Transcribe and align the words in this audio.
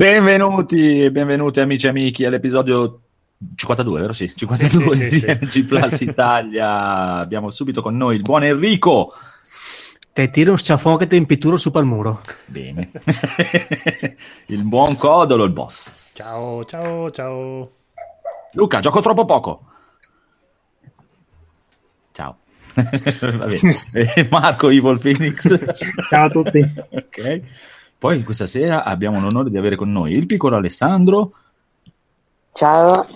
Benvenuti, 0.00 1.10
benvenuti 1.10 1.60
amici 1.60 1.84
e 1.84 1.90
amici 1.90 2.24
all'episodio 2.24 3.00
52, 3.54 4.00
vero? 4.00 4.14
Sì, 4.14 4.32
52 4.34 4.94
Sì, 4.96 5.02
sì, 5.02 5.08
di 5.10 5.18
sì, 5.18 5.60
NG 5.60 5.64
Plus 5.66 6.00
Italia. 6.00 7.16
Abbiamo 7.18 7.50
subito 7.50 7.82
con 7.82 7.98
noi 7.98 8.16
il 8.16 8.22
buon 8.22 8.42
Enrico. 8.42 9.12
Te 10.10 10.30
tiro 10.30 10.52
un 10.52 10.58
sciafone 10.58 10.96
che 10.96 11.06
ti 11.06 11.16
impituro 11.16 11.58
su 11.58 11.70
pal 11.70 11.84
muro. 11.84 12.22
Bene. 12.46 12.90
il 14.46 14.64
buon 14.64 14.96
Codolo, 14.96 15.44
il 15.44 15.52
boss. 15.52 16.14
Ciao, 16.16 16.64
ciao, 16.64 17.10
ciao. 17.10 17.70
Luca, 18.52 18.80
gioco 18.80 19.00
troppo 19.02 19.26
poco. 19.26 19.64
Ciao. 22.12 22.38
Va 22.72 23.44
bene. 23.44 23.74
E 23.92 24.26
Marco 24.30 24.70
Evil 24.70 24.98
Phoenix. 24.98 26.06
Ciao 26.08 26.24
a 26.24 26.30
tutti. 26.30 26.58
ok. 26.88 27.42
Poi 28.00 28.24
questa 28.24 28.46
sera 28.46 28.82
abbiamo 28.82 29.20
l'onore 29.20 29.50
di 29.50 29.58
avere 29.58 29.76
con 29.76 29.92
noi 29.92 30.14
il 30.14 30.24
piccolo 30.24 30.56
Alessandro. 30.56 31.34
Ciao, 32.54 33.06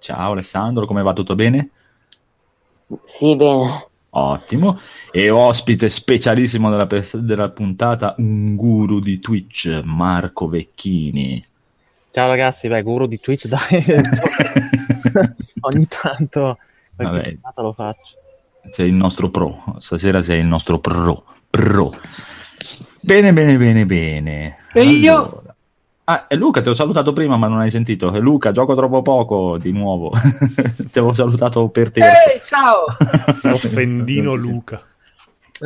Ciao 0.00 0.32
Alessandro, 0.32 0.84
come 0.84 1.00
va? 1.00 1.12
Tutto 1.12 1.36
bene? 1.36 1.70
sì, 3.04 3.36
bene. 3.36 3.86
Ottimo. 4.10 4.80
E 5.12 5.30
ospite 5.30 5.88
specialissimo 5.88 6.70
della, 6.70 6.88
della 7.12 7.50
puntata, 7.50 8.16
un 8.18 8.56
guru 8.56 8.98
di 8.98 9.20
Twitch, 9.20 9.80
Marco 9.84 10.48
Vecchini. 10.48 11.40
Ciao 12.10 12.26
ragazzi, 12.26 12.66
beh, 12.66 12.82
guru 12.82 13.06
di 13.06 13.20
Twitch, 13.20 13.46
dai. 13.46 13.60
Ogni 15.60 15.86
tanto 15.86 16.58
Vabbè. 16.96 17.38
lo 17.54 17.72
faccio. 17.72 18.16
sei 18.70 18.88
il 18.88 18.96
nostro 18.96 19.30
pro. 19.30 19.76
Stasera 19.78 20.20
sei 20.20 20.40
il 20.40 20.46
nostro 20.46 20.80
pro. 20.80 21.24
Pro. 21.48 21.92
Bene, 23.00 23.32
bene, 23.32 23.56
bene, 23.56 23.86
bene. 23.86 24.56
E 24.72 24.82
io? 24.84 25.42
Ah, 26.04 26.26
è 26.26 26.34
Luca, 26.34 26.60
ti 26.60 26.68
ho 26.68 26.74
salutato 26.74 27.12
prima, 27.12 27.36
ma 27.36 27.48
non 27.48 27.60
hai 27.60 27.70
sentito. 27.70 28.10
È 28.12 28.18
Luca, 28.18 28.52
gioco 28.52 28.74
troppo 28.74 29.02
poco 29.02 29.56
di 29.58 29.72
nuovo. 29.72 30.12
ti 30.90 30.98
avevo 30.98 31.14
salutato 31.14 31.68
per 31.68 31.90
te. 31.90 32.00
Ehi, 32.00 32.40
ciao! 32.44 32.84
Offendino 33.52 34.34
Luca. 34.34 34.82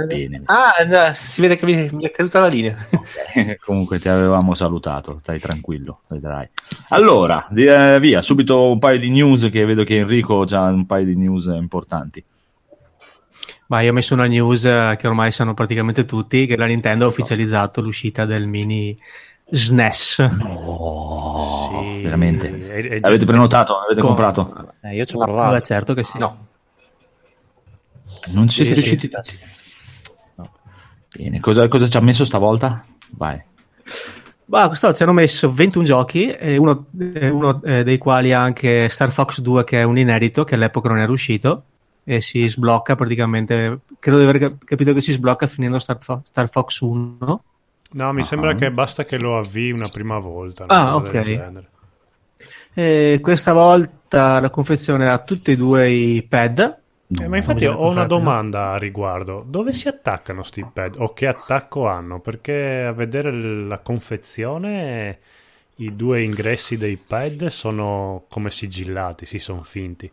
Bene. 0.05 0.43
Ah, 0.45 0.85
no, 0.87 1.15
si 1.15 1.41
vede 1.41 1.57
che 1.57 1.65
mi, 1.65 1.89
mi 1.91 2.05
è 2.05 2.11
caduta 2.11 2.41
la 2.41 2.49
linea. 2.49 2.77
Ok, 2.93 3.57
Comunque 3.65 3.99
ti 3.99 4.09
avevamo 4.09 4.55
salutato, 4.55 5.19
stai 5.21 5.39
tranquillo, 5.39 6.01
vedrai. 6.09 6.47
Allora, 6.91 7.49
eh, 7.49 7.99
via, 7.99 8.21
subito 8.21 8.71
un 8.71 8.79
paio 8.79 8.99
di 8.99 9.09
news 9.09 9.49
che 9.51 9.65
vedo 9.65 9.85
che 9.85 9.97
Enrico 9.97 10.43
ha 10.43 10.45
già 10.45 10.63
un 10.65 10.85
paio 10.85 11.07
di 11.07 11.17
news 11.17 11.47
importanti. 11.47 12.23
Ma 13.69 13.81
io 13.81 13.91
ho 13.91 13.93
messo 13.95 14.15
una 14.15 14.27
news 14.27 14.65
eh, 14.65 14.97
che 14.99 15.07
ormai 15.09 15.33
sanno 15.33 15.53
praticamente 15.55 16.05
tutti, 16.05 16.47
che 16.47 16.57
la 16.57 16.67
Nintendo 16.67 17.05
ha 17.05 17.09
ufficializzato 17.09 17.81
l'uscita 17.81 18.25
del 18.25 18.47
mini 18.47 18.97
SNES. 19.45 20.29
Oh, 20.55 21.69
Sì, 21.97 22.03
veramente. 22.03 22.49
è- 22.69 22.89
è 22.89 22.99
Avete 23.03 23.25
prenotato? 23.25 23.79
Avete 23.79 24.01
Co- 24.01 24.07
comprato? 24.09 24.73
Eh, 24.83 24.95
io 24.95 25.05
ci 25.05 25.17
ho 25.17 25.19
No, 25.19 25.25
provato. 25.25 25.49
Vabbè, 25.51 25.61
certo 25.63 25.95
che 25.95 26.05
sì. 26.05 26.19
No. 26.19 26.47
Non 28.29 28.49
siete 28.49 28.75
Sì, 28.75 28.81
riusciti? 28.81 29.11
sì. 29.23 29.39
Bene, 31.17 31.41
cosa, 31.41 31.67
cosa 31.69 31.89
ci 31.89 31.97
ha 31.97 32.01
messo 32.01 32.25
stavolta? 32.25 32.85
Vai. 33.11 33.41
Ma 34.47 34.67
quest'oggi 34.69 34.97
ci 34.97 35.03
hanno 35.03 35.13
messo 35.13 35.53
21 35.53 35.85
giochi, 35.85 36.37
uno, 36.41 36.87
eh, 37.15 37.29
uno, 37.31 37.61
eh, 37.65 37.83
dei 37.83 37.99
quali 37.99 38.33
anche 38.33 38.89
Star 38.91 39.11
Fox 39.11 39.41
2 39.41 39.65
che 39.65 39.81
è 39.81 39.83
un 39.83 39.99
inedito, 39.99 40.45
che 40.45 40.55
all'epoca 40.55 40.89
non 40.89 40.99
era 40.99 41.11
uscito, 41.11 41.65
e 42.09 42.21
si 42.21 42.47
sblocca 42.47 42.95
praticamente, 42.95 43.81
credo 43.99 44.19
di 44.19 44.23
aver 44.25 44.39
cap- 44.39 44.65
capito 44.65 44.93
che 44.93 45.01
si 45.01 45.11
sblocca 45.11 45.49
finendo 45.49 45.81
Star, 45.81 45.99
Fo- 46.01 46.21
Star 46.25 46.49
Fox 46.49 46.79
1. 46.81 47.43
No, 47.91 48.13
mi 48.13 48.21
Ah. 48.21 48.25
sembra 48.25 48.55
che 48.55 48.71
basta 48.71 49.03
che 49.03 49.19
lo 49.19 49.37
avvii 49.39 49.73
una 49.73 49.89
prima 49.89 50.19
volta. 50.19 50.65
Ah, 50.69 50.95
una 50.97 51.09
del 51.11 51.21
ok. 51.21 51.65
E 52.75 53.19
questa 53.23 53.53
volta 53.53 54.39
la 54.41 54.51
confezione 54.51 55.09
ha 55.09 55.19
tutti 55.19 55.53
e 55.53 55.57
due 55.57 55.89
i 55.89 56.23
pad, 56.23 56.79
Eh, 57.21 57.29
ma 57.29 57.37
infatti 57.37 57.65
ho 57.67 57.71
una 57.73 57.79
comprarli, 58.07 58.09
domanda 58.09 58.71
a 58.73 58.77
riguardo. 58.79 59.45
Dove 59.47 59.73
si 59.73 59.89
attaccano 59.89 60.43
sti 60.43 60.65
pad? 60.73 60.95
O 60.99 61.13
che 61.13 61.27
attacco 61.27 61.87
hanno? 61.89 62.21
Perché 62.21 62.85
a 62.85 62.93
vedere 62.93 63.33
la 63.33 63.79
confezione 63.79 65.19
i 65.77 65.95
due 65.95 66.23
ingressi 66.23 66.77
dei 66.77 66.97
pad 66.97 67.47
sono 67.47 68.25
come 68.29 68.51
sigillati, 68.51 69.27
sì, 69.27 69.39
sono 69.39 69.63
finti. 69.63 70.11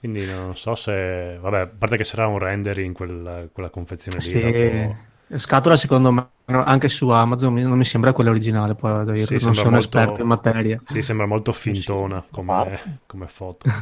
Quindi 0.00 0.24
non 0.24 0.56
so 0.56 0.74
se... 0.74 1.38
Vabbè, 1.40 1.58
a 1.60 1.66
parte 1.66 1.96
che 1.98 2.04
sarà 2.04 2.26
un 2.26 2.38
render 2.38 2.78
in 2.78 2.94
quel- 2.94 3.50
quella 3.52 3.68
confezione 3.68 4.16
lì. 4.18 4.30
Sì, 4.30 4.40
dopo- 4.40 4.96
scatola 5.38 5.76
secondo 5.76 6.10
me 6.10 6.28
anche 6.46 6.88
su 6.88 7.08
Amazon 7.10 7.54
non 7.54 7.78
mi 7.78 7.84
sembra 7.84 8.12
quella 8.12 8.30
originale, 8.30 8.74
poi 8.74 9.04
dire, 9.04 9.26
Sì, 9.26 9.44
non 9.44 9.54
sono 9.54 9.70
molto- 9.70 9.98
esperto 9.98 10.22
in 10.22 10.26
materia. 10.26 10.82
Sì, 10.86 11.02
sembra 11.02 11.26
molto 11.26 11.52
fintona 11.52 12.24
come, 12.30 13.00
come 13.06 13.26
foto. 13.28 13.68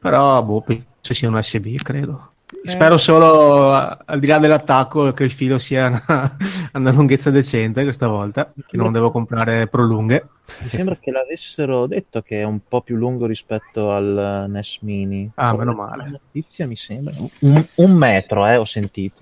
Però 0.00 0.42
boh, 0.42 0.60
penso 0.62 0.86
sia 1.14 1.28
un 1.28 1.34
USB, 1.34 1.76
credo. 1.76 2.32
Eh. 2.50 2.70
Spero 2.70 2.96
solo, 2.96 3.72
al 3.72 4.18
di 4.18 4.26
là 4.26 4.38
dell'attacco, 4.38 5.12
che 5.12 5.24
il 5.24 5.30
filo 5.30 5.58
sia 5.58 5.88
una, 5.88 6.36
una 6.72 6.92
lunghezza 6.92 7.30
decente 7.30 7.82
questa 7.82 8.08
volta, 8.08 8.52
che 8.66 8.76
non 8.76 8.90
devo 8.90 9.10
comprare 9.10 9.66
prolunghe. 9.66 10.26
Mi 10.62 10.70
sembra 10.70 10.96
che 10.96 11.10
l'avessero 11.10 11.86
detto 11.86 12.22
che 12.22 12.40
è 12.40 12.44
un 12.44 12.60
po' 12.66 12.80
più 12.80 12.96
lungo 12.96 13.26
rispetto 13.26 13.90
al 13.92 14.46
eh, 14.46 14.50
NES 14.50 14.78
Mini. 14.80 15.30
Ah, 15.34 15.54
meno 15.54 15.74
male. 15.74 16.08
Notizia 16.08 16.66
mi 16.66 16.76
sembra. 16.76 17.12
Un, 17.40 17.66
un 17.74 17.92
metro, 17.92 18.46
eh, 18.46 18.56
ho 18.56 18.64
sentito. 18.64 19.20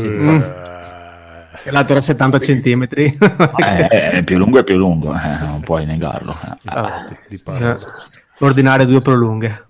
Mm. 0.00 0.28
Eh, 0.28 0.62
E 1.64 1.70
l'altro 1.72 1.94
era 1.94 2.00
70 2.00 2.38
centimetri. 2.38 3.18
Eh, 3.56 3.88
è 3.90 4.22
più 4.22 4.38
lungo 4.38 4.60
è 4.60 4.64
più 4.64 4.76
lungo, 4.76 5.12
eh, 5.12 5.44
non 5.46 5.60
puoi 5.62 5.84
negarlo. 5.84 6.32
infatti, 6.62 7.16
di 7.28 7.38
parole. 7.38 7.80
Ordinare 8.38 8.86
due 8.86 9.00
prolunghe. 9.00 9.66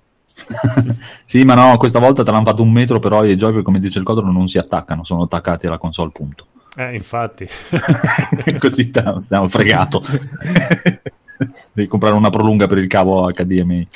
sì, 1.25 1.43
ma 1.45 1.55
no, 1.55 1.77
questa 1.77 1.99
volta 1.99 2.23
te 2.23 2.31
l'hanno 2.31 2.45
fatto 2.45 2.63
un 2.63 2.73
metro, 2.73 2.99
però 2.99 3.25
i 3.25 3.37
giochi, 3.37 3.63
come 3.63 3.79
dice 3.79 3.99
il 3.99 4.05
codolo, 4.05 4.31
non 4.31 4.49
si 4.49 4.59
attaccano, 4.59 5.05
sono 5.05 5.23
attaccati 5.23 5.67
alla 5.67 5.79
console, 5.79 6.11
punto. 6.13 6.47
Eh, 6.77 6.95
infatti. 6.95 7.49
Così 8.59 8.91
siamo 9.27 9.49
fregato. 9.49 10.03
Devi 11.73 11.89
comprare 11.89 12.15
una 12.15 12.31
prolunga 12.31 12.67
per 12.67 12.79
il 12.79 12.87
cavo 12.87 13.31
HDMI. 13.33 13.89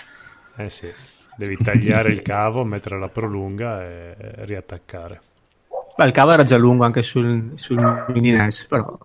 Eh 0.56 0.70
sì, 0.70 0.86
devi 1.36 1.56
tagliare 1.56 2.12
il 2.12 2.22
cavo, 2.22 2.62
mettere 2.62 2.98
la 2.98 3.08
prolunga 3.08 3.82
e 3.82 4.14
riattaccare. 4.44 5.20
Beh, 5.96 6.06
il 6.06 6.12
cavo 6.12 6.32
era 6.32 6.44
già 6.44 6.56
lungo 6.56 6.84
anche 6.84 7.02
sul, 7.02 7.52
sul 7.56 8.04
mini 8.08 8.30
NES, 8.30 8.66
però... 8.66 8.96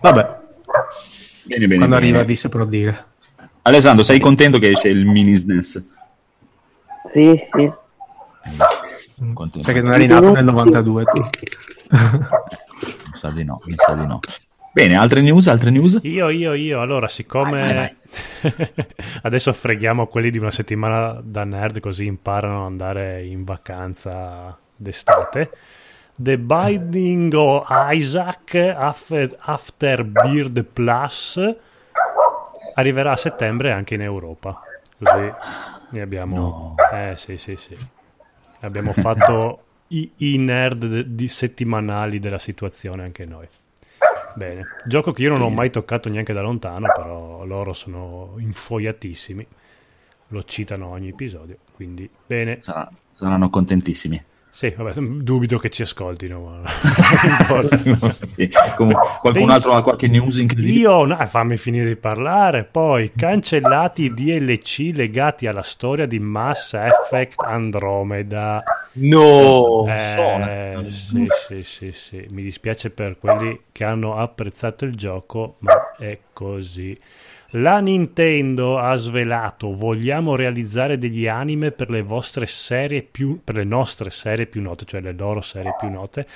Vabbè, 0.00 0.38
Bene, 1.48 1.66
bene. 1.66 1.76
quando 1.76 1.96
bene. 1.96 2.06
arriva 2.08 2.22
vi 2.24 2.36
saprò 2.36 2.64
dire. 2.64 3.04
Alessandro, 3.62 4.04
sei 4.04 4.20
contento 4.20 4.58
che 4.58 4.70
esce 4.70 4.88
il 4.88 5.04
mini 5.06 5.34
SNES? 5.34 5.82
Sì, 7.12 7.38
sì. 7.52 7.70
Contento. 9.34 9.60
Perché 9.60 9.82
non 9.82 9.94
eri 9.94 10.06
nato 10.06 10.32
nel 10.32 10.44
92 10.44 11.04
tu. 11.04 11.22
Mi 11.90 13.18
sa 13.20 13.30
di 13.30 13.44
no, 13.44 13.60
mi 13.64 13.74
sa 13.76 13.94
di 13.94 14.06
no. 14.06 14.20
Bene, 14.72 14.96
altre 14.96 15.22
news, 15.22 15.48
altre 15.48 15.70
news? 15.70 15.98
Io, 16.02 16.28
io, 16.28 16.52
io, 16.54 16.80
allora, 16.80 17.08
siccome 17.08 17.96
adesso 19.22 19.52
freghiamo 19.52 20.06
quelli 20.06 20.30
di 20.30 20.38
una 20.38 20.52
settimana 20.52 21.18
da 21.22 21.42
nerd 21.42 21.80
così 21.80 22.06
imparano 22.06 22.60
ad 22.60 22.66
andare 22.70 23.24
in 23.24 23.42
vacanza 23.44 24.56
d'estate. 24.76 25.50
The 26.14 26.38
Binding 26.38 27.32
of 27.32 27.66
Isaac 27.92 28.54
Af- 28.54 29.36
After 29.38 30.04
Beard 30.04 30.64
Plus 30.64 31.40
arriverà 32.74 33.12
a 33.12 33.16
settembre 33.16 33.72
anche 33.72 33.94
in 33.94 34.02
Europa. 34.02 34.60
Così 35.02 35.32
ne 35.90 36.00
abbiamo. 36.00 36.74
Eh 36.92 37.14
sì, 37.16 37.38
sì, 37.38 37.56
sì. 37.56 37.76
Abbiamo 38.60 38.92
fatto 38.92 39.64
i, 39.88 40.10
i 40.16 40.38
nerd 40.38 40.86
de- 40.86 41.14
di 41.14 41.28
settimanali 41.28 42.18
della 42.18 42.38
situazione 42.38 43.04
anche 43.04 43.24
noi. 43.24 43.46
Bene, 44.34 44.66
gioco 44.84 45.12
che 45.12 45.22
io 45.22 45.30
non 45.30 45.42
ho 45.42 45.50
mai 45.50 45.70
toccato 45.70 46.08
neanche 46.08 46.32
da 46.32 46.42
lontano, 46.42 46.86
però 46.94 47.44
loro 47.44 47.72
sono 47.72 48.34
infoiatissimi, 48.38 49.46
lo 50.28 50.42
citano 50.44 50.90
ogni 50.90 51.08
episodio, 51.08 51.56
quindi 51.74 52.08
bene. 52.26 52.58
Sarà- 52.62 52.90
saranno 53.12 53.50
contentissimi. 53.50 54.22
Sì, 54.50 54.72
vabbè, 54.76 54.94
dubito 54.98 55.58
che 55.58 55.68
ci 55.70 55.82
ascoltino, 55.82 56.40
ma. 56.40 56.68
Sì, 58.34 58.48
comunque, 58.76 59.06
qualcun 59.20 59.32
Penso- 59.32 59.52
altro 59.52 59.72
ha 59.74 59.82
qualche 59.82 60.08
news 60.08 60.38
incredibile? 60.38 60.78
Io, 60.78 61.04
no, 61.04 61.26
fammi 61.26 61.56
finire 61.56 61.86
di 61.86 61.96
parlare, 61.96 62.64
poi 62.64 63.12
cancellati 63.14 64.04
i 64.04 64.14
DLC 64.14 64.90
legati 64.94 65.46
alla 65.46 65.62
storia 65.62 66.06
di 66.06 66.18
Mass 66.18 66.74
Effect 66.74 67.42
Andromeda. 67.42 68.62
No! 68.94 69.84
Eh, 69.86 70.86
sì, 70.88 71.26
sì, 71.46 71.62
sì, 71.62 71.92
sì. 71.92 72.26
Mi 72.30 72.42
dispiace 72.42 72.90
per 72.90 73.16
quelli 73.18 73.60
che 73.70 73.84
hanno 73.84 74.16
apprezzato 74.16 74.84
il 74.84 74.94
gioco, 74.94 75.56
ma 75.60 75.94
è 75.96 76.18
così. 76.32 76.98
La 77.52 77.78
Nintendo 77.78 78.78
ha 78.78 78.94
svelato: 78.96 79.72
vogliamo 79.74 80.36
realizzare 80.36 80.98
degli 80.98 81.26
anime 81.26 81.70
per 81.70 81.88
le 81.90 82.02
vostre 82.02 82.46
serie 82.46 83.02
più 83.02 83.40
per 83.42 83.54
le 83.56 83.64
nostre 83.64 84.10
serie 84.10 84.46
più 84.46 84.60
note, 84.60 84.84
cioè 84.84 85.00
le 85.00 85.12
loro 85.12 85.40
serie 85.40 85.74
più 85.78 85.88
note. 85.90 86.26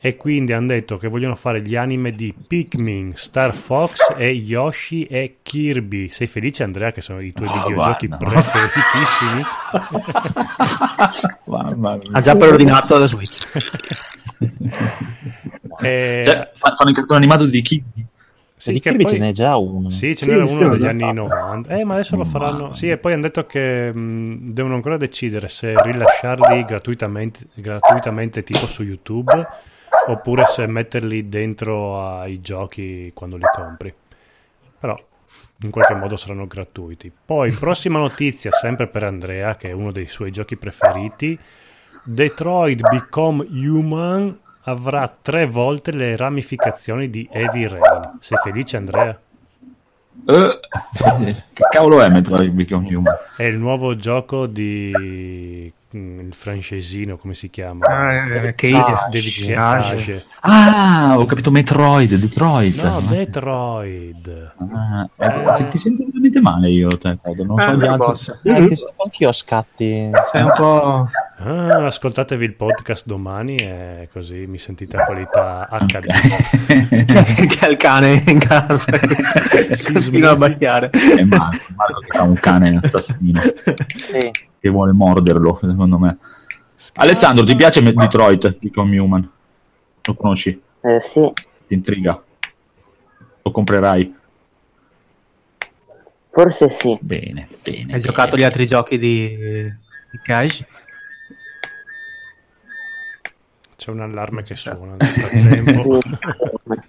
e 0.00 0.14
quindi 0.16 0.52
hanno 0.52 0.68
detto 0.68 0.96
che 0.96 1.08
vogliono 1.08 1.34
fare 1.34 1.60
gli 1.60 1.74
anime 1.74 2.12
di 2.12 2.32
Pikmin, 2.46 3.14
Star 3.16 3.52
Fox 3.52 4.14
e 4.16 4.28
Yoshi 4.30 5.06
e 5.06 5.38
Kirby. 5.42 6.08
Sei 6.08 6.28
felice 6.28 6.62
Andrea 6.62 6.92
che 6.92 7.00
sono 7.00 7.18
i 7.18 7.32
tuoi 7.32 7.48
Oh, 7.48 7.52
videogiochi 7.64 8.06
guarda. 8.06 8.26
preferitissimi? 8.28 9.42
Mamma 11.46 11.96
mia. 11.96 12.10
Ha 12.12 12.20
già 12.20 12.36
preordinato 12.36 12.96
la 12.96 13.06
Switch. 13.06 13.44
E- 15.80 16.22
Cioè, 16.24 16.50
fa- 16.56 16.74
fanno 16.76 16.90
il 16.90 16.96
cartone 16.96 17.18
animato 17.18 17.46
di 17.46 17.62
chi? 17.62 17.80
Sì, 18.58 18.72
di 18.72 18.80
che 18.80 18.88
Kirby 18.90 19.04
poi- 19.04 19.12
ce 19.14 19.18
n'è 19.18 19.32
già 19.32 19.56
uno. 19.56 19.88
Sì, 19.90 20.14
ce 20.14 20.24
Sì, 20.24 20.30
n'era 20.30 20.44
uno 20.44 20.68
degli 20.68 20.86
anni 20.86 21.12
90. 21.12 21.76
Eh, 21.76 21.84
ma 21.84 21.94
adesso 21.94 22.16
lo 22.16 22.24
faranno. 22.24 22.58
Mamma 22.58 22.74
Sì, 22.74 22.90
e 22.90 22.98
poi 22.98 23.12
hanno 23.14 23.22
detto 23.22 23.46
che 23.46 23.92
mh, 23.92 24.50
devono 24.50 24.74
ancora 24.74 24.96
decidere 24.96 25.48
se 25.48 25.74
rilasciarli 25.80 26.64
gratuitamente, 26.64 27.46
gratuitamente 27.54 28.42
tipo 28.42 28.66
su 28.66 28.82
YouTube 28.82 29.46
oppure 30.08 30.44
se 30.46 30.66
metterli 30.66 31.28
dentro 31.28 32.02
ai 32.20 32.40
giochi 32.40 33.10
quando 33.14 33.36
li 33.36 33.44
compri. 33.54 33.94
Però 34.78 34.98
in 35.62 35.70
qualche 35.70 35.94
modo 35.94 36.16
saranno 36.16 36.46
gratuiti. 36.46 37.10
Poi, 37.24 37.50
prossima 37.58 37.98
notizia, 37.98 38.50
sempre 38.52 38.86
per 38.86 39.04
Andrea, 39.04 39.56
che 39.56 39.68
è 39.70 39.72
uno 39.72 39.90
dei 39.92 40.06
suoi 40.06 40.30
giochi 40.30 40.56
preferiti. 40.56 41.38
Detroit 42.04 42.80
Become 42.88 43.46
Human 43.50 44.38
avrà 44.62 45.12
tre 45.20 45.46
volte 45.46 45.92
le 45.92 46.16
ramificazioni 46.16 47.10
di 47.10 47.28
Heavy 47.30 47.66
Rain. 47.66 48.18
Sei 48.20 48.38
felice, 48.42 48.76
Andrea? 48.76 49.18
Eh, 50.26 50.60
che 51.52 51.64
cavolo 51.70 52.02
è 52.02 52.08
Metroid 52.08 52.50
Become 52.50 52.94
Human? 52.94 53.14
È 53.36 53.44
il 53.44 53.56
nuovo 53.56 53.94
gioco 53.96 54.46
di 54.46 55.72
mm, 55.96 56.20
il 56.20 56.34
francesino, 56.34 57.16
come 57.16 57.34
si 57.34 57.48
chiama? 57.50 57.86
Ah, 57.86 58.46
eh, 58.48 58.54
Cage. 58.54 59.08
David 59.10 59.54
Cage. 59.54 60.24
Ah, 60.40 61.14
ho 61.16 61.24
capito 61.24 61.50
Metroid, 61.50 62.14
Detroit. 62.14 62.82
No, 62.82 63.00
Detroit. 63.00 64.52
Ah, 64.72 65.08
eh, 65.16 65.54
se 65.54 65.64
ti 65.66 65.78
sento 65.78 66.04
veramente 66.28 66.40
male 66.40 66.70
io, 66.70 66.88
te, 66.88 67.18
Codo, 67.22 67.44
non 67.44 67.58
so 67.58 67.70
Eh, 67.70 67.76
gli 67.76 67.86
altri. 67.86 68.42
Eh, 68.42 68.76
anch'io 69.04 69.28
a 69.28 69.32
scatti. 69.32 70.10
Sei 70.32 70.42
un 70.42 70.52
po'... 70.56 71.10
Ah, 71.40 71.86
ascoltatevi 71.86 72.44
il 72.44 72.54
podcast 72.54 73.06
domani 73.06 73.56
e 73.56 74.08
così 74.12 74.46
mi 74.46 74.58
sentite 74.58 74.96
a 74.96 75.04
qualità 75.04 75.68
HD. 75.70 76.06
Che 77.48 77.64
ha 77.64 77.68
il 77.68 77.76
cane 77.76 78.22
in 78.26 78.38
casa. 78.38 78.92
Si 79.72 79.92
Continua 79.92 80.30
a 80.30 80.36
bacchiare. 80.36 80.90
È 80.90 81.22
Marco, 81.22 81.58
Marco 81.76 82.00
che 82.08 82.18
ha 82.18 82.22
un 82.22 82.34
cane 82.34 82.78
assassino 82.82 83.40
Sì. 83.40 84.30
che 84.60 84.68
vuole 84.68 84.92
morderlo, 84.92 85.58
secondo 85.60 85.98
me. 85.98 86.18
Alessandro, 86.94 87.44
ti 87.44 87.54
piace 87.54 87.82
Detroit 87.82 88.58
Become 88.58 88.98
Human? 88.98 89.30
Lo 90.02 90.14
conosci? 90.14 90.60
Eh, 90.80 91.00
sì, 91.00 91.32
Ti 91.66 91.74
intriga? 91.74 92.20
Lo 93.42 93.50
comprerai? 93.50 94.16
Forse 96.38 96.70
sì. 96.70 96.96
Bene, 97.00 97.48
bene. 97.64 97.94
Hai 97.94 98.00
giocato 98.00 98.36
gli 98.36 98.44
altri 98.44 98.64
giochi 98.64 98.96
di, 98.96 99.36
di 99.36 100.18
Cage? 100.22 100.66
C'è 103.76 103.90
un 103.90 104.00
allarme 104.00 104.42
che 104.42 104.54
suona 104.54 104.94
nel 104.96 105.06
frattempo. 105.08 105.98
Eh, 106.00 106.80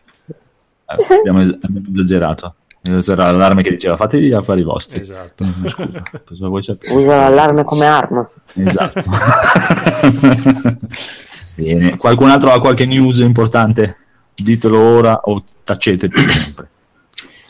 Abbiamo 0.85 1.41
es- 1.41 1.57
abbiamo 1.61 1.87
esagerato. 1.91 2.55
C'era 2.81 3.25
l'allarme 3.31 3.61
che 3.63 3.71
diceva 3.71 3.95
fatevi 3.97 4.27
gli 4.27 4.33
affari 4.33 4.61
vostri. 4.63 4.99
esatto. 4.99 5.45
Scusa, 5.67 6.03
cosa 6.25 6.47
vuoi 6.47 6.63
sapere? 6.63 6.93
Usa 6.93 7.17
l'allarme 7.17 7.63
come 7.63 7.85
arma. 7.87 8.29
Esatto. 8.53 9.03
Bene. 11.57 11.97
Qualcun 11.97 12.29
altro 12.29 12.51
ha 12.51 12.59
qualche 12.59 12.85
news 12.85 13.17
importante? 13.19 13.97
Ditelo 14.35 14.79
ora 14.79 15.19
o 15.23 15.43
tacete 15.63 16.07
per 16.07 16.19
sempre. 16.27 16.69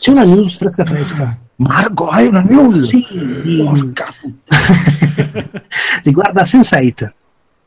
C'è 0.00 0.10
una 0.12 0.24
news 0.24 0.56
fresca 0.56 0.82
fresca. 0.82 1.36
Marco, 1.56 2.08
hai 2.08 2.26
una 2.26 2.40
news? 2.40 2.88
Sì, 2.88 3.06
di... 3.42 3.60
riguarda 6.04 6.40
Sense8. 6.40 7.12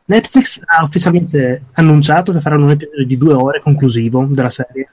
Netflix 0.05 0.59
ha 0.65 0.83
ufficialmente 0.83 1.65
annunciato 1.73 2.31
che 2.31 2.41
faranno 2.41 2.65
un 2.65 2.71
episodio 2.71 3.05
di 3.05 3.17
due 3.19 3.35
ore 3.35 3.61
conclusivo 3.61 4.25
della 4.27 4.49
serie. 4.49 4.89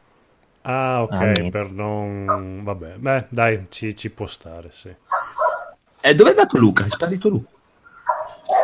Ah, 0.61 1.01
ok, 1.01 1.15
Ah, 1.15 1.33
per 1.51 1.71
non... 1.71 2.61
Vabbè, 2.63 2.99
beh, 2.99 3.27
dai, 3.31 3.69
ci, 3.71 3.97
ci 3.97 4.11
può 4.11 4.27
stare, 4.27 4.69
sì. 4.71 4.95
Eh, 6.03 6.15
dove 6.15 6.29
è 6.29 6.33
andato 6.35 6.59
Luca? 6.59 6.85
È 6.85 6.91
sparito 6.91 7.31
Luca. 7.31 7.49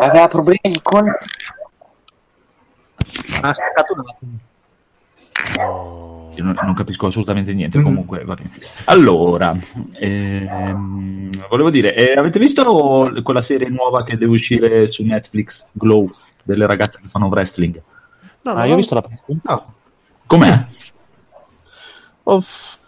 Aveva 0.00 0.28
problemi 0.28 0.82
con... 0.82 1.08
Ah, 3.40 3.54
staccato 3.54 3.94
un 3.94 4.02
attimo. 4.06 4.38
Io 6.36 6.44
non, 6.44 6.56
non 6.62 6.74
capisco 6.74 7.06
assolutamente 7.06 7.52
niente. 7.54 7.80
Comunque, 7.80 8.24
va 8.24 8.34
bene. 8.34 8.50
Allora, 8.84 9.56
ehm, 9.94 11.30
volevo 11.48 11.70
dire, 11.70 11.94
eh, 11.94 12.18
avete 12.18 12.38
visto 12.38 13.10
quella 13.22 13.42
serie 13.42 13.68
nuova 13.68 14.04
che 14.04 14.16
deve 14.16 14.32
uscire 14.32 14.90
su 14.90 15.02
Netflix, 15.04 15.66
Glow, 15.72 16.10
delle 16.42 16.66
ragazze 16.66 16.98
che 17.00 17.08
fanno 17.08 17.26
wrestling? 17.26 17.80
No, 18.42 18.52
Ah, 18.52 18.54
no, 18.60 18.64
io 18.64 18.72
ho 18.74 18.76
visto 18.76 18.94
la 18.94 19.02
prima 19.02 19.20
puntata. 19.24 19.64
No. 19.66 19.74
Com'è? 20.26 20.66
Oh, 22.24 22.42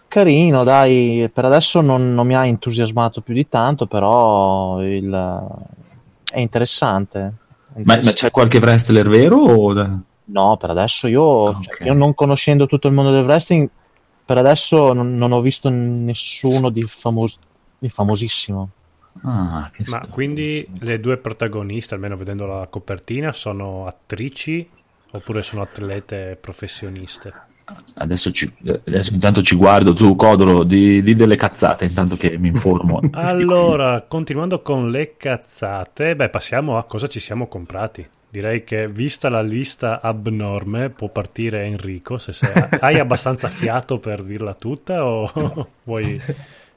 carino, 0.07 0.63
dai, 0.63 1.29
per 1.33 1.45
adesso 1.45 1.81
non, 1.81 2.13
non 2.13 2.27
mi 2.27 2.35
ha 2.35 2.45
entusiasmato 2.45 3.21
più 3.21 3.33
di 3.33 3.47
tanto, 3.47 3.85
però 3.87 4.81
il- 4.83 5.47
è 6.31 6.39
interessante. 6.39 7.33
È 7.73 7.81
Ma, 7.83 7.99
ma 8.03 8.11
c'è 8.13 8.31
qualche 8.31 8.57
wrestler 8.57 9.07
vero? 9.07 9.37
O... 9.37 9.99
No, 10.31 10.57
per 10.57 10.69
adesso 10.69 11.07
io, 11.07 11.53
Ah, 11.53 11.59
cioè, 11.59 11.75
ok. 11.75 11.81
io 11.81 11.93
non 11.93 12.13
conoscendo 12.13 12.65
tutto 12.67 12.87
il 12.87 12.93
mondo 12.93 13.11
del 13.11 13.23
wrestling, 13.25 13.69
per 14.23 14.37
adesso 14.37 14.93
non, 14.93 15.15
non 15.15 15.31
ho 15.31 15.41
visto 15.41 15.69
nessuno 15.69 16.69
di, 16.69 16.83
famos- 16.87 17.39
di 17.77 17.89
famosissimo. 17.89 18.69
Ah, 19.23 19.69
che 19.73 19.85
Ma 19.87 20.07
strano. 20.07 20.07
quindi 20.07 20.71
le 20.79 21.01
due 21.01 21.17
protagoniste, 21.17 21.93
almeno 21.93 22.15
vedendo 22.15 22.45
la 22.45 22.65
copertina, 22.69 23.33
sono 23.33 23.87
attrici 23.87 24.73
oppure 25.11 25.41
sono 25.41 25.63
atlete 25.63 26.37
professioniste? 26.39 27.35
Adesso, 27.97 28.31
ci, 28.31 28.51
adesso 28.85 29.13
intanto 29.13 29.41
ci 29.43 29.55
guardo, 29.55 29.93
tu 29.93 30.15
Codolo, 30.15 30.63
di, 30.63 31.03
di 31.03 31.15
delle 31.15 31.35
cazzate 31.35 31.85
intanto 31.85 32.15
che 32.15 32.37
mi 32.37 32.47
informo. 32.47 32.99
Allora, 33.11 34.01
continuando 34.07 34.63
con 34.63 34.89
le 34.89 35.15
cazzate, 35.15 36.15
beh, 36.15 36.29
passiamo 36.29 36.79
a 36.79 36.85
cosa 36.85 37.05
ci 37.07 37.19
siamo 37.19 37.47
comprati. 37.47 38.09
Direi 38.31 38.63
che 38.63 38.87
vista 38.87 39.27
la 39.27 39.41
lista 39.41 40.01
abnorme 40.01 40.89
può 40.89 41.09
partire 41.09 41.63
Enrico, 41.65 42.19
se 42.19 42.31
sei- 42.31 42.51
hai 42.79 42.99
abbastanza 42.99 43.49
fiato 43.49 43.97
per 43.99 44.21
dirla 44.23 44.53
tutta 44.53 45.05
o 45.05 45.69
vuoi... 45.83 46.21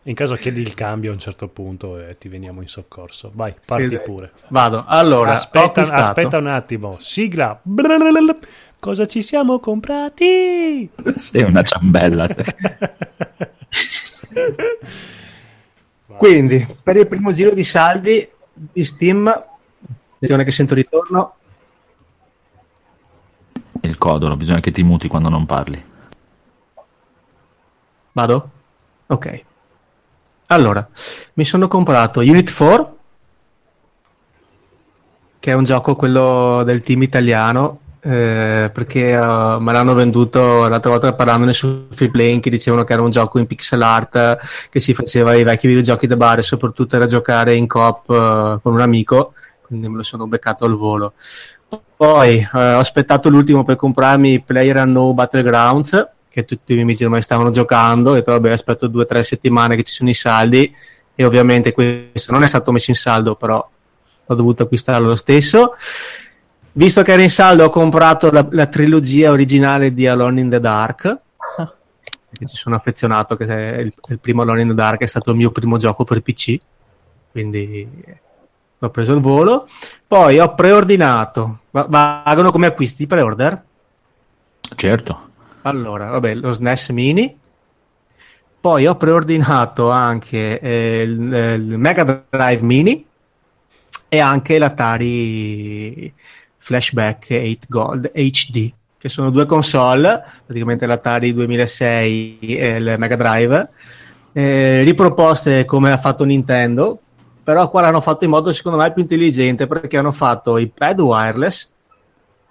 In 0.05 0.15
caso 0.15 0.35
chiedi 0.35 0.61
il 0.61 0.75
cambio 0.75 1.11
a 1.11 1.13
un 1.13 1.21
certo 1.21 1.47
punto 1.47 1.97
e 1.97 2.19
ti 2.19 2.27
veniamo 2.27 2.61
in 2.61 2.67
soccorso. 2.67 3.31
Vai, 3.35 3.55
parti 3.65 3.87
dai. 3.87 4.03
pure. 4.03 4.33
Vado. 4.49 4.85
Allora, 4.85 5.35
aspetta, 5.35 5.83
aspetta 5.83 6.39
un 6.39 6.49
attimo. 6.49 6.97
Sigla. 6.99 7.57
Blablabla. 7.63 8.37
Cosa 8.81 9.07
ci 9.07 9.23
siamo 9.23 9.61
comprati? 9.61 10.91
Sei 11.15 11.45
una 11.45 11.63
ciambella. 11.63 12.27
Quindi, 16.17 16.67
per 16.83 16.97
il 16.97 17.07
primo 17.07 17.33
giro 17.33 17.55
di 17.55 17.63
saldi 17.63 18.29
di 18.53 18.85
Steam, 18.85 19.29
attenzione 19.29 20.43
che 20.43 20.51
sento 20.51 20.75
ritorno, 20.75 21.37
Il 23.93 23.99
Codolo, 23.99 24.39
bisogna 24.39 24.61
che 24.61 24.71
ti 24.71 24.83
muti 24.83 25.07
quando 25.07 25.29
non 25.29 25.45
parli. 25.45 25.85
vado? 28.13 28.51
Ok. 29.09 29.45
Allora, 30.47 30.89
mi 31.35 31.45
sono 31.45 31.69
comprato 31.69 32.21
Unit 32.21 32.55
4, 32.57 32.97
che 35.39 35.51
è 35.51 35.55
un 35.55 35.65
gioco 35.65 35.95
quello 35.95 36.63
del 36.65 36.81
team 36.81 37.03
italiano, 37.03 37.81
eh, 38.01 38.71
perché 38.73 39.11
eh, 39.11 39.57
me 39.61 39.73
l'hanno 39.73 39.93
venduto 39.93 40.67
l'altra 40.67 40.91
volta 40.91 41.13
parlandone 41.13 41.53
su 41.53 41.89
Free 41.91 42.09
Playing 42.09 42.41
che 42.41 42.49
dicevano 42.49 42.85
che 42.85 42.95
era 42.95 43.03
un 43.03 43.11
gioco 43.11 43.39
in 43.39 43.47
pixel 43.47 43.83
art 43.83 44.69
che 44.71 44.81
si 44.81 44.95
faceva 44.95 45.33
ai 45.33 45.45
vecchi 45.45 45.67
videogiochi 45.69 46.07
da 46.07 46.17
bar 46.17 46.39
e 46.39 46.43
soprattutto 46.43 46.97
era 46.97 47.05
giocare 47.05 47.55
in 47.55 47.67
coop 47.67 48.09
eh, 48.09 48.59
con 48.63 48.73
un 48.73 48.81
amico, 48.81 49.35
quindi 49.61 49.87
me 49.89 49.99
lo 49.99 50.03
sono 50.03 50.27
beccato 50.27 50.65
al 50.65 50.77
volo. 50.77 51.13
Poi 52.03 52.39
eh, 52.39 52.75
ho 52.75 52.81
aspettato 52.81 53.29
l'ultimo 53.29 53.63
per 53.63 53.77
comprarmi 53.77 54.41
Player 54.41 54.85
No 54.87 55.15
Battlegrounds, 55.15 56.09
che 56.29 56.45
tutti 56.45 56.73
i 56.73 56.75
miei 56.75 56.85
amici 56.85 57.05
ormai 57.05 57.23
stavano 57.23 57.51
giocando, 57.51 58.11
ho 58.11 58.15
detto 58.15 58.33
vabbè 58.33 58.51
aspetto 58.51 58.89
due 58.89 59.03
o 59.03 59.07
tre 59.07 59.23
settimane 59.23 59.77
che 59.77 59.85
ci 59.85 59.93
sono 59.93 60.11
i 60.11 60.15
saldi 60.15 60.75
e 61.15 61.25
ovviamente 61.25 61.71
questo 61.71 62.33
non 62.33 62.43
è 62.43 62.49
stato 62.49 62.73
messo 62.73 62.91
in 62.91 62.97
saldo, 62.97 63.37
però 63.37 63.71
ho 64.27 64.35
dovuto 64.35 64.65
acquistarlo 64.65 65.07
lo 65.07 65.15
stesso. 65.15 65.77
Visto 66.73 67.03
che 67.03 67.13
era 67.13 67.23
in 67.23 67.31
saldo, 67.31 67.67
ho 67.67 67.71
comprato 67.71 68.33
la, 68.33 68.45
la 68.51 68.67
trilogia 68.67 69.31
originale 69.31 69.95
di 69.95 70.09
Alone 70.09 70.41
in 70.41 70.51
the 70.51 70.59
Dark. 70.59 71.03
Perché 72.31 72.47
ci 72.47 72.57
sono 72.57 72.75
affezionato, 72.75 73.37
che 73.37 73.45
il, 73.45 73.95
il 74.09 74.19
primo 74.19 74.43
Alone 74.43 74.63
in 74.63 74.69
the 74.71 74.75
Dark 74.75 75.03
è 75.03 75.07
stato 75.07 75.31
il 75.31 75.37
mio 75.37 75.53
primo 75.53 75.77
gioco 75.77 76.03
per 76.03 76.21
PC. 76.21 76.59
Quindi 77.31 77.89
eh, 78.83 78.87
l'ho 78.87 78.91
preso 78.91 79.15
il 79.15 79.21
volo. 79.21 79.69
Poi 80.07 80.39
ho 80.39 80.55
preordinato. 80.55 81.61
Va- 81.71 81.87
Valgono 81.89 82.51
come 82.51 82.67
acquisti 82.67 83.07
pre-order? 83.07 83.63
Certo. 84.75 85.31
Allora, 85.63 86.11
vabbè, 86.11 86.35
lo 86.35 86.53
SNES 86.53 86.89
Mini. 86.91 87.39
Poi 88.61 88.87
ho 88.87 88.97
preordinato 88.97 89.91
anche 89.91 90.59
eh, 90.61 91.03
il, 91.03 91.11
il 91.11 91.79
Mega 91.79 92.25
Drive 92.29 92.63
Mini 92.63 93.05
e 94.09 94.19
anche 94.21 94.59
l'Atari 94.59 96.13
Flashback 96.59 97.29
8 97.31 97.59
Gold 97.69 98.13
HD, 98.13 98.73
che 98.99 99.09
sono 99.09 99.31
due 99.31 99.47
console, 99.47 100.25
praticamente 100.45 100.87
l'Atari 100.87 101.33
2006 101.33 102.39
e 102.57 102.77
il 102.77 102.95
Mega 102.99 103.17
Drive, 103.17 103.69
eh, 104.33 104.83
riproposte 104.83 105.65
come 105.65 105.91
ha 105.91 105.99
fatto 105.99 106.25
Nintendo, 106.25 107.01
però 107.43 107.69
qua 107.69 107.81
l'hanno 107.81 108.01
fatto 108.01 108.25
in 108.25 108.31
modo 108.31 108.53
secondo 108.53 108.79
me 108.79 108.93
più 108.93 109.03
intelligente 109.03 109.67
perché 109.67 109.97
hanno 109.97 110.13
fatto 110.13 110.59
i 110.59 110.69
pad 110.69 111.01
wireless, 111.01 111.71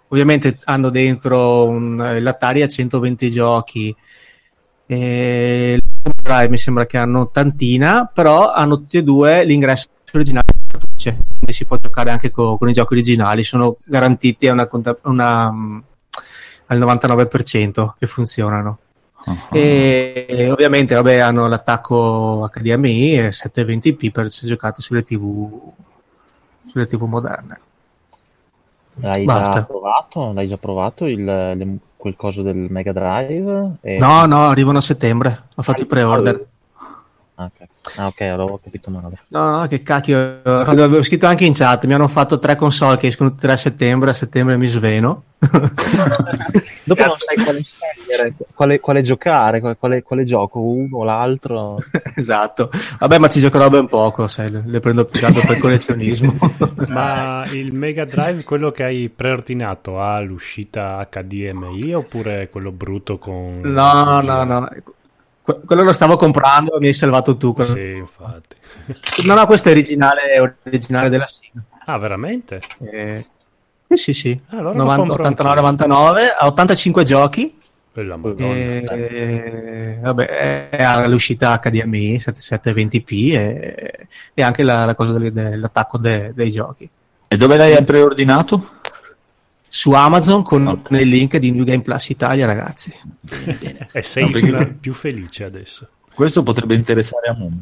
ovviamente 0.09 0.57
hanno 0.65 0.89
dentro 0.89 1.65
un, 1.65 2.17
l'Atari 2.19 2.61
a 2.61 2.67
120 2.67 3.31
giochi, 3.31 3.95
e 4.85 5.79
Drive 6.21 6.49
mi 6.49 6.57
sembra 6.57 6.85
che 6.85 6.97
hanno 6.97 7.29
tantina, 7.29 8.09
però 8.13 8.51
hanno 8.51 8.77
tutti 8.77 8.97
e 8.97 9.03
due 9.03 9.45
l'ingresso 9.45 9.87
originale 10.13 10.49
quindi 11.41 11.53
si 11.53 11.65
può 11.65 11.77
giocare 11.77 12.11
anche 12.11 12.29
co- 12.29 12.57
con 12.57 12.69
i 12.69 12.73
giochi 12.73 12.93
originali, 12.93 13.43
sono 13.43 13.77
garantiti 13.83 14.47
una, 14.47 14.69
una, 15.03 15.51
mm, 15.51 15.79
al 16.67 16.79
99% 16.79 17.95
che 17.97 18.07
funzionano. 18.07 18.77
Uh-huh. 19.23 19.55
E 19.55 20.49
ovviamente 20.51 20.95
vabbè, 20.95 21.17
hanno 21.17 21.47
l'attacco 21.47 22.49
HDMI 22.51 23.19
e 23.19 23.29
720p 23.29 24.11
per 24.11 24.25
essere 24.25 24.47
giocato 24.47 24.81
sulle 24.81 25.03
TV, 25.03 25.49
sulle 26.67 26.87
TV 26.87 27.03
moderne. 27.03 27.59
L'hai 28.95 29.23
Basta. 29.23 29.53
già 29.59 29.63
provato? 29.63 30.33
L'hai 30.33 30.47
già 30.47 30.57
provato 30.57 31.05
il, 31.05 31.23
le- 31.23 31.77
quel 31.95 32.15
coso 32.15 32.41
del 32.41 32.57
Mega 32.57 32.91
Drive? 32.91 33.75
E- 33.81 33.97
No, 33.99 34.25
no, 34.25 34.47
arrivano 34.47 34.79
a 34.79 34.81
settembre. 34.81 35.43
Ho 35.55 35.61
fatto 35.61 35.81
il 35.81 35.87
pre-order. 35.87 36.45
Ah, 37.41 37.45
ok, 37.45 37.67
Ah, 37.95 38.07
ok, 38.07 38.21
allora 38.21 38.53
ho 38.53 38.59
capito 38.63 38.91
male. 38.91 39.17
No, 39.29 39.57
no, 39.57 39.67
che 39.67 39.81
cacchio. 39.81 40.41
Avevo 40.43 41.01
scritto 41.01 41.25
anche 41.25 41.45
in 41.45 41.53
chat. 41.53 41.85
Mi 41.85 41.95
hanno 41.95 42.07
fatto 42.07 42.37
tre 42.37 42.55
console 42.55 42.97
che 42.97 43.07
escono 43.07 43.31
tutte 43.31 43.49
a 43.49 43.57
settembre. 43.57 44.11
A 44.11 44.13
settembre 44.13 44.55
mi 44.55 44.67
sveno. 44.67 45.23
Dopo 45.41 47.03
non 47.03 47.15
sai 47.15 47.43
quale 47.43 47.63
scegliere, 47.63 48.33
quale, 48.53 48.79
quale 48.79 49.01
giocare, 49.01 49.59
quale, 49.59 49.77
quale, 49.77 50.03
quale 50.03 50.23
gioco, 50.23 50.59
uno 50.59 50.97
o 50.97 51.03
l'altro. 51.03 51.81
esatto. 52.15 52.69
Vabbè, 52.99 53.17
ma 53.17 53.29
ci 53.29 53.39
giocherò 53.39 53.67
ben 53.69 53.87
poco. 53.87 54.27
Sai, 54.27 54.51
le, 54.51 54.61
le 54.63 54.79
prendo 54.79 55.05
più 55.05 55.25
altro 55.25 55.41
per 55.47 55.57
collezionismo. 55.57 56.37
Ma 56.87 57.47
il 57.51 57.73
Mega 57.73 58.05
Drive, 58.05 58.43
quello 58.43 58.69
che 58.69 58.83
hai 58.83 59.09
preordinato, 59.09 59.99
ha 59.99 60.19
l'uscita 60.19 61.07
HDMI 61.09 61.95
oppure 61.95 62.47
quello 62.51 62.71
brutto 62.71 63.17
con... 63.17 63.61
no, 63.63 64.21
no, 64.21 64.43
no. 64.43 64.69
Quello 65.65 65.83
lo 65.83 65.93
stavo 65.93 66.15
comprando 66.17 66.75
e 66.75 66.79
mi 66.79 66.87
hai 66.87 66.93
salvato 66.93 67.37
tu. 67.37 67.53
quello- 67.53 67.73
Sì, 67.73 67.91
infatti. 67.97 68.55
No, 69.25 69.33
no, 69.35 69.45
questo 69.45 69.69
è 69.69 69.71
originale, 69.71 70.39
originale 70.65 71.09
della 71.09 71.27
Sega. 71.27 71.63
Ah, 71.85 71.97
veramente? 71.97 72.61
Eh, 72.91 73.25
sì, 73.89 73.95
sì, 73.97 74.13
sì. 74.13 74.41
Ah, 74.49 74.57
allora 74.57 74.73
lo 74.77 74.83
90, 74.83 74.95
compro 74.95 75.23
89, 75.23 75.59
anch'io. 75.67 75.87
99, 75.87 76.29
ha 76.39 76.47
85 76.47 77.03
giochi. 77.03 77.59
E 77.93 78.03
la 78.03 78.15
Madonna. 78.15 78.45
E, 78.45 79.97
vabbè, 80.01 80.69
è 80.69 80.81
all'uscita 80.83 81.59
HDMI 81.61 82.21
7720p 82.25 83.33
e, 83.33 84.07
e 84.33 84.41
anche 84.43 84.63
la, 84.63 84.85
la 84.85 84.95
cosa 84.95 85.17
del- 85.17 85.33
dell'attacco 85.33 85.97
de- 85.97 86.31
dei 86.33 86.51
giochi. 86.51 86.89
E 87.27 87.37
dove 87.37 87.57
l'hai 87.57 87.83
preordinato? 87.83 88.79
Su 89.73 89.91
Amazon 89.93 90.43
con 90.43 90.67
Ok. 90.67 90.89
il 90.91 91.07
link 91.07 91.37
di 91.37 91.49
New 91.51 91.63
Game 91.63 91.81
Plus 91.81 92.09
Italia, 92.09 92.45
ragazzi. 92.45 92.93
E 93.93 94.01
sei 94.01 94.25
No, 94.25 94.31
perché- 94.31 94.73
più 94.73 94.93
felice 94.93 95.45
adesso. 95.45 95.87
Questo 96.13 96.43
potrebbe 96.43 96.75
interessare 96.75 97.29
a 97.29 97.33
Momo, 97.33 97.61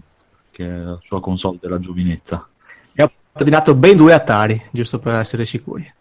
che 0.50 0.66
è 0.66 0.78
la 0.78 1.00
sua 1.04 1.22
console 1.22 1.60
della 1.62 1.80
giovinezza. 1.80 2.50
E 2.94 3.04
ho 3.04 3.12
ordinato 3.34 3.76
ben 3.76 3.96
due 3.96 4.14
Atari, 4.14 4.60
giusto 4.72 4.98
per 4.98 5.20
essere 5.20 5.46
sicuri. 5.46 5.94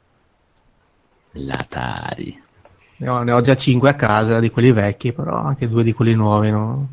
L'Atari. 1.33 2.43
Ne 2.97 3.09
ho, 3.09 3.23
ne 3.23 3.33
ho 3.33 3.41
già 3.43 3.55
cinque 3.55 3.91
a 3.91 3.95
casa 3.95 4.41
di 4.41 4.51
quelli 4.51 4.73
vecchi, 4.73 5.13
però 5.13 5.37
anche 5.37 5.69
due 5.69 5.83
di 5.85 5.93
quelli 5.93 6.15
nuovi 6.15 6.51
no- 6.51 6.89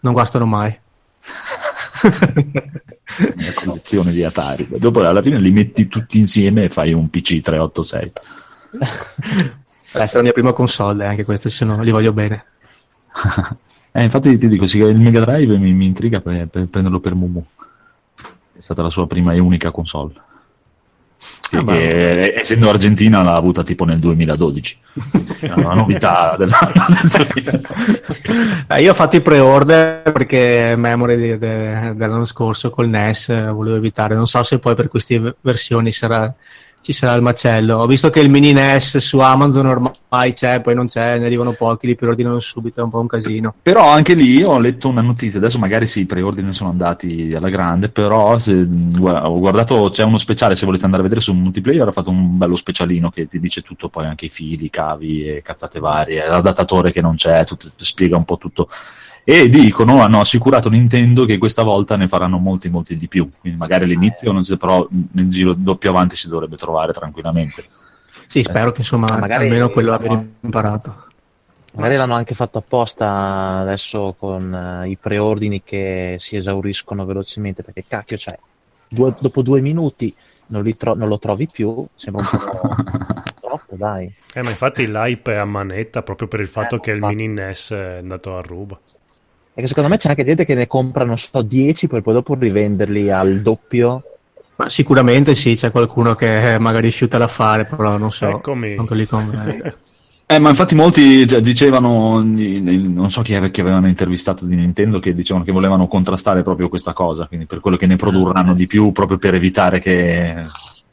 non 0.00 0.12
guastano 0.14 0.46
mai. 0.46 0.76
Una 2.02 3.52
collezione 3.54 4.12
di 4.12 4.22
Atari. 4.24 4.66
Dopo 4.78 5.00
alla 5.00 5.22
fine 5.22 5.38
li 5.38 5.50
metti 5.50 5.88
tutti 5.88 6.18
insieme 6.18 6.64
e 6.64 6.68
fai 6.68 6.92
un 6.92 7.08
PC 7.10 7.40
386. 7.40 8.12
Questa 9.90 10.02
è 10.02 10.16
la 10.16 10.22
mia 10.22 10.32
prima 10.32 10.52
console, 10.52 11.06
anche 11.06 11.24
questo, 11.24 11.48
se 11.48 11.64
no 11.64 11.80
li 11.82 11.90
voglio 11.90 12.12
bene. 12.12 12.44
Eh, 13.90 14.04
infatti 14.04 14.36
ti 14.36 14.48
dico, 14.48 14.66
sì, 14.66 14.78
il 14.78 15.00
Mega 15.00 15.18
Drive 15.20 15.56
mi, 15.56 15.72
mi 15.72 15.86
intriga 15.86 16.20
per, 16.20 16.46
per 16.46 16.66
prenderlo 16.66 17.00
per 17.00 17.14
Mumu. 17.14 17.44
È 18.52 18.60
stata 18.60 18.82
la 18.82 18.90
sua 18.90 19.06
prima 19.08 19.32
e 19.32 19.40
unica 19.40 19.72
console. 19.72 20.12
Ah, 21.50 21.62
ma- 21.62 21.72
che, 21.72 22.34
essendo 22.36 22.68
argentina 22.68 23.22
l'ha 23.22 23.34
avuta 23.34 23.62
tipo 23.62 23.84
nel 23.84 23.98
2012. 23.98 24.78
È 25.40 25.50
una 25.52 25.74
novità 25.74 26.36
della... 26.38 26.58
Eh, 28.70 28.82
io 28.82 28.90
ho 28.90 28.94
fatto 28.94 29.16
i 29.16 29.22
pre-order 29.22 30.12
perché 30.12 30.74
memory 30.76 31.16
di- 31.16 31.38
de- 31.38 31.92
dell'anno 31.94 32.26
scorso 32.26 32.68
col 32.70 32.88
NES 32.88 33.30
eh, 33.30 33.46
volevo 33.46 33.76
evitare. 33.76 34.14
Non 34.14 34.26
so 34.26 34.42
se 34.42 34.58
poi 34.58 34.74
per 34.74 34.88
queste 34.88 35.36
versioni 35.40 35.90
sarà- 35.90 36.32
ci 36.80 36.92
sarà 36.92 37.14
il 37.14 37.22
macello. 37.22 37.78
Ho 37.78 37.86
visto 37.86 38.10
che 38.10 38.20
il 38.20 38.30
mini 38.30 38.52
NES 38.52 38.98
su 38.98 39.18
Amazon 39.18 39.66
ormai 39.66 40.32
c'è, 40.32 40.60
poi 40.60 40.74
non 40.74 40.86
c'è, 40.86 41.18
ne 41.18 41.26
arrivano 41.26 41.52
pochi, 41.52 41.86
li 41.86 41.94
preordinano 41.94 42.40
subito, 42.40 42.80
è 42.80 42.82
un 42.84 42.90
po' 42.90 43.00
un 43.00 43.06
casino. 43.06 43.54
Però 43.62 43.88
anche 43.88 44.14
lì 44.14 44.42
ho 44.42 44.58
letto 44.58 44.88
una 44.88 45.02
notizia, 45.02 45.38
adesso 45.38 45.58
magari 45.58 45.86
sì, 45.86 46.00
i 46.00 46.06
preordini 46.06 46.52
sono 46.52 46.70
andati 46.70 47.32
alla 47.34 47.48
grande, 47.48 47.88
però 47.88 48.38
se, 48.38 48.64
guarda, 48.66 49.28
ho 49.28 49.38
guardato, 49.38 49.90
c'è 49.90 50.04
uno 50.04 50.18
speciale, 50.18 50.56
se 50.56 50.66
volete 50.66 50.84
andare 50.84 51.02
a 51.02 51.06
vedere 51.06 51.22
su 51.24 51.32
multiplayer, 51.32 51.88
ha 51.88 51.92
fatto 51.92 52.10
un 52.10 52.38
bello 52.38 52.56
specialino 52.56 53.10
che 53.10 53.26
ti 53.26 53.38
dice 53.38 53.62
tutto, 53.62 53.88
poi 53.88 54.06
anche 54.06 54.26
i 54.26 54.30
fili, 54.30 54.66
i 54.66 54.70
cavi 54.70 55.28
e 55.28 55.42
cazzate 55.42 55.80
varie, 55.80 56.26
l'adattatore 56.26 56.90
che 56.92 57.00
non 57.00 57.16
c'è, 57.16 57.44
tutto- 57.44 57.68
spiega 57.76 58.16
un 58.16 58.24
po' 58.24 58.38
tutto. 58.38 58.68
E 59.30 59.46
dicono, 59.50 60.00
hanno 60.00 60.20
assicurato 60.20 60.70
Nintendo 60.70 61.26
che 61.26 61.36
questa 61.36 61.62
volta 61.62 61.96
ne 61.96 62.08
faranno 62.08 62.38
molti, 62.38 62.70
molti 62.70 62.96
di 62.96 63.08
più. 63.08 63.28
Quindi 63.38 63.58
magari 63.58 63.84
all'inizio 63.84 64.32
non 64.32 64.40
c'è, 64.40 64.56
però 64.56 64.88
nel 65.12 65.28
giro 65.28 65.52
doppio 65.52 65.90
avanti 65.90 66.16
si 66.16 66.28
dovrebbe 66.28 66.56
trovare 66.56 66.92
tranquillamente. 66.94 67.62
Sì, 68.26 68.42
spero 68.42 68.72
che 68.72 68.80
insomma 68.80 69.06
Ah, 69.08 69.18
magari- 69.18 69.44
almeno 69.44 69.68
quello 69.68 69.92
abbia 69.92 70.24
imparato. 70.40 71.04
Magari 71.74 71.96
l'hanno 71.96 72.14
anche 72.14 72.34
fatto 72.34 72.56
apposta 72.56 73.58
adesso 73.58 74.14
con 74.18 74.82
eh, 74.84 74.88
i 74.88 74.96
preordini 74.96 75.62
che 75.62 76.16
si 76.18 76.36
esauriscono 76.36 77.04
velocemente, 77.04 77.62
perché 77.62 77.84
cacchio 77.86 78.16
c'è, 78.16 78.34
due- 78.88 79.14
dopo 79.18 79.42
due 79.42 79.60
minuti 79.60 80.12
non, 80.46 80.62
li 80.62 80.74
tro- 80.74 80.94
non 80.94 81.06
lo 81.06 81.18
trovi 81.18 81.46
più, 81.52 81.86
sembra 81.94 82.22
un 82.22 82.28
po' 82.30 83.22
troppo, 83.46 83.76
dai. 83.76 84.10
Eh, 84.32 84.40
ma 84.40 84.48
infatti 84.48 84.86
l'hype 84.90 85.32
è 85.34 85.36
a 85.36 85.44
manetta 85.44 86.00
proprio 86.02 86.28
per 86.28 86.40
il 86.40 86.48
fatto 86.48 86.76
Eh, 86.76 86.80
che 86.80 86.90
il 86.92 86.96
infatti. 86.96 87.14
mini 87.14 87.28
NES 87.34 87.72
è 87.72 87.96
andato 87.98 88.34
a 88.34 88.40
ruba. 88.40 88.78
E 89.58 89.60
che 89.60 89.66
secondo 89.66 89.88
me 89.88 89.96
c'è 89.96 90.10
anche 90.10 90.22
gente 90.22 90.44
che 90.44 90.54
ne 90.54 90.68
compra, 90.68 91.02
non 91.04 91.18
so, 91.18 91.42
10 91.42 91.88
per 91.88 92.00
poi 92.00 92.14
dopo 92.14 92.36
rivenderli 92.36 93.10
al 93.10 93.40
doppio. 93.40 94.02
Ma 94.54 94.68
sicuramente 94.68 95.34
sì, 95.34 95.56
c'è 95.56 95.72
qualcuno 95.72 96.14
che 96.14 96.52
eh, 96.52 96.58
magari 96.60 96.86
rifiuta 96.86 97.18
l'affare, 97.18 97.64
però 97.64 97.96
non 97.96 98.12
so 98.12 98.28
Eccomi. 98.28 98.76
quanto 98.76 98.94
li 98.94 99.04
conviene. 99.04 99.74
Eh, 100.30 100.38
ma 100.38 100.50
infatti 100.50 100.74
molti 100.74 101.24
già 101.24 101.40
dicevano, 101.40 102.22
non 102.22 103.10
so 103.10 103.22
chi, 103.22 103.34
ave- 103.34 103.50
chi 103.50 103.62
avevano 103.62 103.88
intervistato 103.88 104.44
di 104.44 104.56
Nintendo, 104.56 104.98
che 104.98 105.14
dicevano 105.14 105.42
che 105.42 105.52
volevano 105.52 105.88
contrastare 105.88 106.42
proprio 106.42 106.68
questa 106.68 106.92
cosa, 106.92 107.26
quindi 107.26 107.46
per 107.46 107.60
quello 107.60 107.78
che 107.78 107.86
ne 107.86 107.96
produrranno 107.96 108.52
di 108.52 108.66
più, 108.66 108.92
proprio 108.92 109.16
per 109.16 109.32
evitare 109.32 109.80
che 109.80 110.38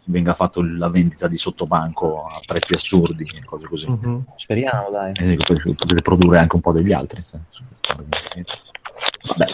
venga 0.06 0.34
fatto 0.36 0.62
la 0.64 0.88
vendita 0.88 1.28
di 1.28 1.36
sottobanco 1.36 2.28
a 2.28 2.40
prezzi 2.46 2.76
assurdi 2.76 3.30
e 3.36 3.44
cose 3.44 3.68
così. 3.68 3.90
Mhm. 3.90 4.24
Speriamo, 4.38 4.90
dai. 4.90 5.12
E 5.18 5.36
potete 5.36 6.02
produrre 6.02 6.38
anche 6.38 6.56
un 6.56 6.62
po' 6.62 6.72
degli 6.72 6.94
altri. 6.94 7.22
Vabbè. 9.26 9.46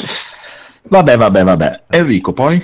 Vabbè, 0.89 1.17
vabbè, 1.17 1.43
vabbè. 1.43 1.83
Enrico, 1.88 2.33
poi? 2.33 2.63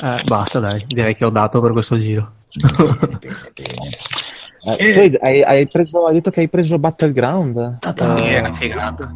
Eh, 0.00 0.22
basta 0.24 0.58
dai, 0.58 0.82
direi 0.86 1.14
che 1.14 1.26
ho 1.26 1.30
dato 1.30 1.60
per 1.60 1.72
questo 1.72 1.98
giro. 1.98 2.32
Eh, 4.60 4.92
tu 4.92 5.16
hai, 5.20 5.42
hai- 5.42 5.66
preso, 5.68 6.06
hai 6.06 6.14
detto 6.14 6.30
che 6.30 6.40
hai 6.40 6.48
preso 6.48 6.78
Battleground? 6.78 7.78
Ta-ta. 7.78 8.16
Eh, 8.16 8.36
è 8.36 8.38
una 8.40 8.54
figata. 8.54 9.14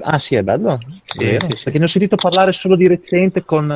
ah 0.00 0.18
sì, 0.18 0.34
è 0.34 0.42
bello? 0.42 0.78
Sì, 1.04 1.38
sì, 1.40 1.56
sì. 1.56 1.64
Perché 1.64 1.78
ne 1.78 1.84
ho 1.84 1.88
sentito 1.88 2.16
parlare 2.16 2.52
solo 2.52 2.74
di 2.74 2.86
recente, 2.86 3.44
con, 3.44 3.72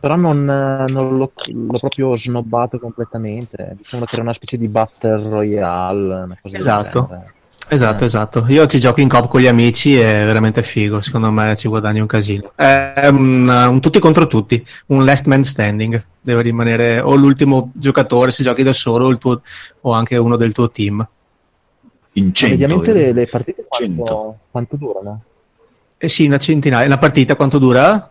però 0.00 0.16
non, 0.16 0.44
non 0.44 1.16
l'ho, 1.16 1.32
l'ho 1.52 1.78
proprio 1.78 2.14
snobbato 2.14 2.78
completamente. 2.78 3.76
Diciamo 3.78 4.04
che 4.04 4.14
era 4.14 4.22
una 4.22 4.32
specie 4.32 4.56
di 4.56 4.68
Battle 4.68 5.28
Royale, 5.28 6.14
una 6.22 6.38
cosa 6.40 6.56
del 6.56 6.60
Esatto. 6.60 7.10
Esatto, 7.72 8.02
Eh. 8.02 8.06
esatto. 8.06 8.44
Io 8.48 8.66
ci 8.66 8.78
gioco 8.78 9.00
in 9.00 9.08
coop 9.08 9.28
con 9.28 9.40
gli 9.40 9.46
amici, 9.46 9.96
è 9.96 10.24
veramente 10.26 10.62
figo. 10.62 11.00
Secondo 11.00 11.30
me 11.30 11.56
ci 11.56 11.68
guadagni 11.68 12.00
un 12.00 12.06
casino. 12.06 12.52
È 12.54 13.06
un, 13.08 13.48
un 13.48 13.80
tutti 13.80 13.98
contro 13.98 14.26
tutti, 14.26 14.62
un 14.88 15.06
last 15.06 15.24
man 15.24 15.42
standing. 15.42 16.04
Deve 16.20 16.42
rimanere 16.42 17.00
o 17.00 17.14
l'ultimo 17.14 17.70
giocatore 17.72 18.30
se 18.30 18.42
giochi 18.42 18.62
da 18.62 18.74
solo 18.74 19.06
o, 19.06 19.08
il 19.08 19.16
tuo, 19.16 19.40
o 19.80 19.92
anche 19.92 20.18
uno 20.18 20.36
del 20.36 20.52
tuo 20.52 20.70
team. 20.70 21.06
In 22.14 22.34
100. 22.34 22.54
mediamente 22.54 22.92
le, 22.92 23.12
le 23.12 23.26
partite 23.26 23.64
100. 23.70 24.02
quanto, 24.02 24.38
quanto 24.50 24.76
durano? 24.76 25.22
Eh 25.96 26.08
sì, 26.10 26.26
una 26.26 26.38
centinaia. 26.38 26.86
La 26.88 26.98
partita 26.98 27.36
quanto 27.36 27.58
dura? 27.58 28.10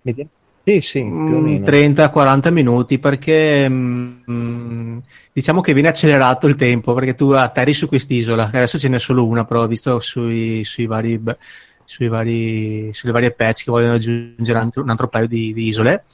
Media- 0.00 0.26
Sì, 0.62 0.80
sì, 0.80 1.00
più 1.00 1.36
o 1.36 1.40
Mm, 1.40 1.44
meno. 1.44 1.64
30-40 1.64 2.50
minuti 2.50 2.98
perché 2.98 3.68
mm, 3.68 4.98
diciamo 5.32 5.60
che 5.62 5.72
viene 5.72 5.88
accelerato 5.88 6.46
il 6.46 6.56
tempo 6.56 6.92
perché 6.94 7.14
tu 7.14 7.30
atterri 7.30 7.72
su 7.72 7.88
quest'isola, 7.88 8.48
che 8.50 8.58
adesso 8.58 8.78
ce 8.78 8.88
n'è 8.88 8.98
solo 8.98 9.26
una, 9.26 9.44
però 9.44 9.62
ho 9.62 9.66
visto 9.66 9.98
sui, 10.00 10.62
sui 10.64 10.86
vari, 10.86 11.20
sui 11.84 12.08
vari, 12.08 12.90
sulle 12.92 13.12
varie 13.12 13.32
patch 13.32 13.64
che 13.64 13.70
vogliono 13.70 13.94
aggiungere 13.94 14.68
un 14.76 14.90
altro- 14.90 15.08
paio 15.08 15.26
di, 15.26 15.52
di 15.52 15.66
isole. 15.66 16.04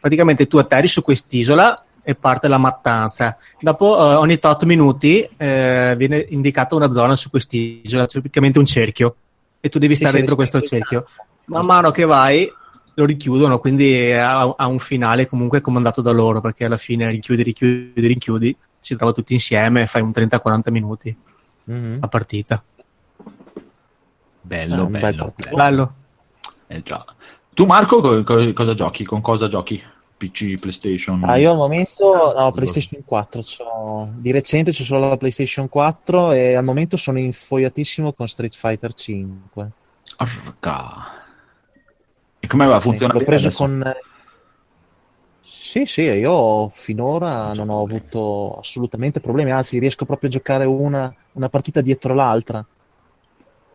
Praticamente 0.00 0.46
tu 0.48 0.58
atterri 0.58 0.88
su 0.88 1.00
quest'isola 1.02 1.84
e 2.02 2.14
parte 2.16 2.48
la 2.48 2.58
mattanza. 2.58 3.36
Dopo 3.60 3.96
eh, 3.96 4.14
ogni 4.16 4.38
tot 4.38 4.64
minuti 4.64 5.26
eh, 5.36 5.94
viene 5.96 6.26
indicata 6.30 6.74
una 6.74 6.90
zona 6.90 7.14
su 7.14 7.30
quest'isola, 7.30 8.06
cioè 8.06 8.20
praticamente 8.20 8.58
un 8.58 8.64
cerchio, 8.66 9.14
e 9.60 9.68
tu 9.68 9.78
devi 9.78 9.94
stare 9.94 10.10
sì, 10.10 10.16
dentro 10.18 10.34
questo 10.34 10.60
cerchio. 10.60 11.06
Man 11.44 11.66
mano 11.66 11.90
che 11.92 12.04
vai 12.04 12.50
lo 12.94 13.04
richiudono, 13.04 13.58
quindi 13.58 14.12
ha, 14.12 14.40
ha 14.56 14.66
un 14.66 14.78
finale 14.78 15.26
comunque 15.26 15.60
comandato 15.60 16.00
da 16.02 16.10
loro, 16.12 16.40
perché 16.40 16.64
alla 16.64 16.76
fine 16.76 17.08
richiudi, 17.10 17.42
richiudi, 17.42 18.06
richiudi, 18.06 18.56
si 18.78 18.96
trova 18.96 19.12
tutti 19.12 19.32
insieme 19.32 19.82
e 19.82 19.86
fai 19.86 20.02
un 20.02 20.10
30-40 20.10 20.70
minuti 20.70 21.16
Mhm. 21.64 21.98
a 22.00 22.08
partita. 22.08 22.62
Bello, 24.40 24.86
bel 24.86 25.00
bello. 25.00 25.32
Bello. 25.54 25.94
Eh, 26.66 26.82
già. 26.82 27.04
Tu 27.54 27.64
Marco 27.64 28.00
co- 28.00 28.22
co- 28.24 28.52
cosa 28.52 28.74
giochi? 28.74 29.04
Con 29.04 29.20
cosa 29.20 29.48
giochi? 29.48 29.82
PC, 30.16 30.54
PlayStation? 30.60 31.22
Ah, 31.24 31.36
io 31.36 31.50
al 31.50 31.56
momento 31.56 32.32
no, 32.36 32.50
PlayStation 32.52 33.02
4, 33.04 33.42
c'ho- 33.42 34.12
di 34.16 34.30
recente 34.30 34.70
c'ho 34.70 34.84
solo 34.84 35.08
la 35.08 35.16
PlayStation 35.16 35.68
4 35.68 36.32
e 36.32 36.54
al 36.54 36.64
momento 36.64 36.96
sono 36.96 37.18
infoiatissimo 37.18 38.12
con 38.12 38.28
Street 38.28 38.54
Fighter 38.54 38.94
5. 38.94 39.70
Porca. 40.16 41.21
E 42.44 42.46
come 42.48 42.66
va? 42.66 42.76
Sì, 42.76 42.82
Funziona 42.82 43.12
l'ho 43.12 43.20
bene 43.20 43.30
preso 43.30 43.46
adesso? 43.46 43.64
con 43.64 43.92
Sì, 45.40 45.86
sì, 45.86 46.02
io 46.02 46.68
finora 46.70 47.52
non 47.52 47.68
ho 47.70 47.82
avuto 47.82 48.58
assolutamente 48.58 49.20
problemi, 49.20 49.52
anzi 49.52 49.78
riesco 49.78 50.04
proprio 50.04 50.28
a 50.28 50.32
giocare 50.32 50.64
una, 50.64 51.14
una 51.34 51.48
partita 51.48 51.80
dietro 51.80 52.14
l'altra, 52.14 52.64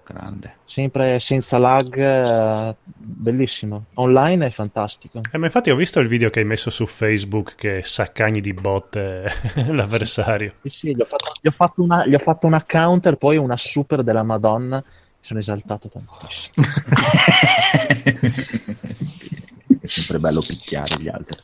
Grande. 0.06 0.58
sempre 0.64 1.20
senza 1.20 1.58
lag, 1.58 2.76
bellissimo. 2.84 3.86
Online 3.96 4.48
è 4.48 4.50
fantastico. 4.50 5.22
Eh, 5.32 5.38
ma 5.38 5.46
infatti 5.46 5.70
ho 5.70 5.76
visto 5.76 6.00
il 6.00 6.08
video 6.08 6.30
che 6.30 6.40
hai 6.40 6.46
messo 6.46 6.70
su 6.70 6.86
Facebook 6.86 7.56
che 7.56 7.82
saccagni 7.84 8.40
di 8.40 8.54
botte 8.54 9.26
l'avversario. 9.68 10.56
Sì, 10.64 10.70
sì, 10.70 10.96
gli 10.96 11.02
ho 11.02 11.06
fatto, 11.06 11.32
gli 11.42 11.48
ho 11.48 11.52
fatto 11.52 11.84
una, 11.84 12.06
gli 12.06 12.14
ho 12.14 12.20
fatto 12.20 12.48
una 12.48 12.64
counter, 12.66 13.18
poi 13.18 13.38
una 13.38 13.58
super 13.58 14.04
della 14.04 14.24
Madonna, 14.24 14.78
mi 14.78 14.94
sono 15.20 15.40
esaltato 15.40 15.90
tantissimo. 15.90 16.66
È 19.80 19.86
sempre 19.86 20.20
bello 20.20 20.42
picchiare 20.42 20.96
gli 21.00 21.08
altri. 21.08 21.40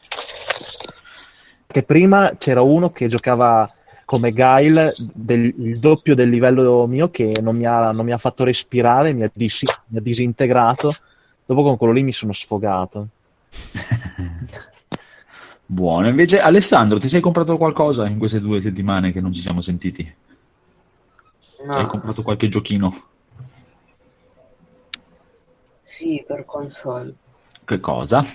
Che 1.67 1.83
prima 1.83 2.35
c'era 2.37 2.61
uno 2.61 2.91
che 2.91 3.07
giocava 3.07 3.69
come 4.05 4.31
Guile 4.31 4.93
del, 4.97 5.53
il 5.57 5.79
doppio 5.79 6.13
del 6.13 6.29
livello 6.29 6.85
mio 6.85 7.09
che 7.09 7.33
non 7.41 7.55
mi 7.55 7.65
ha, 7.65 7.91
non 7.91 8.05
mi 8.05 8.12
ha 8.12 8.17
fatto 8.17 8.43
respirare, 8.43 9.13
mi 9.13 9.23
ha, 9.23 9.31
dis- 9.34 9.63
mi 9.88 9.97
ha 9.97 10.01
disintegrato. 10.01 10.93
Dopo 11.45 11.63
con 11.63 11.77
quello 11.77 11.93
lì 11.93 12.03
mi 12.03 12.12
sono 12.12 12.31
sfogato. 12.31 13.08
Buono. 15.65 16.08
Invece, 16.08 16.39
Alessandro, 16.39 16.99
ti 16.99 17.10
sei 17.10 17.21
comprato 17.21 17.58
qualcosa 17.58 18.08
in 18.08 18.17
queste 18.19 18.39
due 18.39 18.62
settimane 18.62 19.12
che 19.12 19.21
non 19.21 19.34
ci 19.34 19.41
siamo 19.41 19.62
sentiti? 19.62 20.13
Hai 21.67 21.84
No, 21.84 21.88
comprato 21.88 22.21
qualche 22.21 22.49
giochino? 22.49 22.93
Sì, 25.95 26.23
per 26.25 26.45
console. 26.45 27.13
Che 27.65 27.79
cosa? 27.79 28.25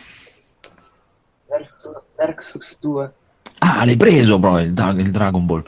Versus, 1.49 2.03
Versus 2.17 2.79
2. 2.81 3.13
Ah, 3.59 3.85
l'hai 3.85 3.97
preso, 3.97 4.39
bro, 4.39 4.59
il, 4.59 4.67
il 4.99 5.11
Dragon 5.11 5.45
Ball. 5.47 5.65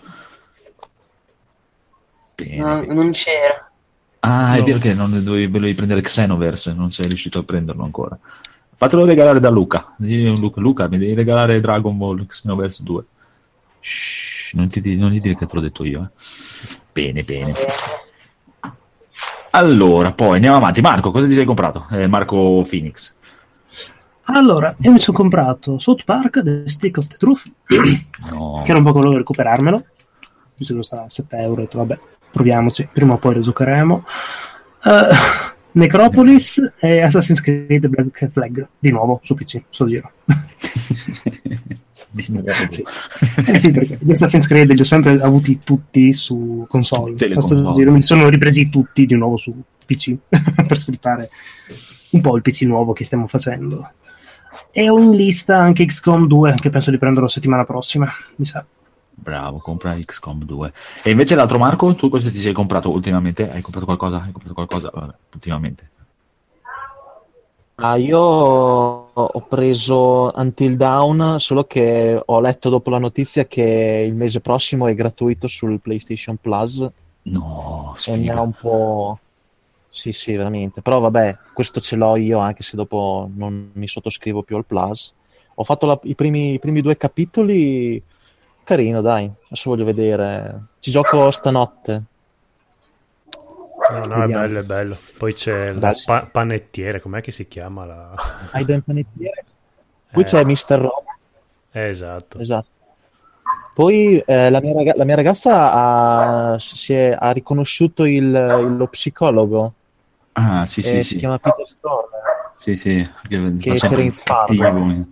Bene. 2.36 2.56
No, 2.56 2.80
bene. 2.80 2.94
non 2.94 3.10
c'era. 3.12 3.70
Ah, 4.20 4.54
è 4.54 4.58
No. 4.58 4.64
vero 4.64 4.78
che 4.78 4.94
non 4.94 5.10
dovevi, 5.24 5.50
dovevi 5.50 5.74
prendere 5.74 6.00
Xenoverse, 6.02 6.72
non 6.72 6.90
sei 6.90 7.06
riuscito 7.08 7.38
a 7.40 7.42
prenderlo 7.42 7.84
ancora. 7.84 8.18
Fatelo 8.76 9.04
regalare 9.04 9.40
da 9.40 9.50
Luca. 9.50 9.94
Luca, 9.98 10.60
Luca, 10.60 10.88
mi 10.88 10.98
devi 10.98 11.14
regalare 11.14 11.60
Dragon 11.60 11.96
Ball 11.98 12.24
Xenoverse 12.26 12.82
2. 12.82 13.04
Shh, 13.80 14.52
non, 14.54 14.68
ti, 14.68 14.80
di- 14.80 14.96
non 14.96 15.10
gli 15.10 15.20
dire 15.20 15.36
che 15.36 15.46
te 15.46 15.54
l'ho 15.54 15.60
detto 15.60 15.84
io. 15.84 16.02
eh. 16.14 16.76
Bene, 16.92 17.22
bene. 17.22 17.52
Bene. 17.52 17.66
Allora, 19.50 20.12
poi 20.12 20.34
andiamo 20.36 20.56
avanti. 20.56 20.80
Marco, 20.80 21.10
cosa 21.10 21.26
ti 21.26 21.32
sei 21.32 21.44
comprato? 21.44 21.86
Eh, 21.90 22.06
Marco 22.06 22.64
Phoenix. 22.68 23.16
Allora, 24.24 24.74
io 24.78 24.92
mi 24.92 24.98
sono 25.00 25.16
comprato 25.16 25.78
South 25.80 26.04
Park, 26.04 26.42
The 26.42 26.62
Stick 26.66 26.98
of 26.98 27.08
the 27.08 27.16
Truth, 27.16 27.42
No. 28.30 28.62
che 28.64 28.70
era 28.70 28.78
un 28.78 28.84
po' 28.84 28.92
quello 28.92 29.10
di 29.10 29.16
recuperarmelo, 29.16 29.84
visto 30.56 30.72
che 30.72 30.78
costava 30.78 31.04
7 31.08 31.36
euro, 31.38 31.52
ho 31.62 31.64
detto 31.64 31.78
vabbè, 31.78 31.98
proviamoci, 32.30 32.88
prima 32.92 33.14
o 33.14 33.16
poi 33.16 33.34
lo 33.34 33.40
giocheremo. 33.40 34.04
Eh, 34.84 35.08
Necropolis 35.72 36.74
e 36.78 37.00
Assassin's 37.02 37.40
Creed 37.40 37.88
Black 37.88 38.28
Flag, 38.28 38.68
di 38.78 38.90
nuovo 38.90 39.18
su 39.20 39.34
PC, 39.34 39.62
sto 39.68 39.86
giro. 39.86 40.12
Sì. 42.68 42.84
Eh 43.46 43.56
sì, 43.56 43.70
perché 43.70 43.98
gli 44.00 44.10
Assassin's 44.10 44.46
Creed 44.46 44.72
li 44.72 44.80
ho 44.80 44.84
sempre 44.84 45.20
avuti 45.20 45.60
tutti 45.62 46.12
su 46.12 46.64
console. 46.68 47.14
Console. 47.34 47.72
giro 47.72 47.90
me 47.90 47.98
li 47.98 48.02
sono 48.02 48.28
ripresi 48.28 48.68
tutti 48.68 49.06
di 49.06 49.14
nuovo 49.14 49.36
su 49.36 49.54
PC 49.84 50.16
per 50.66 50.78
sfruttare 50.78 51.30
un 52.10 52.20
po' 52.20 52.36
il 52.36 52.42
PC 52.42 52.62
nuovo 52.62 52.92
che 52.92 53.04
stiamo 53.04 53.26
facendo. 53.26 53.92
E 54.70 54.88
ho 54.88 54.98
in 54.98 55.10
lista 55.12 55.56
anche 55.56 55.84
XCOM 55.84 56.26
2 56.26 56.54
che 56.60 56.70
penso 56.70 56.90
di 56.90 56.98
prenderlo 56.98 57.28
settimana 57.28 57.64
prossima, 57.64 58.10
mi 58.36 58.44
sa. 58.44 58.64
Bravo, 59.12 59.58
compra 59.58 59.94
XCOM 59.94 60.44
2. 60.44 60.72
E 61.02 61.10
invece 61.10 61.34
l'altro 61.34 61.58
Marco, 61.58 61.94
tu 61.94 62.08
cosa 62.08 62.30
ti 62.30 62.38
sei 62.38 62.52
comprato 62.52 62.90
ultimamente? 62.90 63.50
Hai 63.50 63.60
comprato 63.60 63.86
qualcosa? 63.86 64.22
Hai 64.22 64.32
comprato 64.32 64.54
qualcosa? 64.54 64.90
Vabbè, 64.92 65.14
ultimamente. 65.34 65.90
Ah, 67.76 67.96
io 67.96 68.99
ho 69.12 69.40
preso 69.48 70.30
Until 70.34 70.76
Dawn, 70.76 71.36
solo 71.38 71.64
che 71.64 72.20
ho 72.24 72.40
letto 72.40 72.68
dopo 72.68 72.90
la 72.90 72.98
notizia 72.98 73.46
che 73.46 74.04
il 74.06 74.14
mese 74.14 74.40
prossimo 74.40 74.86
è 74.86 74.94
gratuito 74.94 75.46
sul 75.46 75.80
PlayStation 75.80 76.36
Plus 76.36 76.88
No, 77.22 77.94
e 78.06 78.16
mi 78.16 78.28
ha 78.28 78.40
un 78.40 78.52
po'... 78.52 79.18
Sì, 79.88 80.12
sì, 80.12 80.36
veramente. 80.36 80.82
Però 80.82 81.00
vabbè, 81.00 81.36
questo 81.52 81.80
ce 81.80 81.96
l'ho 81.96 82.16
io, 82.16 82.38
anche 82.38 82.62
se 82.62 82.76
dopo 82.76 83.28
non 83.34 83.70
mi 83.74 83.88
sottoscrivo 83.88 84.42
più 84.42 84.56
al 84.56 84.64
Plus. 84.64 85.12
Ho 85.56 85.64
fatto 85.64 85.86
la- 85.86 85.98
i, 86.04 86.14
primi, 86.14 86.54
i 86.54 86.58
primi 86.58 86.80
due 86.80 86.96
capitoli, 86.96 88.00
carino, 88.62 89.00
dai. 89.00 89.30
Adesso 89.46 89.70
voglio 89.70 89.84
vedere. 89.84 90.66
Ci 90.78 90.90
gioco 90.90 91.30
stanotte. 91.30 92.04
No, 93.90 93.98
no, 93.98 94.02
è 94.02 94.18
Vediamo. 94.20 94.42
bello, 94.42 94.58
è 94.58 94.62
bello. 94.62 94.96
Poi 95.18 95.34
c'è 95.34 95.74
Grazie. 95.74 96.04
pa- 96.06 96.28
panettiere, 96.30 97.00
com'è 97.00 97.20
che 97.20 97.30
si 97.32 97.46
chiama? 97.48 97.84
La... 97.84 98.14
Aiden 98.52 98.82
Panettiere. 98.82 99.44
Poi 100.12 100.22
Eh, 100.22 100.26
c'è 100.26 100.44
Mr. 100.44 100.78
Robot. 100.78 101.04
eh, 101.72 101.86
esatto. 101.88 102.38
Esatto. 102.38 102.68
Poi 103.74 104.18
eh, 104.26 104.50
la, 104.50 104.60
mia 104.60 104.72
raga- 104.74 104.92
la 104.96 105.04
mia 105.04 105.14
ragazza 105.14 105.72
ha, 105.72 106.56
si 106.58 106.92
è- 106.92 107.16
ha 107.18 107.30
riconosciuto 107.30 108.04
il, 108.04 108.24
il- 108.24 108.76
lo 108.76 108.86
psicologo, 108.88 109.74
Ah, 110.32 110.64
sì, 110.66 110.82
sì, 110.82 110.98
eh, 110.98 111.02
sì. 111.02 111.10
si 111.10 111.16
chiama 111.16 111.38
Peter 111.38 111.66
Storm. 111.66 112.08
Sì, 112.56 112.76
sì. 112.76 113.08
Che, 113.28 113.56
Che 113.58 113.72
c'era 113.74 114.00
in 114.00 114.06
il 114.08 114.14
Fargo. 114.14 114.62
cattivo. 114.62 114.90
eh. 114.90 115.04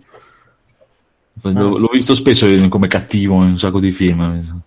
L'ho, 1.41 1.77
l'ho 1.77 1.89
visto 1.91 2.15
spesso 2.15 2.45
come 2.67 2.87
cattivo 2.87 3.35
in 3.35 3.49
un 3.51 3.57
sacco 3.59 3.79
di 3.79 3.91
film. 3.91 4.61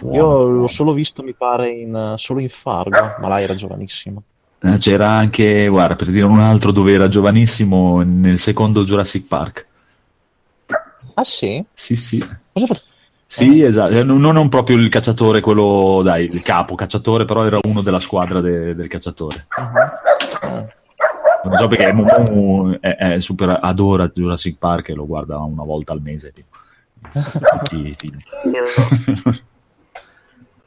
Buono, 0.00 0.14
Io 0.16 0.26
buono. 0.26 0.60
l'ho 0.60 0.66
solo 0.66 0.92
visto, 0.92 1.22
mi 1.22 1.34
pare, 1.34 1.70
in, 1.70 2.14
solo 2.16 2.40
in 2.40 2.48
Fargo, 2.48 3.14
ma 3.20 3.28
là 3.28 3.40
era 3.40 3.54
giovanissimo. 3.54 4.22
Eh, 4.62 4.78
C'era 4.78 5.08
anche, 5.10 5.68
guarda, 5.68 5.96
per 5.96 6.08
dire 6.10 6.26
un 6.26 6.38
altro 6.40 6.70
dove 6.70 6.92
era 6.92 7.08
giovanissimo, 7.08 8.02
nel 8.02 8.38
secondo 8.38 8.84
Jurassic 8.84 9.26
Park. 9.26 9.66
Ah 11.14 11.24
sì? 11.24 11.62
Sì, 11.72 11.96
sì. 11.96 12.24
Cosa 12.52 12.66
fa? 12.66 12.80
Sì, 13.26 13.62
esatto. 13.62 13.92
Eh, 13.94 14.02
Non 14.02 14.20
non 14.20 14.48
proprio 14.48 14.76
il 14.76 14.88
cacciatore, 14.88 15.40
quello, 15.40 16.00
dai, 16.02 16.24
il 16.24 16.42
capo 16.42 16.74
cacciatore, 16.74 17.24
però 17.24 17.44
era 17.44 17.58
uno 17.62 17.80
della 17.80 18.00
squadra 18.00 18.40
de- 18.40 18.74
del 18.74 18.88
cacciatore. 18.88 19.46
Ah. 19.48 20.68
Non 21.42 21.56
so 21.56 21.68
perché 21.68 21.92
Momo 21.92 22.76
è, 22.80 22.96
è 22.96 23.20
super, 23.20 23.58
adora 23.62 24.08
Jurassic 24.08 24.58
Park 24.58 24.90
e 24.90 24.94
lo 24.94 25.06
guarda 25.06 25.38
una 25.38 25.62
volta 25.64 25.92
al 25.92 26.02
mese. 26.02 26.32
Tipo. 26.32 26.48
Tutti 27.12 27.76
i 27.88 27.94
film. 27.96 28.18
Io, 28.52 28.64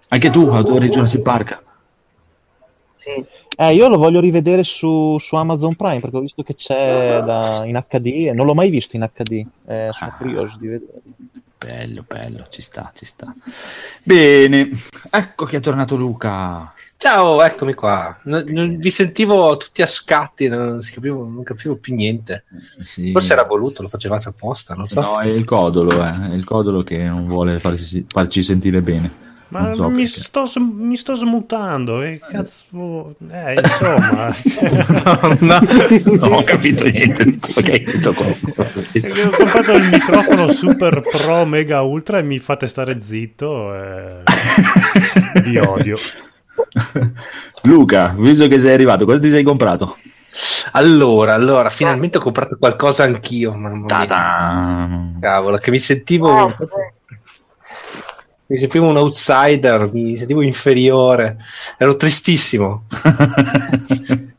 Anche 0.10 0.30
tu 0.30 0.48
adori 0.50 0.90
Jurassic 0.90 1.22
Park? 1.22 1.62
sì. 2.96 3.10
Eh, 3.58 3.74
io 3.74 3.88
lo 3.90 3.98
voglio 3.98 4.20
rivedere 4.22 4.64
su, 4.64 5.18
su 5.20 5.36
Amazon 5.36 5.76
Prime 5.76 6.00
perché 6.00 6.16
ho 6.18 6.22
visto 6.22 6.42
che 6.42 6.56
c'è 6.56 7.22
da- 7.24 7.64
in 7.66 7.76
HD 7.88 8.28
e 8.30 8.34
non 8.34 8.46
l'ho 8.46 8.54
mai 8.54 8.70
visto 8.70 8.96
in 8.96 9.04
HD. 9.14 9.46
Eh, 9.68 9.90
sono 9.92 10.12
Ah. 10.12 10.16
curioso 10.16 10.58
di 10.60 10.68
vedere. 10.68 10.92
bello, 11.64 12.04
bello, 12.06 12.46
ci 12.50 12.62
sta, 12.62 12.92
ci 12.94 13.06
sta. 13.06 13.34
Bene, 14.04 14.70
ecco 15.10 15.46
che 15.46 15.58
è 15.58 15.60
tornato 15.62 15.96
Luca. 15.96 16.74
Ciao, 16.98 17.42
eccomi 17.42 17.74
qua. 17.74 18.18
Non- 18.24 18.44
non- 18.48 18.78
vi 18.80 18.90
sentivo 18.90 19.56
tutti 19.58 19.82
a 19.82 19.86
scatti, 19.86 20.48
non, 20.50 20.80
capivo, 20.94 21.24
non 21.26 21.44
capivo 21.44 21.76
più 21.78 21.96
niente. 21.96 22.44
Sì. 22.82 23.12
Forse 23.14 23.32
era 23.34 23.44
voluto, 23.44 23.82
lo 23.82 23.88
facevate 23.88 24.28
apposta, 24.30 24.74
non 24.76 24.88
so. 24.88 25.00
No, 25.02 25.20
è 25.22 25.28
il 25.28 25.46
codolo, 25.46 26.04
eh. 26.04 26.30
è 26.32 26.34
il 26.34 26.44
codolo 26.44 26.82
che 26.84 26.98
non 27.04 27.24
vuole 27.26 27.60
farsi- 27.62 28.06
farci 28.10 28.44
sentire 28.44 28.82
bene. 28.82 29.12
Ma 29.54 29.76
so 29.76 29.88
mi, 29.90 30.08
sto, 30.08 30.46
mi 30.60 30.98
sto 30.98 31.14
smutando. 31.14 32.00
Che 32.00 32.20
cazzo. 32.28 33.16
Eh, 33.30 33.54
insomma. 33.62 34.36
Non 36.06 36.34
ho 36.34 36.44
capito 36.44 36.86
niente 36.86 37.24
detto. 37.24 38.14
Perché 38.92 39.24
ho 39.24 39.30
comprato 39.30 39.74
il 39.74 39.90
microfono 39.90 40.52
super 40.52 41.02
pro 41.02 41.46
mega 41.46 41.82
ultra 41.82 42.18
e 42.18 42.24
mi 42.24 42.40
fate 42.40 42.66
stare 42.68 43.00
zitto. 43.02 43.76
E... 43.76 44.24
Vi 45.44 45.58
odio. 45.58 45.98
Luca, 47.64 48.16
visto 48.18 48.48
che 48.48 48.60
sei 48.60 48.74
arrivato, 48.74 49.06
cosa 49.06 49.20
ti 49.20 49.30
sei 49.30 49.44
comprato? 49.44 49.98
Allora, 50.72 51.36
allora, 51.36 51.70
finalmente 51.70 52.18
ho 52.18 52.22
comprato 52.22 52.58
qualcosa 52.58 53.04
anch'io. 53.04 53.52
Cavolo, 55.20 55.58
che 55.58 55.70
mi 55.70 55.80
sentivo. 55.80 56.30
Oh. 56.30 56.54
Mi 58.46 58.58
sentivo 58.58 58.88
un 58.88 58.98
outsider, 58.98 59.92
mi 59.92 60.18
sentivo 60.18 60.42
inferiore. 60.42 61.38
Ero 61.78 61.96
tristissimo. 61.96 62.86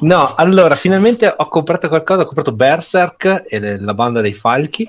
No, 0.00 0.34
allora, 0.34 0.74
finalmente 0.74 1.32
ho 1.34 1.48
comprato 1.48 1.88
qualcosa, 1.88 2.22
ho 2.22 2.26
comprato 2.26 2.52
Berserk 2.52 3.44
e 3.48 3.78
la 3.78 3.94
banda 3.94 4.20
dei 4.20 4.34
falchi, 4.34 4.82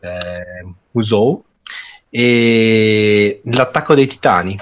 eh, 0.00 0.66
Musou, 0.92 1.42
e 2.08 3.40
l'attacco 3.44 3.94
dei 3.94 4.06
titani. 4.06 4.56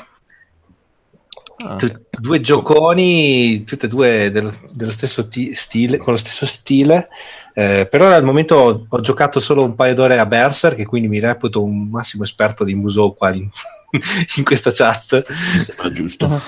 Ah, 1.66 1.76
Tu- 1.76 2.00
due 2.18 2.40
gioconi, 2.40 3.64
tutte 3.64 3.86
e 3.86 3.88
due 3.88 4.30
del- 4.30 4.52
dello 4.72 4.90
stesso 4.90 5.28
ti- 5.28 5.54
stile, 5.54 5.96
con 5.98 6.12
lo 6.12 6.18
stesso 6.18 6.46
stile. 6.46 7.08
eh, 7.54 7.86
per 7.90 8.00
ora 8.02 8.14
al 8.14 8.22
momento 8.24 8.54
ho, 8.56 8.86
ho 8.88 9.00
giocato 9.00 9.40
solo 9.40 9.64
un 9.64 9.74
paio 9.74 9.94
d'ore 9.94 10.18
a 10.18 10.24
Berserk 10.26 10.78
e 10.78 10.86
quindi 10.86 11.08
mi 11.08 11.18
reputo 11.20 11.62
un 11.62 11.88
massimo 11.88 12.22
esperto 12.22 12.64
di 12.64 12.74
Musou 12.74 13.12
qua 13.14 13.34
in, 13.34 13.48
in 14.36 14.44
questa 14.44 14.70
chat. 14.72 15.24
Mi 15.28 15.64
sembra 15.64 15.92
giusto. 15.92 16.42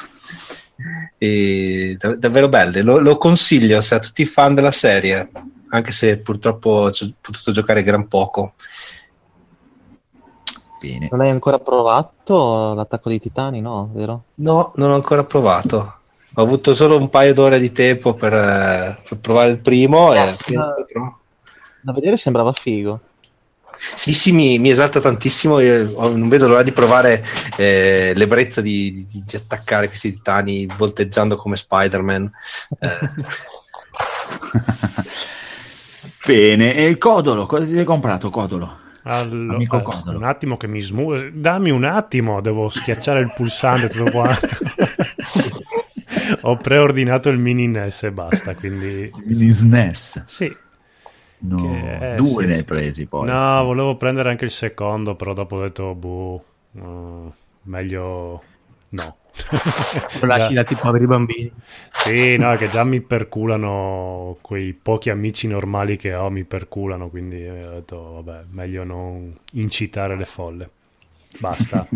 E 1.19 1.97
dav- 1.99 2.17
davvero 2.17 2.49
belle, 2.49 2.83
lo, 2.83 2.99
lo 2.99 3.17
consiglio 3.19 3.81
se 3.81 3.95
a 3.95 3.99
tutti 3.99 4.23
i 4.23 4.27
fan 4.27 4.55
della 4.55 4.71
serie, 4.71 5.29
anche 5.71 5.93
se 5.93 6.19
purtroppo 6.19 6.71
ho 6.71 6.91
potuto 7.21 7.53
giocare 7.53 7.83
gran 7.83 8.09
poco. 8.09 8.55
Bene. 10.83 11.09
Non 11.13 11.21
hai 11.21 11.31
ancora 11.31 11.61
provato 11.61 12.75
l'attacco 12.75 13.09
dei 13.09 13.21
titani, 13.21 13.61
no? 13.61 13.91
Vero? 13.95 14.25
No, 14.37 14.73
non 14.75 14.91
ho 14.91 14.95
ancora 14.97 15.23
provato. 15.23 15.95
Ho 16.35 16.43
avuto 16.43 16.75
solo 16.75 16.97
un 16.97 17.09
paio 17.09 17.35
d'ore 17.35 17.61
di 17.61 17.71
tempo 17.71 18.15
per, 18.15 18.33
eh, 18.35 18.99
per 19.09 19.19
provare 19.19 19.51
il 19.51 19.59
primo. 19.59 20.13
e- 20.13 20.35
Da 21.83 21.93
vedere 21.93 22.17
sembrava 22.17 22.53
figo. 22.53 23.01
Sì, 23.77 24.13
sì, 24.13 24.33
mi, 24.33 24.59
mi 24.59 24.71
esalta 24.71 24.99
tantissimo. 24.99 25.61
Io 25.61 25.93
ho- 25.95 26.17
non 26.17 26.29
vedo 26.29 26.49
l'ora 26.49 26.65
di 26.65 26.73
provare 26.73 27.25
eh, 27.57 28.13
l'ebbrezza 28.17 28.61
di, 28.61 29.07
di- 29.09 29.23
di 29.25 29.37
attaccare 29.37 29.87
questi 29.87 30.13
titani 30.13 30.67
volteggiando 30.67 31.37
come 31.37 31.55
Spider-Man. 31.57 32.31
Eh, 32.81 32.99
Bene, 36.27 36.75
e 36.75 36.87
il 36.87 36.99
codolo, 36.99 37.47
cosa 37.47 37.67
ti 37.67 37.73
sei 37.73 37.85
comprato, 37.85 38.31
codolo? 38.31 38.82
Allo- 39.05 39.55
Amico 39.55 39.81
Codolo. 39.81 40.17
un 40.19 40.25
attimo 40.25 40.57
che 40.57 40.67
mi 40.69 40.81
smu... 40.81 41.31
Dammi 41.31 41.71
un 41.71 41.85
attimo, 41.85 42.41
devo 42.41 42.69
schiacciare 42.69 43.21
il 43.21 43.33
pulsante 43.35 43.89
tutto 43.89 44.11
quanto. 44.11 44.47
Ho 46.43 46.57
preordinato 46.57 47.29
il 47.29 47.39
mini 47.39 47.67
NES 47.67 48.05
e 48.05 48.13
basta, 48.13 48.55
quindi... 48.55 49.11
Mini 49.25 49.51
SNES. 49.51 50.25
Sì. 50.27 50.57
No, 51.45 51.57
Che- 51.57 52.13
eh, 52.13 52.17
due 52.17 52.45
sì, 52.45 52.47
ne 52.47 52.55
hai 52.57 52.65
presi 52.65 53.07
poi. 53.07 53.27
No, 53.27 53.65
volevo 53.65 53.97
prendere 53.97 54.31
anche 54.31 54.45
il 54.45 54.51
secondo, 54.51 55.17
però 55.17 55.33
dopo 55.33 55.57
ho 55.57 55.63
detto, 55.63 55.95
boh, 55.95 56.45
mm, 56.79 57.27
meglio 57.63 58.43
no. 58.91 59.17
Lo 60.21 60.27
lasci 60.27 60.49
Già- 60.49 60.53
là 60.53 60.65
tipo 60.65 60.81
poveri 60.83 61.07
bambini. 61.07 61.51
Sì, 61.91 62.37
no, 62.37 62.55
che 62.57 62.69
già 62.69 62.85
mi 62.85 63.01
perculano 63.01 64.37
quei 64.41 64.73
pochi 64.73 65.11
amici 65.11 65.47
normali 65.49 65.97
che 65.97 66.15
ho, 66.15 66.31
mi 66.31 66.45
perculano, 66.45 67.09
quindi 67.09 67.45
eh, 67.45 67.67
ho 67.67 67.71
detto, 67.71 68.23
vabbè, 68.23 68.45
meglio 68.51 68.85
non 68.85 69.35
incitare 69.53 70.17
le 70.17 70.25
folle. 70.25 70.71
Basta. 71.41 71.87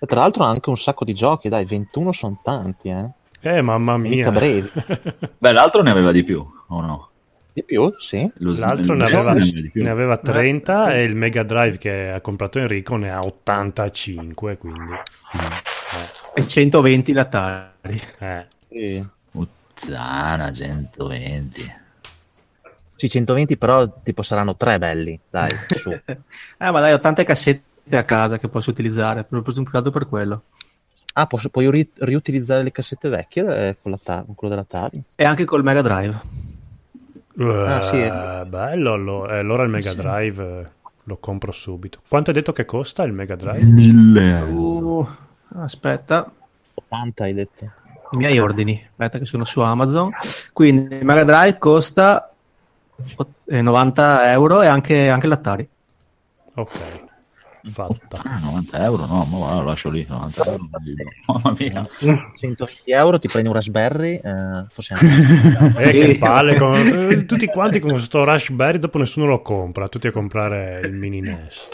E 0.00 0.06
tra 0.06 0.20
l'altro 0.20 0.44
ha 0.44 0.48
anche 0.48 0.68
un 0.68 0.76
sacco 0.76 1.04
di 1.04 1.12
giochi, 1.12 1.48
dai, 1.48 1.64
21 1.64 2.12
sono 2.12 2.38
tanti, 2.42 2.88
eh. 2.88 3.10
Eh, 3.40 3.62
mamma 3.62 3.96
mia. 3.96 4.10
Mica 4.10 4.30
brevi. 4.30 4.70
Beh, 5.38 5.52
l'altro 5.52 5.82
ne 5.82 5.90
aveva 5.90 6.12
di 6.12 6.22
più, 6.22 6.44
o 6.68 6.80
no? 6.80 7.08
Di 7.58 7.64
più, 7.64 7.92
sì. 7.98 8.30
L'altro 8.36 8.94
ne 8.94 9.04
aveva, 9.04 9.34
ne 9.34 9.90
aveva 9.90 10.16
30 10.16 10.92
e 10.94 11.02
il 11.02 11.16
Mega 11.16 11.42
Drive 11.42 11.76
che 11.78 12.10
ha 12.10 12.20
comprato 12.20 12.60
Enrico 12.60 12.94
ne 12.96 13.10
ha 13.10 13.18
85, 13.20 14.58
quindi... 14.58 14.92
E 16.36 16.46
120 16.46 17.12
l'Atari. 17.12 18.00
Eh, 18.20 18.46
Sì. 18.68 19.08
Puttana, 19.32 20.52
120. 20.52 21.74
Sì, 22.94 23.08
120 23.08 23.56
però 23.56 23.92
tipo 24.04 24.22
saranno 24.22 24.56
tre 24.56 24.78
belli, 24.78 25.18
dai, 25.28 25.50
su. 25.74 25.90
Eh, 25.90 26.70
ma 26.70 26.78
dai, 26.80 26.92
ho 26.92 27.00
tante 27.00 27.24
cassette 27.24 27.96
a 27.96 28.04
casa 28.04 28.38
che 28.38 28.46
posso 28.48 28.70
utilizzare, 28.70 29.24
proprio 29.24 29.52
comprato 29.52 29.90
per 29.90 30.06
quello. 30.06 30.42
Ah, 31.14 31.26
posso- 31.26 31.48
puoi 31.48 31.68
ri- 31.72 31.90
riutilizzare 31.96 32.62
le 32.62 32.70
cassette 32.70 33.08
vecchie 33.08 33.68
eh, 33.68 33.76
con, 33.82 33.90
l'Ata- 33.90 34.22
con 34.24 34.36
quello 34.36 34.54
dell'Atari? 34.54 35.02
E 35.16 35.24
anche 35.24 35.44
col 35.44 35.64
Mega 35.64 35.82
Drive. 35.82 36.46
Ah, 37.40 37.82
sì. 37.82 38.00
Eh, 38.00 38.44
bello, 38.46 39.28
eh, 39.28 39.38
allora 39.38 39.62
il 39.62 39.70
Mega 39.70 39.94
Drive 39.94 40.42
eh, 40.42 40.64
lo 41.04 41.16
compro 41.18 41.52
subito. 41.52 42.00
Quanto 42.08 42.30
hai 42.30 42.36
detto 42.36 42.52
che 42.52 42.64
costa 42.64 43.04
il 43.04 43.12
Mega 43.12 43.36
Drive? 43.36 43.64
1000 43.64 44.38
euro. 44.38 44.98
Uh, 44.98 45.60
aspetta, 45.60 46.30
80 46.74 47.24
hai 47.24 47.34
detto. 47.34 47.64
i 48.12 48.16
miei 48.16 48.38
ordini. 48.38 48.84
Aspetta 48.90 49.18
che 49.18 49.24
sono 49.24 49.44
su 49.44 49.60
Amazon. 49.60 50.10
Quindi 50.52 50.96
il 50.96 51.04
Mega 51.04 51.24
Drive 51.24 51.58
costa 51.58 52.32
ot- 53.16 53.46
eh, 53.46 53.62
90 53.62 54.32
euro 54.32 54.62
e 54.62 54.66
anche, 54.66 55.08
anche 55.08 55.26
l'Atari. 55.26 55.68
Ok, 56.54 57.07
fatta. 57.68 58.20
Ah, 58.24 58.38
90 58.42 58.84
euro? 58.84 59.06
No, 59.06 59.24
ma 59.24 59.54
lo 59.54 59.64
lascio 59.64 59.90
lì. 59.90 60.04
90 60.08 60.44
euro. 60.44 60.68
Mamma 61.26 61.56
mia. 61.58 61.86
120 61.88 62.90
euro 62.90 63.18
ti 63.18 63.28
prendi 63.28 63.48
un 63.48 63.54
Raspberry, 63.54 64.14
eh, 64.22 64.64
forse 64.70 64.94
anche... 64.94 65.06
Eh, 65.78 65.90
che 65.92 66.16
palle, 66.18 66.56
con- 66.56 66.76
eh, 67.12 67.24
tutti 67.26 67.46
quanti 67.46 67.78
con 67.80 67.90
questo 67.92 68.24
Raspberry, 68.24 68.78
dopo 68.78 68.98
nessuno 68.98 69.26
lo 69.26 69.42
compra, 69.42 69.88
tutti 69.88 70.06
a 70.06 70.12
comprare 70.12 70.80
il 70.84 70.92
mini 70.92 71.20
NES. 71.20 71.68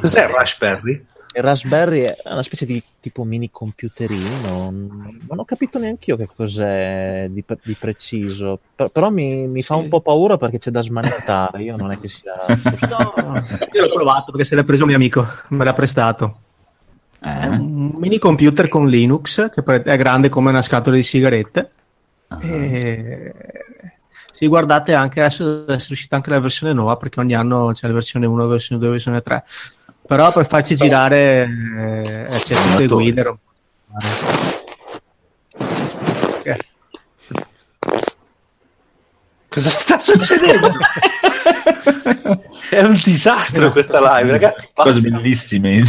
Cos'è 0.00 0.24
il 0.24 0.28
Raspberry? 0.28 1.04
Il 1.36 1.42
Raspberry 1.42 2.00
è 2.00 2.16
una 2.32 2.42
specie 2.42 2.64
di 2.64 2.82
tipo 2.98 3.22
mini 3.22 3.50
computerino, 3.50 4.70
non, 4.70 5.38
ho 5.38 5.44
capito 5.44 5.78
neanche 5.78 6.10
io 6.10 6.16
che 6.16 6.28
cos'è 6.34 7.26
di, 7.28 7.44
di 7.62 7.74
preciso, 7.74 8.58
Per- 8.74 8.88
però 8.90 9.10
mi, 9.10 9.46
mi 9.46 9.62
fa 9.62 9.76
un 9.76 9.88
po' 9.90 10.00
paura 10.00 10.38
perché 10.38 10.56
c'è 10.56 10.70
da 10.70 10.80
smanettare, 10.82 11.62
io 11.62 11.76
non 11.76 11.90
è 11.90 11.98
che 11.98 12.08
sia... 12.08 12.32
Io 12.48 13.82
l'ho 13.82 13.92
provato 13.92 14.30
perché 14.32 14.44
se 14.44 14.54
l'ha 14.54 14.64
preso 14.64 14.82
un 14.84 14.88
mio 14.88 14.96
amico, 14.96 15.26
me 15.48 15.64
l'ha 15.64 15.74
prestato. 15.74 16.32
È 17.18 17.28
Eh? 17.28 17.48
un 17.48 17.92
mini 17.98 18.18
computer 18.18 18.68
con 18.68 18.88
Linux 18.88 19.50
che 19.50 19.62
è 19.82 19.96
grande 19.98 20.30
come 20.30 20.48
una 20.48 20.62
scatola 20.62 20.96
di 20.96 21.02
sigarette. 21.02 21.70
Ah. 22.28 22.38
E... 22.42 23.32
Sì, 24.32 24.46
guardate 24.48 24.92
anche 24.92 25.20
adesso 25.20 25.66
è 25.66 25.74
uscita 25.74 26.16
anche 26.16 26.28
la 26.30 26.40
versione 26.40 26.74
nuova 26.74 26.96
perché 26.96 27.20
ogni 27.20 27.34
anno 27.34 27.70
c'è 27.72 27.86
la 27.86 27.94
versione 27.94 28.26
1, 28.26 28.36
la 28.36 28.46
versione 28.46 28.78
2, 28.78 28.88
la 28.88 28.94
versione 28.94 29.20
3. 29.22 29.44
Però 30.06 30.32
per 30.32 30.46
farci 30.46 30.76
girare 30.76 31.42
eh, 31.44 32.26
c'è 32.44 32.54
tutte 32.54 32.78
le 32.78 32.84
Attori. 32.84 32.86
guide. 33.04 33.22
rom- 33.22 33.38
Eh, 36.44 36.58
Cosa 39.48 39.68
sta 39.70 39.98
succedendo? 39.98 40.70
È 42.70 42.80
un 42.82 42.92
disastro 43.02 43.70
questa 43.72 44.00
live, 44.18 44.30
ragazzi. 44.32 44.68
Cose 44.74 45.00
bellissime. 45.00 45.80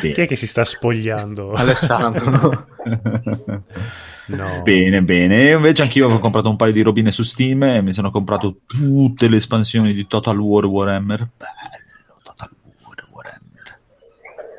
Chi 0.00 0.08
è 0.20 0.26
che 0.26 0.36
si 0.36 0.46
sta 0.46 0.64
spogliando? 0.64 1.52
Alessandro. 1.52 2.66
No. 4.26 4.62
Bene, 4.64 5.02
bene. 5.02 5.48
E 5.50 5.52
invece 5.52 5.82
anch'io 5.82 6.08
ho 6.08 6.18
comprato 6.18 6.48
un 6.48 6.56
paio 6.56 6.72
di 6.72 6.82
robine 6.82 7.10
su 7.10 7.22
Steam 7.22 7.62
e 7.64 7.82
mi 7.82 7.92
sono 7.92 8.10
comprato 8.10 8.60
tutte 8.66 9.28
le 9.28 9.36
espansioni 9.36 9.92
di 9.92 10.06
Total 10.06 10.38
War 10.38 10.64
Warhammer. 10.64 11.28
Bello, 11.36 12.16
Total 12.22 12.50
War 12.86 12.96
Warhammer. 13.12 13.78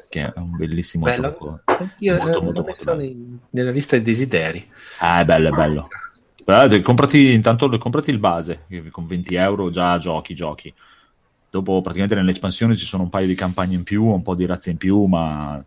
Che 0.10 0.21
è 0.21 0.34
un 0.36 0.56
bellissimo 0.56 1.06
Bello. 1.06 1.21
gioco. 1.30 1.60
Anch'io 1.65 2.17
Molto, 2.17 2.38
eh, 2.38 2.41
molto, 2.43 2.60
l'ho 2.62 2.65
messo 2.67 2.93
nei- 2.95 3.39
nella 3.49 3.71
lista 3.71 3.95
dei 3.95 4.06
desideri. 4.06 4.69
Ah, 4.99 5.21
è 5.21 5.25
bello, 5.25 5.47
è 5.47 5.51
bello. 5.51 5.88
Guardate, 6.43 6.82
comprati, 6.84 7.32
intanto 7.32 7.67
comprati 7.80 8.12
il 8.12 8.19
base, 8.19 8.65
con 8.91 9.08
20 9.08 9.34
euro 9.34 9.71
già 9.71 9.97
giochi, 9.97 10.36
giochi. 10.36 10.71
Dopo 11.49 11.82
praticamente 11.82 12.15
nelle 12.15 12.32
espansioni 12.32 12.78
ci 12.78 12.86
sono 12.86 13.04
un 13.04 13.10
paio 13.10 13.25
di 13.25 13.34
campagne 13.34 13.73
in 13.75 13.84
più, 13.84 14.04
un 14.06 14.21
po' 14.21 14.36
di 14.36 14.45
razze 14.45 14.69
in 14.69 14.78
più, 14.78 15.06
ma 15.06 15.63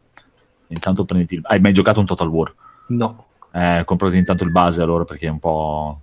intanto 0.69 1.05
prenditi 1.05 1.37
il... 1.37 1.41
Hai 1.45 1.59
mai 1.59 1.73
giocato 1.73 1.99
un 1.99 2.07
Total 2.07 2.29
War? 2.29 2.55
No. 2.89 3.27
Eh, 3.59 3.85
comprati 3.85 4.17
intanto 4.17 4.45
il 4.45 4.51
base 4.51 4.83
allora 4.83 5.05
perché 5.05 5.27
è 5.27 5.31
un 5.31 5.39
po'... 5.39 6.01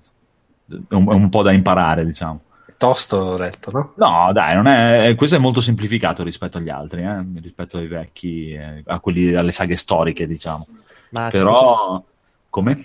è 0.67 0.93
un, 0.93 1.09
è 1.09 1.13
un 1.13 1.29
po' 1.29 1.41
da 1.41 1.51
imparare, 1.51 2.05
diciamo. 2.05 2.41
Tosto 2.77 3.15
ho 3.15 3.37
letto, 3.37 3.71
no? 3.71 3.93
No, 3.95 4.33
dai, 4.33 4.53
non 4.53 4.67
è, 4.67 5.15
questo 5.15 5.37
è 5.37 5.39
molto 5.39 5.61
semplificato 5.61 6.23
rispetto 6.23 6.57
agli 6.57 6.69
altri, 6.69 7.03
eh? 7.03 7.25
rispetto 7.41 7.77
ai 7.77 7.87
vecchi, 7.87 8.51
eh, 8.51 8.83
a 8.85 8.99
quelli, 8.99 9.33
alle 9.33 9.51
saghe 9.51 9.77
storiche, 9.77 10.27
diciamo. 10.27 10.67
Ma 11.11 11.29
Però, 11.29 12.03
come? 12.49 12.77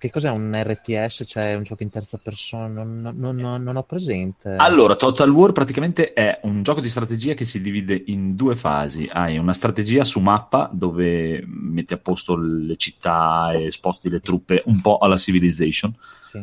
Che 0.00 0.10
cos'è 0.10 0.30
un 0.30 0.50
RTS, 0.58 1.24
cioè 1.26 1.52
un 1.56 1.62
gioco 1.62 1.82
in 1.82 1.90
terza 1.90 2.18
persona? 2.22 2.68
Non, 2.82 3.12
non- 3.18 3.36
non- 3.36 3.62
non 3.62 3.76
ho 3.76 3.82
presente. 3.82 4.48
Allora, 4.56 4.96
Total 4.96 5.28
War 5.28 5.52
praticamente 5.52 6.14
è 6.14 6.40
un 6.44 6.62
gioco 6.62 6.80
di 6.80 6.88
strategia 6.88 7.34
che 7.34 7.44
si 7.44 7.60
divide 7.60 8.02
in 8.06 8.34
due 8.34 8.54
fasi. 8.56 9.06
Hai 9.06 9.36
una 9.36 9.52
strategia 9.52 10.02
su 10.04 10.18
mappa 10.20 10.70
dove 10.72 11.44
metti 11.46 11.92
a 11.92 11.98
posto 11.98 12.34
le 12.34 12.76
città 12.76 13.52
e 13.52 13.70
sposti 13.70 14.08
le 14.08 14.20
truppe 14.20 14.62
un 14.64 14.80
po' 14.80 14.96
alla 14.96 15.18
Civilization, 15.18 15.94
Sì. 16.18 16.42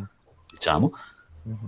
diciamo. 0.51 0.91
Mhm. 0.93 0.99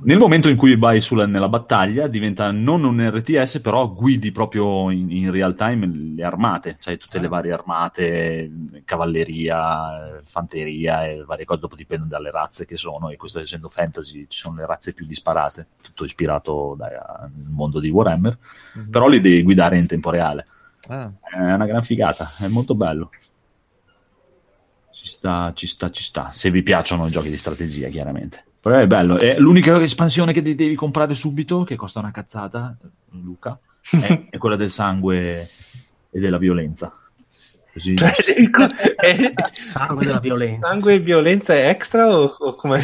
Nel 0.01 0.17
momento 0.17 0.49
in 0.49 0.57
cui 0.57 0.75
vai 0.75 0.99
sulla- 0.99 1.25
nella 1.25 1.47
battaglia 1.47 2.07
diventa 2.07 2.51
non 2.51 2.83
un 2.83 2.99
RTS, 3.09 3.61
però 3.61 3.89
guidi 3.93 4.31
proprio 4.31 4.89
in, 4.91 5.09
in 5.09 5.31
real 5.31 5.55
time 5.55 5.87
le 6.15 6.23
armate, 6.23 6.75
cioè 6.79 6.97
tutte 6.97 7.17
le 7.19 7.27
Ah. 7.27 7.29
varie 7.29 7.51
armate, 7.53 8.51
cavalleria, 8.83 10.19
fanteria 10.23 11.05
e 11.07 11.23
varie 11.23 11.45
cose, 11.45 11.61
dopo 11.61 11.75
dipende 11.75 12.07
dalle 12.07 12.29
razze 12.31 12.65
che 12.65 12.75
sono, 12.75 13.09
e 13.09 13.15
questo 13.15 13.39
essendo 13.39 13.69
fantasy 13.69 14.25
ci 14.27 14.39
sono 14.39 14.55
le 14.57 14.65
razze 14.65 14.91
più 14.93 15.05
disparate, 15.05 15.67
tutto 15.81 16.03
ispirato 16.03 16.75
dai- 16.77 16.95
al 16.95 17.31
mondo 17.47 17.79
di 17.79 17.89
Warhammer, 17.89 18.37
Mhm. 18.73 18.89
però 18.89 19.07
li 19.07 19.21
devi 19.21 19.43
guidare 19.43 19.77
in 19.77 19.87
tempo 19.87 20.09
reale. 20.09 20.45
Ah, 20.89 21.09
È 21.21 21.37
una 21.53 21.65
gran 21.65 21.83
figata, 21.83 22.27
è 22.39 22.47
molto 22.47 22.75
bello. 22.75 23.11
Ci 24.91 25.07
sta, 25.07 25.53
ci 25.53 25.67
sta, 25.67 25.89
ci 25.89 26.03
sta. 26.03 26.31
Se 26.33 26.51
vi 26.51 26.63
piacciono 26.63 27.07
i 27.07 27.11
giochi 27.11 27.29
di 27.29 27.37
strategia, 27.37 27.87
chiaramente. 27.87 28.43
Però 28.61 28.77
è 28.77 28.87
bello. 28.87 29.17
È 29.17 29.37
l'unica 29.39 29.81
espansione 29.81 30.33
che 30.33 30.41
de- 30.41 30.55
devi 30.55 30.75
comprare 30.75 31.13
subito, 31.13 31.63
che 31.63 31.75
costa 31.75 31.99
una 31.99 32.11
cazzata, 32.11 32.75
Luca, 33.11 33.57
è, 33.89 34.27
è 34.31 34.37
quella 34.37 34.55
del 34.57 34.69
sangue 34.69 35.47
e 36.11 36.19
della 36.19 36.37
violenza. 36.37 36.91
Così. 37.71 37.95
Cioè, 37.95 38.11
devi 38.25 38.49
co- 38.49 38.67
è- 38.95 39.33
Sangue 39.51 40.05
della 40.05 40.19
violenza. 40.19 40.67
sangue 40.67 40.95
e 40.95 40.99
violenza 40.99 41.53
è 41.53 41.69
extra 41.69 42.13
o, 42.13 42.25
o 42.25 42.53
come? 42.55 42.83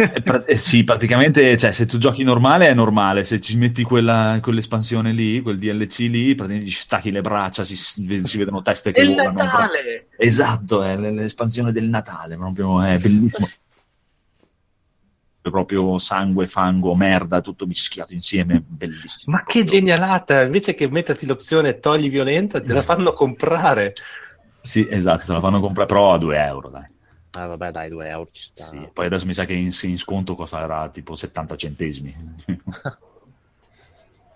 Eh, 0.00 0.44
eh, 0.46 0.56
sì, 0.56 0.82
praticamente, 0.82 1.58
cioè, 1.58 1.72
se 1.72 1.84
tu 1.84 1.98
giochi 1.98 2.22
normale 2.22 2.68
è 2.68 2.72
normale, 2.72 3.24
se 3.24 3.38
ci 3.38 3.54
metti 3.58 3.82
quella, 3.82 4.38
quell'espansione 4.40 5.12
lì, 5.12 5.42
quel 5.42 5.58
DLC 5.58 5.98
lì, 6.08 6.34
praticamente 6.34 6.70
ci 6.70 6.80
stacchi 6.80 7.10
le 7.10 7.20
braccia, 7.20 7.64
si, 7.64 7.76
si 7.76 8.38
vedono 8.38 8.62
teste 8.62 8.92
che 8.92 9.00
Il 9.02 9.10
volano. 9.10 9.32
Natale! 9.32 10.06
Esatto, 10.16 10.82
è 10.82 10.96
l'espansione 10.96 11.70
del 11.70 11.84
Natale, 11.84 12.36
proprio, 12.36 12.80
è 12.80 12.98
bellissimo. 12.98 13.46
Proprio 15.50 15.98
sangue, 15.98 16.46
fango, 16.46 16.94
merda, 16.94 17.40
tutto 17.40 17.66
mischiato 17.66 18.14
insieme, 18.14 18.62
bellissimo. 18.66 19.36
Ma 19.36 19.44
che 19.44 19.64
genialata! 19.64 20.42
Invece 20.42 20.74
che 20.74 20.90
metterti 20.90 21.26
l'opzione 21.26 21.78
togli 21.78 22.10
violenza, 22.10 22.60
te 22.60 22.72
la 22.72 22.80
fanno 22.80 23.12
comprare. 23.12 23.92
Sì, 24.60 24.86
esatto, 24.90 25.26
te 25.26 25.32
la 25.32 25.40
fanno 25.40 25.60
comprare, 25.60 25.88
però 25.88 26.14
a 26.14 26.18
2 26.18 26.38
euro, 26.38 26.68
dai. 26.68 26.86
ah, 27.32 27.46
vabbè, 27.46 27.70
dai, 27.70 27.88
2 27.88 28.08
euro 28.08 28.28
ci 28.32 28.42
sta. 28.42 28.66
Sì, 28.66 28.88
Poi 28.92 29.06
adesso 29.06 29.26
mi 29.26 29.34
sa 29.34 29.44
che 29.44 29.54
in, 29.54 29.70
in 29.82 29.98
sconto 29.98 30.34
costerà 30.34 30.88
tipo 30.88 31.16
70 31.16 31.56
centesimi. 31.56 32.14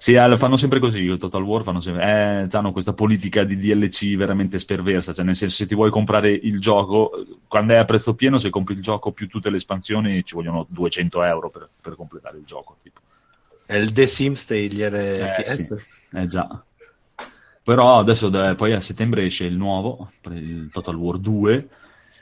Sì, 0.04 0.12
eh, 0.12 0.36
fanno 0.36 0.58
sempre 0.58 0.80
così, 0.80 1.00
il 1.00 1.16
Total 1.16 1.42
War 1.42 1.62
fanno 1.62 1.80
sempre, 1.80 2.02
eh, 2.50 2.56
hanno 2.58 2.72
questa 2.72 2.92
politica 2.92 3.42
di 3.42 3.56
DLC 3.56 4.16
veramente 4.16 4.58
sperversa, 4.58 5.14
cioè 5.14 5.24
nel 5.24 5.34
senso 5.34 5.56
se 5.56 5.64
ti 5.64 5.74
vuoi 5.74 5.90
comprare 5.90 6.28
il 6.30 6.60
gioco, 6.60 7.24
quando 7.48 7.72
è 7.72 7.76
a 7.76 7.86
prezzo 7.86 8.14
pieno, 8.14 8.36
se 8.36 8.50
compri 8.50 8.74
il 8.74 8.82
gioco 8.82 9.12
più 9.12 9.28
tutte 9.28 9.48
le 9.48 9.56
espansioni 9.56 10.22
ci 10.22 10.34
vogliono 10.34 10.66
200 10.68 11.22
euro 11.22 11.48
per, 11.48 11.70
per 11.80 11.96
completare 11.96 12.36
il 12.36 12.44
gioco. 12.44 12.76
Tipo. 12.82 13.00
È 13.64 13.76
il 13.76 13.92
The 13.92 14.06
Sims 14.06 14.46
degli 14.46 14.82
Eh, 14.82 14.90
RTS. 14.90 15.74
sì, 15.74 16.18
eh 16.18 16.26
già. 16.26 16.62
Però 17.62 17.98
adesso 17.98 18.28
da- 18.28 18.54
poi 18.56 18.74
a 18.74 18.82
settembre 18.82 19.24
esce 19.24 19.46
il 19.46 19.56
nuovo, 19.56 20.10
il 20.32 20.68
Total 20.70 20.96
War 20.96 21.16
2, 21.16 21.68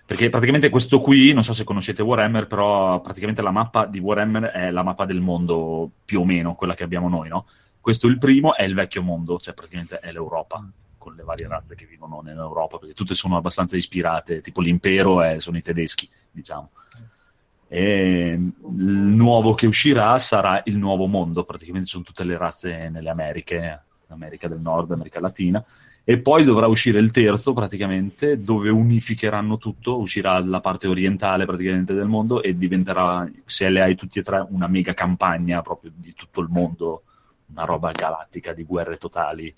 perché 0.07 0.31
praticamente 0.31 0.69
questo 0.69 1.01
qui, 1.01 1.33
non 1.33 1.43
so 1.43 1.53
se 1.53 1.65
conoscete 1.65 2.01
Warhammer, 2.01 2.47
però 2.47 3.01
praticamente 3.01 3.43
la 3.43 3.51
mappa 3.51 3.87
di 3.87 3.99
Warhammer 3.99 4.45
è 4.45 4.71
la 4.71 4.85
mappa 4.85 5.05
del 5.05 5.21
mondo 5.21 5.91
più 6.05 6.21
o 6.21 6.25
meno, 6.25 6.55
quella 6.55 6.75
che 6.75 6.85
abbiamo 6.85 7.09
noi, 7.09 7.29
no? 7.29 7.47
Questo 7.83 8.07
il 8.07 8.17
primo 8.17 8.55
è 8.55 8.63
il 8.63 8.75
vecchio 8.75 9.03
mondo, 9.03 9.41
cioè 9.41 9.55
praticamente 9.55 9.99
è 9.99 10.13
l'Europa, 10.13 10.65
con 10.97 11.17
le 11.17 11.25
varie 11.25 11.49
razze 11.49 11.75
che 11.75 11.85
vivono 11.85 12.21
nell'Europa, 12.21 12.79
perché 12.79 12.95
tutte 12.95 13.13
sono 13.13 13.37
abbastanza 13.37 13.75
ispirate, 13.75 14.41
tipo 14.41 14.61
l'impero 14.61 15.21
è- 15.21 15.41
sono 15.41 15.57
i 15.57 15.63
tedeschi, 15.63 16.09
diciamo. 16.31 16.71
E 17.67 18.39
il 18.39 18.85
nuovo 18.85 19.55
che 19.55 19.67
uscirà 19.67 20.17
sarà 20.19 20.63
il 20.67 20.77
nuovo 20.77 21.07
mondo, 21.07 21.43
praticamente 21.43 21.89
sono 21.89 22.05
tutte 22.05 22.23
le 22.23 22.37
razze 22.37 22.89
nelle 22.89 23.11
Americhe, 23.11 23.81
America 24.07 24.47
del 24.47 24.61
Nord, 24.61 24.93
America 24.93 25.19
Latina, 25.19 25.65
e 26.05 26.19
poi 26.19 26.45
dovrà 26.45 26.69
uscire 26.69 27.01
il 27.01 27.11
terzo 27.11 27.53
praticamente, 27.53 28.41
dove 28.41 28.69
unificheranno 28.69 29.59
tutto, 29.59 29.99
uscirà 29.99 30.39
la 30.39 30.61
parte 30.61 30.87
orientale 30.87 31.47
praticamente 31.47 31.95
del 31.95 32.07
mondo 32.07 32.45
e 32.45 32.57
diventerà, 32.57 33.29
se 33.45 33.69
le 33.69 33.83
hai 33.83 33.97
tutti 33.97 34.21
e 34.21 34.23
tre, 34.23 34.47
una 34.51 34.69
mega 34.69 34.95
campagna 34.95 35.63
proprio 35.63 35.91
di 35.93 36.15
tutto 36.15 36.41
il 36.41 36.49
mondo, 36.49 37.03
una 37.53 37.65
roba 37.65 37.93
galattica 37.93 38.53
di 38.53 38.65
guerre 38.65 38.97
totali. 38.97 39.55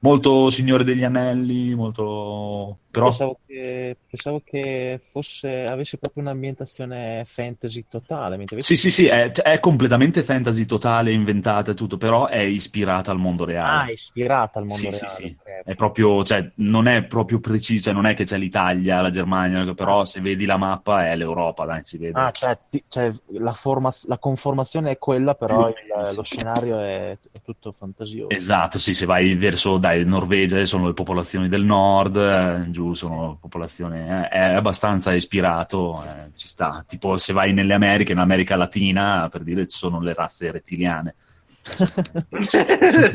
Molto 0.00 0.50
Signore 0.50 0.84
degli 0.84 1.04
Anelli, 1.04 1.74
molto... 1.74 2.78
però... 2.90 3.06
Pensavo, 3.06 3.40
che, 3.46 3.98
pensavo 4.06 4.40
che 4.44 5.00
fosse, 5.10 5.66
avesse 5.66 5.98
proprio 5.98 6.22
un'ambientazione 6.24 7.24
fantasy 7.26 7.86
totale. 7.88 8.34
invece- 8.36 8.60
Sì, 8.60 8.76
sì, 8.76 8.90
sì, 8.90 9.06
è, 9.06 9.30
è 9.30 9.60
completamente 9.60 10.22
fantasy 10.22 10.64
totale, 10.64 11.12
inventata 11.12 11.70
e 11.72 11.74
tutto, 11.74 11.96
però 11.96 12.26
è 12.26 12.38
ispirata 12.40 13.10
al 13.10 13.18
mondo 13.18 13.44
Ah, 13.44 13.46
reale. 13.46 13.90
è 13.90 13.92
ispirata 13.92 14.58
al 14.58 14.64
mondo 14.66 14.90
Sì, 14.90 14.90
sì, 14.90 14.98
reale. 15.04 15.16
sì. 15.16 15.36
ok. 15.38 15.62
È 15.64 15.74
proprio, 15.74 16.24
cioè, 16.24 16.52
non 16.56 16.86
è 16.88 17.04
proprio 17.04 17.40
preciso, 17.40 17.82
cioè, 17.84 17.92
non 17.92 18.06
è 18.06 18.14
che 18.14 18.24
c'è 18.24 18.38
l'Italia, 18.38 19.00
la 19.00 19.10
Germania, 19.10 19.74
però 19.74 20.04
se 20.04 20.20
vedi 20.20 20.44
la 20.46 20.56
mappa 20.56 21.06
è 21.08 21.16
l'Europa, 21.16 21.64
dai, 21.66 21.80
si 21.84 21.98
vede. 21.98 22.18
Ah, 22.18 22.30
cioè, 22.30 22.58
ti- 22.70 22.84
cioè, 22.88 23.12
la, 23.32 23.52
forma- 23.52 23.92
la 24.06 24.18
conformazione 24.18 24.92
è 24.92 24.98
quella, 24.98 25.34
però 25.34 25.68
il- 25.68 25.74
sì. 26.04 26.16
lo 26.16 26.22
scenario 26.22 26.78
è, 26.80 27.16
è 27.32 27.40
tutto 27.42 27.72
fantasioso. 27.72 28.34
Esatto, 28.34 28.78
sì, 28.78 28.92
se 28.94 29.06
vai 29.06 29.34
verso, 29.36 29.78
dai, 29.78 30.04
Norvegia 30.04 30.62
sono 30.64 30.86
le 30.86 30.92
popolazioni 30.94 31.48
del 31.48 31.62
nord, 31.64 32.16
eh, 32.16 32.70
giù 32.78 32.94
sono 32.94 33.36
popolazioni, 33.40 33.98
eh, 33.98 34.28
è 34.28 34.38
abbastanza 34.38 35.12
ispirato, 35.12 36.00
eh, 36.04 36.30
ci 36.36 36.46
sta. 36.46 36.84
Tipo 36.86 37.18
se 37.18 37.32
vai 37.32 37.52
nelle 37.52 37.74
Americhe, 37.74 38.12
in 38.12 38.18
America 38.18 38.54
Latina, 38.54 39.28
per 39.28 39.42
dire, 39.42 39.66
ci 39.66 39.76
sono 39.76 40.00
le 40.00 40.14
razze 40.14 40.52
rettiliane. 40.52 41.16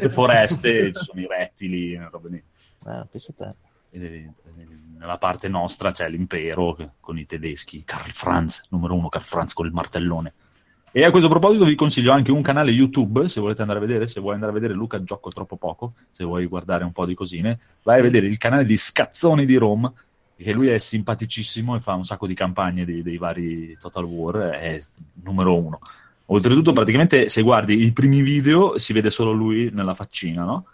Le 0.01 0.09
foreste, 0.09 0.91
ci 0.91 1.03
sono 1.05 1.21
i 1.21 1.27
rettili, 1.27 1.97
robe 2.11 2.29
lì. 2.29 2.43
E 3.91 4.29
nella 4.97 5.17
parte 5.17 5.47
nostra 5.47 5.91
c'è 5.91 6.09
l'impero 6.09 6.75
con 6.99 7.17
i 7.17 7.25
tedeschi, 7.25 7.85
Karl 7.85 8.11
Franz, 8.11 8.63
numero 8.69 8.95
uno, 8.95 9.07
Karl 9.07 9.23
Franz 9.23 9.53
con 9.53 9.65
il 9.65 9.71
martellone. 9.71 10.33
E 10.95 11.03
a 11.03 11.09
questo 11.09 11.27
proposito 11.27 11.65
vi 11.65 11.73
consiglio 11.73 12.11
anche 12.11 12.31
un 12.31 12.43
canale 12.43 12.69
YouTube, 12.69 13.27
se 13.27 13.41
volete 13.41 13.61
andare 13.61 13.79
a 13.79 13.81
vedere, 13.81 14.05
se 14.05 14.19
vuoi 14.19 14.35
andare 14.35 14.51
a 14.51 14.53
vedere 14.53 14.75
Luca 14.75 15.01
gioco 15.01 15.31
troppo 15.31 15.55
poco, 15.55 15.93
se 16.11 16.23
vuoi 16.23 16.45
guardare 16.45 16.83
un 16.83 16.91
po' 16.91 17.07
di 17.07 17.15
cosine, 17.15 17.57
vai 17.81 17.97
a 17.97 18.03
vedere 18.03 18.27
il 18.27 18.37
canale 18.37 18.63
di 18.63 18.77
Scazzoni 18.77 19.43
di 19.45 19.55
Rome, 19.55 19.91
che 20.37 20.53
lui 20.53 20.67
è 20.67 20.77
simpaticissimo 20.77 21.75
e 21.75 21.79
fa 21.79 21.95
un 21.95 22.03
sacco 22.03 22.27
di 22.27 22.35
campagne 22.35 22.85
di- 22.85 23.01
dei 23.01 23.17
vari 23.17 23.75
Total 23.79 24.03
War, 24.03 24.51
è 24.51 24.79
numero 25.23 25.57
uno. 25.57 25.79
Oltretutto, 26.27 26.73
praticamente, 26.73 27.27
se 27.27 27.41
guardi 27.41 27.83
i 27.83 27.91
primi 27.91 28.21
video, 28.21 28.77
si 28.77 28.93
vede 28.93 29.09
solo 29.09 29.31
lui 29.31 29.71
nella 29.73 29.95
faccina, 29.95 30.43
no? 30.43 30.65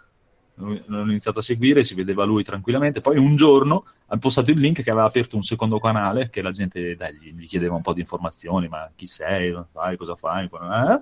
L'ho 0.60 1.00
iniziato 1.02 1.38
a 1.38 1.42
seguire, 1.42 1.84
si 1.84 1.94
vedeva 1.94 2.24
lui 2.24 2.42
tranquillamente. 2.42 3.00
Poi 3.00 3.18
un 3.18 3.36
giorno 3.36 3.84
ha 4.06 4.16
postato 4.18 4.50
il 4.50 4.58
link 4.58 4.82
che 4.82 4.90
aveva 4.90 5.06
aperto 5.06 5.36
un 5.36 5.42
secondo 5.42 5.78
canale, 5.80 6.30
che 6.30 6.42
la 6.42 6.50
gente 6.50 6.94
dai, 6.96 7.14
gli, 7.14 7.32
gli 7.32 7.46
chiedeva 7.46 7.74
un 7.74 7.82
po' 7.82 7.92
di 7.92 8.00
informazioni, 8.00 8.68
ma 8.68 8.90
chi 8.94 9.06
sei, 9.06 9.50
Dove 9.50 9.66
fai, 9.72 9.96
cosa 9.96 10.14
fai? 10.16 10.44
eh? 10.44 11.00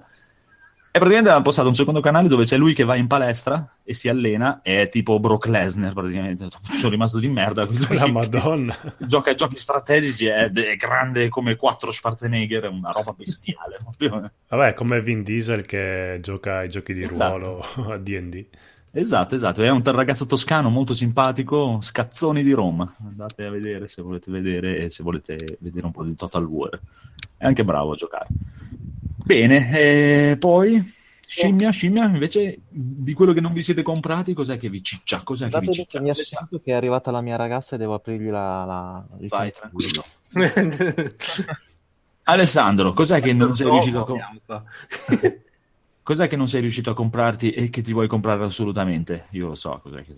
E 0.90 1.00
praticamente 1.00 1.28
aveva 1.28 1.44
postato 1.44 1.68
un 1.68 1.74
secondo 1.74 2.00
canale 2.00 2.28
dove 2.28 2.44
c'è 2.44 2.56
lui 2.56 2.72
che 2.72 2.82
va 2.82 2.96
in 2.96 3.06
palestra 3.06 3.76
e 3.84 3.92
si 3.92 4.08
allena, 4.08 4.60
e 4.62 4.80
è 4.82 4.88
tipo 4.88 5.20
Brock 5.20 5.46
Lesnar 5.46 5.92
praticamente. 5.92 6.48
Sono 6.62 6.90
rimasto 6.90 7.18
di 7.18 7.28
merda. 7.28 7.68
La 7.90 8.10
Madonna. 8.10 8.74
Gioca 8.98 9.30
a 9.30 9.34
giochi 9.34 9.58
strategici, 9.58 10.26
è, 10.26 10.50
è 10.50 10.76
grande 10.76 11.28
come 11.28 11.56
4 11.56 11.92
Schwarzenegger, 11.92 12.64
è 12.64 12.68
una 12.68 12.90
roba 12.90 13.12
bestiale. 13.12 13.76
Vabbè, 14.48 14.72
come 14.74 15.02
Vin 15.02 15.22
Diesel 15.22 15.60
che 15.60 16.18
gioca 16.20 16.58
ai 16.58 16.70
giochi 16.70 16.94
di 16.94 17.02
Esatto. 17.04 17.36
ruolo 17.36 17.92
a 17.92 17.98
D&D. 17.98 18.46
Esatto, 18.90 19.34
esatto, 19.34 19.62
è 19.62 19.68
un 19.70 19.82
ragazzo 19.84 20.26
toscano 20.26 20.70
molto 20.70 20.94
simpatico, 20.94 21.78
Scazzoni 21.80 22.42
di 22.42 22.52
Roma. 22.52 22.94
Andate 23.04 23.44
a 23.44 23.50
vedere 23.50 23.86
se 23.86 24.02
volete 24.02 24.30
vedere 24.30 24.84
e 24.84 24.90
se 24.90 25.02
volete 25.02 25.58
vedere 25.60 25.86
un 25.86 25.92
po' 25.92 26.04
di 26.04 26.14
Total 26.16 26.44
War. 26.44 26.80
È 27.36 27.44
anche 27.44 27.64
bravo 27.64 27.92
a 27.92 27.96
giocare. 27.96 28.26
Bene, 29.24 29.78
e 29.78 30.36
poi 30.38 30.82
scimmia, 31.26 31.70
scimmia, 31.70 32.06
invece 32.06 32.60
di 32.68 33.12
quello 33.12 33.34
che 33.34 33.40
non 33.40 33.52
vi 33.52 33.62
siete 33.62 33.82
comprati, 33.82 34.32
cos'è 34.32 34.56
che 34.56 34.70
vi 34.70 34.82
ciccia? 34.82 35.22
Cos'è 35.22 35.48
che 35.48 35.58
vi 35.58 35.66
Guardate 35.66 35.72
ciccia? 35.74 35.98
che 35.98 36.04
mi 36.04 36.14
sento 36.14 36.58
che 36.58 36.72
è 36.72 36.74
arrivata 36.74 37.10
la 37.10 37.20
mia 37.20 37.36
ragazza 37.36 37.74
e 37.76 37.78
devo 37.78 37.94
aprirgli 37.94 38.30
la, 38.30 38.64
la, 38.64 39.06
il 39.18 39.28
Vai, 39.28 39.52
tranquillo. 39.52 40.02
Alessandro, 42.24 42.92
cos'è 42.94 43.20
che 43.20 43.32
non 43.32 43.54
sei 43.54 43.70
riuscito 43.70 44.00
a 44.00 44.04
comprare? 44.04 45.42
Cos'è 46.08 46.26
che 46.26 46.36
non 46.36 46.48
sei 46.48 46.62
riuscito 46.62 46.88
a 46.88 46.94
comprarti 46.94 47.50
e 47.50 47.68
che 47.68 47.82
ti 47.82 47.92
vuoi 47.92 48.08
comprare 48.08 48.42
assolutamente? 48.42 49.26
Io 49.32 49.48
lo 49.48 49.54
so 49.54 49.78
cos'è 49.82 50.02
che 50.02 50.14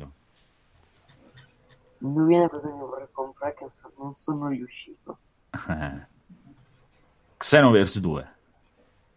Indovina 1.99 2.49
cosa 2.49 2.69
mi 2.69 2.79
vorrei 2.79 3.09
comprare 3.11 3.55
che 3.55 3.67
so- 3.71 3.91
non 3.99 4.15
sono 4.15 4.47
riuscito. 4.47 5.19
Eh. 5.51 6.07
Xenoverse 7.37 7.99
2. 7.99 8.29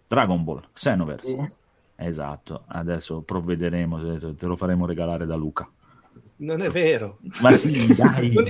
Dragon 0.08 0.44
Ball, 0.44 0.68
Xenoverse. 0.74 1.36
Sì. 1.36 1.52
Esatto, 1.98 2.64
adesso 2.66 3.22
provvederemo, 3.22 4.34
te- 4.34 4.48
lo 4.48 4.56
faremo 4.56 4.88
regalare 4.88 5.28
da 5.28 5.36
Luca. 5.36 5.70
Non 6.38 6.62
è 6.62 6.72
vero. 6.72 7.20
Ma 7.44 7.52
sì, 7.52 7.86
dai. 7.94 8.34
Non 8.34 8.46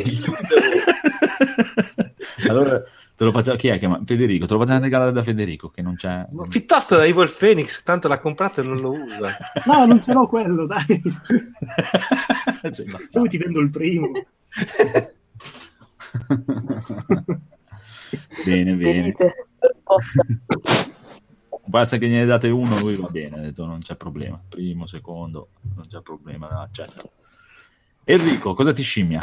allora 2.47 2.81
te 3.15 3.23
lo 3.23 3.31
facciamo, 3.31 3.57
chi 3.57 3.67
è 3.67 3.77
che 3.77 3.87
ma- 3.87 4.01
Federico, 4.03 4.45
te 4.45 4.53
lo 4.53 4.59
facciamo 4.59 4.79
regalare 4.79 5.11
da 5.11 5.21
Federico 5.21 5.69
che 5.69 5.81
non 5.81 5.95
c'è... 5.95 6.27
Ma 6.31 6.47
piuttosto 6.47 6.95
da 6.95 7.05
Evil 7.05 7.31
Phoenix, 7.31 7.83
tanto 7.83 8.07
l'ha 8.07 8.19
comprato 8.19 8.61
e 8.61 8.63
non 8.63 8.77
lo 8.77 8.91
usa. 8.91 9.37
No, 9.65 9.85
non 9.85 10.01
ce 10.01 10.13
l'ho 10.13 10.27
quello, 10.27 10.65
dai. 10.65 11.01
Cioè, 12.71 12.85
vuoi 13.11 13.29
ti 13.29 13.37
vendo 13.37 13.59
il 13.59 13.69
primo. 13.69 14.11
bene, 18.45 18.75
bene. 18.75 19.15
Basta 21.65 21.97
che 21.97 22.07
gliene 22.07 22.25
date 22.25 22.49
uno, 22.49 22.77
lui 22.79 22.97
va 22.97 23.07
bene, 23.07 23.37
ha 23.37 23.41
detto 23.41 23.65
non 23.65 23.79
c'è 23.79 23.95
problema. 23.95 24.41
Primo, 24.47 24.85
secondo, 24.85 25.49
non 25.75 25.87
c'è 25.87 26.01
problema, 26.01 26.61
accetta. 26.61 27.01
Enrico, 28.03 28.53
cosa 28.53 28.73
ti 28.73 28.83
scimmia? 28.83 29.21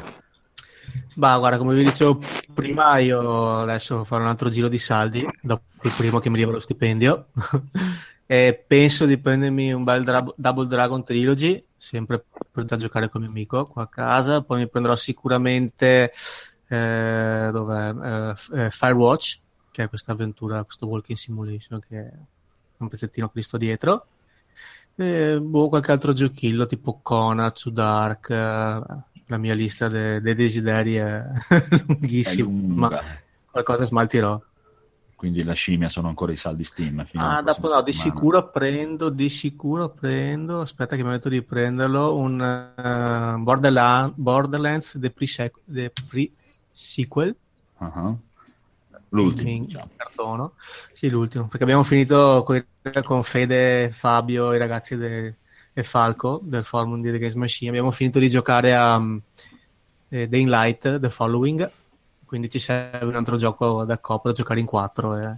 Bah, 1.14 1.38
guarda, 1.38 1.59
come 1.59 1.75
vi 1.75 1.85
dicevo 1.85 2.21
prima, 2.55 2.99
io 2.99 3.59
adesso 3.59 4.05
farò 4.05 4.23
un 4.23 4.29
altro 4.29 4.49
giro 4.49 4.69
di 4.69 4.79
saldi 4.79 5.27
dopo 5.43 5.64
il 5.83 5.93
primo 5.97 6.19
che 6.19 6.29
mi 6.29 6.37
arriva 6.37 6.53
lo 6.53 6.61
stipendio. 6.61 7.27
e 8.27 8.64
penso 8.66 9.07
di 9.07 9.19
prendermi 9.19 9.73
un 9.73 9.85
bel 9.85 10.05
dra- 10.05 10.33
Double 10.37 10.66
Dragon 10.66 11.05
Trilogy, 11.05 11.62
sempre 11.77 12.25
per 12.51 12.64
da 12.64 12.77
giocare 12.77 13.09
con 13.09 13.23
mio 13.23 13.31
amico 13.31 13.66
qua 13.66 13.83
a 13.83 13.88
casa. 13.88 14.43
Poi 14.43 14.61
mi 14.61 14.69
prenderò 14.69 14.95
sicuramente 14.97 16.12
eh? 16.71 17.51
Eh, 17.53 18.35
eh, 18.53 18.71
Firewatch, 18.71 19.40
che 19.71 19.83
è 19.83 19.88
questa 19.88 20.12
avventura, 20.12 20.62
questo 20.64 20.87
walking 20.87 21.19
simulation 21.19 21.81
che 21.81 21.99
è 21.99 22.12
un 22.79 22.88
pezzettino 22.88 23.29
Cristo 23.29 23.57
dietro. 23.57 24.07
E, 24.95 25.40
boh, 25.40 25.69
qualche 25.69 25.93
altro 25.93 26.12
giochillo 26.12 26.66
tipo 26.66 27.01
Kona, 27.03 27.51
Too 27.51 27.73
Dark. 27.73 28.31
eh, 28.31 28.83
la 29.31 29.38
mia 29.38 29.55
lista 29.55 29.88
de- 29.88 30.21
dei 30.21 30.35
desideri 30.35 30.95
è 30.97 31.23
È 31.49 31.85
lunghissima, 31.87 32.49
ma 32.49 32.88
lunga. 32.88 33.03
qualcosa 33.51 33.85
smaltirò. 33.85 34.40
Quindi 35.14 35.45
la 35.45 35.53
scimmia 35.53 35.90
sono 35.90 36.09
ancora 36.09 36.33
i 36.33 36.37
saldi 36.37 36.64
Steam. 36.64 37.05
Ah, 37.16 37.43
dopo 37.43 37.69
no, 37.69 37.83
di 37.83 37.93
sicuro 37.93 38.49
prendo, 38.51 39.11
di 39.11 39.29
sicuro 39.29 39.90
prendo, 39.90 40.62
aspetta 40.62 40.97
che 40.97 41.03
mi 41.03 41.11
ha 41.11 41.12
detto 41.12 41.29
di 41.29 41.43
prenderlo, 41.43 42.16
un 42.16 42.40
eh, 42.40 43.35
Borderla- 43.38 44.11
Borderlands 44.14 44.97
The 44.99 45.11
Pre-Sequ- 45.11 45.61
The 45.66 45.93
Pre-Sequel, 46.09 47.37
Ah, 47.79 48.14
L'ultimo, 49.11 49.49
in 49.51 49.64
diciamo. 49.64 49.90
cartono. 49.97 50.53
Sì, 50.93 51.11
l'ultimo, 51.11 51.49
perché 51.49 51.64
abbiamo 51.64 51.83
finito 51.85 52.43
con, 52.45 52.64
con 53.03 53.23
Fede, 53.25 53.90
Fabio, 53.93 54.55
i 54.55 54.59
ragazzi 54.59 54.97
de- 54.97 55.35
e 55.72 55.85
Falco 55.85 56.40
del 56.42 56.64
forum 56.64 57.00
di 57.00 57.11
The 57.11 57.18
Games 57.18 57.35
Machine, 57.35 57.70
abbiamo 57.70 57.90
finito 57.90 58.18
di 58.18 58.28
giocare 58.28 58.74
a 58.74 58.96
um, 58.96 59.20
eh, 60.09 60.28
Day 60.28 60.44
Light, 60.44 60.98
The 60.98 61.11
Following, 61.11 61.70
quindi 62.24 62.50
ci 62.50 62.59
serve 62.59 63.06
un 63.06 63.16
altro 63.16 63.37
gioco 63.37 63.85
da 63.85 63.98
coop 63.98 64.26
da 64.26 64.33
giocare 64.33 64.61
in 64.61 64.66
quattro 64.66 65.16
e 65.16 65.35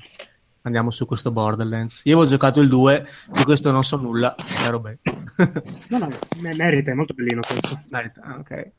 andiamo 0.62 0.90
su 0.90 1.06
questo 1.06 1.30
Borderlands. 1.30 2.02
Io 2.04 2.16
avevo 2.16 2.30
giocato 2.30 2.60
il 2.60 2.68
2, 2.68 3.06
di 3.28 3.44
questo 3.44 3.70
non 3.70 3.84
so 3.84 3.96
nulla, 3.96 4.34
spero 4.44 4.80
bene. 4.80 4.98
No, 5.88 5.98
no, 5.98 6.08
me- 6.40 6.54
merita, 6.54 6.90
è 6.90 6.94
molto 6.94 7.14
bellino 7.14 7.40
questo. 7.46 7.80
Merita, 7.88 8.20
ah, 8.22 8.38
ok. 8.38 8.70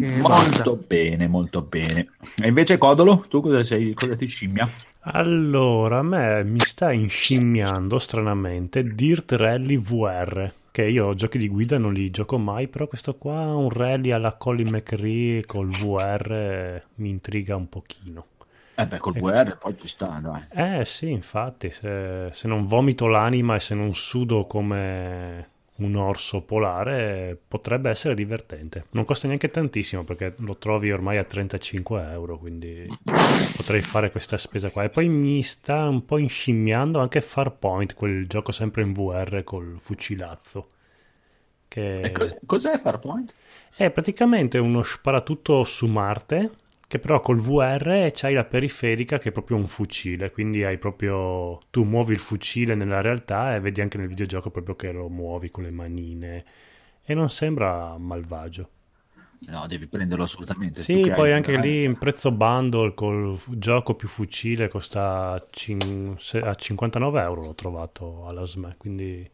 E 0.00 0.22
Molto 0.22 0.26
basta. 0.26 0.72
bene, 0.76 1.28
molto 1.28 1.62
bene. 1.62 2.08
E 2.42 2.48
invece 2.48 2.78
Codolo, 2.78 3.26
tu 3.28 3.40
cosa, 3.40 3.62
sei, 3.62 3.92
cosa 3.94 4.14
ti 4.16 4.26
scimmia? 4.26 4.74
Allora, 5.02 5.98
a 5.98 6.02
me 6.02 6.44
mi 6.44 6.62
sta 6.62 6.92
inscimmiando 6.92 7.98
stranamente 7.98 8.82
Dirt 8.84 9.32
Rally 9.32 9.78
VR, 9.78 10.52
che 10.70 10.84
io 10.86 11.14
giochi 11.14 11.38
di 11.38 11.48
guida 11.48 11.78
non 11.78 11.92
li 11.94 12.10
gioco 12.10 12.38
mai, 12.38 12.68
però 12.68 12.86
questo 12.86 13.14
qua, 13.16 13.54
un 13.54 13.70
rally 13.70 14.10
alla 14.10 14.34
Colin 14.34 14.68
McRae 14.68 15.44
col 15.46 15.72
VR, 15.72 16.32
eh, 16.32 16.82
mi 16.96 17.08
intriga 17.10 17.56
un 17.56 17.68
pochino. 17.68 18.26
Eh 18.74 18.86
beh, 18.86 18.98
col 18.98 19.14
VR 19.14 19.56
poi 19.58 19.76
ci 19.78 19.88
sta, 19.88 20.20
dai. 20.22 20.42
Eh 20.50 20.84
sì, 20.84 21.10
infatti, 21.10 21.70
se, 21.70 22.28
se 22.32 22.48
non 22.48 22.66
vomito 22.66 23.06
l'anima 23.06 23.56
e 23.56 23.60
se 23.60 23.74
non 23.74 23.94
sudo 23.94 24.46
come 24.46 25.48
un 25.80 25.96
orso 25.96 26.42
polare, 26.42 27.38
potrebbe 27.46 27.90
essere 27.90 28.14
divertente. 28.14 28.84
Non 28.90 29.04
costa 29.04 29.26
neanche 29.26 29.50
tantissimo 29.50 30.04
perché 30.04 30.34
lo 30.38 30.56
trovi 30.56 30.92
ormai 30.92 31.18
a 31.18 31.24
35 31.24 32.10
euro, 32.10 32.38
quindi 32.38 32.86
potrei 33.56 33.80
fare 33.80 34.10
questa 34.10 34.36
spesa 34.38 34.70
qua. 34.70 34.84
E 34.84 34.90
poi 34.90 35.08
mi 35.08 35.42
sta 35.42 35.88
un 35.88 36.04
po' 36.04 36.18
inscimmiando 36.18 36.98
anche 36.98 37.20
Farpoint, 37.20 37.94
quel 37.94 38.26
gioco 38.26 38.52
sempre 38.52 38.82
in 38.82 38.92
VR 38.92 39.42
col 39.44 39.76
fucilazzo. 39.78 40.66
Che... 41.68 42.12
Co- 42.12 42.38
cos'è 42.46 42.78
Farpoint? 42.78 43.34
È 43.74 43.90
praticamente 43.90 44.58
uno 44.58 44.82
sparatutto 44.82 45.62
su 45.64 45.86
Marte, 45.86 46.50
che 46.90 46.98
però 46.98 47.20
col 47.20 47.38
VR 47.38 48.10
c'hai 48.12 48.34
la 48.34 48.42
periferica 48.42 49.20
che 49.20 49.28
è 49.28 49.32
proprio 49.32 49.56
un 49.56 49.68
fucile, 49.68 50.32
quindi 50.32 50.64
hai 50.64 50.76
proprio... 50.76 51.60
tu 51.70 51.84
muovi 51.84 52.14
il 52.14 52.18
fucile 52.18 52.74
nella 52.74 53.00
realtà 53.00 53.54
e 53.54 53.60
vedi 53.60 53.80
anche 53.80 53.96
nel 53.96 54.08
videogioco 54.08 54.50
proprio 54.50 54.74
che 54.74 54.90
lo 54.90 55.08
muovi 55.08 55.52
con 55.52 55.62
le 55.62 55.70
manine 55.70 56.44
e 57.04 57.14
non 57.14 57.30
sembra 57.30 57.96
malvagio. 57.96 58.70
No, 59.46 59.68
devi 59.68 59.86
prenderlo 59.86 60.24
assolutamente. 60.24 60.82
Sì, 60.82 61.08
poi 61.14 61.30
anche 61.30 61.56
lì 61.58 61.84
in 61.84 61.96
prezzo 61.96 62.32
bundle 62.32 62.92
col 62.92 63.38
gioco 63.50 63.94
più 63.94 64.08
fucile 64.08 64.66
costa 64.66 65.46
cin- 65.52 66.16
a 66.42 66.54
59 66.56 67.22
euro 67.22 67.42
l'ho 67.42 67.54
trovato 67.54 68.26
alla 68.26 68.44
SME, 68.44 68.74
quindi 68.76 69.30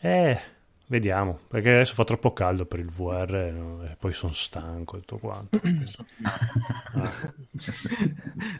eh, 0.00 0.40
vediamo, 0.86 1.40
perché 1.48 1.70
adesso 1.70 1.94
fa 1.94 2.04
troppo 2.04 2.32
caldo 2.32 2.66
per 2.66 2.78
il 2.78 2.90
VR 2.90 3.52
no? 3.52 3.84
e 3.84 3.96
poi 3.98 4.12
sono 4.12 4.32
stanco 4.32 4.96
e 4.96 5.00
tutto 5.00 5.18
quanto. 5.18 5.60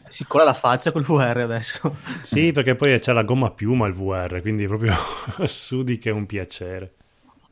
Si 0.09 0.25
cola 0.25 0.45
la 0.45 0.53
faccia 0.53 0.91
col 0.91 1.03
VR 1.03 1.39
adesso. 1.39 1.97
Sì, 2.21 2.51
perché 2.51 2.75
poi 2.75 2.97
c'è 2.99 3.11
la 3.11 3.23
gomma 3.23 3.51
piuma 3.51 3.87
il 3.87 3.93
VR, 3.93 4.39
quindi 4.41 4.65
proprio 4.65 4.93
sudi 5.45 5.97
che 5.97 6.09
è 6.09 6.13
un 6.13 6.25
piacere. 6.25 6.93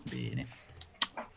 Bene. 0.03 0.47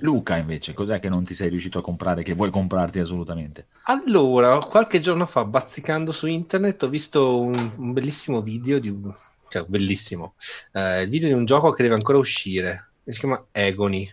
Luca, 0.01 0.37
invece, 0.37 0.75
cos'è 0.75 1.01
che 1.01 1.09
non 1.09 1.25
ti 1.25 1.35
sei 1.35 1.49
riuscito 1.49 1.79
a 1.79 1.83
comprare, 1.83 2.23
che 2.23 2.35
vuoi 2.35 2.51
comprarti 2.51 2.99
assolutamente? 2.99 3.69
Allora, 3.85 4.59
qualche 4.59 5.01
giorno 5.01 5.25
fa, 5.25 5.45
bazzicando 5.45 6.13
su 6.13 6.27
internet, 6.27 6.83
ho 6.83 6.89
visto 6.89 7.41
un, 7.41 7.73
un 7.77 7.93
bellissimo 7.93 8.43
video 8.43 8.79
di 8.79 8.91
un, 8.91 9.13
cioè 9.49 9.65
bellissimo, 9.65 10.35
eh, 10.73 11.03
il 11.03 11.09
video 11.09 11.29
di 11.29 11.35
un 11.35 11.47
gioco 11.47 11.71
che 11.71 11.83
deve 11.83 11.95
ancora 11.95 12.19
uscire, 12.19 12.91
si 13.13 13.21
chiama 13.21 13.47
Agony. 13.53 14.13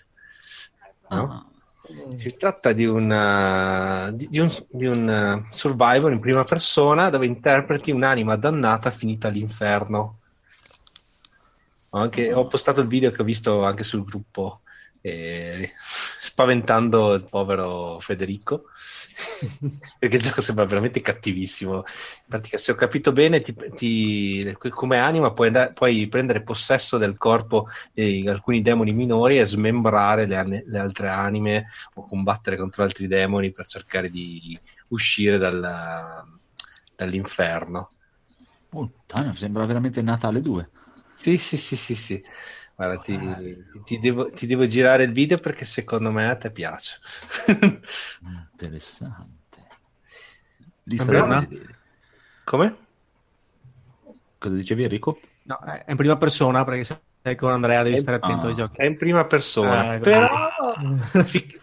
No? 1.09 1.31
Ah, 1.31 1.45
Si 2.15 2.35
tratta 2.37 2.71
di 2.71 2.85
un, 2.85 3.09
uh, 3.09 4.13
di, 4.15 4.27
di 4.29 4.39
un, 4.39 4.49
di 4.69 4.85
un 4.85 5.43
uh, 5.43 5.53
survivor 5.53 6.11
in 6.11 6.19
prima 6.19 6.43
persona 6.43 7.09
dove 7.09 7.25
interpreti 7.25 7.91
un'anima 7.91 8.35
dannata 8.35 8.89
finita 8.89 9.27
all'inferno. 9.27 10.19
Ho, 11.89 11.99
anche- 11.99 12.33
ho 12.33 12.47
postato 12.47 12.81
il 12.81 12.87
video 12.87 13.11
che 13.11 13.21
ho 13.21 13.25
visto 13.25 13.63
anche 13.63 13.83
sul 13.83 14.03
gruppo, 14.03 14.61
eh, 15.01 15.71
spaventando 16.19 17.13
il 17.13 17.23
povero 17.23 17.99
Federico, 17.99 18.63
perché 19.99 20.15
il 20.17 20.21
gioco 20.21 20.41
sembra 20.41 20.65
veramente 20.65 21.01
cattivissimo. 21.01 21.75
In 21.77 21.83
pratica, 22.27 22.57
se 22.57 22.71
ho 22.71 22.75
capito 22.75 23.11
bene, 23.11 23.41
ti, 23.41 23.55
ti- 23.73 24.55
come 24.69 24.97
anima 24.97 25.31
puoi, 25.33 25.47
andare- 25.47 25.73
puoi 25.73 26.07
prendere 26.07 26.43
possesso 26.43 26.97
del 26.97 27.17
corpo 27.17 27.67
di 27.91 28.27
alcuni 28.27 28.61
demoni 28.61 28.93
minori 28.93 29.39
e 29.39 29.45
smembrare 29.45 30.25
le, 30.25 30.63
le 30.65 30.79
altre 30.79 31.09
anime 31.09 31.67
o 31.95 32.05
combattere 32.05 32.57
contro 32.57 32.83
altri 32.83 33.07
demoni 33.07 33.51
per 33.51 33.67
cercare 33.67 34.09
di 34.09 34.59
uscire 34.89 35.37
dal- 35.37 36.23
dall'inferno. 36.95 37.87
puttana, 38.69 39.33
sembra 39.33 39.65
veramente 39.65 40.01
Natale 40.01 40.41
2. 40.41 40.69
Sì, 41.15 41.37
sì, 41.37 41.57
sì, 41.57 41.75
sì, 41.75 41.95
sì. 41.95 42.21
Guarda, 42.75 42.99
ti, 42.99 43.65
ti 43.83 43.99
devo, 43.99 44.25
ti 44.31 44.45
devo 44.45 44.67
girare 44.67 45.03
il 45.03 45.11
video 45.13 45.37
perché 45.37 45.65
secondo 45.65 46.11
me 46.11 46.27
a 46.29 46.35
te 46.35 46.51
piace. 46.51 46.97
Interessante. 48.63 49.59
Lista 50.83 51.11
desideri. 51.11 51.75
Come? 52.45 52.77
Cosa 54.37 54.55
dicevi 54.55 54.83
Enrico? 54.83 55.19
No, 55.43 55.59
è 55.59 55.85
in 55.91 55.97
prima 55.97 56.17
persona 56.17 56.63
perché 56.63 56.83
sai 56.83 57.35
con 57.35 57.51
Andrea 57.51 57.83
devi 57.83 57.95
Eh, 57.95 57.99
stare 57.99 58.17
attento 58.17 58.45
ah. 58.45 58.49
ai 58.49 58.55
giochi. 58.55 58.77
È 58.77 58.85
in 58.85 58.97
prima 58.97 59.25
persona, 59.25 59.93
Ah, 59.93 59.99
però 59.99 60.27
fic- 61.25 61.59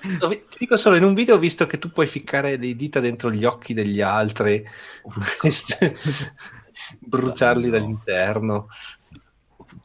ti 0.49 0.57
dico 0.59 0.77
solo 0.77 0.97
in 0.97 1.05
un 1.05 1.15
video 1.15 1.37
ho 1.37 1.39
visto 1.39 1.67
che 1.67 1.79
tu 1.79 1.91
puoi 1.91 2.07
ficcare 2.07 2.57
le 2.57 2.75
dita 2.75 3.01
dentro 3.01 3.31
gli 3.31 3.45
occhi 3.45 3.75
degli 3.75 4.01
altri, 4.01 4.65
bruciarli 7.01 7.65
No. 7.65 7.71
dall'interno. 7.71 8.69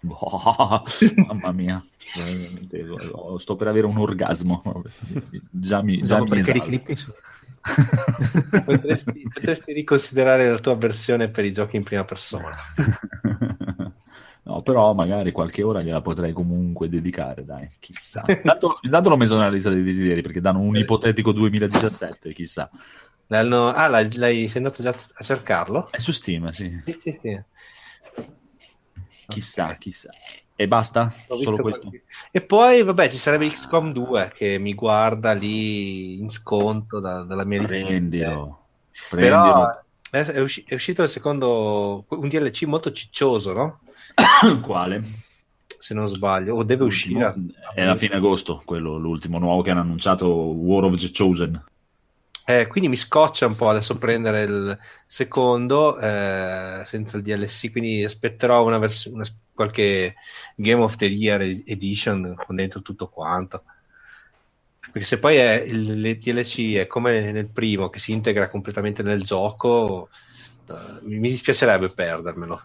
Boh, 0.01 0.83
mamma 1.27 1.51
mia, 1.51 1.83
lo- 2.71 3.37
sto 3.39 3.55
per 3.55 3.67
avere 3.67 3.85
un 3.87 3.97
orgasmo. 3.97 4.61
Già 5.51 5.81
mi, 5.81 6.01
già 6.03 6.17
Dopo 6.17 6.33
mi 6.35 6.41
perché 6.41 6.95
su. 6.95 7.11
Potresti, 8.65 9.27
potresti 9.31 9.73
riconsiderare 9.73 10.49
la 10.49 10.59
tua 10.59 10.75
versione 10.75 11.29
per 11.29 11.45
i 11.45 11.51
giochi 11.51 11.77
in 11.77 11.83
prima 11.83 12.03
persona. 12.03 12.55
No, 14.43 14.61
però 14.61 14.93
magari 14.93 15.31
qualche 15.31 15.63
ora 15.63 15.81
gliela 15.81 16.01
potrei 16.01 16.31
comunque 16.31 16.87
dedicare, 16.87 17.43
dai, 17.43 17.67
chissà. 17.79 18.23
Intanto, 18.27 18.77
intanto 18.83 19.09
l'ho 19.09 19.17
messo 19.17 19.33
nella 19.35 19.49
lista 19.49 19.71
dei 19.71 19.81
desideri 19.81 20.21
perché 20.21 20.39
danno 20.39 20.59
un 20.59 20.75
ipotetico 20.77 21.31
2017, 21.31 22.31
chissà. 22.31 22.69
L'hanno- 23.27 23.69
Ah, 23.69 23.87
l'hai, 23.87 24.15
l'hai- 24.17 24.47
sei 24.47 24.57
andato 24.57 24.83
già 24.83 24.93
a 25.15 25.23
cercarlo? 25.23 25.89
È 25.89 25.97
su 25.97 26.11
Steam, 26.11 26.49
sì. 26.51 26.79
Sì, 26.85 26.93
sì, 26.93 27.11
sì. 27.11 27.41
Chissà, 29.27 29.73
chissà. 29.73 30.09
E 30.55 30.67
basta? 30.67 31.13
Solo 31.43 31.57
questo? 31.61 31.89
E 32.31 32.41
poi, 32.41 32.81
vabbè, 32.83 33.09
ci 33.09 33.17
sarebbe 33.17 33.49
XCOM 33.49 33.91
2 33.91 34.31
che 34.33 34.57
mi 34.57 34.73
guarda 34.73 35.33
lì 35.33 36.17
in 36.19 36.29
sconto 36.29 36.99
da- 36.99 37.23
dalla 37.23 37.43
mia 37.43 37.59
lista. 37.59 37.75
Prendilo. 39.09 39.27
Però 39.27 39.65
adesso 40.11 40.31
è, 40.31 40.41
usci- 40.41 40.63
è 40.65 40.73
uscito 40.75 41.03
il 41.03 41.09
secondo, 41.09 42.05
un 42.07 42.27
DLC 42.29 42.63
molto 42.63 42.91
ciccioso, 42.93 43.51
no? 43.53 43.79
Quale? 44.61 45.03
Se 45.65 45.93
non 45.93 46.07
sbaglio, 46.07 46.55
o 46.55 46.63
deve 46.63 46.85
uscire. 46.85 47.23
a- 47.25 47.35
È 47.73 47.81
a 47.81 47.95
fine 47.97 48.15
agosto, 48.15 48.61
quello, 48.63 48.97
l'ultimo 48.97 49.37
nuovo 49.39 49.61
che 49.61 49.71
hanno 49.71 49.81
annunciato, 49.81 50.27
War 50.27 50.85
of 50.85 50.95
the 50.97 51.11
Chosen. 51.15 51.61
Eh, 52.47 52.67
quindi 52.67 52.89
mi 52.89 52.95
scoccia 52.95 53.47
un 53.47 53.55
po' 53.55 53.69
adesso 53.69 53.97
prendere 53.97 54.43
il 54.43 54.79
secondo 55.07 55.97
eh, 55.97 56.83
senza 56.85 57.17
il 57.17 57.23
DLC, 57.23 57.71
quindi 57.71 58.03
aspetterò 58.03 58.63
una 58.63 58.77
vers- 58.77 59.05
una- 59.05 59.25
qualche 59.51 60.13
Game 60.55 60.83
of 60.83 60.95
the 60.95 61.05
Year 61.05 61.41
Edition 61.41 62.35
con 62.35 62.55
dentro 62.55 62.83
tutto 62.83 63.07
quanto. 63.09 63.63
Perché 64.79 65.07
se 65.07 65.17
poi 65.17 65.37
è 65.37 65.63
il, 65.67 65.89
il 65.89 66.17
DLC 66.19 66.75
è 66.75 66.85
come 66.85 67.31
nel 67.31 67.49
primo 67.49 67.89
che 67.89 67.97
si 67.97 68.11
integra 68.11 68.47
completamente 68.47 69.01
nel 69.01 69.23
gioco, 69.23 70.09
eh, 70.69 70.73
mi, 71.01 71.17
dispiacerebbe 71.17 71.89
perdermelo. 71.89 72.61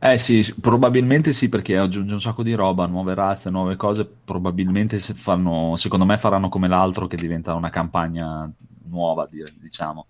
Eh 0.00 0.18
sì, 0.18 0.52
probabilmente 0.60 1.32
sì, 1.32 1.48
perché 1.48 1.78
aggiunge 1.78 2.14
un 2.14 2.20
sacco 2.20 2.42
di 2.42 2.54
roba, 2.54 2.86
nuove 2.86 3.14
razze, 3.14 3.50
nuove 3.50 3.76
cose, 3.76 4.04
probabilmente 4.04 4.98
fanno, 4.98 5.76
secondo 5.76 6.04
me 6.04 6.18
faranno 6.18 6.48
come 6.48 6.66
l'altro 6.66 7.06
che 7.06 7.14
diventa 7.14 7.54
una 7.54 7.70
campagna 7.70 8.52
nuova, 8.92 9.26
di- 9.26 9.44
diciamo. 9.60 10.06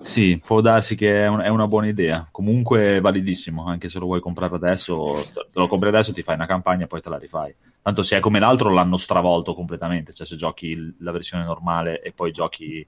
Sì, 0.00 0.40
può 0.44 0.60
darsi 0.60 0.94
che 0.94 1.24
è, 1.24 1.26
un- 1.26 1.40
è 1.40 1.48
una 1.48 1.66
buona 1.66 1.88
idea, 1.88 2.26
comunque 2.30 3.00
validissimo, 3.00 3.66
anche 3.66 3.88
se 3.88 3.98
lo 3.98 4.06
vuoi 4.06 4.20
comprare 4.20 4.54
adesso, 4.54 5.14
te 5.32 5.48
lo 5.58 5.66
compri 5.66 5.88
adesso, 5.88 6.12
ti 6.12 6.22
fai 6.22 6.36
una 6.36 6.46
campagna 6.46 6.84
e 6.84 6.86
poi 6.86 7.00
te 7.00 7.08
la 7.10 7.18
rifai. 7.18 7.54
Tanto 7.82 8.02
se 8.04 8.16
è 8.16 8.20
come 8.20 8.38
l'altro 8.38 8.70
l'hanno 8.70 8.96
stravolto 8.96 9.54
completamente, 9.54 10.12
cioè 10.12 10.26
se 10.26 10.36
giochi 10.36 10.94
la 11.00 11.10
versione 11.10 11.44
normale 11.44 12.00
e 12.00 12.12
poi 12.12 12.30
giochi 12.32 12.86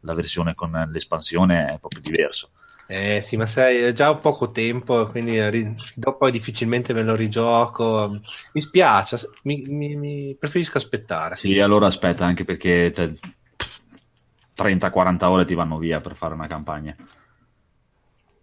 la 0.00 0.14
versione 0.14 0.54
con 0.54 0.70
l'espansione 0.90 1.74
è 1.74 1.78
proprio 1.78 2.02
diverso. 2.02 2.50
Eh 2.86 3.22
sì, 3.24 3.36
ma 3.36 3.46
sai, 3.46 3.76
è 3.78 3.92
già 3.92 4.12
poco 4.16 4.50
tempo, 4.50 5.06
quindi 5.06 5.48
ri- 5.48 5.76
dopo 5.94 6.28
difficilmente 6.28 6.92
me 6.92 7.04
lo 7.04 7.14
rigioco. 7.14 8.20
Mi 8.52 8.60
spiace, 8.60 9.16
mi, 9.44 9.62
mi- 9.68 9.94
mi- 9.94 10.36
preferisco 10.36 10.76
aspettare. 10.78 11.36
Sì, 11.36 11.58
allora 11.60 11.86
aspetta, 11.86 12.24
anche 12.24 12.44
perché 12.44 12.90
te- 12.92 13.14
30-40 14.60 15.24
ore 15.28 15.44
ti 15.44 15.54
vanno 15.54 15.78
via 15.78 16.00
per 16.00 16.14
fare 16.16 16.34
una 16.34 16.46
campagna. 16.46 16.94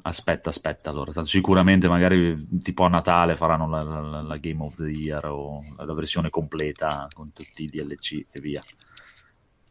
Aspetta, 0.03 0.49
aspetta, 0.49 0.89
allora. 0.89 1.11
Tanto 1.11 1.27
sicuramente 1.29 1.89
magari 1.89 2.47
tipo 2.61 2.83
a 2.85 2.89
Natale 2.89 3.35
faranno 3.35 3.67
la, 3.67 3.83
la- 3.83 4.21
la 4.21 4.37
Game 4.37 4.63
of 4.63 4.75
the 4.75 4.87
Year 4.89 5.25
o 5.25 5.61
la 5.77 5.93
versione 5.93 6.29
completa 6.29 7.07
con 7.13 7.33
tutti 7.33 7.63
i 7.63 7.67
DLC 7.67 8.25
e 8.31 8.39
via. 8.39 8.63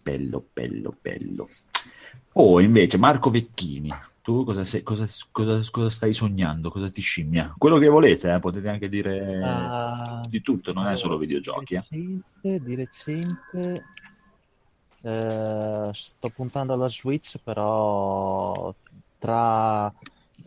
Bello, 0.02 0.46
bello, 0.52 0.94
bello. 1.00 1.48
Oh, 2.34 2.60
invece, 2.60 2.98
Marco 2.98 3.30
Vecchini, 3.30 3.90
tu 4.20 4.44
cosa, 4.44 4.64
sei- 4.64 4.82
cosa- 4.82 5.08
cosa- 5.32 5.62
cosa 5.70 5.88
stai 5.90 6.12
sognando? 6.12 6.70
Cosa 6.70 6.90
ti 6.90 7.00
scimmia? 7.00 7.54
Quello 7.56 7.78
che 7.78 7.88
volete, 7.88 8.34
eh, 8.34 8.38
potete 8.38 8.68
anche 8.68 8.90
dire 8.90 9.40
Ah, 9.42 10.22
di 10.28 10.42
tutto, 10.42 10.72
non 10.74 10.82
è 10.82 10.88
allora, 10.88 11.00
solo 11.00 11.16
videogiochi. 11.16 11.64
Di 11.64 11.74
eh. 11.74 11.80
recente, 11.80 12.60
di 12.62 12.74
recente 12.74 13.84
eh, 15.02 15.90
sto 15.92 16.30
puntando 16.30 16.72
alla 16.74 16.88
Switch, 16.88 17.38
però 17.42 18.74
tra 19.18 19.92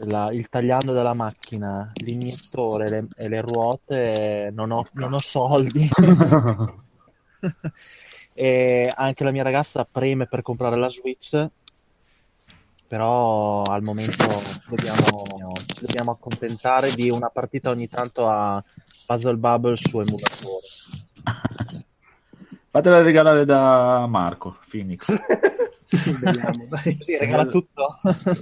la- 0.05 0.31
il 0.31 0.47
tagliando 0.49 0.93
della 0.93 1.13
macchina, 1.13 1.91
l'iniettore 1.95 2.85
e 2.85 2.89
le, 2.89 3.07
e 3.15 3.27
le 3.27 3.41
ruote 3.41 4.49
non 4.53 4.71
ho, 4.71 4.87
non 4.93 5.13
ho 5.13 5.19
soldi. 5.19 5.89
e 8.33 8.91
anche 8.95 9.23
la 9.23 9.31
mia 9.31 9.43
ragazza 9.43 9.87
preme 9.89 10.27
per 10.27 10.41
comprare 10.41 10.77
la 10.77 10.89
Switch, 10.89 11.47
però 12.87 13.63
al 13.63 13.83
momento 13.83 14.25
ci 14.41 14.69
dobbiamo, 14.69 15.53
ci 15.67 15.85
dobbiamo 15.85 16.11
accontentare 16.11 16.91
di 16.93 17.09
una 17.09 17.29
partita 17.29 17.69
ogni 17.69 17.87
tanto 17.87 18.27
a 18.27 18.63
Puzzle 19.05 19.37
Bubble 19.37 19.75
su 19.77 19.99
emulatore. 19.99 20.67
Fatela 22.71 23.01
regalare 23.01 23.45
da 23.45 24.05
Marco, 24.07 24.57
Phoenix. 24.69 25.07
Vediamo, 25.89 26.67
dai. 26.69 26.97
Così 26.97 27.17
regala 27.17 27.47
tutto. 27.47 27.95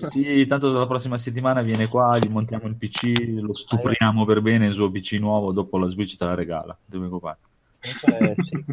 Sì, 0.10 0.46
tanto 0.46 0.68
la 0.68 0.86
prossima 0.86 1.18
settimana 1.18 1.62
viene 1.62 1.88
qua, 1.88 2.18
gli 2.18 2.28
montiamo 2.30 2.68
il 2.68 2.76
PC, 2.76 3.40
lo 3.40 3.54
stupriamo 3.54 4.26
per 4.26 4.42
bene 4.42 4.68
il 4.68 4.74
suo 4.74 4.92
PC 4.92 5.14
nuovo, 5.14 5.54
dopo 5.54 5.78
la 5.78 5.88
Switch 5.88 6.18
te 6.18 6.26
la 6.26 6.36
regala. 6.36 6.78
Comunque, 6.90 7.38
sì. 7.80 8.66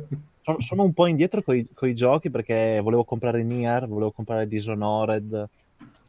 sono, 0.58 0.82
un 0.82 0.92
po' 0.92 1.06
indietro 1.06 1.42
con 1.42 1.88
i 1.88 1.94
giochi 1.94 2.30
perché 2.30 2.80
volevo 2.82 3.04
comprare 3.04 3.44
Nier, 3.44 3.86
volevo 3.86 4.10
comprare 4.10 4.48
Dishonored. 4.48 5.48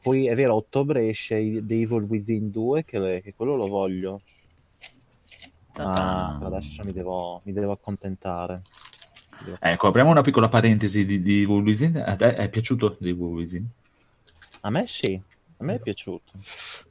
Poi 0.02 0.28
è 0.28 0.36
vero, 0.36 0.54
a 0.54 0.56
ottobre 0.56 1.08
esce 1.08 1.64
The 1.64 1.82
Evil 1.82 2.04
Within 2.04 2.50
2, 2.50 2.84
che, 2.84 3.22
che 3.24 3.34
quello 3.36 3.56
lo 3.56 3.68
voglio. 3.68 4.22
Ma 5.78 6.38
per 6.40 6.48
adesso 6.48 6.84
mi 6.84 6.94
devo, 6.94 7.42
mi 7.44 7.54
devo 7.54 7.74
accontentare. 7.74 8.64
Ecco, 9.60 9.88
apriamo 9.88 10.10
una 10.12 10.22
piccola 10.22 10.48
parentesi 10.48 11.06
di, 11.06 11.22
di 11.22 11.44
Within. 11.46 12.02
A 12.06 12.16
te 12.16 12.36
è 12.36 12.50
piaciuto 12.50 12.96
di 13.00 13.12
Within? 13.12 13.68
A 14.62 14.70
me 14.70 14.88
sì, 14.88 15.20
a 15.58 15.64
me 15.64 15.76
è 15.76 15.80
piaciuto. 15.80 16.32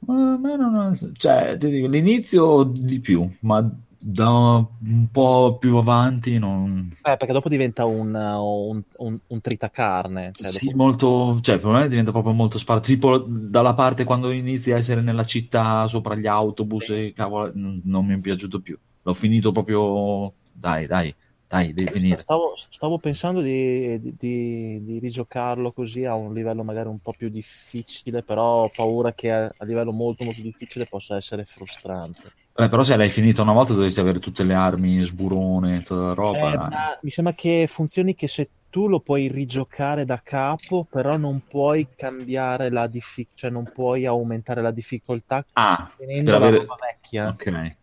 Ma 0.07 0.33
a 0.33 0.37
me 0.37 0.55
non 0.55 0.91
è- 0.91 1.11
cioè, 1.17 1.57
ti 1.57 1.69
dico, 1.69 1.87
l'inizio 1.87 2.63
di 2.63 2.99
più, 2.99 3.29
ma 3.41 3.67
da 3.97 4.29
un 4.29 5.07
po' 5.11 5.57
più 5.59 5.75
avanti 5.77 6.37
non... 6.37 6.89
Eh, 6.91 7.17
perché 7.17 7.33
dopo 7.33 7.49
diventa 7.49 7.85
un, 7.85 8.13
un, 8.13 8.81
un, 8.97 9.19
un 9.27 9.41
tritacarne. 9.41 10.31
Cioè, 10.33 10.47
Sì, 10.49 10.65
dopo- 10.67 10.77
molto, 10.77 11.39
cioè, 11.41 11.57
per 11.59 11.71
me 11.71 11.87
diventa 11.87 12.11
proprio 12.11 12.33
molto 12.33 12.57
sparato. 12.57 12.85
Tipo 12.85 13.17
dalla 13.17 13.73
parte 13.73 14.03
quando 14.03 14.31
inizi 14.31 14.71
a 14.71 14.77
essere 14.77 15.01
nella 15.01 15.23
città 15.23 15.87
sopra 15.87 16.15
gli 16.15 16.27
autobus, 16.27 16.89
e 16.89 17.13
cavolo, 17.15 17.51
non 17.55 18.05
mi 18.05 18.15
è 18.15 18.19
piaciuto 18.19 18.59
più. 18.59 18.77
L'ho 19.01 19.13
finito 19.13 19.51
proprio. 19.51 20.33
Dai, 20.57 20.87
dai, 20.87 21.13
dai, 21.47 21.73
devi 21.73 21.91
finire. 21.91 22.19
Stavo, 22.19 22.53
stavo 22.55 22.97
pensando 22.99 23.41
di, 23.41 23.99
di- 23.99 24.15
di- 24.17 24.83
di 24.83 24.99
rigiocarlo 24.99 25.71
così 25.71 26.05
a 26.05 26.15
un 26.15 26.33
livello 26.33 26.63
magari 26.63 26.87
un 26.89 26.99
po' 26.99 27.13
più 27.13 27.29
difficile, 27.29 28.23
però 28.23 28.63
ho 28.63 28.69
paura 28.69 29.13
che 29.13 29.31
a, 29.31 29.45
a 29.45 29.65
livello 29.65 29.91
molto 29.91 30.23
molto 30.23 30.41
difficile 30.41 30.85
possa 30.85 31.15
essere 31.15 31.45
frustrante. 31.45 32.31
Eh, 32.57 32.69
però 32.69 32.83
se 32.83 32.95
l'hai 32.95 33.09
finito 33.09 33.41
una 33.41 33.51
volta 33.51 33.73
dovresti 33.73 33.99
avere 33.99 34.19
tutte 34.19 34.43
le 34.43 34.53
armi, 34.53 35.03
sburone, 35.03 35.81
tutta 35.83 35.95
la 35.95 36.13
roba. 36.13 36.69
Eh, 36.69 36.99
mi 37.01 37.09
sembra 37.09 37.33
che 37.33 37.67
funzioni 37.67 38.15
che 38.15 38.27
se 38.27 38.49
tu 38.69 38.87
lo 38.87 38.99
puoi 39.01 39.27
rigiocare 39.27 40.05
da 40.05 40.21
capo, 40.21 40.85
però 40.85 41.17
non 41.17 41.41
puoi 41.47 41.89
cambiare 41.95 42.69
la 42.69 42.87
difficoltà, 42.87 43.33
cioè 43.35 43.49
non 43.49 43.67
puoi 43.71 44.05
aumentare 44.05 44.61
la 44.61 44.71
difficoltà 44.71 45.45
Ah, 45.53 45.89
tenendo 45.97 46.31
per 46.31 46.39
la 46.39 46.47
avere- 46.47 46.57
roba 46.59 46.77
vecchia. 46.79 47.27
ok. 47.29 47.77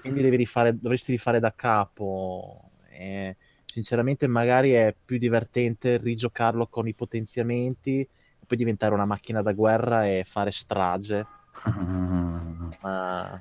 quindi 0.00 0.22
devi 0.22 0.36
rifare, 0.36 0.78
dovresti 0.78 1.12
rifare 1.12 1.40
da 1.40 1.52
capo. 1.54 2.69
E 3.00 3.36
sinceramente, 3.64 4.26
magari 4.26 4.72
è 4.72 4.94
più 5.02 5.16
divertente 5.16 5.96
rigiocarlo 5.96 6.66
con 6.66 6.86
i 6.86 6.92
potenziamenti 6.92 8.00
e 8.00 8.44
poi 8.46 8.58
diventare 8.58 8.92
una 8.92 9.06
macchina 9.06 9.40
da 9.40 9.52
guerra 9.52 10.06
e 10.06 10.24
fare 10.26 10.50
strage. 10.50 11.26
Ma 12.82 13.40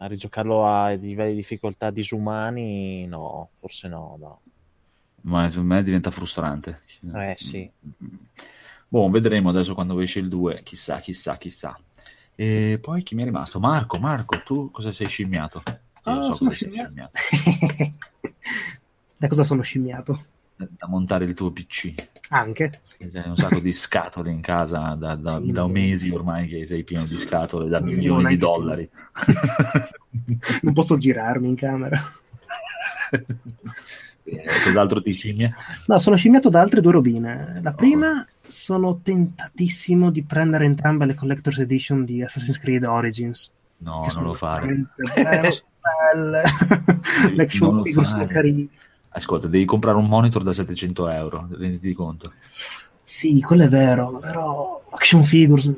a 0.00 0.06
rigiocarlo 0.06 0.64
a 0.64 0.90
livelli 0.90 1.30
di 1.30 1.36
difficoltà 1.36 1.90
disumani, 1.90 3.06
no, 3.08 3.50
forse 3.54 3.88
no, 3.88 4.16
no. 4.18 4.40
Ma 5.22 5.50
secondo 5.50 5.74
me 5.74 5.82
diventa 5.82 6.12
frustrante. 6.12 6.82
Eh 7.14 7.34
sì. 7.36 7.68
Boh, 8.86 9.10
vedremo 9.10 9.50
adesso 9.50 9.74
quando 9.74 9.98
esce 10.00 10.20
il 10.20 10.28
2, 10.28 10.62
chissà, 10.62 11.00
chissà, 11.00 11.36
chissà. 11.36 11.78
E 12.36 12.78
poi 12.80 13.02
chi 13.02 13.16
mi 13.16 13.22
è 13.22 13.24
rimasto? 13.24 13.58
Marco, 13.58 13.98
Marco, 13.98 14.40
tu 14.44 14.70
cosa 14.70 14.92
sei 14.92 15.08
scimmiato? 15.08 15.62
Ah, 16.10 16.22
so 16.22 16.32
sono 16.32 16.50
sei 16.50 16.70
scimmiato. 16.70 17.10
scimmiato. 17.14 17.92
da 19.16 19.26
cosa 19.26 19.44
sono 19.44 19.62
scimmiato? 19.62 20.20
Da 20.56 20.88
montare 20.88 21.24
il 21.24 21.34
tuo 21.34 21.52
PC. 21.52 21.94
Anche. 22.30 22.80
Perché 22.98 23.08
C'hai 23.12 23.28
un 23.28 23.36
sacco 23.36 23.60
di 23.60 23.72
scatole 23.72 24.30
in 24.32 24.40
casa 24.40 24.96
da, 24.98 25.14
da- 25.14 25.40
Sì. 25.40 25.52
da 25.52 25.66
mesi 25.68 26.10
ormai 26.10 26.48
che 26.48 26.66
sei 26.66 26.82
pieno 26.82 27.04
di 27.04 27.16
scatole 27.16 27.68
da 27.68 27.80
milioni 27.80 28.26
di 28.26 28.36
dollari. 28.36 28.88
Non 30.62 30.72
posso 30.72 30.96
girarmi 30.96 31.48
in 31.48 31.54
camera. 31.54 31.98
Eh, 34.30 34.42
Cos'altro 34.62 35.00
ti 35.00 35.12
scimmia? 35.14 35.54
No, 35.86 35.98
sono 35.98 36.16
scimmiato 36.16 36.50
da 36.50 36.60
altre 36.60 36.82
due 36.82 36.92
robine. 36.92 37.60
La 37.62 37.72
prima 37.72 38.26
sono 38.44 38.98
tentatissimo 39.00 40.10
di 40.10 40.22
prendere 40.22 40.66
entrambe 40.66 41.06
le 41.06 41.14
Collector's 41.14 41.60
Edition 41.60 42.04
di 42.04 42.22
Assassin's 42.22 42.58
Creed 42.58 42.84
Origins. 42.84 43.50
No, 43.78 44.06
non 44.14 44.24
lo 44.24 44.34
fare. 44.34 44.66
veramente 45.14 45.62
belle. 46.12 46.42
Le 47.34 47.42
action 47.42 47.82
figure 47.82 48.04
sono 48.06 48.16
fare. 48.18 48.26
carini. 48.26 48.68
Ascolta, 49.10 49.46
devi 49.48 49.64
comprare 49.64 49.96
un 49.96 50.06
monitor 50.06 50.42
da 50.42 50.52
700 50.52 51.08
euro, 51.08 51.48
renditi 51.50 51.92
conto. 51.94 52.32
Sì, 53.02 53.40
quello 53.40 53.64
è 53.64 53.68
vero, 53.68 54.18
però 54.18 54.80
action 54.90 55.24
figures 55.24 55.72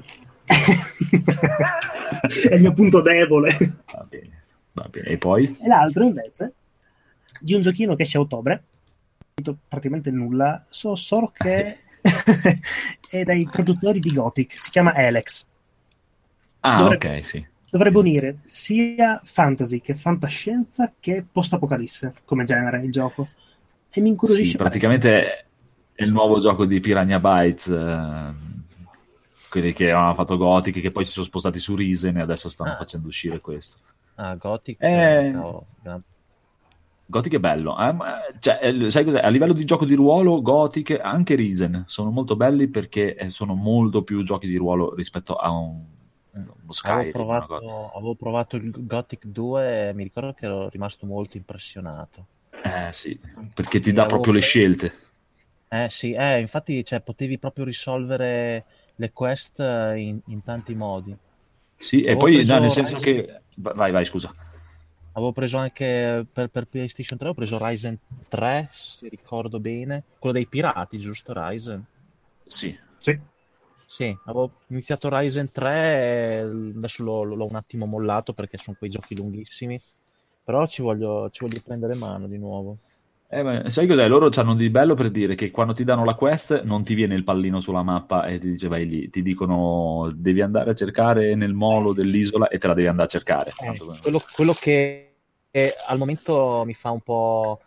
è 2.48 2.54
il 2.54 2.60
mio 2.60 2.72
punto 2.72 3.00
debole. 3.00 3.56
Va 3.92 4.06
bene, 4.08 4.42
va 4.72 4.88
bene. 4.90 5.06
E 5.08 5.16
poi? 5.16 5.56
E 5.60 5.68
l'altro 5.68 6.04
invece 6.04 6.54
di 7.40 7.54
un 7.54 7.60
giochino 7.60 7.94
che 7.94 8.02
esce 8.02 8.18
a 8.18 8.20
ottobre, 8.20 8.62
praticamente 9.68 10.10
nulla, 10.10 10.64
so 10.68 10.94
solo 10.96 11.32
che 11.32 11.78
è 13.10 13.22
dai 13.24 13.48
produttori 13.50 14.00
di 14.00 14.12
Gothic, 14.12 14.58
si 14.58 14.70
chiama 14.70 14.92
Alex. 14.92 15.46
Ah, 16.60 16.76
Dovrebbe- 16.82 17.16
ok, 17.16 17.24
sì. 17.24 17.46
Dovrebbe 17.70 17.98
unire 17.98 18.38
sia 18.42 19.20
fantasy 19.22 19.80
che 19.80 19.94
fantascienza 19.94 20.92
che 20.98 21.24
post-apocalisse 21.30 22.14
come 22.24 22.44
genere 22.44 22.82
il 22.84 22.90
gioco. 22.90 23.28
E 23.92 24.00
mi 24.00 24.08
incuriosisce 24.10 24.50
Sì, 24.52 24.56
praticamente 24.56 25.46
è 25.94 26.02
il 26.02 26.10
nuovo 26.12 26.40
gioco 26.40 26.64
di 26.64 26.80
Piranha 26.80 27.18
Bytes, 27.20 27.68
eh, 27.68 28.34
quelli 29.48 29.72
che 29.72 29.90
avevano 29.90 30.14
fatto 30.14 30.36
Gothic, 30.36 30.80
che 30.80 30.90
poi 30.90 31.04
si 31.04 31.12
sono 31.12 31.26
spostati 31.26 31.58
su 31.58 31.74
Risen 31.74 32.16
e 32.18 32.20
adesso 32.22 32.48
stanno 32.48 32.72
Ah. 32.72 32.76
facendo 32.76 33.08
uscire 33.08 33.40
questo. 33.40 33.78
Ah, 34.16 34.34
Gothic. 34.34 34.76
Eh. 34.82 35.30
cavolo, 35.32 35.66
gran- 35.82 36.02
Gothic 37.06 37.34
è 37.34 37.38
bello, 37.40 37.76
eh, 37.76 37.96
cioè, 38.38 38.60
eh, 38.62 38.90
sai 38.90 39.04
cos'è? 39.04 39.18
A 39.18 39.28
livello 39.28 39.52
di 39.52 39.64
gioco 39.64 39.84
di 39.84 39.94
ruolo, 39.94 40.40
Gothic, 40.42 40.96
anche 41.02 41.34
Risen, 41.34 41.82
sono 41.88 42.10
molto 42.10 42.36
belli 42.36 42.68
perché 42.68 43.16
eh, 43.16 43.30
sono 43.30 43.54
molto 43.54 44.02
più 44.04 44.22
giochi 44.22 44.46
di 44.46 44.56
ruolo 44.56 44.94
rispetto 44.94 45.34
a 45.34 45.50
un, 45.50 45.82
uno 46.32 46.72
Skyrim. 46.72 46.98
Avevo 46.98 47.10
provato, 47.10 47.90
avevo 47.94 48.14
provato 48.14 48.56
il 48.56 48.70
Gothic 48.86 49.26
2 49.26 49.88
e 49.88 49.94
mi 49.94 50.04
ricordo 50.04 50.32
che 50.32 50.44
ero 50.44 50.68
rimasto 50.68 51.06
molto 51.06 51.36
impressionato. 51.36 52.26
Eh 52.62 52.92
sì, 52.92 53.18
perché 53.54 53.80
ti 53.80 53.92
dà 53.92 54.02
avevo 54.02 54.16
proprio 54.16 54.34
le 54.34 54.40
scelte. 54.40 54.94
Eh 55.68 55.88
sì, 55.88 56.12
eh, 56.12 56.40
infatti 56.40 56.84
cioè, 56.84 57.00
potevi 57.00 57.38
proprio 57.38 57.64
risolvere 57.64 58.64
le 58.96 59.12
quest 59.12 59.60
eh, 59.60 59.98
in, 59.98 60.18
in 60.26 60.42
tanti 60.42 60.74
modi. 60.74 61.16
Sì, 61.78 62.00
e 62.00 62.06
Avevo 62.10 62.20
poi 62.20 62.34
preso 62.34 62.54
no, 62.54 62.60
nel 62.60 62.70
senso 62.70 62.94
Ryzen- 62.94 63.24
che... 63.24 63.40
Vai, 63.56 63.90
vai, 63.90 64.04
scusa. 64.04 64.34
Avevo 65.12 65.32
preso 65.32 65.56
anche 65.58 66.26
per, 66.30 66.48
per 66.48 66.66
PlayStation 66.66 67.18
3, 67.18 67.28
ho 67.28 67.34
preso 67.34 67.58
Ryzen 67.60 67.98
3, 68.28 68.68
se 68.70 69.08
ricordo 69.08 69.58
bene, 69.58 70.04
quello 70.18 70.34
dei 70.34 70.46
pirati, 70.46 70.98
giusto 70.98 71.32
Ryzen? 71.34 71.84
Sì. 72.44 72.76
Sì. 72.98 73.18
Sì, 73.90 74.16
avevo 74.26 74.52
iniziato 74.68 75.08
Ryzen 75.10 75.50
3, 75.50 75.72
e 75.72 76.40
adesso 76.76 77.02
l'ho, 77.02 77.24
l'ho 77.24 77.48
un 77.48 77.56
attimo 77.56 77.86
mollato 77.86 78.32
perché 78.32 78.56
sono 78.56 78.76
quei 78.78 78.88
giochi 78.88 79.16
lunghissimi, 79.16 79.80
però 80.44 80.64
ci 80.68 80.80
voglio, 80.80 81.28
ci 81.32 81.44
voglio 81.44 81.60
prendere 81.64 81.96
mano 81.96 82.28
di 82.28 82.38
nuovo. 82.38 82.76
Eh, 83.28 83.42
ma 83.42 83.68
sai 83.68 83.88
cos'è? 83.88 84.06
Loro 84.06 84.30
hanno 84.32 84.54
di 84.54 84.70
bello 84.70 84.94
per 84.94 85.10
dire 85.10 85.34
che 85.34 85.50
quando 85.50 85.72
ti 85.72 85.82
danno 85.82 86.04
la 86.04 86.14
quest 86.14 86.62
non 86.62 86.84
ti 86.84 86.94
viene 86.94 87.16
il 87.16 87.24
pallino 87.24 87.60
sulla 87.60 87.82
mappa 87.82 88.26
e 88.26 88.38
ti 88.38 88.50
dice 88.50 88.68
vai 88.68 88.86
lì, 88.86 89.10
ti 89.10 89.22
dicono 89.22 90.08
devi 90.14 90.40
andare 90.40 90.70
a 90.70 90.74
cercare 90.74 91.34
nel 91.34 91.52
molo 91.52 91.92
dell'isola 91.92 92.46
e 92.46 92.58
te 92.58 92.68
la 92.68 92.74
devi 92.74 92.86
andare 92.86 93.08
a 93.08 93.10
cercare. 93.10 93.50
Eh, 93.50 93.76
quello, 94.00 94.22
quello 94.32 94.52
che 94.52 95.14
eh, 95.50 95.74
al 95.88 95.98
momento 95.98 96.62
mi 96.64 96.74
fa 96.74 96.92
un 96.92 97.00
po'... 97.00 97.60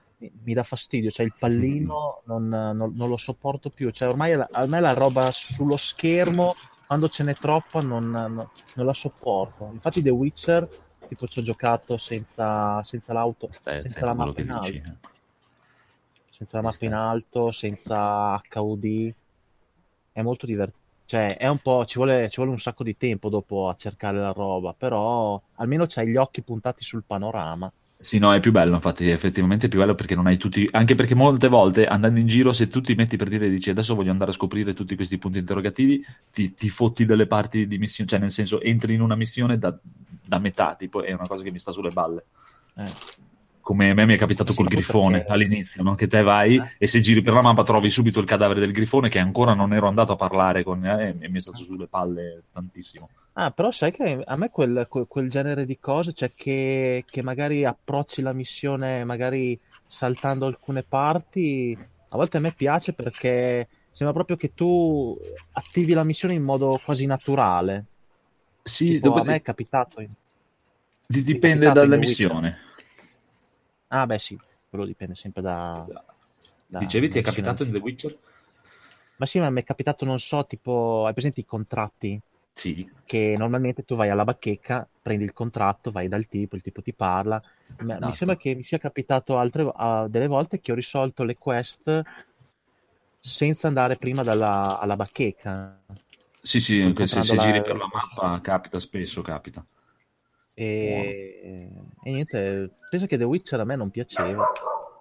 mi, 0.43 0.53
dà 0.53 0.63
fastidio, 0.63 1.09
cioè 1.09 1.25
il 1.25 1.33
pallino 1.37 2.21
non, 2.25 2.47
non- 2.47 2.93
non 2.95 3.09
lo 3.09 3.17
sopporto 3.17 3.69
più, 3.69 3.89
cioè 3.91 4.07
ormai 4.09 4.35
la- 4.35 4.47
a 4.51 4.65
me 4.65 4.79
la 4.79 4.93
roba 4.93 5.29
sullo 5.31 5.77
schermo, 5.77 6.53
quando 6.85 7.07
ce 7.07 7.23
n'è 7.23 7.35
troppa, 7.35 7.81
non, 7.81 8.09
non- 8.09 8.47
la 8.75 8.93
sopporto. 8.93 9.69
Infatti 9.73 10.01
The 10.01 10.09
Witcher, 10.09 10.67
tipo 11.07 11.27
ci 11.27 11.39
ho 11.39 11.41
giocato 11.41 11.97
senza, 11.97 12.83
senza 12.83 13.13
l'auto, 13.13 13.47
Stai 13.51 13.81
senza 13.81 13.99
attento 13.99 14.05
la 14.05 14.25
mappa 14.25 14.41
in 14.41 14.47
dici. 14.47 14.81
alto, 14.85 14.97
senza 16.29 16.57
la 16.57 16.63
mappa 16.63 16.85
in 16.85 16.93
alto, 16.93 17.51
senza 17.51 18.41
HUD, 18.55 19.13
è 20.11 20.21
molto 20.21 20.45
divertente. 20.45 20.81
Cioè, 21.05 21.37
è 21.37 21.47
un 21.47 21.59
po', 21.59 21.85
ci 21.85 21.97
vuole, 21.97 22.29
ci 22.29 22.37
vuole 22.37 22.51
un 22.51 22.59
sacco 22.59 22.83
di 22.83 22.95
tempo 22.97 23.29
dopo 23.29 23.67
a 23.67 23.75
cercare 23.75 24.17
la 24.19 24.31
roba, 24.31 24.73
però 24.73 25.39
almeno 25.57 25.85
c'hai 25.87 26.07
gli 26.07 26.15
occhi 26.15 26.41
puntati 26.41 26.83
sul 26.83 27.03
panorama. 27.05 27.71
Sì, 28.03 28.17
no, 28.17 28.33
è 28.33 28.41
più 28.41 28.51
bello, 28.51 28.73
infatti, 28.75 29.07
effettivamente 29.09 29.67
è 29.67 29.69
più 29.69 29.79
bello 29.79 29.95
perché 29.95 30.13
non 30.13 30.27
hai 30.27 30.35
tutti, 30.35 30.67
anche 30.73 30.93
perché 30.93 31.15
molte 31.15 31.47
volte 31.47 31.85
andando 31.85 32.19
in 32.19 32.27
giro, 32.27 32.51
se 32.51 32.67
tu 32.67 32.81
ti 32.81 32.95
metti 32.95 33.15
per 33.15 33.29
dire, 33.29 33.49
dici 33.49 33.69
adesso 33.69 33.95
voglio 33.95 34.11
andare 34.11 34.31
a 34.31 34.33
scoprire 34.33 34.73
tutti 34.73 34.95
questi 34.97 35.17
punti 35.17 35.37
interrogativi, 35.37 36.03
ti, 36.29 36.53
ti 36.53 36.67
fotti 36.67 37.05
delle 37.05 37.27
parti 37.27 37.65
di 37.65 37.77
missione, 37.77 38.09
cioè 38.09 38.19
nel 38.19 38.29
senso 38.31 38.59
entri 38.59 38.93
in 38.93 39.01
una 39.01 39.15
missione 39.15 39.57
da, 39.57 39.73
da 40.25 40.37
metà, 40.39 40.75
tipo 40.77 41.01
è 41.01 41.13
una 41.13 41.25
cosa 41.27 41.43
che 41.43 41.51
mi 41.51 41.59
sta 41.59 41.71
sulle 41.71 41.91
balle. 41.91 42.25
Eh. 42.75 42.91
Come 43.61 43.91
a 43.91 43.93
me 43.93 44.05
mi 44.05 44.15
è 44.15 44.17
capitato 44.17 44.51
Sì, 44.51 44.57
col 44.57 44.67
grifone 44.67 45.19
perché- 45.19 45.31
all'inizio, 45.31 45.81
no? 45.83 45.95
che 45.95 46.07
te 46.07 46.21
vai 46.21 46.57
Eh. 46.57 46.71
e 46.79 46.85
se 46.87 46.99
giri 46.99 47.21
per 47.21 47.31
la 47.31 47.41
mappa 47.41 47.63
trovi 47.63 47.89
subito 47.89 48.19
il 48.19 48.25
cadavere 48.25 48.59
del 48.59 48.73
grifone 48.73 49.07
che 49.07 49.19
ancora 49.19 49.53
non 49.53 49.71
ero 49.73 49.87
andato 49.87 50.11
a 50.11 50.15
parlare 50.17 50.63
con 50.63 50.85
eh, 50.85 51.15
e 51.17 51.29
mi 51.29 51.37
è 51.37 51.41
stato 51.41 51.63
sulle 51.63 51.87
palle 51.87 52.43
tantissimo. 52.51 53.09
Ah, 53.35 53.49
però 53.51 53.71
sai 53.71 53.91
che 53.91 54.21
a 54.23 54.35
me 54.35 54.49
quel, 54.49 54.85
quel- 54.87 55.07
quel 55.07 55.27
genere 55.29 55.65
di 55.65 55.79
cose, 55.79 56.13
cioè 56.13 56.29
che, 56.35 57.03
che 57.09 57.23
magari 57.23 57.65
approcci 57.65 58.21
la 58.21 58.31
missione 58.33 59.03
magari 59.05 59.59
saltando 59.87 60.45
alcune 60.45 60.83
parti, 60.83 61.75
a 62.09 62.15
volte 62.15 62.37
a 62.37 62.39
me 62.39 62.51
piace 62.53 62.93
perché 62.93 63.67
sembra 63.89 64.13
proprio 64.15 64.37
che 64.37 64.53
tu 64.53 65.17
attivi 65.53 65.93
la 65.93 66.03
missione 66.03 66.35
in 66.35 66.43
modo 66.43 66.79
quasi 66.85 67.07
naturale. 67.07 67.85
Sì, 68.61 68.93
Tipo, 68.93 69.07
dopo- 69.07 69.21
a 69.21 69.23
me 69.23 69.35
è 69.37 69.41
capitato. 69.41 69.99
in- 70.01 70.11
di- 71.07 71.23
dipende 71.23 71.65
capitato 71.65 71.87
dalla 71.87 71.99
missione. 71.99 72.57
Ah, 73.87 74.05
beh, 74.05 74.19
sì, 74.19 74.37
quello 74.69 74.85
dipende 74.85 75.15
sempre 75.15 75.41
da. 75.41 75.83
da- 76.67 76.79
Dicevi, 76.79 77.09
ti 77.09 77.17
è 77.19 77.21
capitato 77.23 77.63
in. 77.63 77.71
The 77.71 77.77
Witcher? 77.77 78.17
Ma 79.17 79.25
sì, 79.25 79.39
ma 79.39 79.49
mi 79.49 79.61
è 79.61 79.63
capitato, 79.63 80.05
non 80.05 80.19
so, 80.19 80.45
tipo, 80.45 81.05
hai 81.05 81.13
presente 81.13 81.39
i 81.39 81.45
contratti? 81.45 82.19
Sì. 82.53 82.89
che 83.05 83.35
normalmente 83.37 83.83
tu 83.83 83.95
vai 83.95 84.09
alla 84.09 84.23
bacheca, 84.23 84.87
prendi 85.01 85.23
il 85.23 85.33
contratto, 85.33 85.91
vai 85.91 86.07
dal 86.07 86.27
tipo, 86.27 86.55
il 86.55 86.61
tipo 86.61 86.81
ti 86.81 86.93
parla. 86.93 87.41
Mi, 87.77 87.85
mi 87.85 87.93
Esatto. 87.95 88.11
sembra 88.11 88.37
che 88.37 88.55
mi 88.55 88.63
sia 88.63 88.77
capitato 88.77 89.37
altre 89.37 89.69
a- 89.75 90.07
delle 90.07 90.27
volte 90.27 90.59
che 90.59 90.71
ho 90.71 90.75
risolto 90.75 91.23
le 91.23 91.35
quest 91.37 92.01
senza 93.19 93.67
andare 93.67 93.95
prima 93.97 94.23
dalla, 94.23 94.79
alla 94.79 94.95
bacheca. 94.95 95.81
Sì, 96.41 96.59
sì, 96.59 96.81
anche 96.81 97.07
se, 97.07 97.21
se 97.23 97.37
giri 97.37 97.61
per 97.61 97.77
la 97.77 97.89
mappa 97.91 98.39
capita 98.41 98.79
spesso, 98.79 99.21
capita. 99.21 99.65
E, 100.55 101.69
e 102.03 102.11
niente, 102.11 102.71
penso 102.89 103.05
che 103.05 103.17
The 103.17 103.23
Witcher 103.23 103.59
a 103.59 103.63
me 103.63 103.75
non 103.75 103.89
piaceva. 103.89 104.45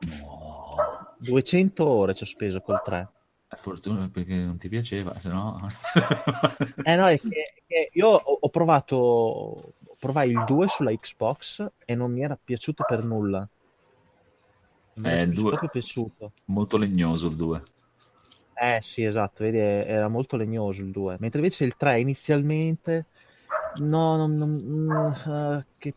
No, 0.01 1.17
200 1.19 1.87
ore 1.87 2.15
ci 2.15 2.23
ho 2.23 2.27
speso 2.27 2.61
col 2.61 2.81
3. 2.83 3.09
È 3.53 3.57
fortuna 3.57 4.09
perché 4.09 4.35
non 4.35 4.57
ti 4.59 4.69
piaceva, 4.69 5.19
se 5.21 5.29
no... 5.29 5.67
Eh 6.85 6.97
no, 6.97 7.07
è 7.07 7.19
che, 7.19 7.53
che 7.67 7.91
io 7.93 8.09
ho, 8.09 8.39
ho 8.41 8.49
provato, 8.49 9.73
provai 10.01 10.31
il 10.31 10.45
2 10.45 10.69
sulla 10.69 10.93
Xbox 10.93 11.65
e 11.85 11.95
non 11.95 12.13
mi 12.13 12.23
era 12.23 12.39
piaciuto 12.43 12.85
per 12.87 13.05
nulla. 13.05 13.49
Non 14.95 15.05
mi 15.05 15.19
Eh, 15.19 15.23
il 15.23 15.33
2 15.33 15.51
proprio 15.51 15.69
piaciuto. 15.71 16.33
molto 16.47 16.77
legnoso 16.77 17.27
il 17.29 17.37
2. 17.37 17.63
Eh 18.55 18.79
sì, 18.83 19.03
esatto, 19.05 19.43
vedi, 19.45 19.59
è- 19.59 19.85
era 19.89 20.09
molto 20.09 20.37
legnoso 20.37 20.83
il 20.83 20.91
2, 20.91 21.17
mentre 21.19 21.41
invece 21.41 21.65
il 21.65 21.75
3 21.77 21.99
inizialmente, 22.01 23.07
no, 23.81 24.17
non, 24.17 24.37
non- 24.37 24.59
mm, 24.63 25.11
ah, 25.27 25.67
che 25.79 25.97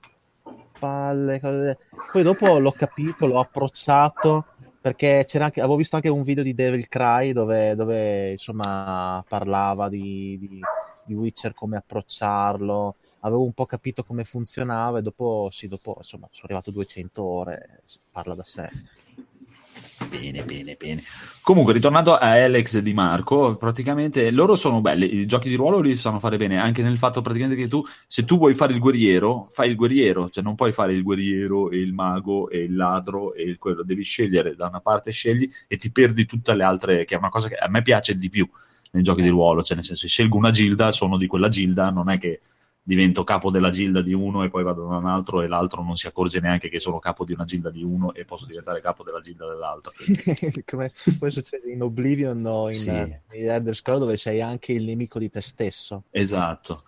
palle, 0.79 1.39
cose- 1.39 1.77
poi 2.09 2.23
dopo 2.23 2.57
l'ho 2.59 2.71
capito, 2.71 3.27
l'ho 3.27 3.39
approcciato, 3.39 4.47
perché 4.85 5.25
anche, 5.39 5.61
avevo 5.61 5.77
visto 5.77 5.95
anche 5.95 6.09
un 6.09 6.21
video 6.21 6.43
di 6.43 6.53
Devil 6.53 6.87
Cry 6.87 7.31
dove, 7.33 7.73
dove 7.73 8.31
insomma 8.31 9.23
parlava 9.27 9.89
di, 9.89 10.37
di- 10.39 10.61
di 11.01 11.13
Witcher 11.15 11.55
come 11.55 11.77
approcciarlo, 11.77 12.95
avevo 13.21 13.43
un 13.43 13.53
po' 13.53 13.65
capito 13.65 14.03
come 14.03 14.23
funzionava 14.25 14.99
e 14.99 15.01
dopo, 15.01 15.47
sì, 15.51 15.67
dopo 15.67 15.95
insomma, 15.97 16.27
sono 16.31 16.43
arrivato 16.45 16.69
a 16.69 16.73
200 16.73 17.23
ore, 17.23 17.81
parla 18.11 18.35
da 18.35 18.43
sé. 18.43 18.69
Bene, 20.09 20.43
bene, 20.43 20.75
bene. 20.75 21.01
Comunque, 21.41 21.73
ritornando 21.73 22.15
a 22.15 22.31
Alex 22.31 22.79
Di 22.79 22.93
Marco, 22.93 23.55
praticamente 23.55 24.29
loro 24.31 24.55
sono 24.55 24.81
belli, 24.81 25.15
i 25.15 25.25
giochi 25.25 25.47
di 25.47 25.55
ruolo 25.55 25.79
li 25.79 25.95
sanno 25.95 26.19
fare 26.19 26.37
bene, 26.37 26.59
anche 26.59 26.81
nel 26.81 26.97
fatto 26.97 27.21
praticamente 27.21 27.61
che 27.61 27.69
tu, 27.69 27.81
se 28.07 28.25
tu 28.25 28.37
vuoi 28.37 28.53
fare 28.55 28.73
il 28.73 28.79
guerriero, 28.79 29.47
fai 29.51 29.69
il 29.69 29.75
guerriero, 29.75 30.29
cioè 30.29 30.43
non 30.43 30.55
puoi 30.55 30.73
fare 30.73 30.93
il 30.93 31.01
guerriero 31.01 31.69
e 31.69 31.77
il 31.77 31.93
mago 31.93 32.49
e 32.49 32.63
il 32.63 32.75
ladro 32.75 33.33
e 33.33 33.43
il 33.43 33.57
quello, 33.57 33.83
devi 33.83 34.03
scegliere 34.03 34.55
da 34.55 34.67
una 34.67 34.81
parte 34.81 35.11
scegli 35.11 35.49
e 35.67 35.77
ti 35.77 35.91
perdi 35.91 36.25
tutte 36.25 36.53
le 36.53 36.63
altre, 36.63 37.05
che 37.05 37.15
è 37.15 37.17
una 37.17 37.29
cosa 37.29 37.47
che 37.47 37.55
a 37.55 37.69
me 37.69 37.81
piace 37.81 38.17
di 38.17 38.29
più 38.29 38.47
nei 38.91 39.03
giochi 39.03 39.21
di 39.21 39.29
ruolo, 39.29 39.63
cioè 39.63 39.75
nel 39.75 39.85
senso, 39.85 40.01
se 40.01 40.07
scelgo 40.07 40.37
una 40.37 40.51
gilda, 40.51 40.91
sono 40.91 41.17
di 41.17 41.27
quella 41.27 41.49
gilda, 41.49 41.89
non 41.89 42.09
è 42.09 42.17
che 42.17 42.41
divento 42.87 43.23
capo 43.23 43.49
della 43.49 43.71
gilda 43.71 44.03
di 44.03 44.13
uno 44.13 44.43
e 44.43 44.49
poi 44.49 44.63
vado 44.63 44.87
da 44.87 44.97
un 44.97 45.07
altro 45.07 45.41
e 45.41 45.47
l'altro 45.47 45.81
non 45.81 45.95
si 45.95 46.05
accorge 46.05 46.39
neanche 46.39 46.69
che 46.69 46.79
sono 46.79 46.99
capo 46.99 47.25
di 47.25 47.33
una 47.33 47.43
gilda 47.43 47.71
di 47.71 47.81
uno 47.81 48.13
e 48.13 48.25
posso 48.25 48.45
diventare 48.45 48.79
capo 48.79 49.03
della 49.03 49.19
gilda 49.21 49.47
dell'altro. 49.47 49.91
Come 50.65 50.91
poi 51.17 51.31
succede 51.31 51.71
in 51.71 51.81
Oblivion 51.81 52.45
o 52.45 52.67
in, 52.67 52.73
Sì. 52.73 52.89
in 52.89 53.19
Elder 53.31 53.75
Scrolls 53.75 54.01
dove 54.01 54.17
sei 54.17 54.39
anche 54.39 54.71
il 54.73 54.83
nemico 54.83 55.17
di 55.17 55.31
te 55.31 55.41
stesso. 55.41 56.03
Esatto. 56.11 56.83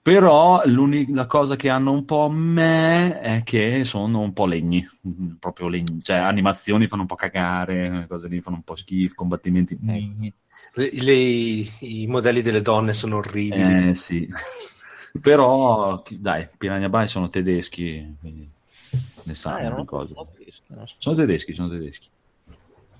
Però 0.00 0.62
l'unica 0.64 1.26
cosa 1.26 1.56
che 1.56 1.68
hanno 1.68 1.92
un 1.92 2.04
po' 2.06 2.28
me 2.30 3.20
è 3.20 3.42
che 3.42 3.84
sono 3.84 4.20
un 4.20 4.32
po' 4.32 4.46
legni, 4.46 4.86
mm, 5.08 5.32
proprio 5.38 5.68
legni, 5.68 6.00
cioè 6.02 6.16
animazioni 6.16 6.86
fanno 6.88 7.02
un 7.02 7.08
po' 7.08 7.14
cagare, 7.14 8.06
cose 8.08 8.28
lì 8.28 8.40
fanno 8.40 8.56
un 8.56 8.62
po' 8.62 8.76
schifo, 8.76 9.14
combattimenti. 9.14 9.78
Le- 9.80 10.90
le- 10.92 11.66
I 11.80 12.06
modelli 12.06 12.40
delle 12.42 12.60
donne 12.62 12.92
sono 12.94 13.16
orribili. 13.16 13.88
Eh 13.88 13.94
sì. 13.94 14.28
Però 15.20 16.02
dai, 16.18 16.48
Piranha 16.58 16.88
Bytes 16.88 17.10
sono 17.10 17.28
tedeschi, 17.28 18.16
quindi 18.20 18.48
ne 19.22 19.34
sanno 19.34 19.80
Ah, 19.80 19.84
cose. 19.84 20.12
non 20.14 20.86
so. 20.86 20.94
Sono 20.98 21.16
tedeschi, 21.16 21.54
sono 21.54 21.68
tedeschi. 21.68 22.08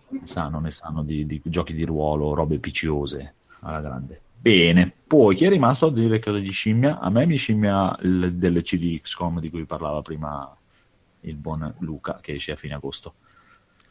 Ne 0.09 0.27
sanno, 0.27 0.61
ne 0.61 0.71
sanno 0.71 1.03
di, 1.03 1.27
di 1.27 1.41
giochi 1.45 1.75
di 1.75 1.85
ruolo, 1.85 2.35
robe 2.35 2.59
picciose 2.59 3.35
alla 3.61 3.81
grande. 3.81 4.21
Bene, 4.39 4.93
poi 5.07 5.35
chi 5.35 5.47
è 5.47 5.49
rimasto 5.49 5.87
a 5.87 5.91
dire 5.91 6.19
cosa 6.21 6.39
di 6.39 6.51
scimmia? 6.51 7.01
A 7.01 7.11
me 7.11 7.27
mi 7.27 7.37
scimmia 7.37 7.97
il 8.03 8.35
DLC 8.35 8.77
di 8.77 9.01
XCOM 9.01 9.41
di 9.41 9.51
cui 9.51 9.65
parlava 9.65 10.03
prima 10.03 10.55
il 11.23 11.37
buon 11.37 11.75
Luca 11.81 12.19
che 12.21 12.35
esce 12.35 12.53
a 12.53 12.57
fine 12.57 12.75
agosto. 12.75 13.15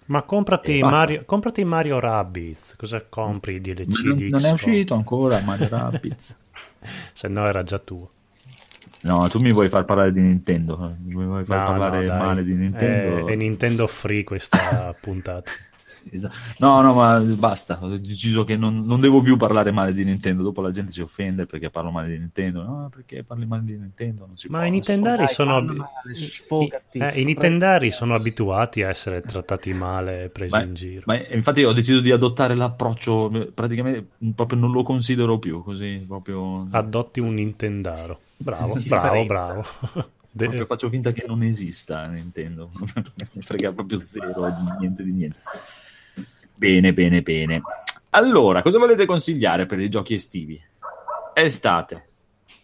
Ma 0.05 0.21
comprati. 0.23 0.81
Mario, 0.81 1.25
comprati 1.25 1.63
Mario 1.63 1.99
Rabbids. 1.99 2.75
Cosa 2.77 3.03
compri 3.07 3.59
di 3.59 3.73
DLC 3.73 4.03
Non, 4.03 4.15
di 4.15 4.29
non 4.29 4.45
è 4.45 4.51
uscito 4.51 4.93
ancora 4.93 5.41
Mario 5.41 5.67
Rabbids. 5.69 6.37
Se 7.13 7.27
no 7.27 7.47
era 7.47 7.63
già 7.63 7.79
tuo. 7.79 8.11
No, 9.03 9.27
tu 9.29 9.39
mi 9.39 9.51
vuoi 9.51 9.69
far 9.69 9.85
parlare 9.85 10.13
di 10.13 10.21
Nintendo, 10.21 10.95
mi 11.03 11.25
vuoi 11.25 11.43
far 11.43 11.59
No, 11.59 11.65
parlare 11.65 12.05
no, 12.05 12.15
male 12.15 12.43
di 12.43 12.53
Nintendo. 12.53 13.27
È, 13.27 13.31
è 13.31 13.35
Nintendo 13.35 13.87
Free 13.87 14.23
questa 14.23 14.95
puntata. 14.99 15.51
Esatto. 16.11 16.35
No, 16.59 16.81
no, 16.81 16.93
ma 16.93 17.19
basta. 17.19 17.79
Ho 17.81 17.97
deciso 17.97 18.43
che 18.43 18.55
non, 18.55 18.85
non 18.85 18.99
devo 18.99 19.21
più 19.21 19.37
parlare 19.37 19.71
male 19.71 19.93
di 19.93 20.03
Nintendo. 20.03 20.43
Dopo 20.43 20.61
la 20.61 20.71
gente 20.71 20.91
si 20.91 21.01
offende 21.01 21.45
perché 21.45 21.69
parlo 21.69 21.91
male 21.91 22.09
di 22.09 22.17
Nintendo. 22.17 22.63
No, 22.63 22.89
perché 22.93 23.23
parli 23.23 23.45
male 23.45 23.63
di 23.63 23.77
Nintendo? 23.77 24.25
Non 24.25 24.37
si 24.37 24.47
Ma 24.49 24.59
può. 24.59 24.67
i 24.67 24.71
Nintendari 24.71 25.27
sono, 25.27 25.61
male, 25.61 26.13
sfogati, 26.13 26.99
eh, 26.99 27.19
i 27.21 27.25
Nintendari 27.25 27.91
sono 27.91 28.15
abituati 28.15 28.83
a 28.83 28.89
essere 28.89 29.21
trattati 29.21 29.73
male 29.73 30.25
e 30.25 30.29
presi 30.29 30.55
Ma, 30.55 30.63
in 30.63 30.73
giro. 30.73 31.03
ma 31.05 31.27
infatti 31.27 31.63
ho 31.63 31.73
deciso 31.73 31.99
di 31.99 32.11
adottare 32.11 32.55
l'approccio, 32.55 33.51
praticamente 33.53 34.05
proprio 34.35 34.59
non 34.59 34.71
lo 34.71 34.83
considero 34.83 35.39
più 35.39 35.63
così, 35.63 36.03
proprio, 36.07 36.67
Adotti 36.71 37.19
un 37.19 37.33
Nintendaro. 37.35 38.19
Bravo, 38.37 38.75
bravo, 38.85 39.25
bravo. 39.25 39.65
De- 40.31 40.45
proprio 40.45 40.65
faccio 40.65 40.89
finta 40.89 41.11
che 41.11 41.23
non 41.27 41.43
esista 41.43 42.05
Nintendo. 42.07 42.69
Mi 43.33 43.41
frega 43.41 43.71
proprio 43.71 44.01
zero 44.05 44.49
di 44.49 44.71
niente 44.79 45.03
di 45.03 45.11
niente. 45.11 45.37
Bene, 46.63 46.93
bene, 46.93 47.21
bene. 47.21 47.61
Allora, 48.11 48.61
cosa 48.61 48.77
volete 48.77 49.05
consigliare 49.05 49.65
per 49.65 49.81
i 49.81 49.89
giochi 49.89 50.13
estivi? 50.13 50.57
Estate, 51.33 52.09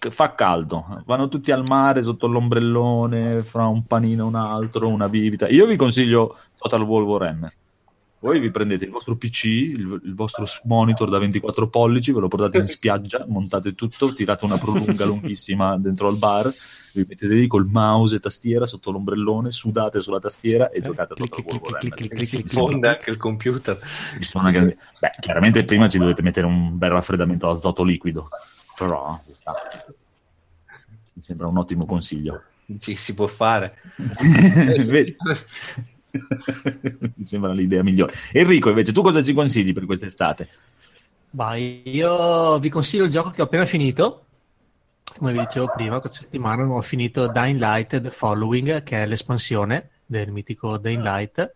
fa 0.10 0.36
caldo, 0.36 1.04
vanno 1.06 1.28
tutti 1.28 1.52
al 1.52 1.66
mare 1.68 2.02
sotto 2.02 2.28
l'ombrellone, 2.28 3.42
fra 3.42 3.68
un 3.68 3.86
panino 3.86 4.24
e 4.24 4.28
un 4.28 4.36
altro, 4.36 4.88
una 4.88 5.10
bibita. 5.10 5.50
Io 5.50 5.66
vi 5.66 5.76
consiglio 5.76 6.38
Total 6.58 6.82
War. 6.82 7.52
Voi 8.22 8.40
vi 8.40 8.52
prendete 8.52 8.84
il 8.84 8.92
vostro 8.92 9.16
PC, 9.16 9.44
il, 9.46 10.02
il 10.04 10.14
vostro 10.14 10.46
monitor 10.64 11.10
da 11.10 11.20
24 11.20 11.70
pollici, 11.70 12.12
ve 12.12 12.20
lo 12.20 12.28
portate 12.28 12.58
in 12.58 12.68
spiaggia, 12.72 13.26
montate 13.28 13.76
tutto, 13.76 14.14
tirate 14.14 14.44
una 14.44 14.58
prolunga 14.58 15.06
lunghissima 15.06 15.76
dentro 15.80 16.10
al 16.10 16.18
bar, 16.18 16.52
vi 16.94 17.06
mettete 17.08 17.34
lì 17.34 17.48
col 17.48 17.66
mouse 17.66 18.18
e 18.18 18.20
tastiera 18.20 18.66
sotto 18.66 18.92
l'ombrellone, 18.92 19.52
sudate 19.52 20.02
sulla 20.02 20.20
tastiera 20.20 20.70
e 20.70 20.82
giocate 20.82 21.14
a 21.14 21.16
Total 21.16 21.44
War 21.46 21.62
Warhammer. 21.62 21.94
clic. 21.94 22.86
anche 22.86 23.10
il 23.10 23.18
computer. 23.18 23.80
Mi 24.18 24.24
suona 24.24 24.52
che- 24.52 24.78
Beh, 25.00 25.12
chiaramente 25.22 25.64
prima 25.64 25.88
ci 25.88 25.98
dovete 25.98 26.22
mettere 26.22 26.46
un 26.46 26.78
bel 26.78 26.90
raffreddamento 26.90 27.50
azoto 27.50 27.84
liquido, 27.84 28.28
però 28.76 29.18
mi 31.14 31.22
sembra 31.22 31.48
un 31.48 31.58
ottimo 31.58 31.86
consiglio. 31.86 32.42
Ci 32.80 32.96
si 32.96 33.14
può 33.14 33.28
fare. 33.28 33.76
Mi 36.12 37.24
sembra 37.24 37.54
l'idea 37.54 37.84
migliore. 37.84 38.14
Enrico, 38.32 38.70
invece, 38.70 38.92
tu 38.92 39.02
cosa 39.02 39.22
ci 39.22 39.34
consigli 39.34 39.74
per 39.74 39.86
quest'estate? 39.86 40.50
Bah, 41.32 41.56
io 41.56 42.58
vi 42.60 42.70
consiglio 42.70 43.06
il 43.06 43.12
gioco 43.12 43.30
che 43.30 43.42
ho 43.42 43.46
appena 43.46 43.66
finito. 43.66 44.26
Come 45.18 45.32
vi 45.32 45.40
dicevo 45.40 45.72
prima, 45.76 46.00
questa 46.00 46.22
settimana 46.22 46.64
ho 46.64 46.82
finito 46.82 47.28
Dying 47.28 47.60
Light 47.60 48.02
The 48.02 48.12
Following, 48.12 48.84
che 48.84 49.04
è 49.04 49.06
l'espansione 49.06 49.90
del 50.06 50.32
mitico 50.32 50.78
Dying 50.78 51.04
Light. 51.04 51.54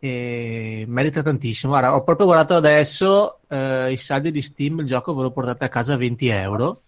E 0.00 0.84
merita 0.86 1.22
tantissimo. 1.22 1.72
Guarda, 1.72 1.94
ho 1.94 2.04
proprio 2.04 2.26
guardato 2.26 2.54
adesso 2.54 3.40
eh, 3.48 3.92
i 3.92 3.96
saldi 3.96 4.30
di 4.30 4.42
Steam, 4.42 4.80
il 4.80 4.86
gioco 4.86 5.14
ve 5.14 5.22
lo 5.22 5.30
portate 5.30 5.64
a 5.64 5.68
casa 5.68 5.94
a 5.94 5.96
20 5.96 6.28
euro. 6.28 6.82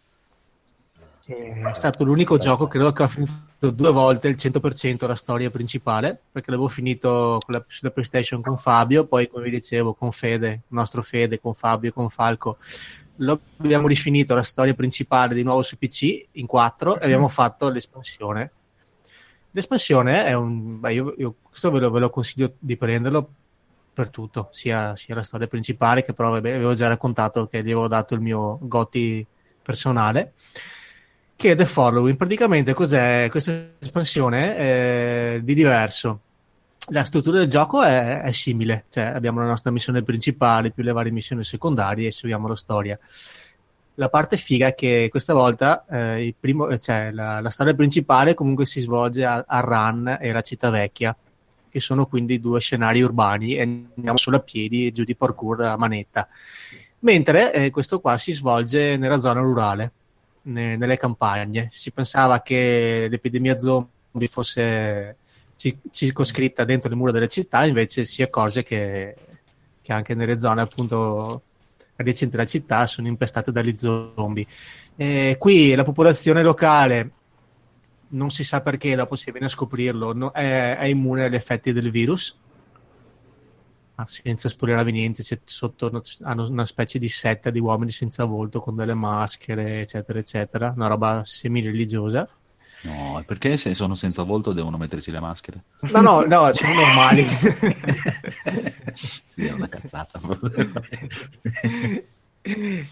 È 1.30 1.74
stato 1.74 2.02
l'unico 2.02 2.38
gioco, 2.38 2.66
credo 2.66 2.90
che 2.90 3.04
ho 3.04 3.08
finito 3.08 3.70
due 3.70 3.92
volte 3.92 4.26
il 4.26 4.34
100% 4.36 5.06
la 5.06 5.14
storia 5.14 5.48
principale, 5.48 6.20
perché 6.32 6.50
l'avevo 6.50 6.68
finito 6.68 7.38
con 7.44 7.54
la, 7.54 7.64
sulla 7.68 7.92
PlayStation 7.92 8.42
con 8.42 8.58
Fabio, 8.58 9.06
poi 9.06 9.28
come 9.28 9.44
vi 9.44 9.50
dicevo 9.50 9.94
con 9.94 10.10
Fede, 10.10 10.62
nostro 10.68 11.02
Fede, 11.02 11.40
con 11.40 11.54
Fabio 11.54 11.92
con 11.92 12.10
Falco. 12.10 12.58
Abbiamo 13.58 13.86
rifinito 13.86 14.34
la 14.34 14.42
storia 14.42 14.74
principale 14.74 15.36
di 15.36 15.44
nuovo 15.44 15.62
su 15.62 15.78
PC 15.78 16.26
in 16.32 16.46
4 16.46 16.98
e 16.98 17.04
abbiamo 17.04 17.28
fatto 17.28 17.68
l'espansione. 17.68 18.50
L'espansione 19.52 20.24
è 20.24 20.32
un... 20.32 20.80
Beh, 20.80 20.94
io, 20.94 21.14
io 21.16 21.36
questo 21.42 21.70
ve 21.70 21.78
lo, 21.78 21.90
ve 21.92 22.00
lo 22.00 22.10
consiglio 22.10 22.54
di 22.58 22.76
prenderlo 22.76 23.30
per 23.92 24.08
tutto, 24.08 24.48
sia, 24.50 24.96
sia 24.96 25.14
la 25.14 25.22
storia 25.22 25.46
principale 25.46 26.02
che 26.02 26.12
però 26.12 26.30
vabbè, 26.30 26.54
avevo 26.54 26.74
già 26.74 26.88
raccontato 26.88 27.46
che 27.46 27.58
gli 27.58 27.70
avevo 27.70 27.86
dato 27.86 28.14
il 28.14 28.20
mio 28.20 28.58
Gotti 28.62 29.24
personale 29.62 30.32
che 31.40 31.52
è 31.52 31.56
The 31.56 31.64
Following. 31.64 32.18
Praticamente 32.18 32.74
cos'è 32.74 33.28
questa 33.30 33.70
espansione 33.78 34.58
eh, 34.58 35.40
di 35.42 35.54
diverso? 35.54 36.20
La 36.88 37.02
struttura 37.04 37.38
del 37.38 37.48
gioco 37.48 37.82
è, 37.82 38.20
è 38.20 38.30
simile, 38.30 38.84
cioè 38.90 39.04
abbiamo 39.04 39.40
la 39.40 39.46
nostra 39.46 39.70
missione 39.70 40.02
principale 40.02 40.70
più 40.70 40.82
le 40.82 40.92
varie 40.92 41.10
missioni 41.10 41.42
secondarie 41.42 42.08
e 42.08 42.12
seguiamo 42.12 42.46
la 42.46 42.56
storia. 42.56 42.98
La 43.94 44.10
parte 44.10 44.36
figa 44.36 44.66
è 44.66 44.74
che 44.74 45.08
questa 45.10 45.32
volta 45.32 45.86
eh, 45.88 46.34
primo, 46.38 46.76
cioè, 46.76 47.10
la, 47.10 47.40
la 47.40 47.50
storia 47.50 47.72
principale 47.72 48.34
comunque 48.34 48.66
si 48.66 48.82
svolge 48.82 49.24
a, 49.24 49.42
a 49.46 49.60
Run 49.60 50.18
e 50.20 50.32
la 50.32 50.42
città 50.42 50.68
vecchia, 50.68 51.16
che 51.70 51.80
sono 51.80 52.04
quindi 52.04 52.38
due 52.38 52.60
scenari 52.60 53.00
urbani 53.00 53.54
e 53.54 53.62
andiamo 53.62 54.18
solo 54.18 54.36
a 54.36 54.40
piedi 54.40 54.88
e 54.88 54.92
giù 54.92 55.04
di 55.04 55.16
parkour 55.16 55.62
a 55.62 55.78
manetta. 55.78 56.28
Mentre 56.98 57.50
eh, 57.54 57.70
questo 57.70 57.98
qua 57.98 58.18
si 58.18 58.32
svolge 58.34 58.98
nella 58.98 59.20
zona 59.20 59.40
rurale, 59.40 59.92
ne- 60.42 60.76
nelle 60.76 60.96
campagne. 60.96 61.68
Si 61.72 61.90
pensava 61.90 62.40
che 62.42 63.06
l'epidemia 63.10 63.58
zombie 63.58 64.28
fosse 64.28 65.16
ci- 65.56 65.78
circoscritta 65.90 66.64
dentro 66.64 66.88
le 66.88 66.96
mura 66.96 67.12
delle 67.12 67.28
città, 67.28 67.66
invece 67.66 68.04
si 68.04 68.22
accorge 68.22 68.62
che, 68.62 69.14
che 69.82 69.92
anche 69.92 70.14
nelle 70.14 70.38
zone 70.40 70.62
appunto 70.62 71.42
adiacenti 71.96 72.34
alla 72.36 72.46
città 72.46 72.86
sono 72.86 73.08
impestate 73.08 73.52
dagli 73.52 73.74
zombie. 73.78 74.46
E 74.96 75.36
qui 75.38 75.74
la 75.74 75.84
popolazione 75.84 76.42
locale 76.42 77.10
non 78.08 78.30
si 78.30 78.42
sa 78.42 78.60
perché, 78.60 78.94
dopo 78.94 79.16
si 79.16 79.30
viene 79.30 79.46
a 79.46 79.50
scoprirlo, 79.50 80.12
no- 80.12 80.32
è, 80.32 80.76
è 80.76 80.86
immune 80.86 81.24
agli 81.24 81.34
effetti 81.34 81.72
del 81.72 81.90
virus. 81.90 82.36
Ma 84.00 84.06
senza 84.08 84.48
spoilerare 84.48 84.90
niente, 84.90 85.22
c'è 85.22 85.38
sotto 85.44 86.02
hanno 86.22 86.48
una 86.48 86.64
specie 86.64 86.98
di 86.98 87.08
setta 87.08 87.50
di 87.50 87.58
uomini 87.58 87.90
senza 87.90 88.24
volto 88.24 88.58
con 88.58 88.74
delle 88.74 88.94
maschere, 88.94 89.80
eccetera, 89.80 90.18
eccetera. 90.18 90.72
Una 90.74 90.86
roba 90.86 91.22
semi-religiosa. 91.24 92.26
No, 92.82 93.22
perché 93.26 93.58
se 93.58 93.74
sono 93.74 93.94
senza 93.94 94.22
volto 94.22 94.54
devono 94.54 94.78
mettersi 94.78 95.10
le 95.10 95.20
maschere? 95.20 95.64
No, 95.92 96.00
no, 96.00 96.20
no, 96.26 96.50
sono 96.54 96.72
normali. 96.72 97.26
sì, 99.26 99.44
è 99.44 99.52
una 99.52 99.68
cazzata. 99.68 100.18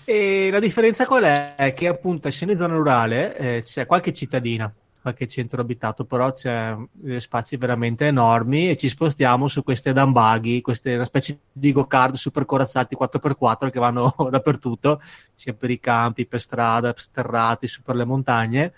E 0.05 0.51
la 0.51 0.61
differenza 0.61 1.07
qual 1.07 1.23
è? 1.23 1.55
È 1.55 1.73
che 1.73 1.89
appunto 1.89 2.29
essendo 2.29 2.53
in 2.53 2.59
zona 2.59 2.75
rurale 2.75 3.35
eh, 3.39 3.63
c'è 3.63 3.87
qualche 3.87 4.13
cittadina, 4.13 4.71
qualche 5.09 5.27
centro 5.27 5.61
abitato, 5.61 6.05
però 6.05 6.33
c'è 6.33 6.77
degli 6.93 7.21
spazi 7.21 7.57
veramente 7.57 8.07
enormi 8.07 8.69
e 8.69 8.77
ci 8.77 8.89
spostiamo 8.89 9.49
su 9.49 9.63
queste 9.63 9.93
dambaghi, 9.93 10.61
queste 10.61 10.95
una 10.95 11.05
specie 11.05 11.39
di 11.51 11.73
go-kart 11.73 12.15
super 12.15 12.45
corazzati 12.45 12.97
4x4 12.99 13.71
che 13.71 13.79
vanno 13.79 14.15
dappertutto, 14.31 15.01
sia 15.35 15.55
per 15.55 15.71
i 15.71 15.81
campi, 15.81 16.27
per 16.27 16.41
strada, 16.41 16.93
per 16.93 17.03
sterrati, 17.03 17.67
su 17.67 17.83
per 17.83 17.97
le 17.97 18.05
montagne. 18.05 18.73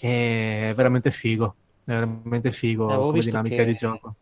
È 0.00 0.72
veramente 0.74 1.10
figo, 1.10 1.54
è 1.84 1.90
veramente 1.90 2.52
figo 2.52 2.90
Eh, 2.90 2.96
come 2.96 3.20
dinamica 3.20 3.64
di 3.64 3.74
gioco. 3.74 4.14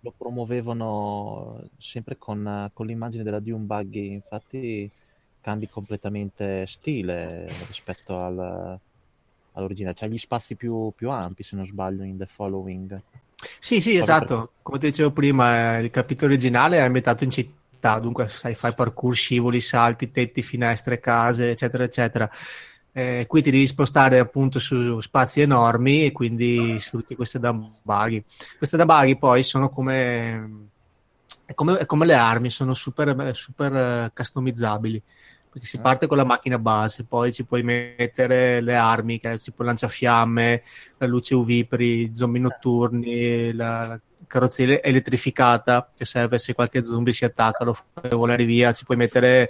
lo 0.00 0.14
promuovevano 0.16 1.62
sempre 1.76 2.16
con, 2.16 2.70
con 2.72 2.86
l'immagine 2.86 3.22
della 3.24 3.40
Dune 3.40 3.64
Buggy, 3.64 4.12
infatti 4.12 4.90
cambi 5.40 5.68
completamente 5.68 6.66
stile 6.66 7.46
rispetto 7.66 8.16
al, 8.18 8.78
all'originale. 9.56 9.94
C'ha 9.94 10.06
gli 10.06 10.18
spazi 10.18 10.54
più, 10.54 10.92
più 10.94 11.10
ampi, 11.10 11.42
se 11.42 11.56
non 11.56 11.66
sbaglio, 11.66 12.04
in 12.04 12.16
The 12.16 12.26
Following. 12.26 13.02
Sì, 13.58 13.80
sì, 13.80 13.94
Proprio 13.94 14.02
esatto. 14.02 14.52
Come 14.62 14.78
ti 14.78 14.86
dicevo 14.86 15.10
prima, 15.10 15.76
eh, 15.76 15.82
il 15.82 15.90
capitolo 15.90 16.32
originale 16.32 16.78
è 16.78 16.80
ambientato 16.80 17.24
in 17.24 17.30
città, 17.30 17.98
dunque 17.98 18.28
sai, 18.28 18.54
fai 18.54 18.74
parkour, 18.74 19.14
scivoli, 19.14 19.60
salti, 19.60 20.10
tetti, 20.10 20.42
finestre, 20.42 21.00
case, 21.00 21.50
eccetera, 21.50 21.84
eccetera. 21.84 22.30
Eh, 22.92 23.26
qui 23.28 23.42
ti 23.42 23.50
devi 23.50 23.66
spostare 23.66 24.18
appunto 24.18 24.58
su 24.58 25.00
spazi 25.00 25.42
enormi 25.42 26.06
e 26.06 26.12
quindi 26.12 26.80
sfrutti 26.80 27.14
queste 27.14 27.38
dambaghi. 27.38 28.24
Queste 28.56 28.78
dambaghi 28.78 29.18
poi 29.18 29.42
sono 29.42 29.68
come, 29.68 30.68
è 31.44 31.52
come, 31.52 31.76
è 31.76 31.84
come 31.84 32.06
le 32.06 32.14
armi, 32.14 32.48
sono 32.48 32.72
super, 32.72 33.34
super 33.36 33.74
eh, 33.74 34.12
customizzabili. 34.14 35.02
Perché 35.56 35.70
si 35.70 35.80
parte 35.80 36.06
con 36.06 36.18
la 36.18 36.24
macchina 36.24 36.58
base, 36.58 37.04
poi 37.04 37.32
ci 37.32 37.46
puoi 37.46 37.62
mettere 37.62 38.60
le 38.60 38.76
armi, 38.76 39.18
che 39.18 39.38
tipo 39.38 39.62
il 39.62 39.68
lanciafiamme, 39.68 40.62
la 40.98 41.06
luce 41.06 41.34
UV 41.34 41.64
per 41.64 41.80
i 41.80 42.10
zombie 42.12 42.42
notturni, 42.42 43.54
la, 43.54 43.86
la 43.86 44.00
carrozzeria 44.26 44.82
elettrificata 44.82 45.88
che 45.96 46.04
serve 46.04 46.36
se 46.36 46.52
qualche 46.52 46.84
zombie 46.84 47.14
si 47.14 47.24
attacca, 47.24 47.64
lo 47.64 47.72
fai 47.72 48.10
volare 48.10 48.44
via, 48.44 48.74
ci 48.74 48.84
puoi 48.84 48.98
mettere 48.98 49.48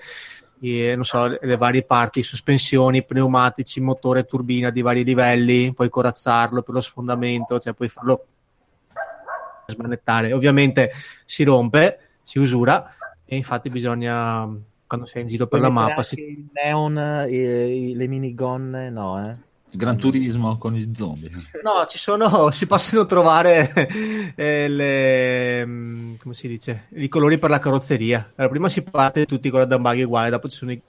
eh, 0.61 0.95
non 0.95 1.05
so, 1.05 1.27
le, 1.27 1.41
le 1.43 1.57
varie 1.57 1.83
parti, 1.83 2.23
sospensioni, 2.23 3.05
pneumatici, 3.05 3.81
motore, 3.81 4.27
turbina 4.27 4.71
di 4.71 4.83
vari 4.83 5.03
livelli, 5.03 5.75
puoi 5.75 5.89
corazzarlo 5.89 6.63
per 6.63 6.75
lo 6.75 6.81
sfondamento, 6.81 7.59
cioè 7.59 7.73
puoi 7.73 7.89
farlo 7.89 8.27
smanettare. 9.67 10.33
Ovviamente 10.33 10.93
si 11.25 11.43
rompe, 11.43 12.19
si 12.23 12.39
usura 12.39 12.95
e 13.25 13.35
infatti 13.35 13.71
bisogna, 13.71 14.49
quando 14.87 15.07
sei 15.07 15.22
in 15.22 15.28
giro 15.28 15.47
per 15.47 15.61
Puoi 15.61 15.72
la 15.72 15.80
mappa, 15.80 16.03
si... 16.03 16.20
il 16.20 16.49
neon, 16.53 16.99
e, 16.99 17.89
i- 17.91 17.95
le 17.95 18.07
minigonne, 18.07 18.91
no, 18.91 19.24
eh? 19.24 19.37
Gran 19.68 19.99
turismo 19.99 20.57
con 20.59 20.76
i 20.76 20.93
zombie. 20.95 21.30
No, 21.62 21.84
ci 21.87 21.99
sono, 21.99 22.51
si 22.51 22.66
possono 22.66 23.05
trovare 23.05 23.72
eh, 24.34 24.68
le, 24.68 25.66
mm, 25.66 26.14
come 26.16 26.34
si 26.34 26.49
dice, 26.49 26.87
i 26.95 27.09
colori 27.09 27.39
per 27.39 27.51
la 27.51 27.59
carrozzeria. 27.59 28.32
Allora, 28.37 28.53
prima 28.53 28.68
si 28.68 28.82
parte 28.82 29.26
tutti 29.26 29.51
con 29.51 29.61
la 29.61 29.66
dambaghi 29.66 30.03
uguale, 30.05 30.30
dopo 30.30 30.49
ci 30.49 30.57
sono 30.57 30.72
i 30.72 30.80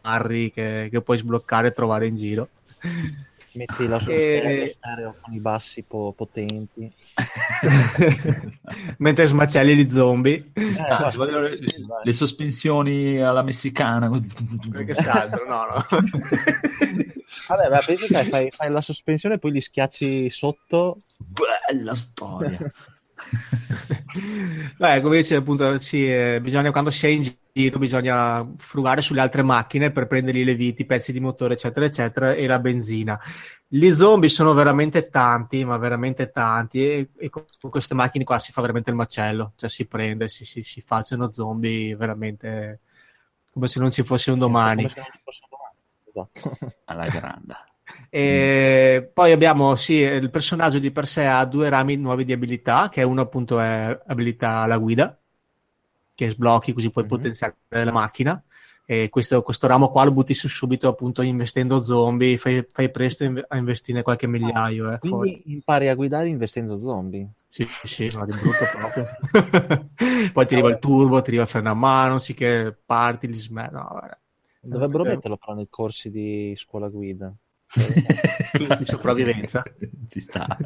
carri 0.00 0.50
che, 0.50 0.88
che 0.90 1.00
puoi 1.00 1.16
sbloccare 1.16 1.68
e 1.68 1.72
trovare 1.72 2.06
in 2.06 2.14
giro. 2.14 2.48
Ti 3.66 3.86
metti 3.86 3.86
la 3.88 3.98
E- 4.12 4.66
stereo, 4.66 5.16
con 5.20 5.34
i 5.34 5.40
bassi 5.40 5.82
po- 5.82 6.12
potenti. 6.16 6.92
Mentre 8.98 9.26
smacelli 9.26 9.74
gli 9.76 9.90
zombie. 9.90 10.44
Ci 10.54 10.72
sta, 10.74 11.06
Eh, 11.06 11.10
ci 11.10 11.16
vogliono 11.16 11.40
le, 11.48 11.58
dai. 11.58 12.00
le 12.04 12.12
sospensioni 12.12 13.20
alla 13.20 13.42
messicana. 13.42 14.10
Perché 14.70 14.92
altro, 15.08 15.46
no, 15.46 15.66
no. 15.66 15.86
Vabbè, 17.48 17.68
ma 17.70 17.80
pensa 17.84 18.06
te, 18.06 18.24
fai, 18.28 18.50
fai 18.50 18.70
la 18.70 18.80
sospensione 18.80 19.34
e 19.36 19.38
poi 19.38 19.52
li 19.52 19.60
schiacci 19.60 20.30
sotto. 20.30 20.96
Bella 21.16 21.94
storia. 21.94 22.58
Beh, 24.76 25.00
come 25.00 25.16
dice 25.16 25.36
appunto, 25.36 25.78
sì, 25.78 26.12
eh, 26.12 26.40
bisogna, 26.40 26.70
quando 26.70 26.90
sei 26.90 27.16
in 27.16 27.34
giro 27.52 27.78
bisogna 27.78 28.48
frugare 28.56 29.02
sulle 29.02 29.20
altre 29.20 29.42
macchine 29.42 29.90
per 29.90 30.06
prendergli 30.06 30.44
le 30.44 30.54
viti, 30.54 30.82
i 30.82 30.86
pezzi 30.86 31.12
di 31.12 31.20
motore, 31.20 31.54
eccetera, 31.54 31.86
eccetera, 31.86 32.32
e 32.32 32.46
la 32.46 32.58
benzina. 32.58 33.18
Gli 33.66 33.92
zombie 33.92 34.28
sono 34.28 34.54
veramente 34.54 35.08
tanti, 35.08 35.64
ma 35.64 35.76
veramente 35.76 36.30
tanti, 36.30 36.82
e, 36.82 37.08
e 37.18 37.30
con 37.30 37.44
queste 37.70 37.94
macchine 37.94 38.24
qua 38.24 38.38
si 38.38 38.52
fa 38.52 38.60
veramente 38.60 38.90
il 38.90 38.96
macello, 38.96 39.52
cioè 39.56 39.68
si 39.68 39.86
prende, 39.86 40.28
si, 40.28 40.44
si, 40.44 40.62
si 40.62 40.80
facciano 40.80 41.30
zombie 41.30 41.94
veramente 41.96 42.80
come 43.50 43.66
se 43.66 43.80
non 43.80 43.90
ci 43.90 44.04
fosse 44.04 44.30
un 44.30 44.38
domani. 44.38 44.82
Come 44.82 44.88
se 44.88 45.00
non 45.00 45.10
ci 45.12 45.20
fosse 45.24 45.40
un 45.42 45.48
domani. 45.50 46.30
Esatto. 46.44 46.76
Alla 46.84 47.06
grande. 47.06 47.54
E 48.10 49.10
poi 49.12 49.32
abbiamo, 49.32 49.76
sì, 49.76 49.94
il 49.94 50.30
personaggio 50.30 50.78
di 50.78 50.90
per 50.90 51.06
sé 51.06 51.26
ha 51.26 51.44
due 51.44 51.68
rami 51.68 51.96
nuovi 51.96 52.24
di 52.24 52.32
abilità, 52.32 52.88
che 52.88 53.02
uno 53.02 53.20
appunto 53.20 53.60
è 53.60 53.98
abilità 54.06 54.58
alla 54.60 54.78
guida, 54.78 55.18
che 56.14 56.28
sblocchi 56.30 56.72
così 56.72 56.90
puoi 56.90 57.04
Mhm. 57.04 57.10
potenziare 57.10 57.56
la 57.68 57.92
macchina. 57.92 58.42
E 58.86 59.08
questo, 59.10 59.42
questo 59.42 59.66
ramo 59.66 59.90
qua 59.90 60.04
lo 60.04 60.12
butti 60.12 60.32
su 60.34 60.48
subito 60.48 60.88
appunto 60.88 61.20
investendo 61.22 61.82
zombie, 61.82 62.38
fai, 62.38 62.66
fai 62.70 62.90
presto 62.90 63.24
inve- 63.24 63.44
a 63.46 63.56
investire 63.58 64.02
qualche 64.02 64.26
migliaio. 64.26 64.92
eh, 64.92 65.00
fuori. 65.02 65.30
Quindi 65.30 65.52
impari 65.52 65.88
a 65.88 65.94
guidare 65.94 66.28
investendo 66.28 66.76
zombie. 66.76 67.28
Sì, 67.50 67.66
sì, 67.66 67.88
sì, 67.88 68.10
ma 68.10 68.24
di 68.24 68.32
brutto 68.32 68.66
proprio. 68.66 69.06
Poi 70.32 70.46
ti 70.46 70.54
arriva 70.54 70.68
il 70.70 70.78
turbo, 70.78 71.20
ti 71.22 71.28
arriva 71.28 71.42
il 71.42 71.48
freno 71.48 71.70
a 71.70 71.74
mano, 71.74 72.14
anziché 72.14 72.76
parti, 72.84 73.26
li 73.26 73.34
smetti. 73.34 73.72
No, 73.74 73.86
guarda. 73.90 74.20
Dovrebbero 74.60 75.04
Eh, 75.04 75.14
metterlo 75.14 75.36
però 75.36 75.54
nei 75.54 75.68
corsi 75.68 76.10
di 76.10 76.54
scuola 76.56 76.88
guida. 76.88 77.34
Di 77.74 78.84
sopravvivenza. 78.84 79.62
Ci 80.08 80.20
sta. 80.20 80.56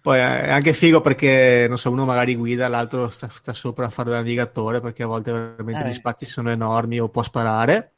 Poi 0.00 0.18
è 0.18 0.50
anche 0.50 0.72
figo 0.72 1.00
perché, 1.00 1.66
non 1.68 1.76
so, 1.78 1.90
uno 1.90 2.04
magari 2.04 2.34
guida, 2.36 2.68
l'altro 2.68 3.08
sta, 3.10 3.28
sta 3.28 3.52
sopra 3.52 3.86
a 3.86 3.90
fare 3.90 4.10
da 4.10 4.16
navigatore 4.16 4.80
perché 4.80 5.02
a 5.02 5.06
volte 5.06 5.32
veramente 5.32 5.84
Eh. 5.84 5.88
gli 5.88 5.92
spazi 5.92 6.26
sono 6.26 6.50
enormi 6.50 7.00
o 7.00 7.08
può 7.08 7.22
sparare. 7.22 7.94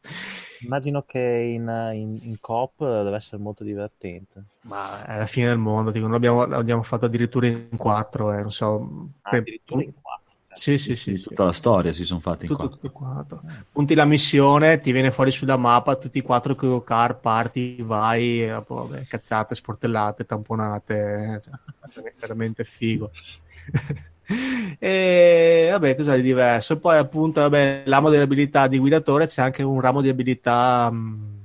Immagino 0.61 1.03
che 1.03 1.19
in, 1.21 1.69
in, 1.93 2.19
in 2.23 2.41
coop 2.41 2.79
deve 2.79 3.17
essere 3.17 3.43
molto 3.43 3.63
divertente. 3.65 4.45
Ma 4.63 5.05
è 5.05 5.19
la 5.19 5.27
fine 5.27 5.49
del 5.49 5.59
mondo, 5.59 5.91
dico, 5.91 6.05
noi 6.07 6.15
l'abbiamo, 6.15 6.47
l'abbiamo 6.47 6.83
fatto 6.83 7.05
addirittura 7.05 7.47
in 7.47 7.77
quattro, 7.77 8.33
eh, 8.33 8.41
non 8.41 8.51
so. 8.51 9.11
Ah, 9.23 9.31
per- 9.31 9.41
addirittura 9.41 9.83
in 9.83 9.93
quattro. 10.01 10.24
Sì, 10.55 10.79
sì, 10.79 10.95
sì. 10.97 11.17
sì. 11.17 11.23
Tutta 11.23 11.45
la 11.45 11.53
storia 11.53 11.93
si 11.93 12.05
sono 12.05 12.21
fatti 12.21 12.47
in 12.47 12.51
Tutto, 12.53 12.69
qua. 12.69 12.77
tutto 12.77 12.91
quanto. 12.91 13.43
Punti 13.73 13.95
la 13.95 14.05
missione, 14.05 14.79
ti 14.79 14.93
viene 14.93 15.11
fuori 15.11 15.31
sulla 15.31 15.57
mappa, 15.57 15.97
tutti 15.97 16.19
e 16.19 16.23
quattro 16.23 16.53
i 16.53 16.83
car, 16.85 17.19
parti, 17.19 17.83
vai, 17.83 18.47
vabbè, 18.47 19.05
cazzate, 19.07 19.55
sportellate, 19.55 20.25
tamponate, 20.25 21.41
cioè, 21.43 22.03
è 22.03 22.13
veramente 22.19 22.65
figo. 22.65 23.11
e 24.79 25.69
vabbè, 25.71 25.97
cos'è 25.97 26.17
di 26.17 26.23
diverso? 26.23 26.79
Poi 26.79 26.97
appunto, 26.97 27.41
vabbè, 27.41 27.83
l'amo 27.87 28.09
dell'abilità 28.09 28.67
di 28.69 28.79
guidatore 28.79 29.27
c'è 29.27 29.43
anche 29.43 29.63
un 29.63 29.81
ramo 29.81 30.01
di 30.01 30.09
abilità, 30.09 30.91
mh, 30.91 31.43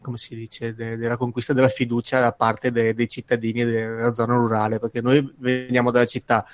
come 0.00 0.16
si 0.16 0.34
dice, 0.34 0.74
de- 0.74 0.96
della 0.96 1.16
conquista 1.16 1.52
della 1.52 1.68
fiducia 1.68 2.20
da 2.20 2.32
parte 2.32 2.70
de- 2.70 2.94
dei 2.94 3.08
cittadini 3.08 3.64
della 3.64 4.12
zona 4.12 4.36
rurale, 4.36 4.78
perché 4.78 5.00
noi 5.00 5.34
veniamo 5.38 5.90
dalla 5.90 6.06
città, 6.06 6.46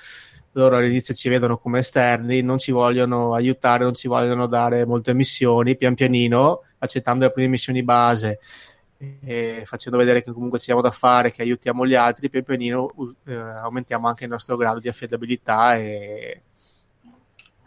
loro 0.55 0.77
all'inizio 0.77 1.13
ci 1.13 1.29
vedono 1.29 1.57
come 1.57 1.79
esterni, 1.79 2.41
non 2.41 2.57
ci 2.57 2.71
vogliono 2.71 3.33
aiutare, 3.33 3.83
non 3.83 3.93
ci 3.93 4.07
vogliono 4.07 4.47
dare 4.47 4.85
molte 4.85 5.13
missioni, 5.13 5.75
pian 5.77 5.95
pianino, 5.95 6.61
accettando 6.79 7.25
le 7.25 7.31
prime 7.31 7.49
missioni 7.49 7.83
base 7.83 8.39
e 8.97 9.63
facendo 9.65 9.97
vedere 9.97 10.21
che 10.23 10.31
comunque 10.31 10.57
ci 10.59 10.67
diamo 10.67 10.81
da 10.81 10.91
fare, 10.91 11.31
che 11.31 11.41
aiutiamo 11.41 11.85
gli 11.85 11.95
altri, 11.95 12.29
pian 12.29 12.43
pianino 12.43 12.89
uh, 12.95 13.15
eh, 13.25 13.33
aumentiamo 13.35 14.07
anche 14.07 14.23
il 14.23 14.29
nostro 14.29 14.55
grado 14.55 14.79
di 14.79 14.87
affidabilità 14.87 15.75
e 15.75 16.41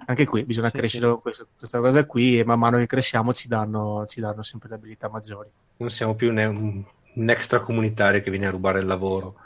anche 0.06 0.24
qui 0.24 0.44
bisogna 0.44 0.70
Sì, 0.70 0.78
crescere 0.78 1.06
con 1.06 1.20
questo- 1.20 1.48
questa 1.58 1.80
cosa 1.80 2.04
qui 2.06 2.38
e 2.38 2.44
man 2.44 2.58
mano 2.58 2.78
che 2.78 2.86
cresciamo 2.86 3.34
ci 3.34 3.48
danno, 3.48 4.06
ci 4.06 4.20
danno 4.20 4.42
sempre 4.42 4.70
le 4.70 4.74
abilità 4.76 5.08
maggiori. 5.10 5.50
Non 5.78 5.90
siamo 5.90 6.14
più 6.14 6.30
un, 6.30 6.38
un, 6.38 6.84
un 7.14 7.30
extracomunitario 7.30 8.20
che 8.22 8.30
viene 8.30 8.46
a 8.46 8.50
rubare 8.50 8.80
il 8.80 8.86
lavoro. 8.86 9.36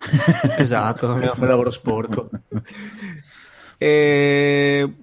esatto, 0.58 1.06
non 1.06 1.20
fatto 1.20 1.44
lavoro 1.44 1.70
sporco. 1.70 2.28
E 3.82 4.94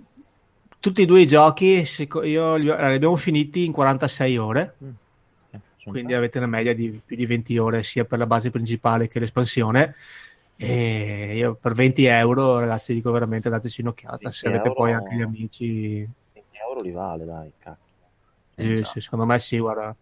tutti 0.79 1.01
e 1.01 1.05
due 1.07 1.21
i 1.21 1.25
giochi, 1.25 1.83
io 2.25 2.55
li, 2.57 2.69
abbiamo 2.69 3.15
finiti 3.15 3.65
in 3.65 3.71
46 3.71 4.37
ore, 4.37 4.75
Eh, 4.79 5.59
sono 5.77 5.95
quindi 5.95 5.99
tanti. 5.99 6.13
avete 6.13 6.37
una 6.37 6.45
media 6.47 6.75
di 6.75 7.01
più 7.03 7.15
di 7.15 7.25
20 7.25 7.57
ore 7.57 7.81
sia 7.81 8.05
per 8.05 8.19
la 8.19 8.27
base 8.27 8.51
principale 8.51 9.07
che 9.07 9.19
l'espansione. 9.19 9.95
E 10.55 11.35
io 11.37 11.55
per 11.55 11.73
20 11.73 12.05
euro, 12.05 12.59
ragazzi, 12.59 12.93
dico 12.93 13.11
veramente 13.11 13.49
dateci 13.49 13.81
un'occhiata. 13.81 14.17
20 14.17 14.37
Se 14.37 14.47
avete 14.47 14.67
euro- 14.67 14.79
poi 14.79 14.93
anche 14.93 15.15
gli 15.15 15.21
amici, 15.21 15.97
20 16.33 16.57
euro 16.67 16.81
li 16.81 16.91
vale, 16.91 17.25
dai, 17.25 17.51
cacchio. 17.57 17.95
Eh, 18.55 18.83
sì, 18.85 18.99
secondo 19.01 19.25
me 19.25 19.39
sì, 19.39 19.57
guarda, 19.57 19.95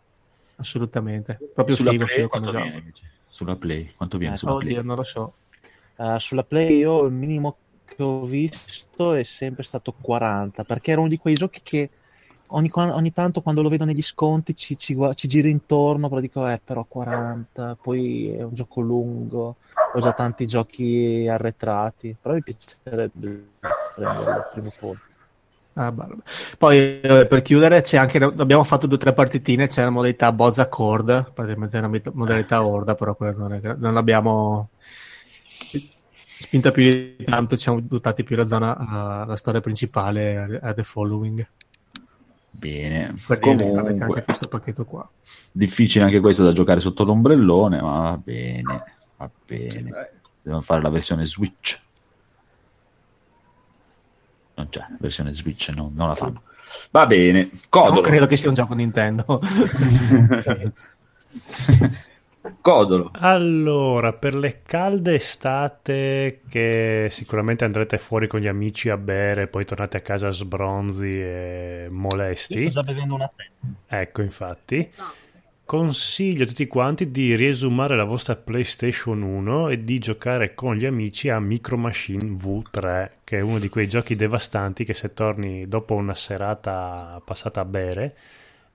assolutamente. 0.58 1.40
Proprio 1.54 1.76
Sulla 1.78 1.92
figo, 1.92 2.06
figo 2.08 2.28
come 2.28 2.46
gioco. 2.52 2.58
viene? 2.64 2.78
invece? 2.78 3.14
Sulla 3.36 3.58
Play, 3.58 3.90
quanto 3.98 4.18
viene 4.18 4.36
Eh, 4.36 4.38
sulla 4.38 4.56
Play? 4.56 4.72
Oddio, 4.72 4.82
non 4.82 4.96
lo 4.96 5.04
so. 5.04 5.34
Eh, 5.98 6.20
sulla 6.20 6.44
Play 6.44 6.78
io 6.78 7.04
il 7.04 7.12
minimo 7.12 7.58
che 7.86 8.02
ho 8.02 8.24
visto 8.24 9.14
è 9.14 9.24
sempre 9.24 9.64
stato 9.64 9.94
40, 10.00 10.64
perché 10.64 10.92
era 10.92 11.02
uno 11.02 11.10
di 11.10 11.18
quei 11.18 11.34
giochi 11.34 11.60
che 11.62 11.90
ogni, 12.52 12.72
ogni 12.74 13.12
tanto 13.12 13.42
quando 13.42 13.62
lo 13.62 13.68
vedo 13.68 13.84
negli 13.84 14.02
sconti 14.02 14.56
ci, 14.56 14.78
ci, 14.78 14.98
ci 15.16 15.28
giro 15.28 15.50
intorno, 15.50 16.08
però 16.08 16.22
dico, 16.22 16.48
eh, 16.48 16.62
però 16.64 16.86
40, 16.86 17.76
poi 17.82 18.30
è 18.32 18.42
un 18.42 18.54
gioco 18.54 18.80
lungo, 18.80 19.58
ho 19.94 20.00
già 20.00 20.14
tanti 20.14 20.48
giochi 20.48 21.28
arretrati, 21.30 22.16
però 22.22 22.36
mi 22.36 22.42
piacerebbe 22.42 23.48
prenderlo 23.96 24.44
prima 24.54 24.68
o 24.68 24.74
poi. 24.80 24.96
Ah. 25.78 25.94
Poi 26.58 27.02
eh, 27.02 27.26
per 27.28 27.42
chiudere 27.42 27.82
c'è 27.82 27.98
anche 27.98 28.18
abbiamo 28.18 28.64
fatto 28.64 28.88
due 28.88 28.96
o 28.96 29.00
tre 29.00 29.14
partitine 29.14 29.68
c'è 29.68 29.84
la 29.84 29.90
modalità 29.90 30.32
Bozza 30.32 30.70
Cord 30.70 31.34
praticamente 31.34 31.78
è 31.78 31.84
una 31.84 32.02
modalità 32.14 32.66
Horda 32.66 32.96
però 32.96 33.14
quella 33.14 33.34
non, 33.34 33.54
è- 33.54 33.76
non 33.78 33.94
l'abbiamo 33.94 34.70
spinta 36.00 36.72
più 36.72 36.90
di 36.90 37.26
tanto 37.26 37.58
ci 37.58 37.64
siamo 37.64 37.82
buttati 37.82 38.24
più 38.24 38.38
la 38.38 38.46
zona 38.46 38.78
alla 38.78 39.36
storia 39.36 39.60
principale 39.60 40.60
a, 40.62 40.70
a 40.70 40.74
The 40.74 40.84
Following 40.84 41.46
Bene. 42.52 43.14
per 43.28 43.40
Comunque, 43.40 43.98
anche 44.00 44.24
questo 44.24 44.48
pacchetto 44.48 44.86
qua 44.86 45.10
difficile 45.56 46.04
anche 46.04 46.20
questo 46.20 46.44
da 46.44 46.52
giocare 46.52 46.82
sotto 46.82 47.06
l'ombrellone, 47.06 47.82
ma 47.82 48.02
va 48.02 48.18
bene, 48.18 48.84
va 49.16 49.30
bene. 49.46 49.92
Devono 50.42 50.62
fare 50.62 50.82
la 50.82 50.90
versione 50.90 51.26
Switch. 51.26 51.80
Non 54.56 54.70
c'è, 54.70 54.86
versione 55.00 55.34
Switch, 55.34 55.70
no, 55.76 55.92
non 55.94 56.08
la 56.08 56.16
fanno. 56.16 56.42
Va 56.92 57.06
bene, 57.06 57.42
non 57.42 57.52
Codolo. 57.70 58.02
credo 58.02 58.26
che 58.26 58.36
sia 58.36 58.50
un 58.50 58.56
gioco 58.56 58.74
Nintendo 58.74 59.40
Codolo. 62.62 63.12
Allora, 63.14 64.14
per 64.14 64.36
le 64.36 64.62
calde 64.64 65.16
estate 65.16 66.42
che 66.48 67.08
sicuramente 67.10 67.66
andrete 67.66 67.98
fuori 67.98 68.28
con 68.28 68.40
gli 68.40 68.48
amici 68.48 68.90
a 68.90 68.98
bere, 68.98 69.48
poi 69.48 69.66
tornate 69.66 69.98
a 69.98 70.02
casa 70.02 70.30
sbronzi 70.30 71.22
e 71.22 71.88
molesti. 71.90 72.60
Io 72.60 72.72
sto 72.72 72.82
già 72.82 72.84
bevendo 72.84 73.16
una 73.16 73.32
tè. 73.36 73.48
Ecco, 73.88 74.22
infatti. 74.22 74.92
Consiglio 75.66 76.44
a 76.44 76.46
tutti 76.46 76.68
quanti 76.68 77.10
di 77.10 77.36
riesumare 77.36 77.96
la 77.96 78.04
vostra 78.04 78.36
PlayStation 78.36 79.24
1 79.24 79.70
e 79.70 79.84
di 79.84 79.98
giocare 79.98 80.54
con 80.54 80.76
gli 80.76 80.86
amici 80.86 81.28
a 81.30 81.40
Micro 81.40 81.76
Machine 81.76 82.36
V3, 82.36 83.10
che 83.24 83.40
è 83.40 83.42
uno 83.42 83.58
di 83.58 83.68
quei 83.68 83.90
giochi 83.90 84.14
devastanti 84.14 84.86
che 84.86 84.94
se 84.94 85.16
torni 85.16 85.68
dopo 85.68 85.96
una 85.96 86.14
serata 86.14 87.20
passata 87.26 87.62
a 87.62 87.66
bere 87.66 88.16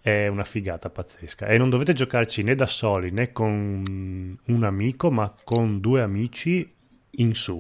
è 0.01 0.27
una 0.27 0.43
figata 0.43 0.91
pazzesca. 0.91 1.47
E 1.47 1.59
non 1.59 1.71
dovete 1.71 1.93
giocarci 1.93 2.43
né 2.43 2.57
da 2.57 2.67
soli 2.67 3.13
né 3.13 3.31
con 3.31 4.37
un 4.45 4.65
amico, 4.65 5.13
ma 5.13 5.33
con 5.45 5.79
due 5.79 6.03
amici 6.03 6.69
in 7.13 7.35
su. 7.37 7.57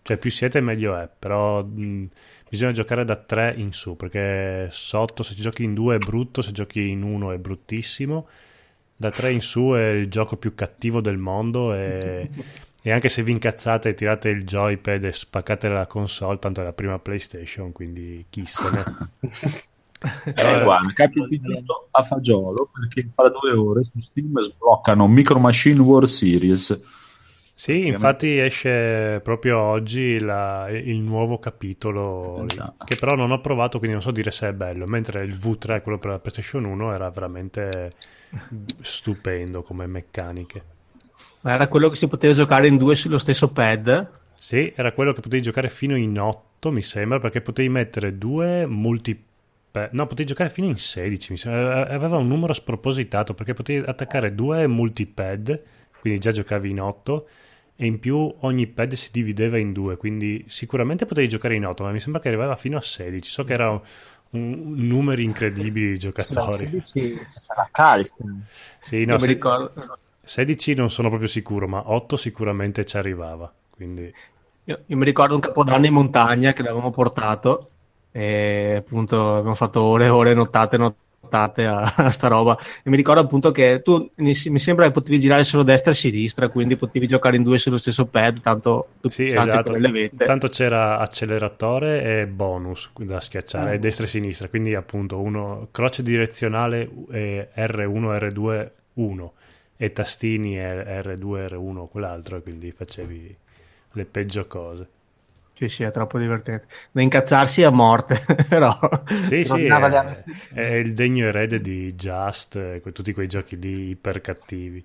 Cioè 0.00 0.16
più 0.16 0.30
siete 0.30 0.62
meglio 0.62 0.96
è, 0.96 1.06
però 1.18 1.62
mh, 1.62 2.08
bisogna 2.48 2.72
giocare 2.72 3.04
da 3.04 3.16
tre 3.16 3.52
in 3.54 3.74
su, 3.74 3.94
perché 3.94 4.68
sotto 4.70 5.22
se 5.22 5.34
giochi 5.34 5.64
in 5.64 5.74
due 5.74 5.96
è 5.96 5.98
brutto, 5.98 6.40
se 6.40 6.50
giochi 6.50 6.88
in 6.88 7.02
uno 7.02 7.30
è 7.30 7.36
bruttissimo. 7.36 8.26
Da 8.96 9.10
tre 9.10 9.32
in 9.32 9.40
su 9.40 9.72
è 9.74 9.88
il 9.88 10.08
gioco 10.08 10.36
più 10.36 10.54
cattivo 10.54 11.00
del 11.00 11.18
mondo 11.18 11.74
e, 11.74 12.28
e 12.82 12.92
anche 12.92 13.08
se 13.08 13.22
vi 13.22 13.32
incazzate 13.32 13.90
e 13.90 13.94
tirate 13.94 14.28
il 14.28 14.44
joypad 14.44 15.04
e 15.04 15.12
spaccate 15.12 15.68
la 15.68 15.86
console, 15.86 16.38
tanto 16.38 16.60
è 16.60 16.64
la 16.64 16.72
prima 16.72 16.98
PlayStation, 16.98 17.72
quindi 17.72 18.26
chi 18.28 18.44
se 18.46 18.70
ne... 18.70 18.82
Eh, 20.24 20.62
guarda, 20.62 20.92
capiti 20.92 21.40
tutto 21.40 21.88
a 21.90 22.04
fagiolo 22.04 22.68
perché 22.70 23.08
fra 23.14 23.30
due 23.30 23.52
ore 23.56 23.84
su 23.84 24.00
Steam 24.00 24.38
sbloccano 24.38 25.08
Micro 25.08 25.38
Machine 25.38 25.80
World 25.80 26.08
Series. 26.08 26.78
Sì, 27.56 27.86
infatti 27.86 28.38
esce 28.38 29.20
proprio 29.22 29.58
oggi 29.60 30.18
la- 30.18 30.66
il 30.70 30.98
nuovo 30.98 31.38
capitolo, 31.38 32.44
Esatto. 32.48 32.84
che 32.84 32.96
però 32.96 33.14
non 33.14 33.30
ho 33.30 33.40
provato, 33.40 33.78
quindi 33.78 33.94
non 33.96 34.02
so 34.04 34.10
dire 34.10 34.32
se 34.32 34.48
è 34.48 34.52
bello, 34.52 34.86
mentre 34.86 35.22
il 35.24 35.32
V3, 35.34 35.80
quello 35.80 35.98
per 35.98 36.10
la 36.10 36.18
PlayStation 36.18 36.64
1, 36.64 36.92
era 36.92 37.08
veramente 37.10 37.92
stupendo 38.80 39.62
come 39.62 39.86
meccaniche. 39.86 40.62
era 41.42 41.68
quello 41.68 41.88
che 41.90 41.96
si 41.96 42.08
poteva 42.08 42.32
giocare 42.32 42.66
in 42.66 42.76
due 42.76 42.96
sullo 42.96 43.18
stesso 43.18 43.50
pad 43.52 44.10
Sì, 44.36 44.72
era 44.74 44.92
quello 44.92 45.12
che 45.12 45.20
potevi 45.20 45.42
giocare 45.42 45.68
fino 45.68 45.96
in 45.96 46.18
8, 46.18 46.70
mi 46.72 46.82
sembra, 46.82 47.18
perché 47.20 47.40
potevi 47.40 47.68
mettere 47.68 48.18
due 48.18 48.66
multi... 48.66 49.24
No, 49.90 50.06
potevi 50.06 50.24
giocare 50.28 50.50
fino 50.50 50.66
in 50.68 50.78
16, 50.78 51.32
mi 51.32 51.38
sembra. 51.38 51.88
Aveva 51.88 52.16
un 52.18 52.28
numero 52.28 52.52
spropositato, 52.52 53.34
perché 53.34 53.54
potevi 53.54 53.84
attaccare 53.86 54.34
due 54.34 54.66
multipad, 54.66 55.62
quindi 56.00 56.20
già 56.20 56.30
giocavi 56.30 56.70
in 56.70 56.80
8, 56.80 57.26
e 57.76 57.86
in 57.86 57.98
più 57.98 58.32
ogni 58.40 58.66
pad 58.66 58.92
si 58.92 59.10
divideva 59.10 59.58
in 59.58 59.72
due, 59.72 59.96
quindi 59.96 60.44
sicuramente 60.46 61.06
potevi 61.06 61.28
giocare 61.28 61.54
in 61.54 61.66
8, 61.66 61.82
ma 61.82 61.90
mi 61.90 62.00
sembra 62.00 62.20
che 62.20 62.28
arrivava 62.28 62.56
fino 62.56 62.76
a 62.76 62.80
16. 62.80 63.30
So 63.30 63.44
che 63.44 63.52
erano 63.52 63.82
un, 64.30 64.74
numeri 64.76 65.24
incredibili 65.24 65.92
di 65.92 65.98
giocatori. 65.98 66.56
16 66.56 66.90
c'è 66.90 67.54
la 67.56 67.68
calca. 67.70 68.14
Sì, 68.80 69.04
no, 69.04 69.16
ricordo 69.16 69.98
16 70.22 70.74
non 70.74 70.90
sono 70.90 71.08
proprio 71.08 71.28
sicuro, 71.28 71.66
ma 71.66 71.90
8 71.90 72.16
sicuramente 72.16 72.84
ci 72.84 72.96
arrivava. 72.96 73.52
Quindi 73.70 74.12
Io, 74.64 74.80
io 74.86 74.96
mi 74.96 75.04
ricordo 75.04 75.34
un 75.34 75.40
capodanno 75.40 75.86
in 75.86 75.92
montagna 75.92 76.52
che 76.52 76.62
l'avevamo 76.62 76.90
portato 76.90 77.70
e 78.12 78.76
appunto 78.78 79.36
abbiamo 79.36 79.56
fatto 79.56 79.82
ore 79.82 80.04
e 80.04 80.08
ore, 80.08 80.34
nottate, 80.34 80.76
nottate 80.76 81.02
a, 81.66 81.94
a 81.96 82.10
sta 82.10 82.28
roba. 82.28 82.58
E 82.82 82.90
mi 82.90 82.96
ricordo 82.96 83.20
appunto 83.20 83.50
che 83.50 83.80
tu 83.82 84.10
mi, 84.16 84.34
sembra 84.34 84.86
che 84.86 84.92
potevi 84.92 85.18
girare 85.20 85.44
solo 85.44 85.62
destra 85.62 85.90
e 85.92 85.94
sinistra, 85.94 86.48
quindi 86.48 86.76
potevi 86.76 87.06
giocare 87.06 87.36
in 87.36 87.42
due 87.42 87.58
sullo 87.58 87.78
stesso 87.78 88.06
pad, 88.06 88.40
tanto 88.40 88.88
Sì, 89.08 89.26
esatto. 89.26 89.74
Tanto 90.24 90.48
c'era 90.48 90.98
acceleratore 90.98 92.20
e 92.20 92.26
bonus 92.26 92.90
da 92.98 93.20
schiacciare, 93.20 93.74
Ah. 93.74 93.78
destra 93.78 94.04
e 94.04 94.08
sinistra. 94.08 94.48
Quindi, 94.48 94.74
appunto, 94.74 95.20
uno 95.20 95.68
croce 95.70 96.02
direzionale 96.02 96.88
e 97.10 97.48
R1, 97.54 98.16
R2, 98.18 98.70
1 98.94 99.32
e 99.76 99.92
tastini 99.92 100.58
e 100.58 101.02
R2, 101.02 101.46
R1, 101.48 101.88
quell'altro. 101.88 102.36
E 102.36 102.42
quindi 102.42 102.70
facevi 102.72 103.36
le 103.92 104.04
peggio 104.04 104.46
cose. 104.46 104.88
Sì, 105.56 105.68
sì, 105.68 105.84
è 105.84 105.90
troppo 105.92 106.18
divertente. 106.18 106.66
Da 106.90 107.00
incazzarsi 107.00 107.62
a 107.62 107.70
morte, 107.70 108.20
però. 108.48 108.76
Sì, 109.22 109.44
sì, 109.44 109.66
è, 109.66 109.70
amicizie. 109.70 110.24
è 110.52 110.74
il 110.74 110.94
degno 110.94 111.26
erede 111.26 111.60
di 111.60 111.94
Just, 111.94 112.56
e 112.56 112.80
que- 112.82 112.92
tutti 112.92 113.12
quei 113.12 113.28
giochi 113.28 113.58
lì 113.58 113.90
iper 113.90 114.20
cattivi. 114.20 114.84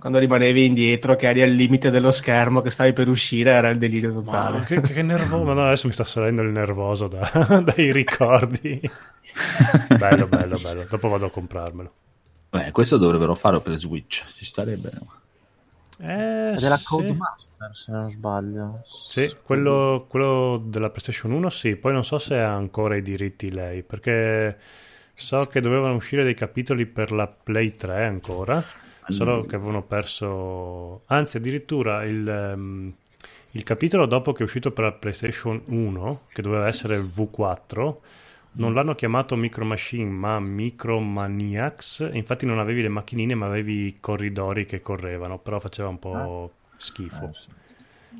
Quando 0.00 0.18
rimanevi 0.18 0.64
indietro, 0.64 1.14
che 1.14 1.28
eri 1.28 1.42
al 1.42 1.50
limite 1.50 1.90
dello 1.90 2.10
schermo, 2.10 2.60
che 2.60 2.70
stavi 2.70 2.92
per 2.92 3.08
uscire, 3.08 3.50
era 3.50 3.68
il 3.68 3.78
delirio 3.78 4.12
Ma 4.22 4.22
totale. 4.22 4.64
che, 4.64 4.80
che 4.80 5.02
nervoso, 5.02 5.44
ma 5.44 5.52
no, 5.52 5.66
adesso 5.66 5.86
mi 5.86 5.92
sta 5.92 6.04
salendo 6.04 6.42
il 6.42 6.50
nervoso 6.50 7.06
da- 7.06 7.60
dai 7.62 7.92
ricordi. 7.92 8.80
bello, 9.98 10.26
bello, 10.26 10.58
bello. 10.58 10.86
Dopo 10.88 11.08
vado 11.08 11.26
a 11.26 11.30
comprarmelo. 11.30 11.92
Beh, 12.50 12.70
questo 12.70 12.96
dovrebbero 12.96 13.34
farlo 13.34 13.60
per 13.60 13.78
Switch, 13.78 14.24
ci 14.36 14.44
starebbe. 14.44 14.90
Eh, 15.98 16.54
della 16.58 16.76
sì. 16.76 16.84
Codemaster, 16.84 17.74
se 17.74 17.92
non 17.92 18.10
sbaglio. 18.10 18.82
Sì, 18.84 19.32
quello, 19.42 20.06
quello 20.08 20.60
della 20.64 20.90
PlayStation 20.90 21.32
1 21.32 21.50
sì, 21.50 21.76
poi 21.76 21.92
non 21.92 22.04
so 22.04 22.18
se 22.18 22.38
ha 22.38 22.52
ancora 22.52 22.96
i 22.96 23.02
diritti 23.02 23.52
lei, 23.52 23.82
perché 23.82 24.58
so 25.14 25.46
che 25.46 25.60
dovevano 25.60 25.94
uscire 25.94 26.24
dei 26.24 26.34
capitoli 26.34 26.86
per 26.86 27.12
la 27.12 27.28
Play 27.28 27.76
3 27.76 28.04
ancora, 28.04 28.62
solo 29.08 29.44
che 29.44 29.56
avevano 29.56 29.82
perso... 29.82 31.02
Anzi, 31.06 31.36
addirittura 31.36 32.04
il, 32.04 32.28
ehm, 32.28 32.92
il 33.52 33.62
capitolo 33.62 34.06
dopo 34.06 34.32
che 34.32 34.40
è 34.40 34.44
uscito 34.44 34.72
per 34.72 34.84
la 34.84 34.92
PlayStation 34.92 35.62
1, 35.66 36.22
che 36.32 36.42
doveva 36.42 36.66
essere 36.66 36.96
il 36.96 37.04
V4, 37.04 37.96
non 38.56 38.74
l'hanno 38.74 38.94
chiamato 38.94 39.36
Micro 39.36 39.64
Machine, 39.64 40.10
ma 40.10 40.40
Micro 40.40 41.00
Maniacs. 41.00 42.08
Infatti 42.12 42.46
non 42.46 42.58
avevi 42.58 42.82
le 42.82 42.88
macchinine, 42.88 43.34
ma 43.34 43.46
avevi 43.46 43.86
i 43.86 44.00
corridori 44.00 44.66
che 44.66 44.80
correvano, 44.80 45.38
però 45.38 45.58
faceva 45.60 45.88
un 45.88 45.98
po' 45.98 46.52
schifo. 46.76 47.32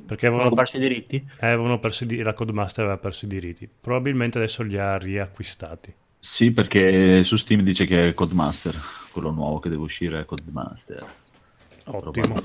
Perché 0.05 0.27
Hanno 0.27 0.35
avevano, 0.35 0.55
perso 0.55 0.77
i 0.77 0.79
diritti? 0.79 1.15
eh, 1.39 1.47
avevano 1.47 1.79
perso 1.79 2.03
i 2.03 2.17
la 2.17 2.33
Codemaster 2.33 2.83
aveva 2.83 2.99
perso 2.99 3.25
i 3.25 3.27
diritti. 3.29 3.67
Probabilmente 3.79 4.37
adesso 4.37 4.61
li 4.63 4.77
ha 4.77 4.97
riacquistati. 4.97 5.93
Sì, 6.19 6.51
perché 6.51 7.23
su 7.23 7.35
Steam 7.37 7.61
dice 7.61 7.85
che 7.85 8.09
è 8.09 8.13
Codemaster, 8.13 8.75
quello 9.11 9.31
nuovo 9.31 9.59
che 9.59 9.69
deve 9.69 9.83
uscire 9.83 10.21
è 10.21 10.25
Codemaster. 10.25 11.05
Ottimo. 11.85 12.35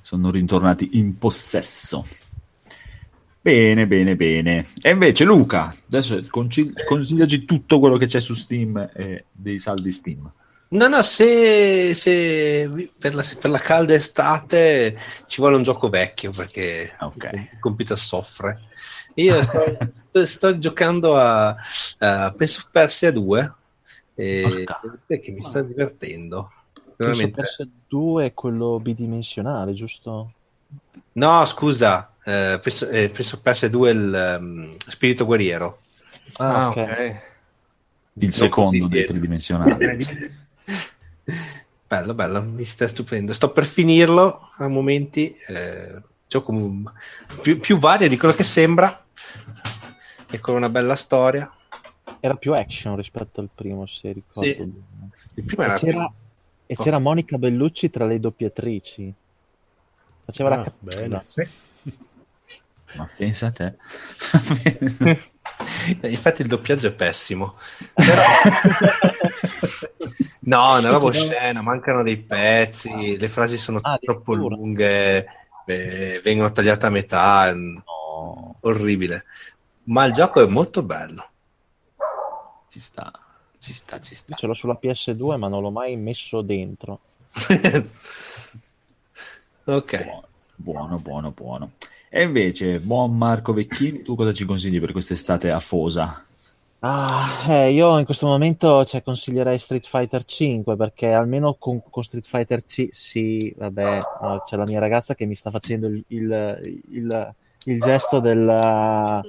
Sono 0.00 0.30
ritornati 0.30 0.90
in 0.98 1.18
possesso. 1.18 2.04
Bene, 3.42 3.86
bene, 3.86 4.16
bene. 4.16 4.66
E 4.82 4.90
invece 4.90 5.24
Luca, 5.24 5.74
adesso 5.86 6.22
conci- 6.28 6.72
consigliaci 6.84 7.46
tutto 7.46 7.78
quello 7.78 7.96
che 7.96 8.06
c'è 8.06 8.20
su 8.20 8.34
Steam 8.34 8.90
e 8.94 9.24
dei 9.32 9.58
saldi 9.58 9.92
Steam. 9.92 10.30
No, 10.68 10.86
no, 10.86 11.02
se, 11.02 11.94
se 11.94 12.90
per, 12.96 13.14
la, 13.14 13.24
per 13.40 13.50
la 13.50 13.58
calda 13.58 13.94
estate 13.94 14.96
ci 15.26 15.40
vuole 15.40 15.56
un 15.56 15.62
gioco 15.62 15.88
vecchio 15.88 16.30
perché 16.30 16.92
Ok. 17.00 17.30
il 17.32 17.58
computer 17.58 17.98
soffre. 17.98 18.60
Io 19.14 19.42
sto, 19.42 19.64
sto- 20.26 20.58
giocando 20.58 21.16
a, 21.16 21.56
a 21.98 22.32
Prince 22.36 22.58
of 22.58 22.68
Persia 22.70 23.10
2 23.10 23.54
e 24.14 24.66
che 25.06 25.30
mi 25.32 25.40
sta 25.40 25.62
divertendo. 25.62 26.52
Penso 26.94 27.18
Veramente. 27.18 27.42
PS 27.42 27.68
2 27.88 28.26
è 28.26 28.34
quello 28.34 28.78
bidimensionale, 28.78 29.72
giusto? 29.72 30.32
No, 31.14 31.44
scusa, 31.46 32.09
eh, 32.24 32.58
Prince, 32.60 32.88
eh, 32.90 33.08
Prince 33.08 33.34
of 33.34 33.40
Persia 33.42 33.68
2 33.68 33.90
è 33.90 33.92
il 33.92 34.14
ehm, 34.14 34.70
spirito 34.88 35.24
guerriero. 35.24 35.80
Ah, 36.36 36.68
ok. 36.68 37.20
Il 38.14 38.32
secondo 38.32 38.70
così 38.70 38.78
dei 38.80 38.88
dietro. 38.88 39.12
tridimensionali. 39.14 40.26
bello, 41.86 42.14
bello, 42.14 42.42
mi 42.42 42.64
sta 42.64 42.86
stupendo. 42.86 43.32
Sto 43.32 43.50
per 43.52 43.64
finirlo 43.64 44.48
a 44.58 44.68
momenti. 44.68 45.36
Eh, 45.48 46.02
gioco 46.26 46.82
più, 47.42 47.58
più 47.60 47.78
vario 47.78 48.08
di 48.08 48.16
quello 48.16 48.34
che 48.34 48.44
sembra. 48.44 49.04
E 50.30 50.38
con 50.38 50.54
una 50.54 50.68
bella 50.68 50.94
storia. 50.96 51.50
Era 52.20 52.34
più 52.36 52.52
action 52.54 52.96
rispetto 52.96 53.40
al 53.40 53.48
primo, 53.54 53.86
se 53.86 54.12
ricordo. 54.12 54.48
Sì. 54.48 54.54
bene. 54.56 54.72
Il 55.34 55.44
primo 55.44 55.62
E 55.62 55.66
era 55.66 55.74
c'era, 55.74 56.12
e 56.66 56.76
c'era 56.76 56.98
Monica 56.98 57.38
Bellucci 57.38 57.90
tra 57.90 58.04
le 58.06 58.20
doppiatrici. 58.20 59.12
Faceva 60.24 60.50
Ah, 60.50 60.56
la 60.56 60.62
cattiva. 60.62 61.00
bene. 61.00 61.22
Sì. 61.24 61.48
Ma 62.96 63.08
pensa 63.16 63.46
a 63.48 63.52
te. 63.52 63.74
Infatti 66.02 66.42
il 66.42 66.48
doppiaggio 66.48 66.88
è 66.88 66.92
pessimo. 66.92 67.56
Però- 67.94 68.22
no, 70.40 70.78
una 70.78 70.90
roba 70.90 71.12
scena, 71.12 71.62
mancano 71.62 72.02
dei 72.02 72.18
pezzi, 72.18 73.16
le 73.18 73.28
frasi 73.28 73.56
sono 73.56 73.78
Ah, 73.82 73.98
troppo 73.98 74.34
lunghe, 74.34 75.26
eh, 75.66 76.20
vengono 76.22 76.52
tagliate 76.52 76.86
a 76.86 76.90
metà, 76.90 77.52
No. 77.54 78.56
orribile. 78.60 79.24
Ma 79.84 80.04
il 80.04 80.12
gioco 80.12 80.42
è 80.42 80.46
molto 80.46 80.82
bello. 80.82 81.26
ci 82.68 82.78
sta, 82.80 83.10
ci 83.58 83.72
sta, 83.72 84.00
ci 84.00 84.14
sta. 84.14 84.34
Ce 84.36 84.46
l'ho 84.46 84.54
sulla 84.54 84.78
PS2, 84.80 85.36
ma 85.36 85.48
non 85.48 85.62
l'ho 85.62 85.70
mai 85.70 85.96
messo 85.96 86.42
dentro. 86.42 87.00
ok. 89.64 90.04
Buono, 90.04 90.28
buono, 90.56 90.98
buono, 90.98 91.30
buono. 91.30 91.70
E 92.10 92.22
invece, 92.22 92.78
buon 92.78 93.16
Marco 93.16 93.54
Vecchini, 93.54 94.02
tu 94.02 94.14
cosa 94.14 94.34
ci 94.34 94.44
consigli 94.44 94.78
per 94.78 94.92
quest'estate 94.92 95.50
afosa? 95.50 96.26
Ah, 96.82 97.44
eh, 97.46 97.72
io 97.72 97.98
in 97.98 98.06
questo 98.06 98.26
momento 98.26 98.84
cioè, 98.86 99.02
consiglierei 99.02 99.58
Street 99.58 99.84
Fighter 99.86 100.24
5 100.24 100.76
perché 100.76 101.12
almeno 101.12 101.54
con, 101.58 101.82
con 101.90 102.02
Street 102.02 102.24
Fighter 102.24 102.64
5 102.64 102.94
sì, 102.94 103.54
vabbè, 103.56 103.98
no, 104.22 104.40
c'è 104.40 104.56
la 104.56 104.64
mia 104.64 104.78
ragazza 104.80 105.14
che 105.14 105.26
mi 105.26 105.34
sta 105.34 105.50
facendo 105.50 105.88
il, 105.88 106.02
il, 106.08 106.82
il- 106.92 107.34
il 107.64 107.78
gesto 107.80 108.20
del, 108.20 109.22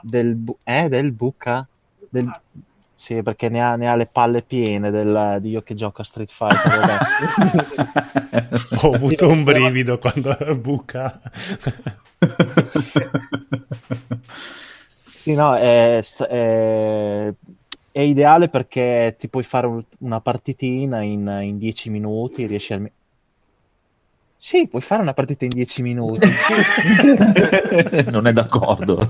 del, 0.00 0.34
bu- 0.34 0.58
eh, 0.64 0.88
del 0.88 1.12
buca? 1.12 1.68
Del, 2.08 2.28
sì, 3.02 3.20
perché 3.24 3.48
ne 3.48 3.60
ha, 3.60 3.74
ne 3.74 3.88
ha 3.88 3.96
le 3.96 4.06
palle 4.06 4.42
piene 4.42 4.92
del, 4.92 5.38
di 5.40 5.50
io 5.50 5.62
che 5.62 5.74
gioco 5.74 6.02
a 6.02 6.04
Street 6.04 6.30
Fighter. 6.30 6.98
Ho 8.80 8.92
avuto 8.94 9.28
un 9.28 9.42
brivido 9.42 9.98
quando 9.98 10.36
buca. 10.60 11.20
Sì, 15.04 15.34
no, 15.34 15.54
è, 15.56 16.00
è- 16.28 17.34
è 17.92 18.00
ideale 18.00 18.48
perché 18.48 19.14
ti 19.18 19.28
puoi 19.28 19.42
fare 19.42 19.66
un- 19.66 19.82
una 19.98 20.20
partitina 20.20 21.02
in, 21.02 21.26
in 21.42 21.58
10 21.58 21.90
minuti, 21.90 22.46
riesci 22.46 22.72
al... 22.72 22.90
Sì, 24.44 24.66
puoi 24.66 24.82
fare 24.82 25.02
una 25.02 25.12
partita 25.12 25.44
in 25.44 25.52
10 25.52 25.82
minuti, 25.82 26.26
sì. 26.34 26.52
non 28.10 28.26
è 28.26 28.32
d'accordo. 28.32 29.08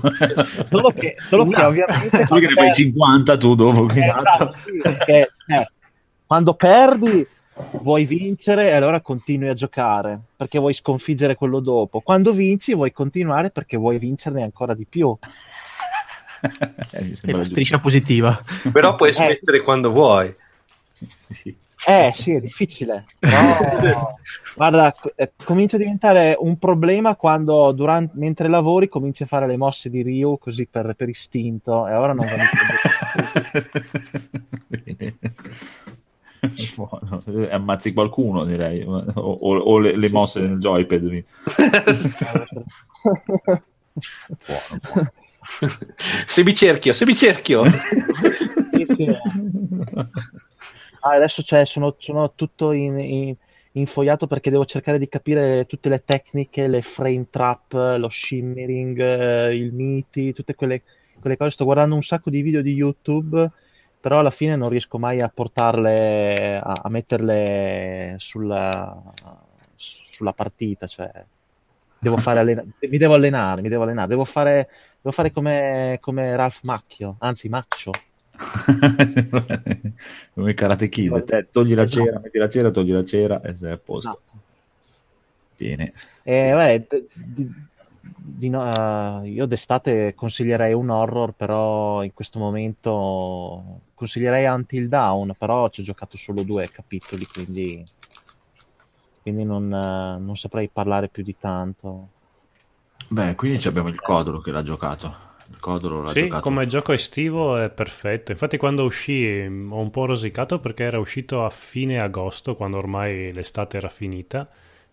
Solo 0.69 0.91
che, 0.91 1.15
solo 1.27 1.47
che 1.47 1.59
ovviamente... 1.59 2.27
Solo 2.27 2.39
che 2.39 2.47
ne 2.49 2.53
fai 2.53 2.71
50 2.71 3.37
tu 3.37 3.55
dopo. 3.55 3.89
Eh, 3.89 4.05
bravo, 4.05 4.51
sì, 4.51 4.77
perché, 4.79 5.33
eh, 5.47 5.71
quando 6.27 6.53
perdi 6.53 7.25
vuoi 7.81 8.05
vincere 8.05 8.67
e 8.67 8.73
allora 8.73 9.01
continui 9.01 9.49
a 9.49 9.55
giocare 9.55 10.19
perché 10.35 10.59
vuoi 10.59 10.75
sconfiggere 10.75 11.33
quello 11.33 11.61
dopo. 11.61 12.01
Quando 12.01 12.31
vinci 12.31 12.75
vuoi 12.75 12.91
continuare 12.91 13.49
perché 13.49 13.75
vuoi 13.75 13.97
vincerne 13.97 14.43
ancora 14.43 14.75
di 14.75 14.85
più. 14.85 15.17
Eh, 16.43 16.99
È 16.99 17.03
giusto. 17.05 17.43
striscia 17.45 17.79
positiva. 17.79 18.37
Però 18.69 18.95
puoi 18.95 19.13
smettere 19.13 19.61
quando 19.61 19.89
vuoi. 19.89 20.35
Sì. 21.29 21.55
Eh 21.85 22.11
sì, 22.13 22.31
è 22.33 22.39
difficile. 22.39 23.05
Però, 23.19 24.15
guarda, 24.55 24.93
eh, 25.15 25.31
comincia 25.43 25.75
a 25.75 25.79
diventare 25.79 26.35
un 26.39 26.57
problema 26.57 27.15
quando 27.15 27.71
durante, 27.73 28.13
mentre 28.17 28.47
lavori 28.47 28.87
cominci 28.87 29.23
a 29.23 29.25
fare 29.25 29.47
le 29.47 29.57
mosse 29.57 29.89
di 29.89 30.01
Ryu 30.01 30.37
così 30.37 30.65
per, 30.69 30.93
per 30.95 31.09
istinto 31.09 31.87
e 31.87 31.93
ora 31.95 32.13
non 32.13 32.25
va 32.25 32.35
Bene. 34.67 35.17
Buono. 36.75 37.21
Eh, 37.25 37.51
Ammazzi 37.51 37.93
qualcuno, 37.93 38.43
direi, 38.43 38.83
o, 38.83 38.97
o- 39.15 39.57
o 39.57 39.79
le, 39.79 39.95
le 39.97 40.09
mosse 40.09 40.41
nel 40.41 40.57
joypad. 40.59 41.01
mi- 41.03 41.23
Buono, 44.45 44.79
buono. 44.93 45.11
semicerchio, 46.25 46.93
semicerchio. 46.93 47.63
Sì, 48.73 48.85
sì. 48.85 49.07
Ah, 51.05 51.15
adesso 51.15 51.43
cioè, 51.43 51.65
sono, 51.65 51.95
sono 51.97 52.33
tutto 52.33 52.71
in, 52.71 52.97
in- 52.99 53.35
infogliato 53.73 54.25
perché 54.27 54.49
devo 54.49 54.63
cercare 54.65 54.97
di 54.99 55.09
capire 55.09 55.65
tutte 55.65 55.89
le 55.89 56.03
tecniche, 56.03 56.67
le 56.67 56.81
frame 56.81 57.27
trap, 57.29 57.73
lo 57.97 58.07
shimmering, 58.07 58.99
eh, 58.99 59.55
il 59.55 59.73
miti, 59.73 60.31
tutte 60.33 60.55
quelle, 60.55 60.83
quelle 61.19 61.35
cose. 61.37 61.51
Sto 61.51 61.65
guardando 61.65 61.95
un 61.95 62.03
sacco 62.03 62.29
di 62.29 62.41
video 62.41 62.61
di 62.61 62.71
YouTube, 62.71 63.49
però 63.99 64.19
alla 64.19 64.29
fine 64.29 64.55
non 64.55 64.69
riesco 64.69 64.97
mai 64.99 65.19
a 65.21 65.27
portarle, 65.29 66.57
a, 66.63 66.71
a 66.83 66.89
metterle 66.89 68.15
sulla, 68.19 69.01
sulla 69.75 70.31
partita. 70.33 70.87
Cioè, 70.87 71.11
devo 71.99 72.15
fare 72.17 72.39
allena- 72.39 72.63
mi 72.63 72.97
devo 72.97 73.13
allenare, 73.15 73.61
mi 73.61 73.69
devo 73.69 73.83
allenare, 73.83 74.07
devo 74.07 74.23
fare, 74.25 74.69
devo 75.01 75.11
fare 75.11 75.31
come, 75.31 75.97
come 76.01 76.35
Ralph 76.37 76.61
Macchio, 76.63 77.15
anzi 77.19 77.49
Maccio. 77.49 77.91
Come 80.33 80.53
Karate 80.53 80.89
Kid, 80.89 81.23
te 81.23 81.47
togli 81.51 81.73
la 81.73 81.83
Esatto. 81.83 82.05
cera, 82.05 82.19
metti 82.19 82.37
la 82.37 82.49
cera, 82.49 82.71
togli 82.71 82.91
la 82.91 83.03
cera 83.03 83.41
e 83.41 83.55
sei 83.55 83.71
a 83.71 83.77
posto. 83.77 84.09
Esatto. 84.25 84.41
Bene. 85.57 85.93
E, 86.23 86.51
vabbè, 86.51 86.79
d- 86.79 87.05
di- 87.13 87.51
di 88.01 88.49
no- 88.49 89.21
eh, 89.23 89.29
io 89.29 89.45
d'estate 89.45 90.13
consiglierei 90.13 90.73
un 90.73 90.89
horror, 90.89 91.33
però 91.33 92.03
in 92.03 92.13
questo 92.13 92.39
momento 92.39 93.81
consiglierei 93.93 94.45
Until 94.45 94.87
Dawn, 94.87 95.35
però 95.37 95.69
ci 95.69 95.81
ho 95.81 95.83
giocato 95.83 96.17
solo 96.17 96.43
due 96.43 96.69
capitoli, 96.69 97.25
quindi, 97.25 97.83
quindi 99.21 99.43
non, 99.45 99.65
eh, 99.71 100.19
non 100.19 100.35
saprei 100.35 100.69
parlare 100.71 101.07
più 101.09 101.23
di 101.23 101.35
tanto. 101.39 102.09
Beh, 103.09 103.35
qui 103.35 103.59
ci 103.59 103.67
abbiamo 103.67 103.89
il 103.89 103.99
Codolo 104.01 104.39
che 104.39 104.51
l'ha 104.51 104.63
giocato. 104.63 105.31
Codolo 105.59 106.01
l'ha 106.03 106.13
Sì, 106.13 106.37
giocato. 106.37 106.39
come 106.39 106.67
gioco 106.67 106.91
estivo 106.91 107.57
è 107.57 107.69
perfetto. 107.71 108.31
Infatti, 108.31 108.57
quando 108.57 108.83
uscì 108.83 109.25
ho 109.45 109.45
un 109.79 109.89
po' 109.89 110.05
rosicato 110.05 110.59
perché 110.59 110.83
era 110.83 110.99
uscito 110.99 111.45
a 111.45 111.49
fine 111.49 111.99
agosto, 111.99 112.55
quando 112.55 112.77
ormai 112.77 113.31
l'estate 113.33 113.77
era 113.77 113.89
finita. 113.89 114.49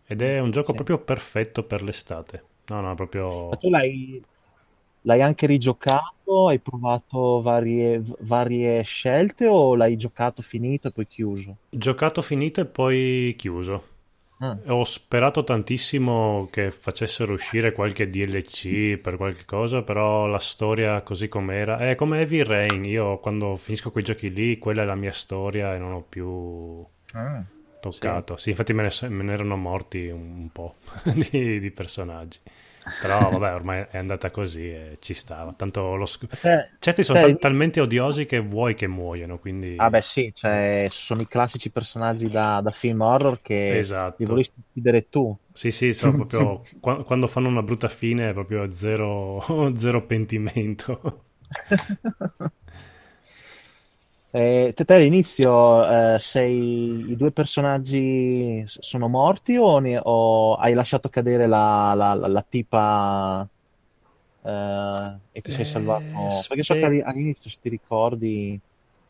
Ed 0.06 0.22
è 0.22 0.38
un 0.40 0.50
gioco 0.50 0.72
Sì. 0.72 0.74
proprio 0.74 0.98
perfetto 1.02 1.64
per 1.64 1.82
l'estate. 1.82 2.44
No, 2.68 2.80
no, 2.80 2.94
proprio. 2.94 3.28
Ma 3.48 3.56
tu 3.56 3.68
l'hai, 3.70 4.24
l'hai 5.02 5.20
anche 5.22 5.46
rigiocato? 5.46 6.48
Hai 6.48 6.60
provato 6.60 7.40
varie, 7.42 8.02
varie 8.20 8.82
scelte 8.82 9.46
o 9.46 9.74
l'hai 9.74 9.96
giocato, 9.96 10.42
finito 10.42 10.88
e 10.88 10.92
poi 10.92 11.06
chiuso? 11.06 11.58
Giocato 11.72 12.22
finito 12.22 12.60
e 12.60 12.66
poi 12.66 13.34
chiuso. 13.36 13.89
Ah. 14.42 14.58
Ho 14.68 14.84
sperato 14.84 15.44
tantissimo 15.44 16.48
che 16.50 16.70
facessero 16.70 17.34
uscire 17.34 17.72
qualche 17.72 18.08
DLC 18.08 18.96
per 18.96 19.16
qualche 19.16 19.44
cosa, 19.44 19.82
però 19.82 20.26
la 20.26 20.38
storia 20.38 21.02
così 21.02 21.28
com'era 21.28 21.76
è 21.78 21.94
come 21.94 22.20
Heavy 22.20 22.42
Rain. 22.42 22.84
Io 22.86 23.18
quando 23.18 23.56
finisco 23.56 23.90
quei 23.90 24.02
giochi 24.02 24.32
lì, 24.32 24.58
quella 24.58 24.82
è 24.82 24.84
la 24.86 24.94
mia 24.94 25.12
storia 25.12 25.74
e 25.74 25.78
non 25.78 25.92
ho 25.92 26.02
più 26.02 26.82
toccato. 27.80 28.36
Sì, 28.38 28.50
infatti 28.50 28.72
me 28.72 28.82
ne, 28.84 29.08
me 29.08 29.22
ne 29.24 29.32
erano 29.32 29.56
morti 29.56 30.08
un 30.08 30.48
po' 30.50 30.76
di, 31.30 31.60
di 31.60 31.70
personaggi. 31.70 32.38
Però 32.98 33.30
vabbè, 33.30 33.54
ormai 33.54 33.86
è 33.90 33.98
andata 33.98 34.30
così 34.30 34.70
e 34.70 34.96
ci 35.00 35.14
stava. 35.14 35.52
Tanto 35.54 35.94
lo 35.96 36.06
sc- 36.06 36.26
Eh, 36.42 36.68
certi 36.78 37.02
sono 37.02 37.18
Cioè, 37.18 37.30
tal- 37.30 37.38
talmente 37.38 37.80
odiosi 37.80 38.26
che 38.26 38.38
vuoi 38.40 38.74
che 38.74 38.86
muoiano, 38.86 39.38
quindi... 39.38 39.76
Ah 39.76 39.88
beh 39.88 40.02
sì, 40.02 40.30
cioè, 40.34 40.86
sono 40.90 41.22
i 41.22 41.26
classici 41.26 41.70
personaggi 41.70 42.28
da, 42.28 42.60
da 42.60 42.70
film 42.70 43.00
horror 43.00 43.40
che 43.40 43.78
Esatto. 43.78 44.16
li 44.16 44.26
vorresti 44.26 44.60
uccidere 44.60 45.08
tu. 45.08 45.36
Sì, 45.52 45.70
sì, 45.72 45.92
sono 45.92 46.12
proprio 46.14 46.60
qua- 46.80 47.02
quando 47.04 47.26
fanno 47.26 47.48
una 47.48 47.62
brutta 47.62 47.88
fine 47.88 48.30
è 48.30 48.32
proprio 48.32 48.70
zero, 48.70 49.42
zero 49.76 50.06
pentimento. 50.06 51.24
Eh, 54.32 54.72
te, 54.76 54.84
te 54.84 54.94
all'inizio 54.94 56.14
eh, 56.14 56.18
sei 56.20 57.10
i 57.10 57.16
due 57.16 57.32
personaggi 57.32 58.62
sono 58.66 59.08
morti 59.08 59.56
o, 59.56 59.78
ne- 59.80 59.98
o 60.00 60.54
hai 60.54 60.72
lasciato 60.72 61.08
cadere 61.08 61.48
la, 61.48 61.94
la- 61.94 62.14
la- 62.14 62.28
la 62.28 62.42
tipa 62.48 63.48
eh, 64.42 65.20
e 65.32 65.40
ti 65.42 65.50
sei 65.50 65.64
Eh, 65.64 65.64
salvato? 65.64 66.44
Perché 66.46 66.62
so 66.62 66.74
spe- 66.74 66.76
che 66.76 66.86
all'i- 66.86 67.00
all'inizio, 67.02 67.50
se 67.50 67.58
ti 67.60 67.68
ricordi, 67.68 68.60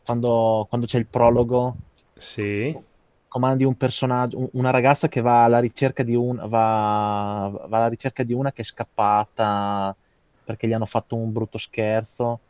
quando, 0.03 0.65
quando 0.69 0.87
c'è 0.87 0.97
il 0.99 1.07
prologo, 1.09 1.77
Sì, 2.17 2.79
comandi 3.27 3.63
un 3.63 3.75
personaggio, 3.77 4.37
un- 4.39 4.49
una 4.53 4.69
ragazza 4.71 5.07
che 5.07 5.21
va 5.21 5.43
alla 5.45 5.59
ricerca 5.59 6.03
di 6.03 6.15
un, 6.15 6.35
va, 6.49 7.49
va 7.67 7.77
alla 7.77 7.87
ricerca 7.87 8.23
di 8.23 8.33
una 8.33 8.51
che 8.51 8.61
è 8.61 8.65
scappata 8.65 9.95
perché 10.43 10.67
gli 10.67 10.73
hanno 10.73 10.85
fatto 10.85 11.15
un 11.15 11.31
brutto 11.31 11.57
scherzo 11.57 12.41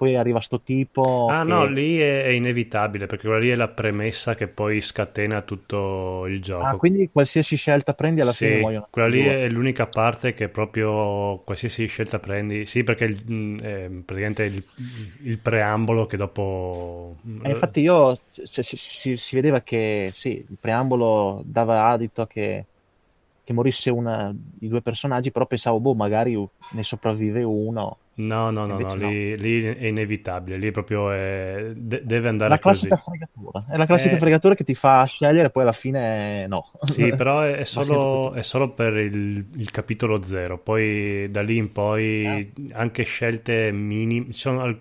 poi 0.00 0.16
arriva 0.16 0.40
sto 0.40 0.62
tipo. 0.62 1.36
Ah 1.36 1.42
che- 1.42 1.52
no, 1.52 1.64
lì 1.66 1.98
è, 1.98 2.24
è 2.24 2.28
inevitabile 2.28 3.06
perché 3.06 3.24
quella 3.26 3.40
lì 3.40 3.48
è 3.50 3.54
la 3.54 3.68
premessa 3.68 4.34
che 4.34 4.48
poi 4.48 4.80
scatena 4.82 5.40
tutto 5.42 6.26
il 6.26 6.42
gioco. 6.42 6.58
Ah, 6.62 6.76
quindi 6.76 7.10
qualsiasi 7.10 7.56
scelta 7.56 7.94
prendi 7.94 8.20
alla 8.20 8.32
Sì, 8.32 8.46
fine 8.56 8.56
muoiono. 8.56 8.90
quella 8.90 9.08
lì 9.08 9.24
due. 9.24 9.40
è 9.44 9.48
l'unica 9.48 9.86
parte 9.86 10.32
che 10.34 10.48
proprio 10.50 11.38
qualsiasi 11.42 11.86
scelta 11.86 12.18
prendi, 12.20 12.66
sì, 12.66 12.84
perché 12.84 13.08
mm, 13.30 13.58
è 13.58 13.88
praticamente 14.04 14.44
il, 14.44 14.64
il 15.22 15.38
preambolo 15.40 16.06
che 16.06 16.16
dopo... 16.18 17.16
E 17.42 17.50
infatti 17.50 17.80
io 17.80 18.14
cioè, 18.30 18.62
si, 18.62 18.76
si- 18.76 19.16
si 19.16 19.34
vedeva 19.34 19.62
che 19.62 20.10
sì, 20.12 20.44
il 20.46 20.58
preambolo 20.58 21.40
dava 21.44 21.86
adito 21.88 22.26
che, 22.26 22.68
che 23.50 23.52
morisse 23.52 23.90
una 23.90 24.32
di 24.34 24.68
due 24.68 24.80
personaggi, 24.80 25.32
però 25.32 25.44
pensavo, 25.46 25.80
boh, 25.80 25.94
magari 25.94 26.38
ne 26.72 26.82
sopravvive 26.84 27.42
uno. 27.42 27.98
No, 28.20 28.50
no, 28.50 28.66
no, 28.66 28.66
no, 28.66 28.80
Invece 28.80 28.96
no. 28.98 29.08
lì, 29.08 29.36
lì 29.38 29.62
è 29.64 29.86
inevitabile, 29.86 30.56
lì 30.58 30.70
proprio 30.70 31.10
è- 31.10 31.72
de- 31.74 32.02
deve 32.04 32.28
andare 32.28 32.50
La 32.50 32.58
così. 32.58 32.86
classica 32.86 32.96
fregatura. 32.96 33.66
È 33.68 33.76
la 33.76 33.86
classica 33.86 34.14
Eh. 34.14 34.18
fregatura 34.18 34.54
che 34.54 34.62
ti 34.64 34.74
fa 34.74 35.04
scegliere, 35.04 35.50
poi 35.50 35.62
alla 35.62 35.72
fine 35.72 36.46
no. 36.46 36.70
Sì, 36.82 37.08
però 37.16 37.40
è, 37.40 37.56
è 37.56 37.64
solo, 37.64 38.32
è 38.34 38.42
solo 38.42 38.70
per 38.72 38.94
il, 38.96 39.44
il 39.56 39.70
capitolo 39.70 40.22
zero, 40.22 40.58
poi 40.58 41.30
da 41.30 41.40
lì 41.42 41.56
in 41.56 41.72
poi 41.72 42.24
Eh. 42.24 42.72
anche 42.72 43.02
scelte 43.04 43.72
minime. 43.72 44.26
ci 44.32 44.38
sono 44.38 44.62
al- 44.62 44.78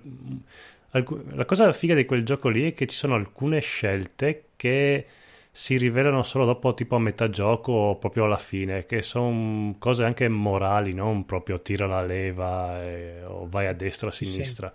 alcu- 0.92 1.24
la 1.34 1.46
cosa 1.46 1.72
figa 1.74 1.96
di 1.96 2.06
quel 2.06 2.24
gioco 2.26 2.50
lì 2.50 2.70
è 2.70 2.74
che 2.74 2.88
ci 2.88 2.96
sono 2.96 3.16
alcune 3.16 3.60
scelte 3.62 4.46
che 4.56 5.06
si 5.52 5.78
rivelano 5.78 6.24
solo 6.24 6.46
dopo 6.46 6.74
tipo 6.74 6.96
a 6.96 7.00
metà 7.00 7.30
gioco 7.30 7.72
o 7.72 7.98
proprio 7.98 8.26
alla 8.26 8.38
fine, 8.38 8.86
che 8.86 9.02
sono 9.02 9.76
cose 9.80 10.04
anche 10.04 10.28
morali, 10.30 10.94
non 10.94 11.26
proprio 11.26 11.62
tira 11.62 11.86
la 11.88 12.04
leva 12.04 12.82
e- 12.84 13.24
o 13.26 13.48
vai 13.50 13.68
a 13.68 13.74
destra 13.74 14.08
o 14.08 14.10
a 14.12 14.14
sinistra. 14.14 14.72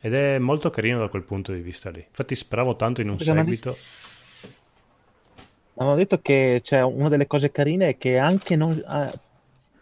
Ed 0.00 0.14
è 0.14 0.38
molto 0.38 0.70
carino 0.70 0.98
da 1.00 1.08
quel 1.08 1.24
punto 1.24 1.52
di 1.52 1.60
vista 1.60 1.90
lì. 1.90 2.04
Infatti 2.06 2.34
speravo 2.34 2.76
tanto 2.76 3.00
in 3.00 3.08
un 3.08 3.16
Perché 3.16 3.24
seguito. 3.32 3.76
Avevano 5.74 5.98
detto 5.98 6.20
che 6.20 6.60
c'è 6.62 6.82
una 6.82 7.08
delle 7.08 7.26
cose 7.26 7.50
carine 7.50 7.90
è 7.90 7.96
che 7.96 8.18
anche 8.18 8.54
non, 8.56 8.72
eh, 8.72 9.10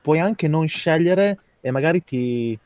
puoi 0.00 0.20
anche 0.20 0.46
non 0.48 0.66
scegliere 0.66 1.38
e 1.60 1.70
magari 1.70 2.02
ti... 2.04 2.58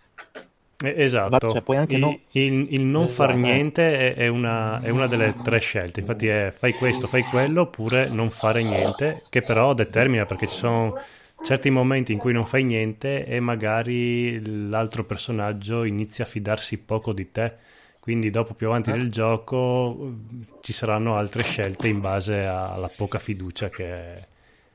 Eh, 0.84 0.94
Esatto, 1.04 1.46
Cioè, 1.46 1.62
puoi 1.62 1.76
anche 1.76 1.96
il, 1.96 1.98
non- 1.98 2.18
il- 2.32 2.66
il 2.74 2.80
non 2.82 3.08
far 3.08 3.34
Esatto. 3.34 3.36
niente 3.36 4.14
è, 4.14 4.14
è 4.14 4.26
una, 4.28 4.80
è 4.80 4.88
una 4.90 5.06
delle 5.06 5.40
tre 5.40 5.58
scelte, 5.60 6.00
infatti 6.00 6.26
è 6.26 6.52
fai 6.56 6.74
questo, 6.74 7.06
fai 7.06 7.24
quello, 7.26 7.62
oppure 7.62 8.08
non 8.08 8.30
fare 8.30 8.62
niente, 8.62 9.26
che 9.28 9.42
però 9.42 9.74
determina 9.74 10.24
perché 10.26 10.48
ci 10.48 10.56
sono 10.56 10.96
certi 11.40 11.70
momenti 11.70 12.12
in 12.12 12.18
cui 12.18 12.32
non 12.32 12.46
fai 12.46 12.64
niente 12.64 13.24
e 13.26 13.40
magari 13.40 14.68
l'altro 14.68 15.04
personaggio 15.04 15.84
inizia 15.84 16.24
a 16.24 16.26
fidarsi 16.28 16.78
poco 16.78 17.12
di 17.12 17.30
te, 17.30 17.56
quindi 18.00 18.30
dopo 18.30 18.54
più 18.54 18.66
avanti 18.68 18.90
nel 18.92 19.10
gioco 19.10 19.96
eh, 20.40 20.46
ci 20.60 20.72
saranno 20.72 21.14
altre 21.16 21.42
scelte 21.42 21.88
in 21.88 22.00
base 22.00 22.44
alla 22.44 22.88
poca 22.88 23.18
fiducia 23.18 23.70
che 23.70 24.26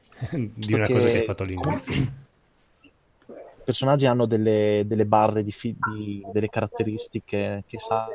di 0.32 0.74
una 0.74 0.90
cosa 0.90 1.10
che 1.10 1.18
hai 1.18 1.24
fatto 1.24 1.44
all'inizio. 1.44 1.96
I 3.68 3.72
personaggi 3.74 4.06
hanno 4.06 4.26
delle, 4.26 4.84
delle 4.86 5.06
barre 5.06 5.44
di, 5.44 5.52
fi- 5.52 5.76
di- 5.78 6.24
delle 6.32 6.48
caratteristiche 6.48 7.64
che 7.68 7.80
sa... 7.80 8.08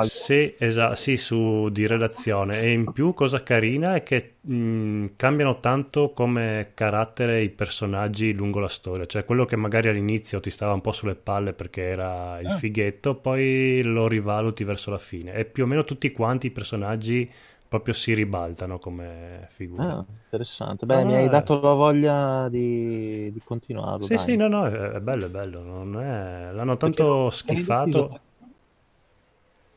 Sì, 0.00 0.52
esatto, 0.58 0.94
sì, 0.96 1.16
su 1.16 1.68
di 1.70 1.86
relazione. 1.86 2.60
E 2.60 2.72
in 2.72 2.92
più, 2.92 3.12
cosa 3.14 3.42
carina 3.44 3.94
è 3.94 4.02
che 4.02 4.36
mh, 4.40 5.10
cambiano 5.16 5.60
tanto 5.60 6.10
come 6.12 6.72
carattere 6.74 7.42
i 7.42 7.48
personaggi 7.50 8.32
lungo 8.32 8.58
la 8.58 8.68
storia. 8.68 9.06
Cioè, 9.06 9.24
quello 9.24 9.44
che 9.44 9.54
magari 9.56 9.88
all'inizio 9.88 10.40
ti 10.40 10.50
stava 10.50 10.72
un 10.74 10.80
po' 10.80 10.90
sulle 10.92 11.14
palle 11.14 11.52
perché 11.52 11.82
era 11.82 12.40
il 12.40 12.46
Ah. 12.48 12.52
fighetto, 12.52 13.14
poi 13.16 13.82
lo 13.82 14.08
rivaluti 14.08 14.64
verso 14.64 14.90
la 14.90 14.98
fine. 14.98 15.34
E 15.34 15.44
più 15.44 15.62
o 15.64 15.66
meno 15.66 15.84
tutti 15.84 16.10
quanti 16.12 16.48
i 16.48 16.50
personaggi 16.50 17.30
proprio 17.74 17.94
si 17.94 18.14
ribaltano 18.14 18.78
come 18.78 19.46
figure. 19.50 19.86
Ah, 19.86 20.04
interessante. 20.08 20.86
Beh, 20.86 21.02
No, 21.02 21.04
mi 21.04 21.14
no, 21.14 21.16
hai 21.16 21.28
è- 21.28 21.28
dato 21.28 21.60
la 21.60 21.72
voglia 21.74 22.48
di, 22.48 23.30
di 23.32 23.42
continuarlo. 23.42 24.06
Sì, 24.06 24.18
dai. 24.24 24.32
sì, 24.32 24.36
no, 24.36 24.46
no, 24.48 24.66
è, 24.66 24.70
è 24.92 25.00
bello, 25.00 25.26
è 25.26 25.28
bello. 25.30 25.62
Non 25.62 25.98
è- 26.00 26.52
L'hanno 26.52 26.76
Perché 26.80 27.02
tanto 27.02 27.30
non- 27.42 27.64
schifato. 27.70 28.20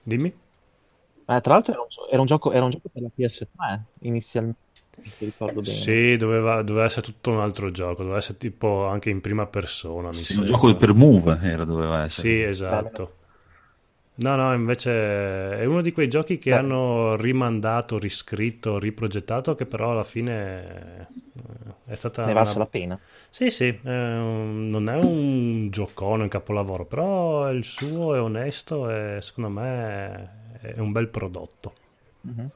Dimmi. 0.06 0.34
Eh, 1.30 1.42
tra 1.42 1.54
l'altro 1.54 1.74
era 1.74 1.82
un, 1.82 1.88
era 2.10 2.22
un 2.22 2.26
gioco, 2.28 2.52
era 2.54 2.64
un 2.66 2.72
gioco 2.72 2.90
per 2.90 3.02
la 3.02 3.10
PS3 3.14 3.88
inizialmente, 4.02 4.60
se 5.04 5.26
ricordo 5.26 5.62
bene. 5.62 5.94
Sì, 5.94 6.16
doveva, 6.18 6.62
doveva 6.64 6.86
essere 6.86 7.06
tutto 7.06 7.32
un 7.32 7.40
altro 7.40 7.70
gioco, 7.72 8.02
doveva 8.02 8.18
essere 8.18 8.38
tipo 8.38 8.86
anche 8.88 9.10
in 9.10 9.22
prima 9.22 9.46
persona, 9.48 10.12
mi 10.12 10.24
Sì, 10.24 10.34
un 10.34 10.46
gioco 10.46 10.76
per 10.76 10.94
Move 10.94 11.40
era, 11.42 11.64
doveva 11.66 12.04
essere. 12.04 12.30
Sì, 12.30 12.42
esatto. 12.42 13.17
No, 14.20 14.36
no, 14.36 14.54
invece 14.54 15.60
è 15.60 15.66
uno 15.66 15.82
di 15.82 15.92
quei 15.92 16.08
giochi 16.08 16.40
che 16.40 16.50
Beh. 16.50 16.58
hanno 16.58 17.16
rimandato, 17.18 18.00
riscritto, 18.00 18.80
riprogettato, 18.80 19.54
che 19.56 19.66
però 19.68 19.92
alla 19.92 20.04
fine 20.04 21.08
eh, 21.86 21.92
è 21.92 21.96
stata 21.96 22.24
Ne 22.26 22.34
valsa 22.34 22.54
una- 22.54 22.60
la 22.60 22.68
pena. 22.68 23.00
Sì, 23.30 23.50
sì, 23.52 23.66
è 23.68 23.90
un- 23.90 24.70
non 24.70 24.90
è 24.90 24.96
un 24.96 25.70
giocone, 25.70 26.24
un 26.24 26.30
capolavoro, 26.30 26.86
però 26.86 27.52
il 27.52 27.64
suo 27.64 28.16
è 28.16 28.22
onesto 28.22 28.90
e 28.90 29.20
secondo 29.22 29.50
me 29.50 30.60
è 30.62 30.80
un 30.80 30.92
bel 30.92 31.08
prodotto. 31.10 31.74
Mhm. 32.24 32.52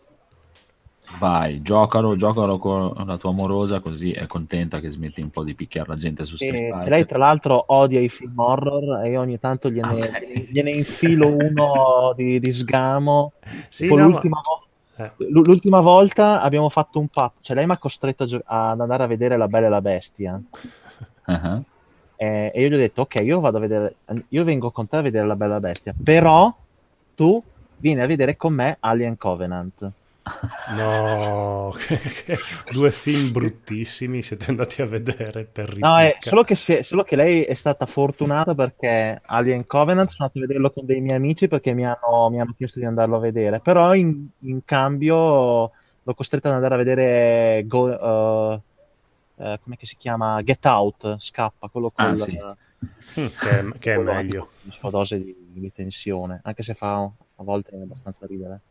Vai, 1.20 1.62
giocalo, 1.62 2.16
giocalo 2.16 2.58
con 2.58 2.94
la 3.06 3.18
tua 3.18 3.30
amorosa 3.30 3.80
così 3.80 4.12
è 4.12 4.26
contenta 4.26 4.80
che 4.80 4.90
smetti 4.90 5.22
un 5.22 5.30
po' 5.30 5.44
di 5.44 5.54
picchiare 5.54 5.90
la 5.90 5.96
gente 5.96 6.26
su 6.26 6.36
Street 6.36 6.54
E 6.56 6.70
Fighter. 6.72 6.90
lei 6.90 7.06
tra 7.06 7.18
l'altro 7.20 7.64
odia 7.68 8.00
i 8.00 8.10
film 8.10 8.38
horror 8.40 9.06
e 9.06 9.18
ogni 9.18 9.38
tanto 9.38 9.70
gliene, 9.70 10.10
Ah, 10.10 10.20
gliene 10.52 10.72
infilo 10.72 11.28
uno 11.28 12.14
di, 12.16 12.40
di 12.40 12.52
sgamo. 12.52 13.34
Sì, 13.70 13.88
no, 13.88 13.96
ma- 13.98 14.04
l'ultima, 14.06 14.40
vo- 14.42 15.04
eh. 15.04 15.14
l'ultima 15.30 15.80
volta 15.82 16.42
abbiamo 16.42 16.70
fatto 16.70 17.00
un 17.00 17.08
patto, 17.08 17.40
cioè 17.42 17.56
lei 17.56 17.66
mi 17.66 17.74
ha 17.74 17.78
costretto 17.78 18.24
a 18.24 18.26
gio- 18.26 18.42
ad 18.44 18.80
andare 18.80 19.04
a 19.04 19.08
vedere 19.08 19.38
La 19.38 19.48
Bella 19.48 19.68
e 19.68 19.70
la 19.70 19.82
Bestia 19.82 20.42
Ah, 21.26 21.62
Eh, 22.16 22.52
e 22.54 22.62
io 22.62 22.70
gli 22.70 22.74
ho 22.74 22.78
detto 22.78 23.02
ok, 23.02 23.16
io 23.24 23.40
vado 23.40 23.58
a 23.58 23.60
vedere, 23.60 23.98
io 24.30 24.44
vengo 24.44 24.72
con 24.72 24.88
te 24.88 24.98
a 24.98 25.02
vedere 25.02 25.26
La 25.26 25.36
Bella 25.36 25.58
e 25.58 25.60
la 25.60 25.68
Bestia, 25.68 25.96
però 26.02 26.52
tu 27.16 27.44
vieni 27.78 28.02
a 28.02 28.06
vedere 28.06 28.36
con 28.36 28.54
me 28.54 28.78
Alien 28.80 29.18
Covenant. 29.18 29.92
No, 30.78 31.74
due 32.72 32.92
film 32.92 33.32
bruttissimi 33.32 34.22
siete 34.22 34.50
andati 34.50 34.82
a 34.82 34.86
vedere 34.86 35.46
per 35.46 35.70
No, 35.80 35.98
è 35.98 36.14
ripicca. 36.14 36.30
solo 36.30 36.44
che, 36.44 36.54
è- 36.54 36.82
solo 36.84 37.04
che 37.04 37.16
lei 37.16 37.44
è 37.44 37.56
stata 37.56 37.86
fortunata 37.88 38.54
perché 38.54 39.20
Alien 39.26 39.66
Covenant 39.66 40.10
sono 40.10 40.26
andato 40.28 40.38
a 40.38 40.48
vederlo 40.48 40.72
con 40.72 40.86
dei 40.86 41.02
miei 41.02 41.16
amici 41.18 41.48
perché 41.48 41.74
mi 41.74 41.86
hanno, 41.86 42.30
mi 42.30 42.40
hanno 42.40 42.54
chiesto 42.56 42.80
di 42.80 42.86
andarlo 42.86 43.16
a 43.18 43.20
vedere, 43.20 43.62
però 43.62 43.96
in, 43.96 44.28
in 44.42 44.64
cambio 44.64 45.72
l'ho 46.04 46.14
costretta 46.14 46.50
ad 46.50 46.56
andare 46.56 46.76
a 46.76 46.78
vedere 46.78 47.64
Go, 47.66 47.86
uh, 47.90 48.62
eh, 49.42 49.58
come 49.60 49.76
che 49.76 49.86
si 49.88 49.96
chiama? 49.98 50.40
Get 50.44 50.64
Out, 50.66 51.18
Scappa, 51.18 51.68
quello 51.70 51.90
con 51.90 52.06
Ah, 52.06 52.16
la 52.16 52.26
sì. 52.26 52.38
Mm, 53.20 53.26
che, 53.40 53.60
è- 53.60 53.80
che 53.80 53.94
è 53.94 53.98
meglio. 53.98 54.50
la 54.62 54.72
sua 54.72 54.90
dose 54.92 55.20
di, 55.24 55.36
di 55.52 55.72
tensione, 55.72 56.40
anche 56.44 56.62
se 56.64 56.74
fa 56.76 57.02
a 57.04 57.44
volte 57.44 57.76
abbastanza 57.76 58.26
ridere. 58.28 58.62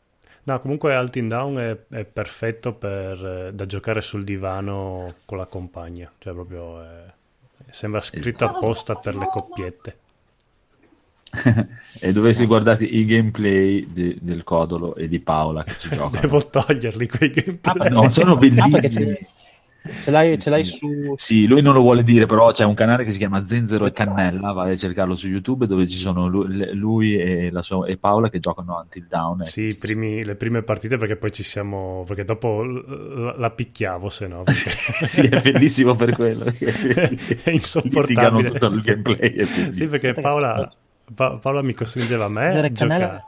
No, 0.43 0.59
comunque 0.59 0.95
Altin 0.95 1.29
Down 1.29 1.57
è, 1.59 1.79
è 1.95 2.05
perfetto 2.05 2.73
per, 2.73 3.25
eh, 3.49 3.51
da 3.55 3.67
giocare 3.67 4.01
sul 4.01 4.25
divano 4.25 5.15
con 5.25 5.39
la 5.39 5.47
compagna, 5.47 6.11
cioè 6.19 6.33
proprio 6.33 6.83
è- 6.83 7.05
sembra 7.71 8.01
scritto 8.01 8.45
apposta 8.47 8.95
per 8.95 9.17
le 9.17 9.27
coppiette. 9.27 9.97
e 12.01 12.12
dovessi 12.12 12.45
guardare 12.47 12.85
i 12.85 13.05
gameplay 13.05 13.87
di- 13.93 14.19
del 14.21 14.43
Codolo 14.43 14.97
e 14.97 15.07
di 15.07 15.21
Paola 15.21 15.62
che 15.62 15.75
ci 15.79 15.89
giocano. 15.95 16.21
Devo 16.21 16.45
toglierli 16.45 17.07
quei 17.07 17.31
gameplay. 17.31 17.91
No, 17.91 18.11
sono 18.11 18.33
Ah, 18.33 18.37
bellissimi. 18.37 19.15
ce, 19.15 19.27
ce 20.02 20.11
l'hai, 20.11 20.39
ce 20.39 20.51
l'hai 20.51 20.65
Sì. 20.65 20.77
su... 20.77 21.15
Sì, 21.16 21.47
lui 21.47 21.62
non 21.62 21.73
lo 21.74 21.81
vuole 21.81 22.02
dire, 22.02 22.27
però 22.27 22.51
c'è 22.52 22.65
un 22.65 22.74
canale 22.74 23.05
che 23.05 23.12
si 23.12 23.19
chiama 23.19 23.44
Zenzero 23.47 23.86
e 23.86 23.93
Cannella, 23.93 24.52
vai 24.52 24.73
a 24.73 24.77
cercarlo 24.77 25.16
su 25.16 25.28
YouTube, 25.28 25.66
dove 25.66 25.89
ci 25.89 25.97
sono 25.97 26.27
lu- 26.28 26.44
le- 26.44 26.73
lui 26.74 27.16
e, 27.16 27.51
la 27.51 27.62
sua- 27.62 27.86
e 27.86 27.97
Paola 27.97 28.28
che 28.28 28.40
giocano 28.40 28.78
Until 28.81 29.07
Down. 29.09 29.44
Sì, 29.47 29.62
i 29.69 29.74
primi- 29.77 30.24
le 30.24 30.35
prime 30.35 30.62
partite 30.62 30.97
perché 30.97 31.16
poi 31.16 31.32
ci 31.32 31.43
siamo... 31.43 32.05
perché 32.07 32.24
dopo 32.24 32.62
la 32.62 33.51
picchiavo 33.51 34.09
se 34.11 34.27
no. 34.27 34.43
perché- 34.43 34.70
sì, 35.07 35.23
è 35.23 35.40
bellissimo 35.40 35.94
per 35.94 36.15
quello. 36.15 36.44
è 36.59 37.51
insopportabile. 37.51 38.07
litigano 38.07 38.43
tutto 38.43 38.66
il 38.66 38.81
gameplay. 38.82 39.44
Sì, 39.73 39.86
perché 39.86 40.12
Paola, 40.15 40.70
Pa- 41.15 41.39
Paola 41.39 41.62
mi 41.62 41.74
costringeva 41.74 42.27
a 42.27 42.28
me 42.28 42.51
Zenzero 42.52 42.66
e 42.66 42.73
cannella. 42.73 43.24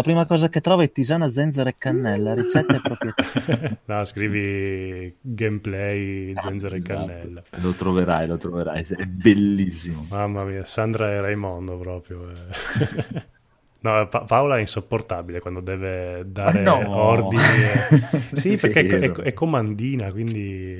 La 0.00 0.06
prima 0.06 0.24
cosa 0.24 0.48
che 0.48 0.62
trovo 0.62 0.80
è 0.80 0.90
tisana, 0.90 1.28
zenzero 1.28 1.68
e 1.68 1.74
cannella, 1.76 2.32
ricette 2.32 2.76
e 2.76 2.80
proprietà. 2.80 3.76
no, 3.84 4.04
scrivi 4.06 5.14
gameplay, 5.20 6.32
zenzero 6.40 6.74
e 6.74 6.78
Esatto. 6.78 6.94
cannella. 6.94 7.42
Lo 7.60 7.72
troverai, 7.72 8.26
lo 8.26 8.38
troverai, 8.38 8.82
è 8.96 9.04
bellissimo. 9.04 10.06
Mamma 10.08 10.44
mia, 10.44 10.64
Sandra 10.64 11.10
e 11.10 11.20
Raimondo 11.20 11.76
proprio. 11.76 12.30
eh. 12.30 13.28
No, 13.82 14.06
Pa- 14.08 14.24
Paola 14.24 14.56
è 14.56 14.60
insopportabile 14.60 15.40
quando 15.40 15.60
deve 15.60 16.24
dare 16.26 16.60
no. 16.62 16.82
ordini. 16.96 17.42
e- 17.42 18.20
Sì, 18.36 18.56
perché 18.56 18.80
è, 18.86 19.10
è- 19.10 19.32
comandina, 19.34 20.10
quindi 20.12 20.74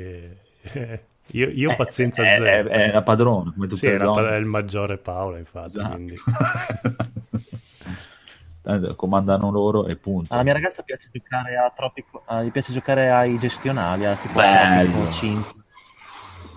eh, 0.73 1.01
io, 1.33 1.49
io 1.49 1.73
ho 1.73 1.77
pazienza 1.77 2.23
è, 2.23 2.37
zero. 2.39 2.69
È, 2.71 2.89
è 2.89 2.93
la 2.93 3.03
padrona, 3.03 3.53
come 3.55 3.67
tutte 3.69 3.87
Sì, 3.87 3.97
la- 3.97 4.05
donne. 4.05 4.31
è 4.31 4.37
il 4.37 4.45
maggiore 4.47 4.97
Paola, 4.97 5.37
infatti. 5.39 5.79
Esatto. 5.79 6.15
Eh, 8.75 8.95
comandano 8.97 9.51
loro 9.51 9.87
e 9.87 9.97
punto. 9.97 10.33
Alla 10.33 10.43
mia 10.43 10.53
ragazza 10.53 10.83
piace 10.83 11.09
giocare 11.13 11.57
a 11.57 11.71
Tropico, 11.71 12.23
ah, 12.27 12.43
gli 12.43 12.51
piace 12.51 12.73
giocare 12.73 13.11
ai 13.11 13.39
gestionali, 13.39 14.05
a 14.05 14.15
tipo. 14.15 14.39
Tropico 14.41 15.11
5. 15.11 15.53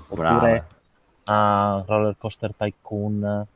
Brava. 0.10 0.36
Oppure 0.36 0.68
a 1.26 1.84
Roller 1.88 2.16
Coaster 2.18 2.54
Tycoon. 2.56 3.48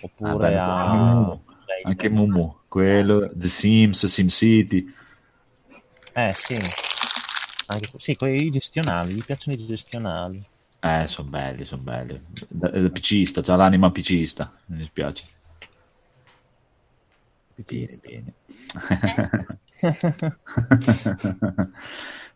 Oppure 0.00 0.56
Ah, 0.56 0.90
a... 0.90 0.94
Mumu. 0.94 1.44
Anche 1.84 2.08
Mumu, 2.08 2.56
quello, 2.68 3.30
The 3.32 3.48
Sims, 3.48 4.06
SimCity. 4.06 4.92
Eh 6.14 6.32
sì. 6.34 6.56
Anche, 7.66 7.88
sì, 7.96 8.14
quei 8.16 8.50
gestionali, 8.50 9.14
gli 9.14 9.24
piacciono 9.24 9.56
i 9.56 9.66
gestionali. 9.66 10.44
Eh, 10.80 11.06
sono 11.06 11.28
belli, 11.28 11.64
sono 11.64 11.82
belli. 11.82 12.20
Da- 12.48 12.68
da 12.68 12.88
Picista, 12.90 13.40
c'ha 13.40 13.56
l'anima 13.56 13.90
picista, 13.90 14.52
mi 14.66 14.78
dispiace. 14.78 15.24
Bene, 17.54 17.98
bene. 18.02 18.34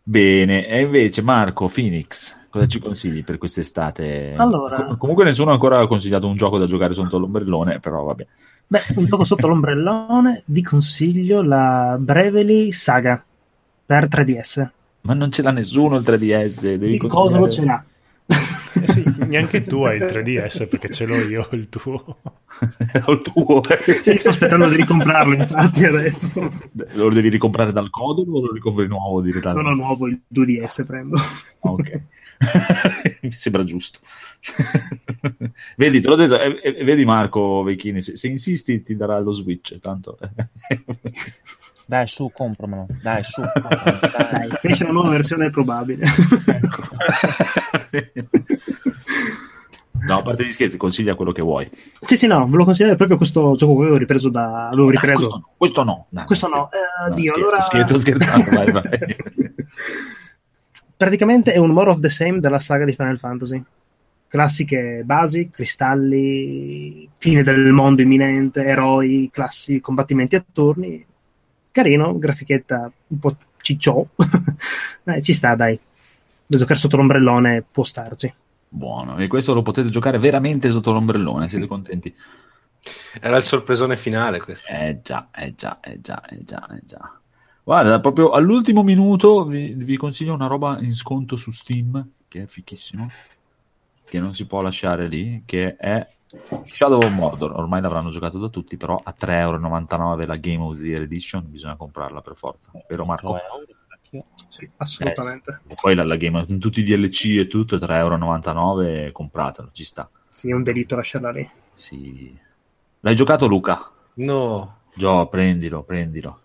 Bene, 0.09 0.67
e 0.67 0.81
invece 0.81 1.21
Marco, 1.21 1.67
Phoenix, 1.67 2.45
cosa 2.49 2.65
ci 2.65 2.79
consigli 2.79 3.25
per 3.25 3.37
quest'estate? 3.37 4.33
Allora. 4.37 4.85
Com- 4.85 4.97
comunque 4.97 5.25
nessuno 5.25 5.49
ha 5.49 5.53
ancora 5.53 5.85
consigliato 5.85 6.27
un 6.27 6.37
gioco 6.37 6.57
da 6.57 6.65
giocare 6.65 6.93
sotto 6.93 7.17
l'ombrellone, 7.17 7.81
però 7.81 8.03
vabbè. 8.05 8.25
Beh, 8.67 8.79
un 8.95 9.05
gioco 9.05 9.25
sotto 9.25 9.47
l'ombrellone, 9.49 10.43
vi 10.45 10.61
consiglio 10.61 11.41
la 11.41 11.97
Bravely 11.99 12.71
Saga 12.71 13.21
per 13.85 14.07
3DS. 14.07 14.69
Ma 15.01 15.13
non 15.13 15.29
ce 15.29 15.41
l'ha 15.41 15.51
nessuno 15.51 15.97
il 15.97 16.03
3DS, 16.03 16.75
devi 16.75 16.93
Il 16.93 17.07
Codolo 17.07 17.49
ce 17.49 17.65
consigliare... 17.65 17.85
l'ha. 18.27 18.35
Eh 18.79 18.91
sì, 18.91 19.03
neanche 19.27 19.63
tu 19.63 19.83
hai 19.83 19.97
il 19.97 20.03
3DS 20.09 20.67
perché 20.67 20.89
ce 20.89 21.05
l'ho 21.05 21.15
io 21.15 21.47
il 21.51 21.69
tuo. 21.69 22.19
Ho 23.05 23.11
il 23.11 23.21
tuo. 23.21 23.61
Sì, 24.01 24.17
sto 24.17 24.29
aspettando 24.29 24.67
di 24.67 24.75
ricomprarlo 24.75 25.35
infatti 25.35 25.85
adesso. 25.85 26.31
Lo 26.93 27.09
devi 27.09 27.29
ricomprare 27.29 27.71
dal 27.71 27.89
codolo 27.89 28.37
o 28.37 28.45
lo 28.45 28.51
ricompri 28.51 28.87
nuovo 28.87 29.21
direttamente? 29.21 29.69
Non 29.69 29.79
ho 29.79 29.83
nuovo 29.83 30.07
il 30.07 30.19
2DS 30.33 30.85
prendo. 30.85 31.17
Ok. 31.59 32.01
Mi 33.21 33.31
sembra 33.31 33.63
giusto. 33.63 33.99
vedi, 35.75 36.01
te 36.01 36.07
l'ho 36.07 36.15
detto, 36.15 36.39
eh, 36.39 36.59
eh, 36.63 36.83
vedi 36.83 37.03
Marco 37.05 37.63
Vecchini, 37.63 38.01
se, 38.01 38.15
se 38.15 38.27
insisti 38.27 38.81
ti 38.81 38.95
darà 38.95 39.19
lo 39.19 39.33
Switch, 39.33 39.79
tanto... 39.79 40.17
Dai, 41.87 42.05
su, 42.05 42.29
compramelo. 42.33 42.85
Dai, 43.01 43.23
su, 43.23 43.41
compramelo. 43.41 43.99
Dai. 44.11 44.47
Dai, 44.49 44.57
se 44.57 44.67
esce 44.67 44.83
una 44.83 44.91
nuova 44.91 45.09
versione 45.09 45.45
è 45.45 45.49
probabile. 45.49 46.05
no, 50.05 50.17
a 50.17 50.21
parte 50.21 50.45
gli 50.45 50.51
scherzi, 50.51 50.75
consiglia 50.75 51.15
quello 51.15 51.31
che 51.31 51.41
vuoi. 51.41 51.69
sì, 51.71 52.17
sì, 52.17 52.27
no, 52.27 52.45
ve 52.45 52.57
lo 52.57 52.65
consigliare 52.65 52.97
proprio 52.97 53.15
questo 53.15 53.55
gioco 53.55 53.75
che 53.75 53.81
avevo 53.83 53.97
ripreso 53.97 54.27
da... 54.27 54.67
Avevo 54.67 54.91
Dai, 54.91 54.95
ripreso... 54.95 55.53
questo 55.55 55.83
no, 55.83 56.05
questo 56.05 56.07
no. 56.09 56.25
Questo 56.25 56.47
no, 56.49 56.69
eh, 56.71 57.09
No, 57.09 57.15
Dio, 57.15 57.31
scherzo, 57.31 57.47
allora... 57.47 57.61
scherzo, 57.61 57.99
scherzando, 57.99 58.49
vai, 58.51 58.71
vai. 58.71 58.83
praticamente 60.97 61.53
è 61.53 61.57
un 61.57 61.71
more 61.71 61.91
of 61.91 61.99
the 61.99 62.09
same 62.09 62.41
della 62.41 62.59
saga 62.59 62.83
di 62.83 62.91
Final 62.91 63.17
Fantasy. 63.17 63.63
Classiche 64.27 65.03
basi, 65.05 65.47
cristalli, 65.47 67.09
fine 67.17 67.43
del 67.43 67.71
mondo 67.71 68.01
imminente, 68.01 68.65
eroi, 68.65 69.29
classi, 69.31 69.79
combattimenti 69.79 70.35
a 70.35 70.43
turni. 70.51 71.05
Carino, 71.77 72.17
grafichetta 72.17 72.91
un 73.09 73.19
po' 73.19 73.35
cicciò. 73.61 74.03
dai, 75.03 75.21
ci 75.21 75.33
sta, 75.33 75.53
dai. 75.53 75.79
Da 76.47 76.57
giocare 76.57 76.79
sotto 76.79 76.97
l'ombrellone 76.97 77.63
può 77.69 77.83
starci. 77.83 78.33
Buono, 78.67 79.17
e 79.17 79.27
questo 79.27 79.53
lo 79.53 79.61
potete 79.61 79.89
giocare 79.89 80.17
veramente 80.17 80.71
sotto 80.71 80.91
l'ombrellone, 80.91 81.47
siete 81.47 81.67
contenti? 81.69 82.11
Era 83.21 83.37
il 83.37 83.43
sorpresone 83.43 83.95
finale 83.95 84.39
questo. 84.39 84.71
Eh 84.71 85.01
già, 85.03 85.29
eh 85.31 85.53
già, 85.53 85.79
eh 85.79 86.01
già, 86.01 86.19
eh 86.25 86.43
già, 86.43 86.67
eh 86.71 86.81
già. 86.83 87.19
Guarda, 87.63 87.99
proprio 87.99 88.31
all'ultimo 88.31 88.81
minuto 88.81 89.45
vi, 89.45 89.75
vi 89.75 89.97
consiglio 89.97 90.33
una 90.33 90.47
roba 90.47 90.79
in 90.81 90.95
sconto 90.95 91.35
su 91.35 91.51
Steam, 91.51 92.09
che 92.27 92.41
è 92.41 92.45
fichissimo, 92.47 93.11
che 94.03 94.19
non 94.19 94.33
si 94.33 94.47
può 94.47 94.61
lasciare 94.61 95.07
lì, 95.07 95.43
che 95.45 95.75
è 95.75 96.07
Shadow 96.65 97.03
of 97.03 97.11
Mordor. 97.11 97.51
Ormai 97.57 97.81
l'avranno 97.81 98.09
giocato 98.09 98.37
da 98.37 98.49
tutti, 98.49 98.77
però 98.77 98.99
a 99.01 99.13
3,99€ 99.17 100.25
la 100.25 100.35
Game 100.35 100.63
of 100.63 100.77
the 100.79 100.85
Year 100.87 101.01
Edition 101.01 101.45
bisogna 101.49 101.75
comprarla 101.75 102.21
per 102.21 102.35
forza. 102.35 102.71
Vero 102.87 103.05
Marco? 103.05 103.37
Sì, 104.47 104.69
assolutamente. 104.77 105.61
E 105.67 105.75
poi 105.79 105.93
la, 105.95 106.03
la 106.03 106.15
Game 106.15 106.45
con 106.45 106.59
tutti 106.59 106.79
i 106.79 106.83
DLC 106.83 107.37
e 107.39 107.47
tutto, 107.47 107.75
3,99€, 107.77 109.11
compratelo, 109.11 109.69
ci 109.71 109.83
sta. 109.83 110.09
Sì, 110.29 110.49
è 110.49 110.53
un 110.53 110.63
delitto 110.63 110.95
lasciarla 110.95 111.31
lì. 111.31 111.49
Sì. 111.73 112.37
L'hai 113.01 113.15
giocato 113.15 113.47
Luca? 113.47 113.89
No, 114.15 114.77
Gio, 114.95 115.27
prendilo, 115.27 115.83
prendilo. 115.83 116.39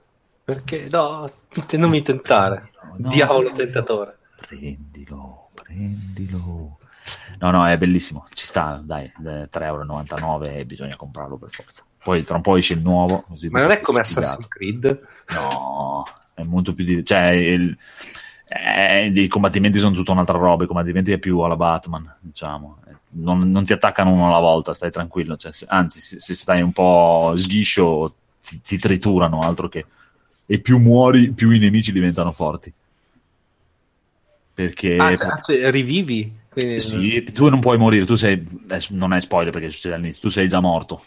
perché 0.44 0.88
no, 0.90 1.26
non 1.78 1.90
mi 1.90 2.02
tentare. 2.02 2.70
No. 2.98 3.08
Diavolo 3.08 3.50
tentatore. 3.52 4.18
Prendilo, 4.46 5.48
prendilo. 5.54 6.78
No, 7.40 7.50
no, 7.50 7.66
è 7.66 7.76
bellissimo. 7.76 8.26
Ci 8.32 8.46
sta, 8.46 8.80
dai, 8.84 9.04
eh, 9.06 9.48
3,99€ 9.48 10.58
e 10.58 10.64
bisogna 10.64 10.96
comprarlo 10.96 11.36
per 11.36 11.50
forza. 11.50 11.82
Poi 12.02 12.24
tra 12.24 12.36
un 12.36 12.42
po' 12.42 12.56
esce 12.56 12.74
il 12.74 12.80
nuovo. 12.80 13.24
Ma 13.50 13.60
non 13.60 13.70
è 13.70 13.80
come 13.80 14.02
sfigato. 14.04 14.26
Assassin's 14.26 14.48
Creed? 14.48 15.06
No, 15.34 16.04
è 16.34 16.42
molto 16.42 16.72
più 16.72 16.84
di... 16.84 17.04
Cioè, 17.04 17.26
il- 17.30 17.76
eh, 18.54 19.06
i 19.06 19.28
combattimenti 19.28 19.78
sono 19.78 19.94
tutta 19.94 20.12
un'altra 20.12 20.36
roba. 20.36 20.64
I 20.64 20.66
combattimenti 20.66 21.12
è 21.12 21.18
più 21.18 21.38
alla 21.40 21.56
Batman, 21.56 22.16
diciamo. 22.20 22.78
Non, 23.14 23.50
non 23.50 23.64
ti 23.64 23.72
attaccano 23.72 24.10
uno 24.12 24.26
alla 24.28 24.40
volta, 24.40 24.74
stai 24.74 24.90
tranquillo. 24.90 25.36
Cioè, 25.36 25.52
se- 25.52 25.66
anzi, 25.68 26.00
se, 26.00 26.18
se 26.20 26.34
stai 26.34 26.60
un 26.60 26.72
po' 26.72 27.32
sghiscio, 27.36 28.14
ti, 28.44 28.60
ti 28.60 28.78
triturano, 28.78 29.40
altro 29.40 29.68
che... 29.68 29.86
E 30.44 30.58
più 30.58 30.78
muori, 30.78 31.30
più 31.32 31.50
i 31.50 31.58
nemici 31.58 31.92
diventano 31.92 32.32
forti. 32.32 32.70
Perché... 34.54 34.96
Ah, 34.96 35.16
cioè, 35.16 35.40
cioè, 35.40 35.70
rivivi? 35.70 36.40
Quindi- 36.52 36.80
Sì, 36.80 37.22
tu 37.32 37.48
non 37.48 37.60
puoi 37.60 37.78
morire, 37.78 38.04
tu 38.04 38.14
sei, 38.14 38.44
non 38.90 39.14
è 39.14 39.20
spoiler 39.20 39.50
perché 39.52 39.70
succede 39.70 39.94
all'inizio, 39.94 40.20
tu 40.20 40.28
sei 40.28 40.48
già 40.48 40.60
morto, 40.60 41.00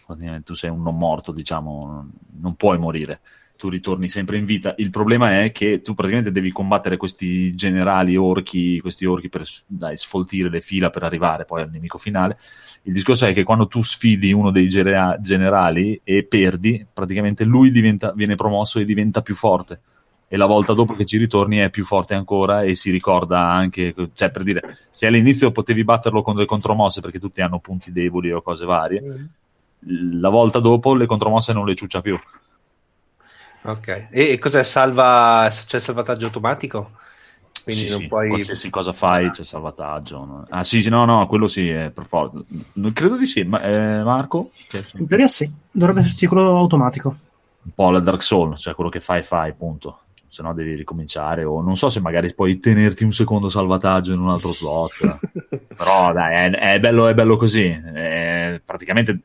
tu 0.43 0.55
sei 0.55 0.71
un 0.71 0.81
non 0.81 0.97
morto, 0.97 1.31
diciamo, 1.31 2.09
non 2.41 2.55
puoi 2.55 2.79
morire, 2.79 3.19
tu 3.55 3.69
ritorni 3.69 4.09
sempre 4.09 4.37
in 4.37 4.45
vita. 4.45 4.73
Il 4.77 4.89
problema 4.89 5.43
è 5.43 5.51
che 5.51 5.81
tu 5.83 5.93
praticamente 5.93 6.31
devi 6.31 6.51
combattere 6.51 6.97
questi 6.97 7.53
generali 7.53 8.15
orchi, 8.15 8.79
questi 8.79 9.05
orchi 9.05 9.29
per 9.29 9.43
dai, 9.67 9.97
sfoltire 9.97 10.49
le 10.49 10.61
fila 10.61 10.89
per 10.89 11.03
arrivare 11.03 11.45
poi 11.45 11.61
al 11.61 11.69
nemico 11.69 11.99
finale. 11.99 12.37
Il 12.83 12.93
discorso 12.93 13.25
è 13.27 13.33
che 13.33 13.43
quando 13.43 13.67
tu 13.67 13.83
sfidi 13.83 14.33
uno 14.33 14.49
dei 14.49 14.67
genera- 14.67 15.17
generali 15.19 16.01
e 16.03 16.23
perdi, 16.23 16.85
praticamente 16.91 17.43
lui 17.43 17.69
diventa- 17.69 18.13
viene 18.13 18.33
promosso 18.33 18.79
e 18.79 18.85
diventa 18.85 19.21
più 19.21 19.35
forte 19.35 19.79
e 20.27 20.37
la 20.37 20.45
volta 20.45 20.73
dopo 20.73 20.95
che 20.95 21.05
ci 21.05 21.17
ritorni 21.17 21.57
è 21.57 21.69
più 21.69 21.85
forte 21.85 22.13
ancora 22.15 22.63
e 22.63 22.73
si 22.75 22.91
ricorda 22.91 23.39
anche, 23.41 23.93
cioè 24.13 24.31
per 24.31 24.43
dire, 24.43 24.77
se 24.89 25.05
all'inizio 25.07 25.51
potevi 25.51 25.83
batterlo 25.83 26.21
con 26.21 26.33
delle 26.33 26.47
contromosse 26.47 27.01
perché 27.01 27.19
tutti 27.19 27.41
hanno 27.41 27.59
punti 27.59 27.91
deboli 27.91 28.31
o 28.31 28.41
cose 28.41 28.65
varie, 28.65 29.29
la 29.79 30.29
volta 30.29 30.59
dopo 30.59 30.95
le 30.95 31.05
contromosse 31.05 31.53
non 31.53 31.65
le 31.65 31.75
ciuccia 31.75 32.01
più. 32.01 32.19
Ok. 33.63 34.07
E, 34.11 34.31
e 34.31 34.39
cos'è? 34.39 34.63
Salva... 34.63 35.47
C'è 35.49 35.79
salvataggio 35.79 36.25
automatico? 36.25 36.91
Quindi 37.63 37.83
Sì, 37.83 37.89
non 37.89 37.99
sì, 38.01 38.07
puoi... 38.07 38.27
qualsiasi 38.29 38.69
cosa 38.69 38.93
fai 38.93 39.31
c'è 39.31 39.43
salvataggio. 39.43 40.25
no? 40.25 40.45
Ah 40.49 40.63
sì, 40.63 40.81
sì, 40.83 40.89
no, 40.89 41.03
no, 41.05 41.25
quello 41.27 41.47
sì, 41.47 41.67
è 41.69 41.89
per 41.89 42.05
forza. 42.05 42.43
Non 42.73 42.93
Credo 42.93 43.17
di 43.17 43.25
sì, 43.25 43.43
ma, 43.43 43.61
eh, 43.61 44.03
Marco? 44.03 44.51
In 44.97 45.07
teoria 45.07 45.27
sì, 45.27 45.51
dovrebbe 45.71 46.01
esserci 46.01 46.27
quello 46.27 46.57
automatico. 46.57 47.15
un 47.63 47.71
po' 47.73 47.89
la 47.89 47.99
Dark 47.99 48.21
Soul, 48.21 48.55
cioè 48.57 48.75
quello 48.75 48.89
che 48.91 49.01
fai, 49.01 49.23
fai, 49.23 49.53
punto. 49.53 49.99
Se 50.35 50.41
no 50.41 50.53
devi 50.53 50.75
ricominciare, 50.75 51.45
o 51.45 51.61
non 51.61 51.77
so 51.77 51.89
se 51.89 52.01
magari 52.01 52.33
puoi 52.33 52.59
tenerti 52.59 53.05
un 53.05 53.13
secondo 53.13 53.47
salvataggio 53.47 54.11
in 54.11 54.19
un 54.19 54.31
altro 54.31 54.51
slot. 54.51 55.19
Però 55.77 56.11
dai, 56.11 56.51
è, 56.51 56.73
è 56.73 56.79
bello, 56.81 57.07
è 57.07 57.13
bello 57.13 57.37
così. 57.37 57.63
È- 57.69 58.61
praticamente 58.65 59.17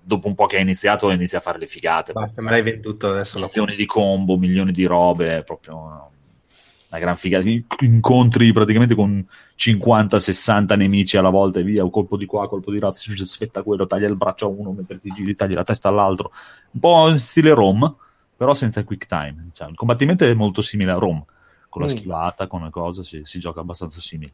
dopo 0.00 0.26
un 0.26 0.34
po' 0.34 0.46
che 0.46 0.56
hai 0.56 0.62
iniziato, 0.62 1.10
inizi 1.10 1.36
a 1.36 1.40
fare 1.40 1.58
le 1.58 1.66
figate. 1.66 2.14
Basta, 2.14 2.40
me 2.40 2.50
l'hai 2.50 2.62
venduto 2.62 3.10
adesso. 3.10 3.38
Lo... 3.38 3.44
Milioni 3.48 3.76
di 3.76 3.84
combo, 3.84 4.38
milioni 4.38 4.72
di 4.72 4.86
robe, 4.86 5.42
proprio 5.42 5.76
una, 5.76 6.98
gran 6.98 7.16
figata. 7.18 7.46
Incontri 7.80 8.54
praticamente 8.54 8.94
con 8.94 9.22
50-60 9.58 10.76
nemici 10.78 11.18
alla 11.18 11.28
volta 11.28 11.60
e 11.60 11.62
via, 11.62 11.84
un 11.84 11.90
colpo 11.90 12.16
di 12.16 12.24
qua, 12.24 12.48
colpo 12.48 12.72
di 12.72 12.78
là, 12.78 12.90
sfetta 12.90 13.62
quello, 13.62 13.86
taglia 13.86 14.08
il 14.08 14.16
braccio 14.16 14.46
a 14.46 14.48
uno 14.48 14.70
mentre 14.70 14.98
ti 14.98 15.10
giri, 15.10 15.34
tagli 15.34 15.52
la 15.52 15.62
testa 15.62 15.90
all'altro. 15.90 16.32
Un 16.70 16.80
po' 16.80 17.10
in 17.10 17.18
stile 17.18 17.52
Rom, 17.52 17.96
però 18.36 18.54
senza 18.54 18.80
il 18.80 18.86
quick 18.86 19.06
time. 19.06 19.36
diciamo. 19.44 19.70
Il 19.70 19.76
combattimento 19.76 20.24
è 20.24 20.34
molto 20.34 20.60
simile 20.62 20.90
a 20.92 20.94
Rom, 20.96 21.24
con 21.68 21.82
la 21.82 21.88
Mm. 21.92 21.96
schivata, 21.96 22.46
con 22.46 22.62
le 22.64 22.70
cose, 22.70 23.04
si, 23.04 23.22
si 23.24 23.38
gioca 23.38 23.60
abbastanza 23.60 24.00
simile. 24.00 24.32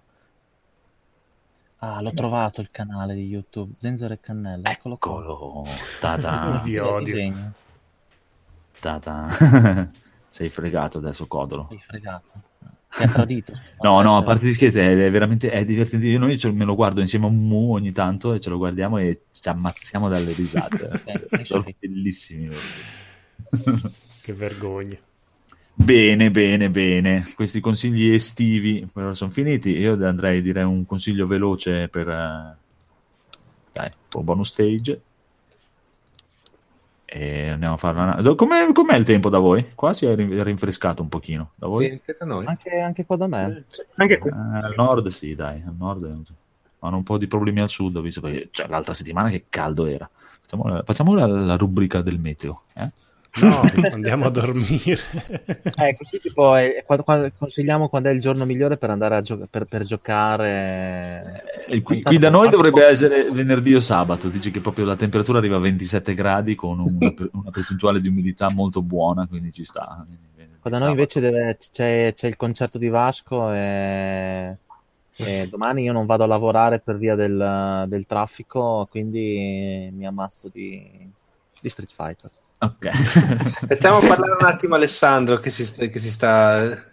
Ah, 1.78 2.00
l'ho 2.00 2.12
trovato 2.12 2.60
il 2.60 2.70
canale 2.70 3.14
di 3.14 3.26
YouTube, 3.26 3.72
Zenzero 3.74 4.14
e 4.14 4.20
Cannella, 4.20 4.70
eccolo 4.70 4.96
qua. 4.98 5.12
Eccolo, 5.20 5.64
ta-ta, 6.00 6.54
odio. 6.94 7.52
ta-ta. 8.80 9.28
Sei 10.28 10.48
fregato 10.48 10.98
adesso, 10.98 11.26
Codolo. 11.26 11.66
Sei 11.68 11.78
fregato. 11.78 12.32
Ti 12.94 13.02
ha 13.02 13.08
tradito. 13.08 13.52
No, 13.80 14.00
no, 14.02 14.16
a 14.16 14.22
parte 14.22 14.44
di 14.44 14.52
scherzi, 14.52 14.78
è, 14.78 15.10
veramente 15.10 15.50
è 15.50 15.64
divertente. 15.64 16.16
Noi 16.18 16.38
ce- 16.38 16.52
me 16.52 16.64
lo 16.64 16.74
guardo 16.74 17.00
insieme 17.00 17.26
a 17.26 17.30
Mu 17.30 17.72
ogni 17.72 17.90
tanto 17.90 18.32
e 18.34 18.40
ce 18.40 18.48
lo 18.50 18.58
guardiamo 18.58 18.98
e 18.98 19.22
ci 19.32 19.48
ammazziamo 19.48 20.08
dalle 20.08 20.32
risate. 20.32 21.02
Eh, 21.04 21.42
Sono 21.44 21.64
bellissimi. 21.78 22.48
Che 24.22 24.32
vergogna. 24.32 24.96
Bene, 25.74 26.30
bene, 26.30 26.70
bene. 26.70 27.26
Questi 27.34 27.60
consigli 27.60 28.12
estivi 28.12 28.88
per 28.92 29.04
ora 29.04 29.14
sono 29.14 29.30
finiti. 29.30 29.70
Io 29.70 29.94
andrei 30.06 30.40
direi 30.42 30.64
un 30.64 30.86
consiglio 30.86 31.26
veloce 31.26 31.88
per 31.88 32.08
eh, 32.08 32.56
dai, 33.72 33.86
un 33.86 34.08
po' 34.08 34.22
bonus 34.22 34.50
stage. 34.50 35.00
E 37.04 37.48
andiamo 37.50 37.74
a 37.74 37.76
farla. 37.76 38.22
Do- 38.22 38.34
Com'è, 38.36 38.72
com'è 38.72 38.96
il 38.96 39.04
tempo 39.04 39.28
da 39.28 39.38
voi? 39.38 39.72
Qua 39.74 39.92
si 39.92 40.06
è 40.06 40.14
rin- 40.14 40.42
rinfrescato 40.42 41.02
un 41.02 41.08
pochino. 41.08 41.52
Da 41.56 41.66
voi? 41.66 41.86
Sì, 41.86 41.90
anche 41.92 42.16
da 42.18 42.24
noi. 42.26 42.46
Anche, 42.46 42.78
anche 42.80 43.04
qua 43.04 43.16
da 43.16 43.26
me. 43.26 43.64
Anche 43.96 44.18
qui. 44.18 44.30
Eh, 44.30 44.34
al 44.34 44.74
nord 44.76 45.08
sì, 45.08 45.34
dai, 45.34 45.62
al 45.66 45.74
nord 45.76 46.22
hanno 46.84 46.96
un 46.96 47.02
po' 47.02 47.18
di 47.18 47.26
problemi 47.28 47.60
al 47.60 47.68
sud, 47.68 48.00
visto 48.00 48.20
perché 48.20 48.48
cioè, 48.50 48.66
l'altra 48.68 48.94
settimana 48.94 49.28
che 49.28 49.44
caldo 49.48 49.84
era. 49.86 50.08
Facciamo, 50.40 50.68
la- 50.68 50.82
facciamo 50.84 51.14
la, 51.14 51.26
la 51.26 51.56
rubrica 51.56 52.00
del 52.02 52.18
meteo. 52.18 52.62
eh? 52.74 52.90
No, 53.40 53.62
andiamo 53.92 54.26
a 54.26 54.30
dormire. 54.30 54.98
Eh, 55.76 55.96
così 55.96 56.20
tipo, 56.20 56.54
è- 56.54 56.82
quando- 56.84 57.02
quando- 57.04 57.32
consigliamo 57.38 57.88
quando 57.88 58.10
è 58.10 58.12
il 58.12 58.20
giorno 58.20 58.44
migliore 58.44 58.76
per 58.76 58.90
andare 58.90 59.16
a 59.16 59.20
gio- 59.22 59.46
per, 59.50 59.64
per 59.64 59.84
giocare. 59.84 61.42
E 61.66 61.80
qui, 61.80 62.02
qui 62.02 62.18
da 62.18 62.28
noi 62.28 62.50
dovrebbe 62.50 62.84
essere 62.86 63.30
venerdì 63.30 63.74
o 63.74 63.80
sabato, 63.80 64.28
dice 64.28 64.50
che 64.50 64.60
proprio 64.60 64.84
la 64.84 64.96
temperatura 64.96 65.38
arriva 65.38 65.56
a 65.56 65.60
27 65.60 66.12
gradi 66.12 66.54
con 66.54 66.80
un- 66.80 66.88
una 67.32 67.50
percentuale 67.50 68.02
di 68.02 68.08
umidità 68.08 68.50
molto 68.50 68.82
buona, 68.82 69.26
quindi 69.26 69.50
ci 69.50 69.64
sta. 69.64 70.04
Quindi 70.04 70.20
da 70.62 70.78
noi 70.78 70.90
invece 70.90 71.20
deve- 71.20 71.56
c'è, 71.72 72.12
c'è 72.14 72.26
il 72.28 72.36
concerto 72.36 72.76
di 72.76 72.88
Vasco 72.88 73.50
e, 73.50 74.56
e 75.16 75.48
domani 75.50 75.84
io 75.84 75.92
non 75.92 76.04
vado 76.04 76.24
a 76.24 76.26
lavorare 76.26 76.80
per 76.80 76.98
via 76.98 77.14
del, 77.14 77.84
del 77.88 78.06
traffico, 78.06 78.86
quindi 78.90 79.88
mi 79.90 80.06
ammazzo 80.06 80.50
di, 80.52 81.10
di 81.60 81.68
Street 81.70 81.90
Fighter. 81.90 82.30
Ok. 82.62 82.88
Facciamo 83.66 83.98
parlare 84.00 84.36
un 84.38 84.46
attimo 84.46 84.76
Alessandro 84.76 85.38
che 85.38 85.50
si, 85.50 85.64
sta- 85.64 85.86
che 85.86 85.98
si 85.98 86.10
sta 86.10 86.90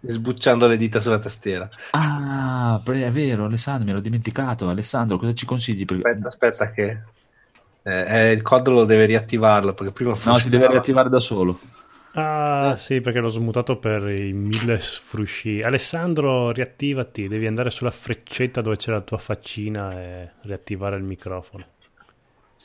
sbucciando 0.00 0.66
le 0.66 0.76
dita 0.76 0.98
sulla 1.00 1.18
tastiera. 1.18 1.68
ah, 1.90 2.82
è 2.84 3.10
vero, 3.10 3.44
Alessandro, 3.44 3.84
mi 3.84 3.90
ero 3.90 4.00
dimenticato. 4.00 4.68
Alessandro, 4.68 5.16
cosa 5.16 5.32
ci 5.32 5.46
consigli? 5.46 5.84
Per... 5.84 5.96
Aspetta, 5.96 6.26
aspetta 6.26 6.72
che 6.72 7.02
eh, 7.82 8.04
eh, 8.28 8.32
il 8.32 8.42
codolo 8.42 8.84
deve 8.84 9.06
riattivarlo 9.06 9.74
perché 9.74 9.92
prima 9.92 10.10
No, 10.10 10.16
si 10.16 10.20
funzionava. 10.20 10.50
deve 10.58 10.72
riattivare 10.72 11.08
da 11.08 11.20
solo. 11.20 11.60
Ah, 12.16 12.76
sì, 12.76 13.00
perché 13.00 13.18
l'ho 13.20 13.28
smutato 13.28 13.78
per 13.78 14.08
i 14.08 14.32
mille 14.32 14.78
sfrusci. 14.78 15.60
Alessandro, 15.60 16.52
riattivati, 16.52 17.26
devi 17.28 17.46
andare 17.46 17.70
sulla 17.70 17.90
freccetta 17.90 18.60
dove 18.60 18.76
c'è 18.76 18.92
la 18.92 19.00
tua 19.00 19.18
faccina 19.18 19.92
e 20.00 20.30
riattivare 20.42 20.96
il 20.96 21.02
microfono. 21.02 21.73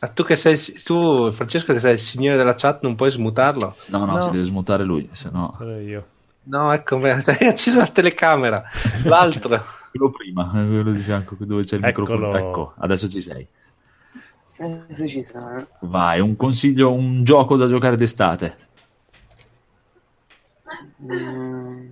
Ah, 0.02 0.08
tu 0.08 0.24
che 0.24 0.36
sei 0.38 0.58
tu 0.84 1.30
Francesco 1.32 1.74
che 1.74 1.80
sei 1.80 1.94
il 1.94 2.00
signore 2.00 2.38
della 2.38 2.56
chat 2.56 2.82
non 2.84 2.96
puoi 2.96 3.10
smutarlo? 3.10 3.76
No, 3.88 4.06
no, 4.06 4.14
No. 4.14 4.22
si 4.22 4.30
deve 4.30 4.44
smutare 4.46 4.84
lui, 4.84 5.10
se 5.14 5.30
no... 5.32 5.54
Sarei 5.58 5.88
io. 5.88 6.06
No, 6.44 6.72
ecco, 6.72 6.96
hai 7.04 7.48
acceso 7.48 7.80
la 7.80 7.88
telecamera. 7.88 8.64
L'altro. 9.04 9.62
Quello 9.92 10.12
prima, 10.12 10.50
eh, 10.54 10.66
quello 10.68 10.92
di 10.92 11.02
fianco 11.02 11.36
dove 11.40 11.64
c'è 11.64 11.78
il 11.78 11.84
Eccolo. 11.84 12.08
microfono. 12.12 12.38
Ecco, 12.38 12.74
adesso 12.78 13.10
ci 13.10 13.22
sei. 13.22 13.46
Adesso 14.60 15.08
ci 15.08 15.26
sono. 15.32 15.66
Vai, 15.82 16.20
un 16.20 16.36
consiglio, 16.36 16.94
un 16.94 17.24
gioco 17.24 17.56
da 17.58 17.68
giocare 17.68 17.96
d'estate. 17.98 18.58
Mm, 21.02 21.88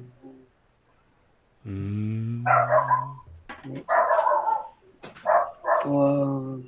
Mm. 1.66 2.44
uh, 5.86 6.64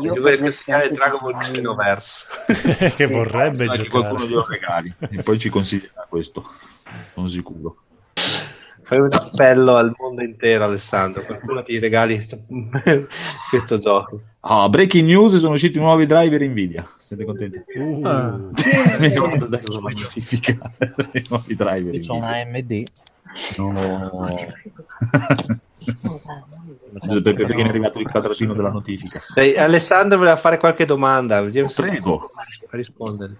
io 0.00 0.12
dovrei 0.14 0.34
esempio- 0.34 0.90
Dragon 0.94 1.20
Ball 1.22 1.38
Xenoverse. 1.38 2.26
che 2.96 3.06
vorrebbe 3.06 3.68
che 3.68 3.88
qualcuno 3.88 4.26
giocare. 4.26 4.28
glielo 4.28 4.46
regali 4.46 4.94
e 5.10 5.22
poi 5.22 5.38
ci 5.38 5.48
consiglierà 5.48 6.06
questo, 6.08 6.44
sono 7.14 7.28
sicuro. 7.28 7.76
Fai 8.80 8.98
un 8.98 9.08
appello 9.10 9.76
al 9.76 9.94
mondo 9.98 10.22
intero, 10.22 10.64
Alessandro. 10.64 11.24
Qualcuno 11.24 11.62
ti 11.62 11.78
regali 11.78 12.20
sto- 12.20 12.38
questo 13.48 13.78
gioco. 13.78 14.20
Ah, 14.40 14.68
breaking 14.68 15.06
news, 15.06 15.36
sono 15.38 15.54
usciti 15.54 15.78
nuovi 15.78 16.04
driver 16.04 16.38
Nvidia. 16.46 16.86
Siete 16.98 17.24
contenti? 17.24 17.62
Uh. 17.76 18.50
Mi 18.98 19.08
ricordo 19.08 19.46
adesso 19.46 19.80
la 19.80 19.88
notifica 19.90 20.70
dei 21.12 21.24
nuovi 21.30 21.54
driver 21.54 21.94
Io 21.94 22.00
ho 22.12 22.14
Nvidia. 22.14 22.14
una 22.14 22.28
AMD. 22.42 22.84
No. 23.56 23.72
perché, 26.92 27.32
perché 27.34 27.54
mi 27.54 27.62
è 27.62 27.68
arrivato 27.68 27.98
il 27.98 28.08
quadratino 28.08 28.54
della 28.54 28.70
notifica. 28.70 29.20
Dai, 29.34 29.56
Alessandro 29.56 30.18
voleva 30.18 30.36
fare 30.36 30.58
qualche 30.58 30.84
domanda. 30.84 31.40
Vediamo 31.42 31.68
se 31.68 31.82
Prego. 31.82 32.30
a 32.70 32.76
rispondere. 32.76 33.36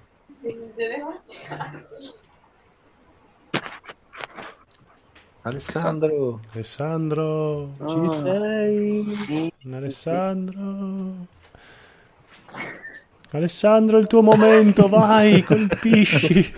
Alessandro, 5.42 6.40
Alessandro, 6.54 7.70
ci 7.76 7.96
Ah, 7.98 8.22
sei? 8.22 9.52
Alessandro. 9.70 11.26
Alessandro, 13.32 13.98
è 13.98 14.00
il 14.00 14.06
tuo 14.06 14.22
momento, 14.22 14.88
vai, 14.88 15.42
colpisci. 15.44 16.54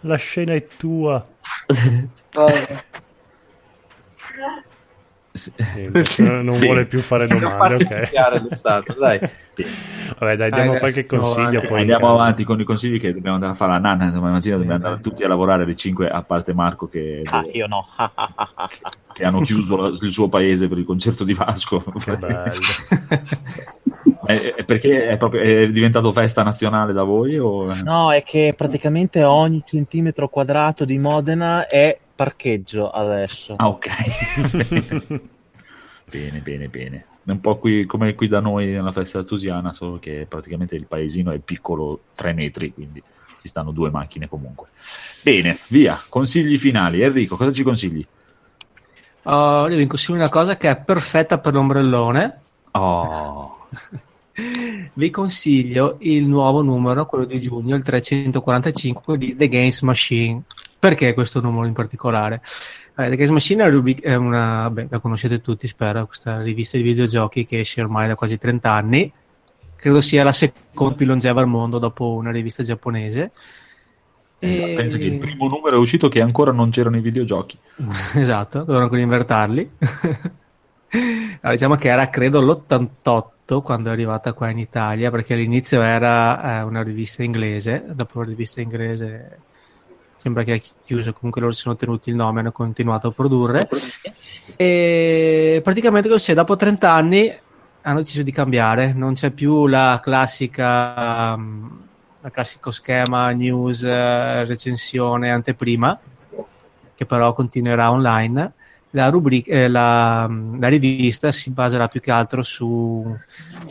La 0.00 0.16
scena 0.16 0.52
è 0.52 0.66
tua. 0.76 1.26
Niente, 5.74 6.42
non 6.42 6.54
Sì. 6.56 6.66
vuole 6.66 6.84
più 6.84 7.00
fare 7.00 7.26
domande, 7.26 7.74
ok. 7.76 8.10
dai. 8.98 9.18
Vabbè, 10.18 10.36
dai, 10.36 10.50
diamo 10.50 10.70
Dai, 10.72 10.78
qualche 10.78 11.06
no, 11.10 11.18
consiglio. 11.20 11.44
anche- 11.46 11.66
poi 11.68 11.80
Andiamo 11.80 12.10
avanti 12.12 12.44
con 12.44 12.60
i 12.60 12.64
consigli 12.64 12.98
che 13.00 13.12
dobbiamo 13.14 13.34
andare 13.36 13.52
a 13.52 13.54
fare 13.56 13.72
la 13.72 13.78
nanna 13.78 14.10
domani 14.10 14.34
mattina, 14.34 14.56
dobbiamo 14.56 14.78
dai. 14.78 14.86
andare 14.88 15.02
tutti 15.08 15.22
a 15.24 15.28
lavorare 15.28 15.62
alle 15.62 15.74
5, 15.76 16.08
a 16.10 16.22
parte 16.22 16.52
Marco 16.52 16.86
che, 16.86 17.22
Ah, 17.24 17.44
io 17.50 17.66
no. 17.66 17.88
che 19.14 19.24
hanno 19.24 19.40
chiuso 19.40 19.86
il 19.86 20.12
suo 20.12 20.28
paese 20.28 20.68
per 20.68 20.76
il 20.78 20.84
concerto 20.84 21.24
di 21.24 21.32
Vasco. 21.34 21.82
Che 21.82 22.16
bello. 22.18 22.60
È, 24.24 24.54
è 24.56 24.64
perché 24.64 25.08
è, 25.08 25.16
proprio, 25.16 25.42
è 25.42 25.68
diventato 25.70 26.12
festa 26.12 26.42
nazionale 26.42 26.92
da 26.92 27.02
voi? 27.02 27.38
O... 27.38 27.72
No, 27.82 28.12
è 28.12 28.22
che 28.22 28.54
praticamente 28.56 29.24
ogni 29.24 29.62
centimetro 29.64 30.28
quadrato 30.28 30.84
di 30.84 30.98
Modena 30.98 31.66
è 31.66 31.98
parcheggio 32.14 32.90
adesso. 32.90 33.56
Ah, 33.56 33.68
ok. 33.68 33.88
bene, 36.10 36.40
bene, 36.40 36.68
bene. 36.68 37.06
È 37.24 37.30
un 37.30 37.40
po' 37.40 37.58
qui, 37.58 37.84
come 37.86 38.14
qui 38.14 38.28
da 38.28 38.40
noi 38.40 38.66
nella 38.66 38.92
festa 38.92 39.22
tusiana, 39.22 39.72
solo 39.72 39.98
che 39.98 40.26
praticamente 40.28 40.76
il 40.76 40.86
paesino 40.86 41.30
è 41.32 41.38
piccolo 41.38 42.00
3 42.14 42.32
metri, 42.32 42.72
quindi 42.72 43.02
ci 43.40 43.48
stanno 43.48 43.72
due 43.72 43.90
macchine 43.90 44.28
comunque. 44.28 44.68
Bene, 45.22 45.56
via. 45.68 46.00
Consigli 46.08 46.56
finali. 46.58 47.02
Enrico, 47.02 47.36
cosa 47.36 47.52
ci 47.52 47.62
consigli? 47.62 48.06
Oh, 49.24 49.68
io 49.68 49.76
vi 49.76 49.86
consiglio 49.86 50.18
una 50.18 50.28
cosa 50.28 50.56
che 50.56 50.70
è 50.70 50.76
perfetta 50.76 51.38
per 51.38 51.54
l'ombrellone. 51.54 52.40
Oh, 52.72 53.68
Vi 54.94 55.10
consiglio 55.10 55.96
il 56.00 56.26
nuovo 56.26 56.62
numero, 56.62 57.06
quello 57.06 57.24
di 57.24 57.40
giugno, 57.40 57.74
il 57.76 57.82
345 57.82 59.16
di 59.16 59.36
The 59.36 59.48
Games 59.48 59.80
Machine. 59.82 60.42
Perché 60.78 61.14
questo 61.14 61.40
numero 61.40 61.66
in 61.66 61.72
particolare? 61.72 62.42
Eh, 62.96 63.08
The 63.08 63.16
Games 63.16 63.30
Machine 63.30 63.64
è 64.00 64.14
una, 64.14 64.68
beh, 64.68 64.88
la 64.90 64.98
conoscete 64.98 65.40
tutti, 65.40 65.66
spero, 65.66 66.06
questa 66.06 66.42
rivista 66.42 66.76
di 66.76 66.82
videogiochi 66.82 67.46
che 67.46 67.60
esce 67.60 67.80
ormai 67.80 68.06
da 68.08 68.14
quasi 68.14 68.36
30 68.36 68.70
anni. 68.70 69.12
Credo 69.76 70.00
sia 70.00 70.24
la 70.24 70.32
seconda 70.32 70.94
più 70.94 71.06
longeva 71.06 71.40
al 71.40 71.48
mondo 71.48 71.78
dopo 71.78 72.12
una 72.12 72.30
rivista 72.30 72.62
giapponese. 72.62 73.30
esatto, 74.38 74.72
pensa 74.74 74.98
che 74.98 75.04
il 75.04 75.18
primo 75.18 75.46
numero 75.48 75.76
è 75.76 75.78
uscito 75.78 76.08
che 76.08 76.20
ancora 76.20 76.52
non 76.52 76.70
c'erano 76.70 76.98
i 76.98 77.00
videogiochi. 77.00 77.56
esatto, 78.14 78.58
dovevano 78.58 78.84
ancora 78.84 79.00
invertarli. 79.00 79.70
Allora, 81.42 81.56
diciamo 81.56 81.74
che 81.76 81.88
era 81.88 82.08
credo 82.08 82.40
l'88 82.40 83.62
quando 83.62 83.88
è 83.88 83.92
arrivata 83.92 84.32
qua 84.32 84.50
in 84.50 84.58
Italia, 84.58 85.10
perché 85.10 85.34
all'inizio 85.34 85.82
era 85.82 86.60
eh, 86.60 86.62
una 86.62 86.82
rivista 86.82 87.22
inglese, 87.22 87.84
dopo 87.94 88.20
la 88.20 88.26
rivista 88.26 88.60
inglese 88.60 89.38
sembra 90.22 90.44
che 90.44 90.52
ha 90.52 90.60
chiuso, 90.84 91.12
comunque 91.12 91.40
loro 91.40 91.52
si 91.52 91.62
sono 91.62 91.74
tenuti 91.74 92.10
il 92.10 92.14
nome 92.14 92.38
e 92.38 92.40
hanno 92.42 92.52
continuato 92.52 93.08
a 93.08 93.10
produrre. 93.10 93.68
E 94.54 95.60
praticamente 95.64 96.08
cosa 96.08 96.24
c'è? 96.24 96.34
Dopo 96.34 96.54
30 96.54 96.92
anni 96.92 97.36
hanno 97.82 97.98
deciso 97.98 98.22
di 98.22 98.30
cambiare, 98.30 98.92
non 98.92 99.14
c'è 99.14 99.30
più 99.30 99.66
la 99.66 99.98
classica, 100.00 101.36
mm, 101.36 101.66
la 102.20 102.30
classico 102.30 102.70
schema 102.70 103.30
news, 103.30 103.82
eh, 103.82 104.44
recensione, 104.44 105.32
anteprima, 105.32 105.98
che 106.94 107.04
però 107.04 107.32
continuerà 107.32 107.90
online. 107.90 108.52
La, 108.94 109.08
rubrica, 109.08 109.50
eh, 109.52 109.68
la, 109.68 110.28
la 110.58 110.68
rivista 110.68 111.32
si 111.32 111.50
baserà 111.50 111.88
più 111.88 112.00
che 112.00 112.10
altro 112.10 112.42
su 112.42 113.14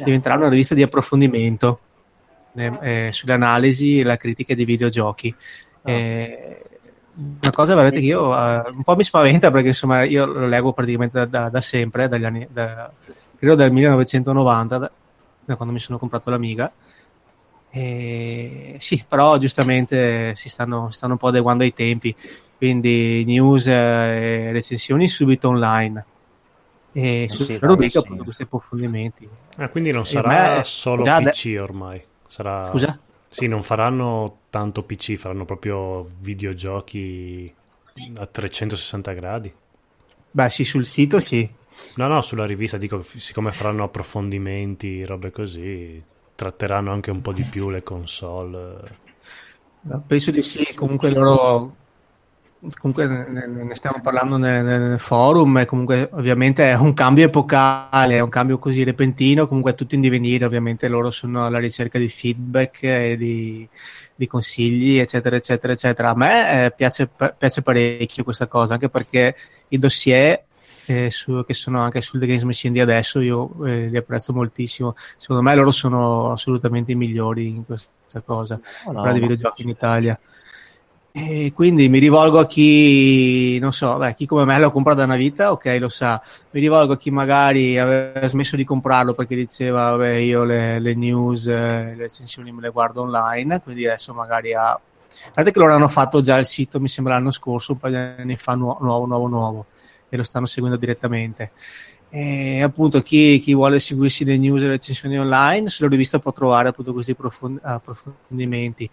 diventerà 0.03 0.35
una 0.35 0.49
rivista 0.49 0.73
di 0.73 0.81
approfondimento 0.81 1.80
eh, 2.56 2.77
eh, 2.81 3.10
sulle 3.11 3.34
analisi 3.34 3.99
e 3.99 4.03
la 4.03 4.18
critica 4.18 4.56
dei 4.56 4.65
videogiochi. 4.65 5.35
Eh, 5.84 6.64
una 7.14 7.52
cosa 7.52 7.73
veramente 7.76 7.99
che 7.99 8.06
io 8.07 8.35
eh, 8.35 8.69
un 8.69 8.84
po' 8.84 8.95
mi 8.95 9.03
spaventa 9.03 9.52
perché 9.52 9.68
insomma 9.69 10.03
io 10.03 10.26
lo 10.26 10.48
leggo 10.48 10.73
praticamente 10.73 11.18
da, 11.19 11.26
da- 11.26 11.49
da 11.49 11.61
sempre, 11.61 12.07
dagli 12.07 12.26
anni, 12.26 12.48
da- 12.49 12.91
credo 13.38 13.56
dal 13.56 13.72
1990, 13.72 14.77
da- 14.77 14.91
da 15.45 15.56
quando 15.56 15.73
mi 15.73 15.80
sono 15.80 15.99
comprato 15.99 16.30
l'Amiga. 16.31 16.72
E, 17.73 18.76
sì, 18.80 19.03
però 19.07 19.38
giustamente 19.38 20.35
si 20.35 20.49
stanno, 20.49 20.89
si 20.89 20.98
stanno 20.98 21.14
un 21.14 21.19
po' 21.19 21.27
adeguando 21.27 21.64
ai 21.64 21.73
tempi, 21.73 22.14
quindi 22.62 23.24
news 23.26 23.66
e 23.68 24.52
recensioni 24.52 25.08
subito 25.08 25.50
online. 25.50 26.06
E 26.92 27.28
Eh 27.28 27.36
sulla 27.36 27.58
sì, 27.58 27.58
rubrica 27.60 28.00
dai, 28.00 28.00
appunto 28.00 28.24
sì. 28.24 28.24
questi 28.24 28.44
approfondimenti. 28.44 29.28
Ah, 29.58 29.70
quindi 29.70 29.92
non 29.92 30.06
sarà 30.06 30.62
me- 30.62 30.64
solo 30.64 31.10
ade- 31.10 31.32
PC 31.32 31.58
ormai. 31.60 32.04
Sarà... 32.28 32.70
Scusa? 32.70 33.00
Sì, 33.30 33.48
non 33.48 33.64
faranno 33.64 34.42
tanto 34.50 34.84
PC, 34.84 35.16
faranno 35.16 35.46
proprio 35.46 36.04
videogiochi 36.20 37.54
a 38.16 38.26
360 38.26 39.14
gradi. 39.14 39.54
Beh, 40.34 40.50
sì, 40.50 40.64
sul 40.66 40.86
sito 40.86 41.20
sì. 41.22 41.50
No, 41.94 42.08
no, 42.08 42.22
sulla 42.22 42.46
rivista 42.46 42.78
dico, 42.78 43.02
siccome 43.02 43.52
faranno 43.54 43.84
approfondimenti, 43.84 45.06
robe 45.06 45.32
così, 45.32 46.02
tratteranno 46.36 46.92
anche 46.92 47.12
un 47.12 47.22
po' 47.22 47.32
di 47.34 47.44
più 47.46 47.70
le 47.70 47.84
console. 47.84 49.00
Penso 50.08 50.32
di 50.32 50.42
sì, 50.42 50.74
comunque 50.76 51.10
loro 51.12 51.76
comunque 52.78 53.08
ne, 53.08 53.76
stiamo 53.76 54.02
parlando 54.02 54.38
nel, 54.38 54.64
nel 54.64 55.00
forum 55.00 55.58
e 55.58 55.66
comunque 55.66 56.10
ovviamente 56.14 56.70
è 56.70 56.76
un 56.76 56.94
cambio 56.94 57.26
epocale, 57.26 58.16
è 58.16 58.20
un 58.20 58.30
cambio 58.30 58.60
così 58.60 58.84
repentino, 58.84 59.48
comunque 59.48 59.72
è 59.72 59.76
tutto 59.76 59.96
in 59.96 60.02
divenire, 60.02 60.46
ovviamente 60.46 60.88
loro 60.88 61.10
sono 61.10 61.46
alla 61.46 61.60
ricerca 61.60 61.98
di 61.98 62.08
feedback 62.08 62.84
e 62.84 63.18
di, 63.18 63.68
di 64.14 64.28
consigli, 64.28 64.98
eccetera, 65.00 65.36
eccetera, 65.36 65.74
eccetera. 65.74 66.10
A 66.10 66.16
me 66.16 66.66
eh, 66.66 66.72
piace, 66.72 67.10
piace 67.38 67.62
parecchio 67.62 68.24
questa 68.24 68.48
cosa, 68.48 68.74
anche 68.74 68.90
perché 68.90 69.36
i 69.70 69.78
dossier 69.78 70.44
eh, 70.86 71.10
su- 71.10 71.44
che 71.46 71.54
sono 71.54 71.82
anche 71.82 72.02
sul 72.02 72.20
The 72.20 72.26
Games 72.26 72.44
Machine 72.44 72.74
di 72.74 72.80
adesso 72.80 73.20
io 73.22 73.66
eh, 73.66 73.88
li 73.88 73.98
apprezzo 73.98 74.34
moltissimo. 74.34 74.96
Secondo 75.18 75.42
me 75.42 75.56
loro 75.56 75.72
sono 75.72 76.32
assolutamente 76.32 76.92
i 76.92 76.96
migliori 76.96 77.48
in 77.48 77.66
questa 77.66 78.22
cosa 78.24 78.60
No, 78.86 78.92
no, 78.92 79.14
di 79.14 79.20
videogiochi 79.20 79.64
in 79.64 79.70
Italia. 79.70 80.20
E 81.14 81.52
quindi 81.54 81.90
mi 81.90 82.00
rivolgo 82.00 82.40
a 82.40 82.48
chi, 82.48 83.60
non 83.60 83.74
so, 83.74 83.98
beh, 83.98 84.16
chi 84.16 84.26
come 84.26 84.46
me 84.46 84.58
lo 84.60 84.72
compra 84.72 84.94
da 84.94 85.04
una 85.04 85.18
vita, 85.18 85.52
ok, 85.52 85.78
lo 85.78 85.90
sa. 85.90 86.22
Mi 86.52 86.62
rivolgo 86.62 86.94
a 86.94 86.98
chi 86.98 87.12
magari 87.12 87.78
aveva 87.78 88.26
smesso 88.28 88.56
di 88.56 88.64
comprarlo 88.64 89.14
perché 89.14 89.36
diceva, 89.36 89.90
vabbè, 89.92 90.12
io 90.14 90.46
le, 90.46 90.80
le 90.80 90.94
news, 90.94 91.48
eh, 91.48 91.52
le 91.52 91.96
recensioni 91.96 92.54
me 92.54 92.62
le 92.62 92.70
guardo 92.70 93.02
online, 93.02 93.60
quindi 93.62 93.86
adesso 93.86 94.14
magari 94.14 94.54
ha... 94.54 94.80
Guardate 95.24 95.52
che 95.52 95.60
loro 95.60 95.74
hanno 95.74 95.90
fatto 95.90 96.22
già 96.22 96.38
il 96.38 96.46
sito, 96.46 96.80
mi 96.80 96.88
sembra 96.88 97.16
l'anno 97.16 97.32
scorso, 97.32 97.74
un 97.74 97.80
paio 97.80 97.94
di 98.16 98.22
anni 98.22 98.38
fa, 98.38 98.54
nuovo, 98.56 99.06
nuovo, 99.06 99.28
nuovo, 99.28 99.66
e 100.08 100.16
lo 100.16 100.24
stanno 100.24 100.46
seguendo 100.46 100.78
direttamente. 100.80 101.52
E 102.10 102.64
appunto 102.64 103.02
chi, 103.02 103.38
chi 103.40 103.54
vuole 103.54 103.82
seguirsi 103.82 104.24
le 104.24 104.38
news 104.38 104.62
e 104.62 104.64
le 104.64 104.72
recensioni 104.72 105.20
online 105.20 105.68
sulla 105.68 105.90
rivista 105.90 106.20
può 106.20 106.32
trovare 106.32 106.70
appunto 106.70 106.94
questi 106.94 107.12
approfond- 107.12 107.60
approfondimenti. 107.62 108.90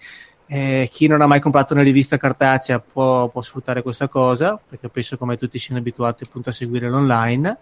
Eh, 0.51 0.89
chi 0.91 1.07
non 1.07 1.20
ha 1.20 1.27
mai 1.27 1.41
comprato 1.41 1.75
una 1.75 1.83
rivista 1.83 2.16
cartacea 2.16 2.81
può, 2.81 3.29
può 3.29 3.43
sfruttare 3.43 3.83
questa 3.83 4.09
cosa 4.09 4.59
perché 4.66 4.89
penso 4.89 5.19
come 5.19 5.37
tutti 5.37 5.59
siano 5.59 5.79
abituati 5.79 6.25
appunto 6.25 6.49
a 6.49 6.53
seguire 6.53 6.89
l'online 6.89 7.59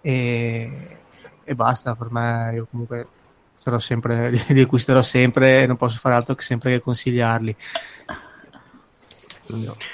e, 0.00 0.98
e 1.42 1.54
basta 1.56 1.96
per 1.96 2.12
me 2.12 2.52
io 2.54 2.68
comunque 2.70 3.06
sarò 3.54 3.80
sempre 3.80 4.30
li 4.46 4.60
acquisterò 4.60 5.02
sempre 5.02 5.62
e 5.62 5.66
non 5.66 5.76
posso 5.76 5.98
fare 5.98 6.14
altro 6.14 6.36
che 6.36 6.42
sempre 6.42 6.70
che 6.70 6.80
consigliarli 6.80 7.56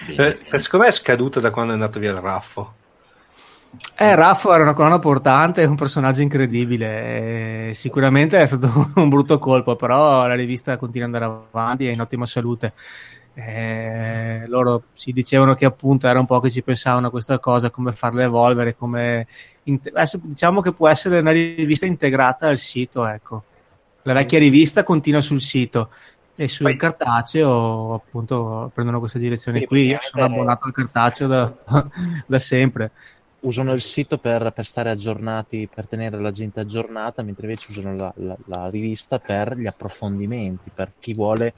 Eh, 0.06 0.38
secondo 0.58 0.84
me 0.84 0.90
è 0.90 0.94
scaduto 0.94 1.40
da 1.40 1.50
quando 1.50 1.72
è 1.72 1.74
andato 1.74 1.98
via 1.98 2.12
il 2.12 2.18
Raffo. 2.18 2.74
Eh, 4.00 4.14
Raffo 4.14 4.52
era 4.54 4.62
una 4.62 4.74
colonna 4.74 4.98
portante, 4.98 5.62
è 5.62 5.66
un 5.66 5.74
personaggio 5.76 6.22
incredibile. 6.22 7.68
eh, 7.68 7.74
sicuramente 7.74 8.40
è 8.40 8.46
stato 8.46 8.90
un 8.96 9.08
brutto 9.08 9.38
colpo, 9.38 9.76
però 9.76 10.26
la 10.26 10.34
rivista 10.34 10.76
continua 10.76 11.08
ad 11.08 11.14
andare 11.14 11.40
avanti, 11.50 11.86
è 11.86 11.92
in 11.92 12.00
ottima 12.00 12.26
salute. 12.26 12.72
Eh, 13.34 14.44
loro 14.48 14.84
ci 14.96 15.12
dicevano 15.12 15.54
che 15.54 15.64
appunto 15.64 16.08
era 16.08 16.18
un 16.18 16.26
po' 16.26 16.40
che 16.40 16.50
ci 16.50 16.62
pensavano 16.62 17.08
a 17.08 17.10
questa 17.10 17.38
cosa, 17.38 17.70
come 17.70 17.92
farla 17.92 18.24
evolvere, 18.24 18.74
come 18.76 19.26
adesso 19.92 20.18
diciamo 20.22 20.60
che 20.60 20.72
può 20.72 20.88
essere 20.88 21.20
una 21.20 21.30
rivista 21.30 21.86
integrata 21.86 22.48
al 22.48 22.56
sito, 22.58 23.06
ecco. 23.06 23.42
La 24.02 24.14
vecchia 24.14 24.38
rivista 24.38 24.82
continua 24.84 25.20
sul 25.20 25.40
sito 25.40 25.90
e 26.34 26.48
sul 26.48 26.66
Poi- 26.66 26.76
cartaceo 26.76 27.94
appunto 27.94 28.70
prendono 28.72 29.00
questa 29.00 29.18
direzione 29.18 29.60
Sì, 29.60 29.66
qui. 29.66 29.86
Io 29.86 29.98
sono 30.00 30.24
abbonato 30.24 30.64
al 30.66 30.72
cartaceo 30.72 31.26
da, 31.28 31.52
da 32.26 32.38
sempre. 32.38 32.90
Usano 33.40 33.72
il 33.72 33.80
sito 33.80 34.18
per, 34.18 34.52
per 34.52 34.64
stare 34.64 34.90
aggiornati, 34.90 35.68
per 35.72 35.86
tenere 35.86 36.20
la 36.20 36.30
gente 36.30 36.60
aggiornata, 36.60 37.22
mentre 37.22 37.46
invece 37.46 37.70
usano 37.70 37.94
la, 37.96 38.12
la- 38.16 38.36
la 38.46 38.68
rivista 38.70 39.18
per 39.18 39.56
gli 39.56 39.66
approfondimenti, 39.66 40.70
per 40.72 40.94
chi 40.98 41.14
vuole 41.14 41.54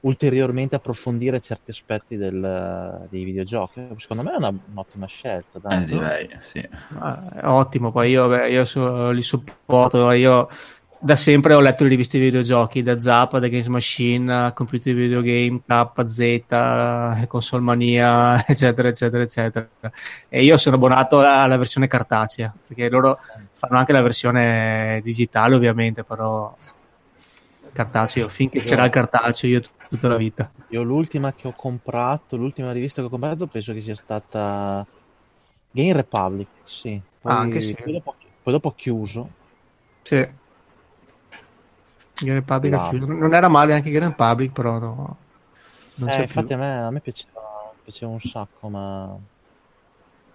ulteriormente 0.00 0.74
approfondire 0.76 1.40
certi 1.40 1.70
aspetti 1.70 2.16
del- 2.16 3.06
dei 3.08 3.24
videogiochi. 3.24 3.86
Secondo 3.96 4.22
me 4.22 4.32
è 4.32 4.36
una- 4.36 4.48
un'ottima 4.68 5.06
scelta. 5.06 5.58
dai. 5.58 5.82
Eh, 5.82 5.86
direi, 5.86 6.28
sì. 6.42 6.68
Ah, 6.98 7.40
è 7.40 7.46
ottimo, 7.46 7.90
poi 7.90 8.10
io, 8.10 8.28
beh, 8.28 8.50
io 8.50 8.64
so- 8.64 9.10
li 9.10 9.22
supporto, 9.22 10.10
io 10.10 10.48
da 11.04 11.16
sempre 11.16 11.52
ho 11.52 11.60
letto 11.60 11.82
le 11.82 11.90
riviste 11.90 12.16
di 12.16 12.24
videogiochi, 12.24 12.80
da 12.80 12.98
Zappa, 12.98 13.38
da 13.38 13.48
Games 13.48 13.66
Machine, 13.66 14.52
Computer 14.54 14.94
Video 14.94 15.20
Game, 15.20 15.60
KZ, 15.66 17.26
Console 17.26 17.62
Mania, 17.62 18.42
eccetera, 18.48 18.88
eccetera, 18.88 19.22
eccetera. 19.22 19.68
E 20.30 20.42
io 20.42 20.56
sono 20.56 20.76
abbonato 20.76 21.20
alla 21.20 21.58
versione 21.58 21.88
cartacea, 21.88 22.50
perché 22.66 22.88
loro 22.88 23.18
fanno 23.52 23.76
anche 23.76 23.92
la 23.92 24.00
versione 24.00 25.02
digitale 25.04 25.54
ovviamente, 25.54 26.04
però 26.04 26.56
cartaceo, 27.70 28.28
finché 28.30 28.60
c'era 28.60 28.86
il 28.86 28.90
cartaceo 28.90 29.50
io 29.50 29.60
tutta 29.90 30.08
la 30.08 30.16
vita. 30.16 30.50
Io 30.68 30.82
l'ultima 30.82 31.34
che 31.34 31.48
ho 31.48 31.52
comprato, 31.54 32.36
l'ultima 32.36 32.72
rivista 32.72 33.02
che 33.02 33.08
ho 33.08 33.10
comprato, 33.10 33.46
penso 33.46 33.74
che 33.74 33.82
sia 33.82 33.94
stata 33.94 34.86
Game 35.70 35.92
Republic, 35.92 36.48
sì. 36.64 36.98
Poi, 37.20 37.30
Ah, 37.30 37.40
anche 37.40 37.60
sì. 37.60 37.74
poi 37.74 37.92
dopo, 37.92 38.14
poi 38.42 38.52
dopo 38.54 38.68
ho 38.68 38.74
chiuso. 38.74 39.28
Sì. 40.02 40.42
Game 42.18 42.34
Republic 42.34 42.72
ha 42.74 42.80
chiuso. 42.80 43.06
non 43.06 43.34
era 43.34 43.48
male 43.48 43.72
anche 43.74 43.90
Game 43.90 44.06
Republic, 44.06 44.52
però 44.52 44.78
no, 44.78 45.26
non 45.94 46.08
Eh, 46.08 46.10
c'è 46.10 46.24
infatti 46.24 46.52
più. 46.52 46.52
a 46.52 46.56
me, 46.58 46.82
a 46.82 46.90
me 46.90 47.00
piaceva, 47.00 47.40
piaceva 47.82 48.12
un 48.12 48.20
sacco, 48.20 48.68
ma 48.68 49.16
mi 49.16 49.24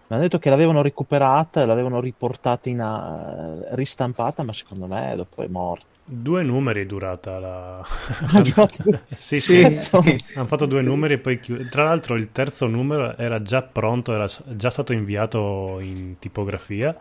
hanno 0.07 0.21
detto 0.23 0.39
che 0.39 0.49
l'avevano 0.49 0.81
recuperata, 0.81 1.65
l'avevano 1.65 1.99
riportata 2.01 2.67
in 2.69 2.81
a- 2.81 3.73
ristampata, 3.75 4.43
ma 4.43 4.51
secondo 4.53 4.87
me 4.87 5.15
dopo 5.15 5.41
è 5.41 5.47
morta. 5.47 5.95
Due 6.11 6.41
numeri 6.43 6.81
è 6.81 6.85
durata 6.85 7.37
la... 7.39 7.83
Sì. 9.17 9.39
sì, 9.39 9.39
sì. 9.39 9.79
Sì. 9.81 10.17
Hanno 10.33 10.47
fatto 10.47 10.65
due 10.65 10.81
numeri 10.81 11.15
e 11.15 11.19
poi 11.19 11.39
chiu- 11.39 11.67
Tra 11.67 11.83
l'altro 11.83 12.15
il 12.15 12.31
terzo 12.31 12.67
numero 12.67 13.15
era 13.17 13.41
già 13.41 13.61
pronto, 13.63 14.13
era 14.13 14.25
già 14.47 14.69
stato 14.69 14.93
inviato 14.93 15.79
in 15.81 16.17
tipografia 16.19 16.97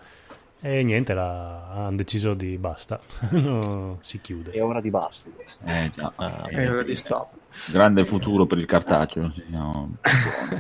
e 0.61 0.83
niente, 0.83 1.15
la- 1.15 1.69
hanno 1.71 1.97
deciso 1.97 2.35
di 2.35 2.57
basta, 2.59 3.01
No, 3.31 3.99
si 4.01 4.21
chiude. 4.21 4.51
È 4.51 4.63
ora 4.63 4.81
di 4.81 4.91
basta. 4.91 5.31
Eh, 5.65 5.91
già. 5.91 6.13
Eh, 6.49 6.49
È 6.51 6.71
ora 6.71 6.83
di 6.83 6.97
stop. 6.97 7.31
grande 7.71 8.05
futuro 8.05 8.47
per 8.47 8.59
il 8.59 8.67
cartaceo. 8.67 9.33
no. 9.49 9.97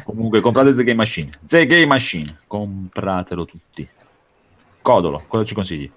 Comunque, 0.04 0.40
comprate 0.40 0.74
The 0.74 0.84
Game 0.84 0.96
Machine. 0.96 1.30
The 1.40 1.66
Game 1.66 1.86
Machine, 1.86 2.38
compratelo 2.46 3.44
tutti. 3.44 3.88
Codolo, 4.80 5.24
cosa 5.26 5.44
ci 5.44 5.54
consigli? 5.54 5.90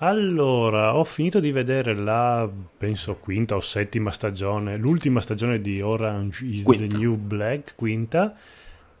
Allora, 0.00 0.94
ho 0.96 1.02
finito 1.02 1.40
di 1.40 1.50
vedere 1.50 1.92
la, 1.94 2.48
penso, 2.78 3.16
quinta 3.16 3.56
o 3.56 3.60
settima 3.60 4.12
stagione, 4.12 4.76
l'ultima 4.76 5.20
stagione 5.20 5.60
di 5.60 5.80
Orange 5.82 6.44
is 6.46 6.62
Quinta. 6.62 6.86
the 6.86 6.96
New 6.96 7.16
Black, 7.16 7.74
quinta. 7.74 8.32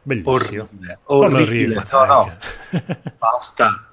Bellissimo. 0.02 0.32
Orribile, 0.34 0.98
orribile. 1.04 1.86
No, 1.92 2.04
no, 2.04 2.32
basta. 3.18 3.87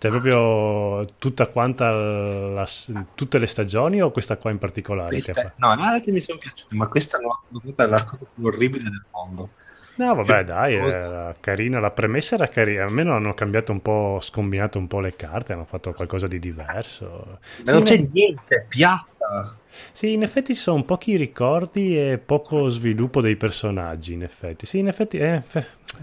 Cioè, 0.00 0.10
proprio 0.10 1.04
tutta 1.18 1.46
quanta 1.48 1.90
la- 1.90 2.66
tutte 3.14 3.38
le 3.38 3.46
stagioni 3.46 4.00
o 4.00 4.10
questa 4.10 4.38
qua 4.38 4.50
in 4.50 4.56
particolare? 4.56 5.10
che 5.18 5.22
Questa- 5.32 5.52
no, 5.58 5.74
le 5.74 5.82
altre 5.82 6.12
mi 6.12 6.20
sono 6.20 6.38
piaciute, 6.38 6.74
ma 6.74 6.88
questa 6.88 7.20
l'ho 7.20 7.42
dovuta 7.48 7.86
la 7.86 8.02
cosa 8.04 8.24
più 8.34 8.46
orribile 8.46 8.84
del 8.84 9.04
mondo. 9.12 9.50
No, 9.96 10.14
vabbè, 10.14 10.38
Che 10.38 10.44
dai, 10.44 10.78
cosa- 10.80 10.96
era 10.96 11.36
carina. 11.38 11.78
La 11.80 11.90
premessa 11.90 12.36
era 12.36 12.48
carina. 12.48 12.84
Almeno 12.84 13.14
hanno 13.14 13.34
cambiato 13.34 13.72
un 13.72 13.82
po', 13.82 14.18
scombinato 14.22 14.78
un 14.78 14.86
po' 14.86 15.00
le 15.00 15.14
carte, 15.14 15.52
hanno 15.52 15.66
fatto 15.66 15.92
qualcosa 15.92 16.26
di 16.26 16.38
diverso. 16.38 17.26
Ma 17.26 17.38
Sì, 17.42 17.62
non 17.66 17.76
in- 17.80 17.84
c'è 17.84 18.08
niente, 18.10 18.54
è 18.54 18.64
piatta. 18.66 19.54
Sì, 19.92 20.12
in 20.14 20.22
effetti 20.22 20.54
ci 20.54 20.60
sono 20.62 20.82
pochi 20.84 21.16
ricordi 21.16 21.98
e 21.98 22.16
poco 22.16 22.68
sviluppo 22.70 23.20
dei 23.20 23.36
personaggi, 23.36 24.14
in 24.14 24.22
effetti. 24.22 24.64
Sì, 24.64 24.78
in 24.78 24.88
effetti... 24.88 25.18
Eh, 25.18 25.42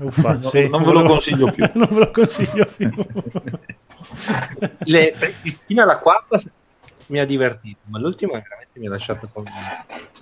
uffa, 0.02 0.34
Non- 0.38 0.44
sì, 0.44 0.68
non 0.70 0.84
ve 0.84 0.92
lo 0.92 1.04
consiglio 1.04 1.52
più. 1.52 1.68
non 1.74 1.88
ve 1.90 1.98
lo 2.00 2.12
consiglio 2.12 2.66
più. 2.66 2.92
Le- 4.86 5.14
fino 5.66 5.82
alla 5.82 5.98
quarta 6.00 6.42
mi 7.08 7.20
ha 7.20 7.26
divertito, 7.26 7.80
ma 7.86 8.00
l'ultima 8.00 8.34
veramente 8.34 8.80
mi 8.80 8.88
ha 8.88 8.90
lasciato 8.90 9.30
con 9.32 9.44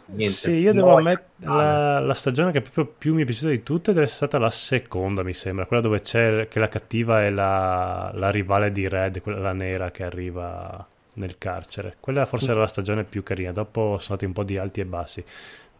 niente. 0.06 0.35
sì, 0.35 0.52
io 0.52 0.73
devo 0.73 0.95
ammettere 0.95 1.52
la, 1.52 1.99
la 1.99 2.14
stagione 2.14 2.52
che 2.52 2.61
proprio 2.61 2.85
più 2.85 3.14
mi 3.14 3.23
è 3.23 3.26
piaciuta 3.26 3.49
di 3.49 3.64
tutte 3.64 3.91
è 3.91 4.06
stata 4.06 4.38
la 4.38 4.52
seconda, 4.52 5.23
mi 5.23 5.34
sembra, 5.34 5.65
quella 5.65 5.81
dove 5.81 6.02
c'è 6.02 6.47
che 6.47 6.60
la 6.60 6.68
cattiva 6.68 7.23
è 7.23 7.30
la, 7.30 8.11
la 8.14 8.30
rivale 8.30 8.72
di 8.72 8.88
Red, 8.88 9.22
quella 9.22 9.39
la 9.39 9.53
nera 9.53 9.91
che 9.91 10.03
arriva 10.03 10.85
nel 11.15 11.38
carcere. 11.38 11.97
Quella 11.99 12.26
forse 12.26 12.52
era 12.52 12.60
la 12.60 12.68
stagione 12.68 13.03
più 13.03 13.23
carina, 13.23 13.52
dopo 13.52 13.81
sono 13.81 13.99
stati 13.99 14.26
un 14.26 14.34
po' 14.34 14.43
di 14.43 14.57
alti 14.57 14.81
e 14.81 14.85
bassi. 14.85 15.23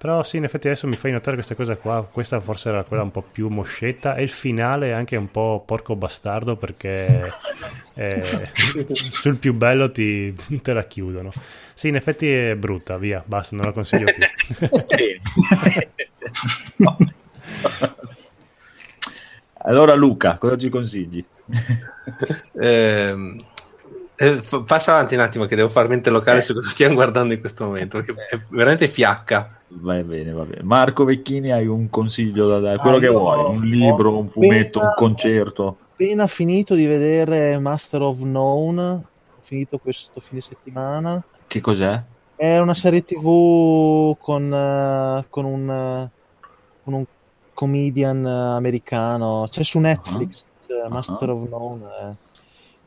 Però 0.06 0.22
sì, 0.22 0.38
in 0.38 0.44
effetti 0.44 0.68
adesso 0.68 0.86
mi 0.86 0.96
fai 0.96 1.12
notare 1.12 1.36
questa 1.36 1.56
cosa 1.56 1.78
qua, 1.78 2.08
questa 2.12 2.40
forse 2.40 2.70
era 2.70 2.84
quella 2.84 3.02
un 3.02 3.10
po' 3.10 3.24
più 3.24 3.48
moscetta 3.48 4.14
e 4.14 4.22
il 4.22 4.30
finale 4.30 4.90
è 4.90 4.92
anche 4.92 5.16
un 5.16 5.32
po' 5.32 5.64
porco 5.66 5.96
bastardo 5.96 6.58
perché 6.58 7.34
eh, 7.96 8.52
sul 8.94 9.38
più 9.38 9.56
bello 9.56 9.90
ti, 9.90 10.36
te 10.62 10.74
la 10.74 10.84
chiudono. 10.84 11.32
Sì, 11.74 11.88
in 11.88 11.96
effetti 11.96 12.32
è 12.32 12.56
brutta, 12.56 13.00
via, 13.00 13.24
basta, 13.26 13.56
non 13.56 13.66
la 13.66 13.72
consiglio 13.72 14.06
più. 14.06 14.68
allora 19.64 19.96
Luca, 19.96 20.38
cosa 20.38 20.56
ci 20.56 20.70
consigli? 20.70 21.26
Ehm, 22.62 23.38
eh, 24.18 24.40
f- 24.40 24.64
passa 24.66 24.92
avanti 24.92 25.16
un 25.16 25.22
attimo 25.22 25.46
che 25.46 25.56
devo 25.56 25.68
far 25.68 25.88
mente 25.88 26.12
locale 26.12 26.40
Eh. 26.40 26.44
su 26.44 26.54
cosa 26.54 26.70
stiamo 26.70 26.94
guardando 26.94 27.34
in 27.34 27.40
questo 27.40 27.66
momento 27.66 27.98
perché 27.98 28.14
è 28.30 28.38
veramente 28.52 28.88
fiacca 28.88 29.62
Va 29.68 30.02
bene, 30.04 30.32
va 30.32 30.44
bene. 30.44 30.64
Marco 30.64 31.04
Vecchini, 31.04 31.52
hai 31.52 31.66
un 31.68 31.90
consiglio 31.90 32.48
da 32.48 32.60
dare? 32.60 32.78
Quello 32.78 32.98
Ah, 32.98 33.00
che 33.00 33.08
vuoi, 33.08 33.56
un 33.56 33.62
libro, 33.66 34.18
un 34.18 34.30
fumetto, 34.30 34.80
un 34.80 34.86
appena- 34.86 34.94
concerto. 34.96 35.78
appena 35.92 36.28
finito 36.28 36.76
di 36.76 36.86
vedere 36.86 37.58
Master 37.60 38.02
of 38.04 38.20
None, 38.20 38.82
ho 38.82 39.42
finito 39.42 39.78
questo 39.80 40.20
fine 40.20 40.42
settimana. 40.42 41.24
Che 41.48 41.62
cos'è? 41.62 42.04
È 42.36 42.58
una 42.58 42.74
serie 42.74 43.04
tv 43.04 44.16
con, 44.20 44.54
eh, 44.54 45.26
con 45.30 45.46
un, 45.46 45.70
eh, 45.70 46.12
con 46.84 46.94
un 46.94 47.06
comedian 47.54 48.26
eh, 48.26 48.56
americano, 48.56 49.48
c'è 49.50 49.64
su 49.64 49.80
Netflix, 49.80 50.44
c'è 50.68 50.88
Master 50.90 51.30
of 51.32 51.48
None. 51.50 51.84
eh. 52.12 52.16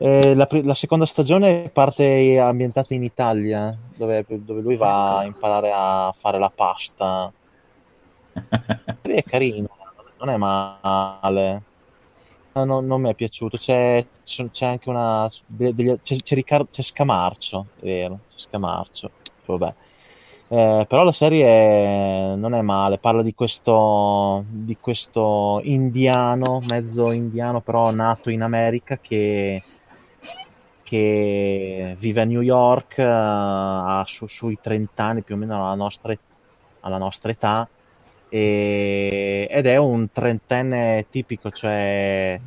E 0.00 0.34
la, 0.34 0.46
la 0.50 0.74
seconda 0.74 1.06
stagione 1.06 1.70
parte 1.72 2.38
ambientata 2.38 2.94
in 2.94 3.02
Italia, 3.02 3.76
dove, 3.96 4.24
dove 4.28 4.60
lui 4.60 4.76
va 4.76 5.18
a 5.18 5.24
imparare 5.24 5.72
a 5.74 6.14
fare 6.16 6.38
la 6.38 6.50
pasta. 6.54 7.32
È 9.02 9.22
carino, 9.24 9.68
non 10.18 10.28
è 10.28 10.36
male. 10.36 11.62
No, 12.52 12.64
no, 12.64 12.80
non 12.80 13.00
mi 13.00 13.10
è 13.10 13.14
piaciuto. 13.14 13.56
C'è, 13.56 14.04
c'è 14.24 14.66
anche 14.66 14.88
una. 14.88 15.28
de- 15.46 15.74
degli- 15.74 15.98
c'è, 16.02 16.16
c'è 16.16 16.34
Riccardo, 16.36 16.68
c'è 16.70 16.82
Scamarcio, 16.82 17.66
è 17.80 17.84
vero, 17.84 18.20
c'è 18.28 18.38
Scamarcio. 18.38 19.10
Vabbè. 19.46 19.74
Eh, 20.50 20.86
però 20.88 21.02
la 21.04 21.12
serie 21.12 22.34
non 22.36 22.54
è 22.54 22.62
male, 22.62 22.98
parla 22.98 23.22
di 23.22 23.34
questo, 23.34 24.44
di 24.48 24.78
questo 24.80 25.60
indiano, 25.64 26.60
mezzo 26.70 27.10
indiano, 27.12 27.60
però 27.60 27.90
nato 27.90 28.30
in 28.30 28.42
America 28.42 28.96
che, 28.98 29.62
che 30.88 31.94
vive 31.98 32.20
a 32.22 32.24
New 32.24 32.40
York, 32.40 32.98
eh, 32.98 33.02
ha 33.04 34.02
su- 34.06 34.26
sui 34.26 34.58
30 34.60 35.04
anni 35.04 35.22
più 35.22 35.34
o 35.34 35.38
meno 35.38 35.54
alla 35.64 35.74
nostra, 35.74 36.14
alla 36.80 36.98
nostra 36.98 37.30
età 37.30 37.70
e- 38.28 39.46
ed 39.50 39.66
è 39.66 39.76
un 39.76 40.10
trentenne 40.10 41.06
tipico, 41.10 41.50
cioè 41.50 42.40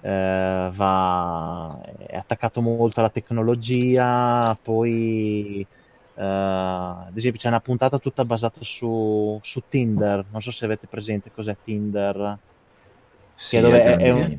eh, 0.00 0.70
va, 0.72 1.80
è 1.98 2.16
attaccato 2.16 2.60
molto 2.60 3.00
alla 3.00 3.10
tecnologia, 3.10 4.58
poi 4.62 5.66
eh, 6.14 6.22
ad 6.22 7.16
esempio 7.16 7.40
c'è 7.40 7.48
una 7.48 7.60
puntata 7.60 7.98
tutta 7.98 8.24
basata 8.24 8.60
su, 8.62 9.38
su 9.42 9.66
Tinder, 9.68 10.26
non 10.30 10.42
so 10.42 10.50
se 10.50 10.64
avete 10.66 10.88
presente 10.88 11.30
cos'è 11.30 11.58
Tinder, 11.62 12.38
Sì, 13.36 13.56
che 13.56 13.60
dove 13.60 13.82
a 13.82 13.82
è, 13.82 13.96
è 13.98 14.10
un-. 14.10 14.36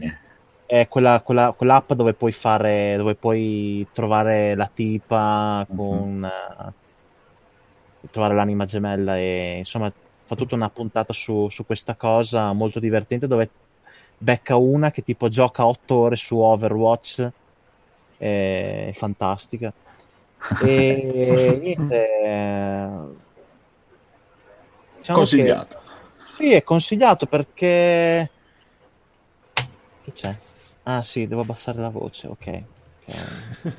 È 0.66 0.88
quella, 0.88 1.22
quella- 1.22 1.54
quell'app 1.54 1.94
dove 1.94 2.14
puoi 2.14 2.32
fare, 2.32 2.96
dove 2.98 3.16
puoi 3.16 3.88
trovare 3.92 4.56
la 4.56 4.70
tipa 4.74 5.66
con 5.76 6.24
eh, 6.26 6.74
trovare 8.12 8.36
l'anima 8.36 8.66
gemella 8.66 9.18
e 9.18 9.56
insomma 9.60 9.92
fa 10.26 10.36
tutta 10.36 10.56
una 10.56 10.70
puntata 10.70 11.14
su, 11.14 11.50
su 11.50 11.66
questa 11.66 11.96
cosa 11.96 12.52
molto 12.54 12.80
divertente 12.80 13.28
dove 13.28 13.50
becca 14.18 14.56
una 14.56 14.92
che 14.92 15.02
tipo 15.02 15.28
gioca 15.28 15.66
8 15.66 15.96
ore 15.96 16.16
su 16.16 16.38
Overwatch 16.38 17.28
è 18.18 18.92
fantastica 18.94 19.74
e 20.62 21.58
niente 21.62 22.08
eh, 22.24 22.90
diciamo 24.98 25.20
che- 25.20 25.26
Consigliato. 25.26 25.82
sì, 26.38 26.54
è 26.54 26.64
consigliato 26.64 27.26
perché. 27.26 28.30
Che 30.04 30.12
c'è? 30.12 30.36
Ah, 30.88 31.04
sì, 31.04 31.28
devo 31.28 31.42
abbassare 31.42 31.80
la 31.80 31.90
voce, 31.90 32.28
ok. 32.28 32.66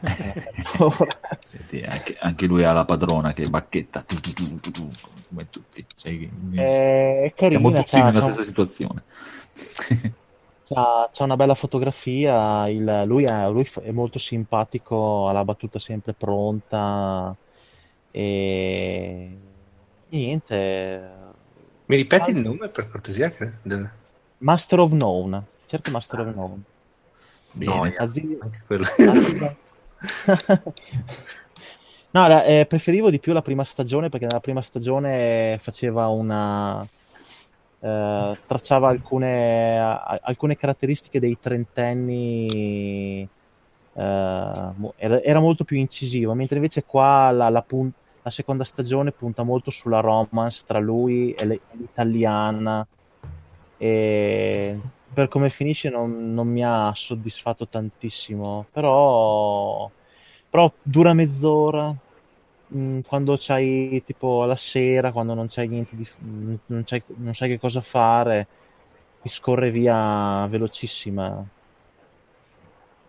ok. 0.07 0.37
Senti, 1.41 1.81
anche, 1.83 2.16
anche 2.19 2.47
lui 2.47 2.65
ha 2.65 2.73
la 2.73 2.85
padrona 2.85 3.33
che 3.33 3.49
bacchetta 3.49 4.03
tu, 4.03 4.20
tu, 4.20 4.33
tu, 4.33 4.61
tu, 4.61 4.70
tu, 4.70 4.91
come 5.28 5.49
tutti. 5.49 5.87
Sei- 5.95 6.28
è 6.55 7.33
Siamo 7.49 7.70
carina, 7.70 7.83
tutti 7.83 7.91
c'ha, 7.91 8.03
nella 8.03 8.20
c'ha- 8.20 8.23
stessa 8.23 8.43
situazione. 8.45 9.05
c'ha- 10.65 11.09
c'ha 11.12 11.24
una 11.24 11.37
bella 11.37 11.55
fotografia. 11.55 12.69
il- 12.69 13.05
lui, 13.07 13.24
è, 13.24 13.49
lui 13.51 13.66
è 13.83 13.91
molto 13.93 14.19
simpatico, 14.19 15.28
ha 15.28 15.33
la 15.33 15.45
battuta 15.45 15.78
sempre 15.78 16.15
pronta. 16.15 17.37
E 18.11 19.39
niente. 20.09 21.35
mi 21.89 21.97
ripeti 21.97 22.31
il 22.31 22.37
nome 22.39 22.69
per 22.69 22.89
cortesia 22.89 23.31
Master 24.41 24.81
of 24.81 24.93
None. 24.93 25.47
Cerca 25.66 25.91
Master 25.91 26.20
of 26.20 26.35
None. 26.35 26.65
Bene. 27.57 27.93
Quello. 28.66 28.85
No, 32.16 32.28
la- 32.28 32.45
eh, 32.45 32.65
preferivo 32.65 33.11
di 33.11 33.19
più 33.19 33.35
la 33.35 33.43
prima 33.43 33.62
stagione 33.62 34.09
perché 34.09 34.24
nella 34.24 34.41
prima 34.41 34.62
stagione 34.62 35.59
faceva 35.61 36.07
una. 36.07 36.83
eh, 37.81 38.39
tracciava 38.47 38.89
alcune, 38.89 39.78
a- 39.78 40.19
alcune 40.23 40.57
caratteristiche 40.57 41.20
dei 41.20 41.37
trentenni. 41.39 43.28
mo- 43.93 44.95
era, 44.97 45.20
molto 45.41 45.65
più 45.65 45.77
incisivo, 45.77 46.35
mentre 46.35 46.57
invece 46.57 46.85
qua 46.85 47.31
la, 47.33 47.49
la 47.51 47.62
pun- 47.62 47.91
la 48.23 48.31
seconda 48.31 48.65
stagione 48.65 49.12
punta 49.12 49.43
molto 49.43 49.70
sulla 49.70 50.01
romance 50.01 50.65
tra 50.66 50.78
lui 50.78 51.33
e 51.33 51.45
le- 51.47 51.55
e 51.55 51.77
l'italiana. 51.77 52.87
E 53.78 54.81
per 55.16 55.28
come 55.28 55.48
finisce 55.51 55.88
non, 55.88 56.34
non 56.34 56.48
mi 56.48 56.62
ha 56.64 56.93
soddisfatto 56.94 57.66
tantissimo, 57.66 58.68
però, 58.70 59.90
però 60.48 60.74
dura 60.82 61.14
mezz'ora. 61.14 61.97
Mm, 62.74 63.01
Quando 63.02 63.36
c'hai 63.38 64.02
tipo 64.05 64.44
la 64.44 64.56
sera, 64.56 65.12
quando 65.12 65.34
non 65.34 65.47
c'hai 65.48 65.68
niente 65.68 65.97
di, 65.97 66.06
mm, 66.24 66.55
non, 66.66 66.82
c'hai- 66.84 67.05
non 67.18 67.34
sai 67.34 67.48
che 67.48 67.59
cosa 67.59 67.80
fare, 67.80 68.51
ti 69.20 69.28
scorre 69.28 69.70
via 69.70 70.47
velocissima. 70.48 71.48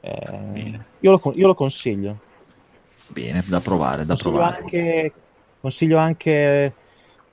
Eh, 0.02 0.86
io, 1.00 1.12
lo, 1.12 1.22
io 1.36 1.48
lo 1.48 1.54
consiglio. 1.54 2.22
Bene, 3.10 3.44
da 3.48 3.60
provare, 3.60 4.06
da 4.06 4.16
Consiglio 4.16 4.42
provare. 4.42 4.54
anche, 4.54 5.14
consiglio 5.60 5.98
anche, 5.98 6.78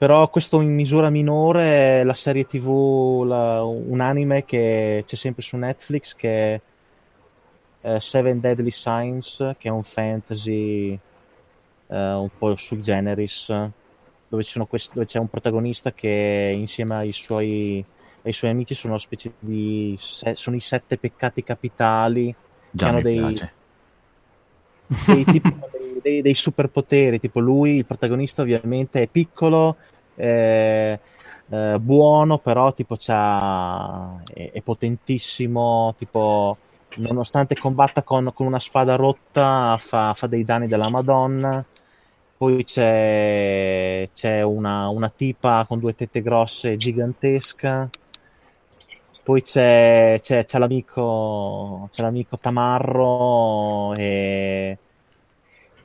però 0.05 0.29
questo 0.29 0.61
in 0.61 0.75
misura 0.75 1.09
minore, 1.09 2.05
la 2.05 2.13
serie 2.13 2.45
TV, 2.45 3.25
la- 3.25 3.63
un 3.63 4.01
anime 4.01 4.45
che 4.45 5.03
c'è 5.07 5.17
sempre 5.17 5.43
su 5.43 5.57
Netflix 5.57 6.15
che 6.15 6.55
è 6.57 6.61
eh, 7.81 8.01
Seven 8.01 8.39
Deadly 8.39 8.71
Signs, 8.71 9.39
che 9.57 9.69
è 9.69 9.71
un 9.71 9.83
fantasy 9.83 10.93
eh, 11.87 12.13
un 12.13 12.29
po' 12.37 12.55
sui 12.57 12.83
generis, 12.83 13.49
dove, 14.29 14.45
questi- 14.69 14.93
dove 14.93 15.07
c'è 15.07 15.19
un 15.19 15.29
protagonista 15.29 15.91
che 15.93 16.53
insieme 16.55 16.97
ai 16.97 17.13
suoi, 17.13 17.83
ai 18.25 18.33
suoi 18.35 18.51
amici 18.51 18.75
sono 18.75 18.93
una 18.93 19.03
specie 19.03 19.33
di... 19.39 19.95
se- 19.99 20.37
sono 20.37 20.57
i 20.57 20.61
sette 20.61 20.99
peccati 20.99 21.43
capitali 21.43 22.35
Già 22.71 22.89
hanno 22.89 22.97
mi 22.99 23.03
dei- 23.05 23.41
dei, 25.07 25.25
tipo, 25.25 25.49
dei- 26.03 26.21
dei 26.21 26.35
superpoteri, 26.35 27.19
tipo 27.19 27.41
lui, 27.41 27.77
il 27.77 27.87
protagonista 27.87 28.43
ovviamente 28.43 29.01
è 29.03 29.07
piccolo, 29.09 29.77
eh, 30.17 30.99
buono, 31.81 32.39
però 32.39 32.73
tipo 32.73 32.97
c'ha, 32.99 34.23
è, 34.33 34.51
è 34.53 34.61
potentissimo, 34.63 35.95
tipo 35.99 36.57
nonostante 36.97 37.57
combatta 37.57 38.03
con, 38.03 38.31
con 38.35 38.47
una 38.47 38.59
spada 38.61 38.97
rotta 38.97 39.77
fa, 39.79 40.15
fa 40.15 40.27
dei 40.27 40.45
danni 40.45 40.67
della 40.67 40.89
Madonna. 40.91 41.65
Poi 42.37 42.65
c'è, 42.65 44.09
c'è 44.13 44.43
una, 44.43 44.89
una 44.89 45.09
tipa 45.09 45.65
con 45.69 45.79
due 45.79 45.95
tette 45.95 46.23
grosse 46.23 46.77
gigantesca. 46.77 47.89
Poi 49.23 49.41
c'è, 49.43 50.19
c'è, 50.21 50.45
c'è 50.45 50.59
l'amico, 50.59 51.89
c'è 51.91 52.03
l'amico 52.03 52.37
Tamarro 52.39 53.95
e- 53.95 54.77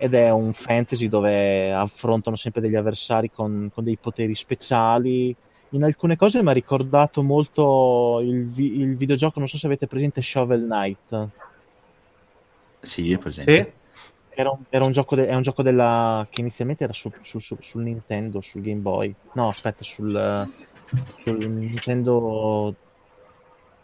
ed 0.02 0.14
è 0.14 0.30
un 0.32 0.54
fantasy 0.54 1.10
dove 1.10 1.74
affrontano 1.74 2.38
sempre 2.38 2.62
degli 2.62 2.76
avversari 2.76 3.30
con, 3.30 3.70
con 3.74 3.84
dei 3.84 3.98
poteri 3.98 4.34
speciali. 4.34 5.36
In 5.72 5.84
alcune 5.84 6.16
cose 6.16 6.42
mi 6.42 6.48
ha 6.48 6.54
ricordato 6.54 7.22
molto 7.22 8.22
il, 8.24 8.46
vi- 8.46 8.80
il 8.80 8.96
videogioco, 8.96 9.40
non 9.40 9.50
so 9.50 9.58
se 9.58 9.66
avete 9.66 9.88
presente 9.88 10.22
Shovel 10.22 10.64
Knight. 10.64 11.30
Sì, 12.80 13.12
è 13.12 13.18
presente. 13.18 13.52
Sì? 13.62 13.78
Era 14.40 14.52
un, 14.52 14.60
era 14.70 14.86
un 14.86 14.94
gioco, 14.94 15.16
de- 15.16 15.28
è 15.28 15.36
un 15.36 15.42
gioco 15.42 15.62
della, 15.64 16.26
che 16.30 16.40
inizialmente 16.40 16.86
era 16.86 16.94
su, 16.94 17.12
su- 17.20 17.40
su- 17.40 17.58
sul 17.60 17.84
Nintendo, 17.84 18.40
sul 18.40 18.62
Game 18.62 18.80
Boy. 18.80 19.14
No, 19.34 19.50
aspetta, 19.50 19.84
sul, 19.84 20.48
sul 21.18 21.46
Nintendo 21.50 22.74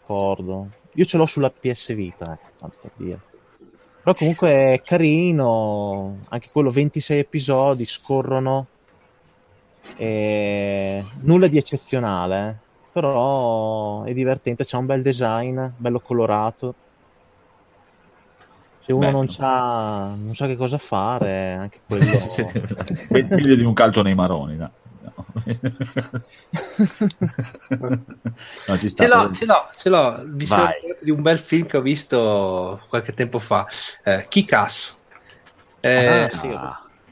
Cordo. 0.06 0.70
Io 0.94 1.04
ce 1.04 1.18
l'ho 1.18 1.26
sulla 1.26 1.50
PS 1.50 1.92
Vita, 1.94 2.32
ecco, 2.32 2.48
tanto 2.58 2.78
per 2.80 2.90
dire. 2.96 3.20
Però 4.06 4.18
comunque 4.18 4.74
è 4.74 4.82
carino, 4.82 6.18
anche 6.28 6.50
quello 6.52 6.70
26 6.70 7.18
episodi, 7.18 7.84
scorrono. 7.86 8.64
E... 9.96 11.04
Nulla 11.22 11.48
di 11.48 11.58
eccezionale, 11.58 12.48
eh. 12.48 12.88
però 12.92 14.04
è 14.04 14.12
divertente, 14.12 14.64
c'ha 14.64 14.78
un 14.78 14.86
bel 14.86 15.02
design, 15.02 15.60
bello 15.76 15.98
colorato. 15.98 16.74
Se 18.78 18.92
uno 18.92 19.10
non 19.10 19.28
sa, 19.28 20.14
non 20.14 20.34
sa 20.34 20.46
che 20.46 20.54
cosa 20.54 20.78
fare, 20.78 21.54
anche 21.54 21.80
quello... 21.84 22.04
Meglio 23.10 23.56
di 23.56 23.64
un 23.64 23.74
calcio 23.74 24.02
nei 24.02 24.14
maroni, 24.14 24.54
no. 24.54 24.70
No. 25.16 25.26
Ci 28.78 28.88
sta. 28.88 29.04
Ce 29.04 29.08
l'ho, 29.08 29.32
ce 29.32 29.46
l'ho, 29.46 29.68
ce 29.74 29.88
l'ho. 29.88 30.22
Mi 30.26 30.46
sono 30.46 30.70
di 31.00 31.10
un 31.10 31.22
bel 31.22 31.38
film 31.38 31.66
che 31.66 31.76
ho 31.76 31.82
visto 31.82 32.82
qualche 32.88 33.12
tempo 33.12 33.38
fa, 33.38 33.66
eh, 34.04 34.26
Kick-Ass. 34.28 34.94
Eh, 35.80 36.24
Ah, 36.24 36.30
sì. 36.30 36.58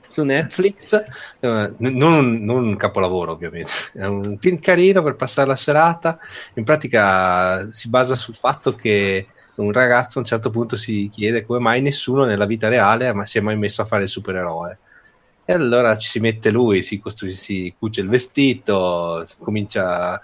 Su 0.07 0.23
Netflix, 0.23 0.93
eh, 1.41 1.75
non, 1.79 2.13
un, 2.13 2.45
non 2.45 2.65
un 2.65 2.77
capolavoro 2.77 3.33
ovviamente, 3.33 3.73
è 3.95 4.05
un 4.05 4.39
film 4.39 4.61
carino 4.61 5.03
per 5.03 5.17
passare 5.17 5.49
la 5.49 5.57
serata, 5.57 6.19
in 6.55 6.63
pratica 6.63 7.69
si 7.73 7.89
basa 7.89 8.15
sul 8.15 8.35
fatto 8.35 8.77
che 8.77 9.27
un 9.57 9.73
ragazzo 9.73 10.19
a 10.19 10.21
un 10.21 10.27
certo 10.29 10.51
punto 10.51 10.77
si 10.77 11.09
chiede 11.11 11.45
come 11.45 11.59
mai 11.59 11.81
nessuno 11.81 12.25
nella 12.25 12.47
vita 12.47 12.69
reale 12.69 13.13
si 13.25 13.39
è 13.39 13.41
mai 13.41 13.57
messo 13.57 13.83
a 13.83 13.87
fare 13.87 14.05
il 14.05 14.09
supereroe. 14.09 14.79
E 15.47 15.53
allora 15.53 15.97
ci 15.99 16.09
si 16.09 16.21
mette 16.21 16.51
lui, 16.51 16.83
si, 16.83 16.99
costruisce, 16.99 17.39
si 17.39 17.75
cuce 17.79 18.01
il 18.01 18.09
vestito, 18.09 19.23
comincia 19.41 20.15
a 20.19 20.21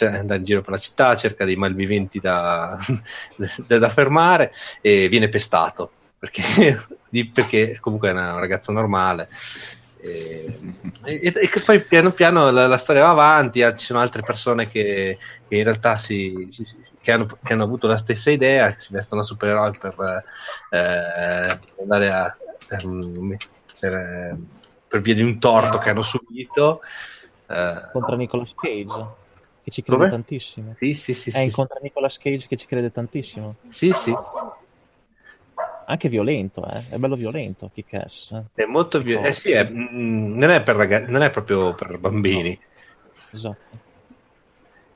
andare 0.00 0.38
in 0.38 0.42
giro 0.44 0.62
per 0.62 0.72
la 0.72 0.78
città, 0.78 1.14
cerca 1.14 1.44
dei 1.44 1.54
malviventi 1.56 2.18
da, 2.18 2.76
da- 3.66 3.78
da 3.78 3.88
fermare 3.88 4.52
e 4.80 5.06
viene 5.08 5.28
pestato 5.28 5.94
perché, 6.18 6.42
perché 7.32 7.78
comunque 7.78 8.08
è 8.08 8.12
una, 8.12 8.32
un 8.34 8.40
ragazzo 8.40 8.72
normale. 8.72 9.28
E, 10.06 10.58
e- 11.04 11.32
e 11.52 11.60
poi 11.64 11.80
piano 11.82 12.10
piano 12.12 12.50
la, 12.50 12.66
la 12.66 12.76
storia 12.76 13.04
va 13.04 13.10
avanti, 13.10 13.60
eh, 13.60 13.74
ci 13.76 13.86
sono 13.86 14.00
altre 14.00 14.22
persone 14.22 14.66
che, 14.66 15.18
che 15.46 15.56
in 15.56 15.62
realtà 15.64 15.96
si, 15.96 16.46
si- 16.50 16.64
che 17.00 17.12
hanno, 17.12 17.26
che 17.26 17.52
hanno 17.52 17.62
avuto 17.64 17.86
la 17.86 17.96
stessa 17.96 18.30
idea, 18.30 18.74
si 18.78 18.92
vestono 18.92 19.20
da 19.22 19.26
supereroi 19.26 19.76
per 19.78 19.94
eh, 20.70 21.60
andare 21.80 22.10
a 22.12 22.36
ehm, 22.68 23.36
per, 23.78 23.92
eh, 23.94 24.36
per 24.94 25.02
via 25.02 25.14
di 25.14 25.22
un 25.22 25.40
torto 25.40 25.78
che 25.78 25.90
hanno 25.90 26.02
subito. 26.02 26.80
eh, 27.48 27.82
Incontra 27.86 28.16
Nicolas 28.16 28.54
Cage, 28.54 29.06
che 29.64 29.70
ci 29.72 29.82
crede 29.82 29.98
Dove? 29.98 30.10
tantissimo. 30.10 30.76
sì, 30.78 30.94
sì, 30.94 31.14
sì, 31.14 31.30
Eh, 31.32 31.40
sì, 31.40 31.44
incontra 31.46 31.80
Nicolas 31.82 32.16
Cage 32.16 32.46
che 32.46 32.56
ci 32.56 32.66
crede 32.66 32.92
tantissimo. 32.92 33.56
sì, 33.70 33.90
sì. 33.92 34.14
Anche 35.86 36.08
violento, 36.08 36.64
eh? 36.64 36.88
È 36.90 36.96
bello 36.96 37.16
violento, 37.16 37.70
Kick-Ass. 37.74 38.30
eh. 38.32 38.44
È 38.54 38.64
molto 38.66 39.02
più. 39.02 39.18
Eh 39.18 39.32
sì, 39.32 39.50
è- 39.50 39.68
mm, 39.68 40.38
non, 40.38 40.50
è 40.50 40.62
per 40.62 40.76
ragazzi, 40.76 41.10
non 41.10 41.22
è 41.22 41.30
proprio 41.30 41.74
per 41.74 41.98
bambini. 41.98 42.56
Esatto. 43.32 43.78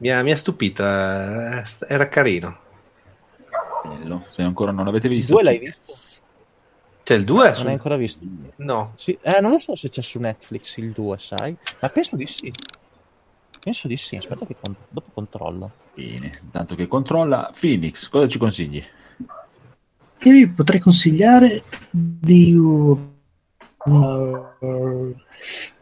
Mi 0.00 0.10
ha, 0.10 0.22
mi 0.22 0.30
ha 0.30 0.36
stupito, 0.36 0.82
eh, 0.84 1.62
era 1.88 2.08
carino. 2.08 2.56
bello. 3.84 4.20
Se 4.20 4.42
ancora 4.42 4.72
non 4.72 4.84
l'avete 4.84 5.08
visto, 5.08 5.32
2 5.32 5.42
l'hai 5.42 5.58
visto? 5.58 6.26
C'è 7.08 7.14
il 7.14 7.24
2? 7.24 7.52
Non 7.56 7.66
hai 7.68 7.72
ancora 7.72 7.96
visto? 7.96 8.22
No, 8.56 8.92
Sì. 8.96 9.16
Eh, 9.22 9.40
non 9.40 9.52
lo 9.52 9.58
so 9.58 9.74
se 9.74 9.88
c'è 9.88 10.02
su 10.02 10.20
Netflix 10.20 10.76
il 10.76 10.90
2, 10.90 11.16
sai? 11.16 11.56
Ma 11.80 11.88
penso 11.88 12.16
di 12.16 12.26
sì. 12.26 12.52
Penso 13.58 13.88
di 13.88 13.96
sì, 13.96 14.16
aspetta 14.16 14.44
che 14.44 14.54
con- 14.60 14.76
dopo 14.90 15.08
controllo. 15.14 15.72
Bene, 15.94 16.38
tanto 16.50 16.74
che 16.74 16.86
controlla. 16.86 17.50
Phoenix, 17.58 18.08
cosa 18.10 18.28
ci 18.28 18.36
consigli? 18.36 18.84
Io 20.18 20.32
vi 20.32 20.48
potrei 20.48 20.80
consigliare 20.80 21.62
di 21.90 22.54
uh, 22.54 23.14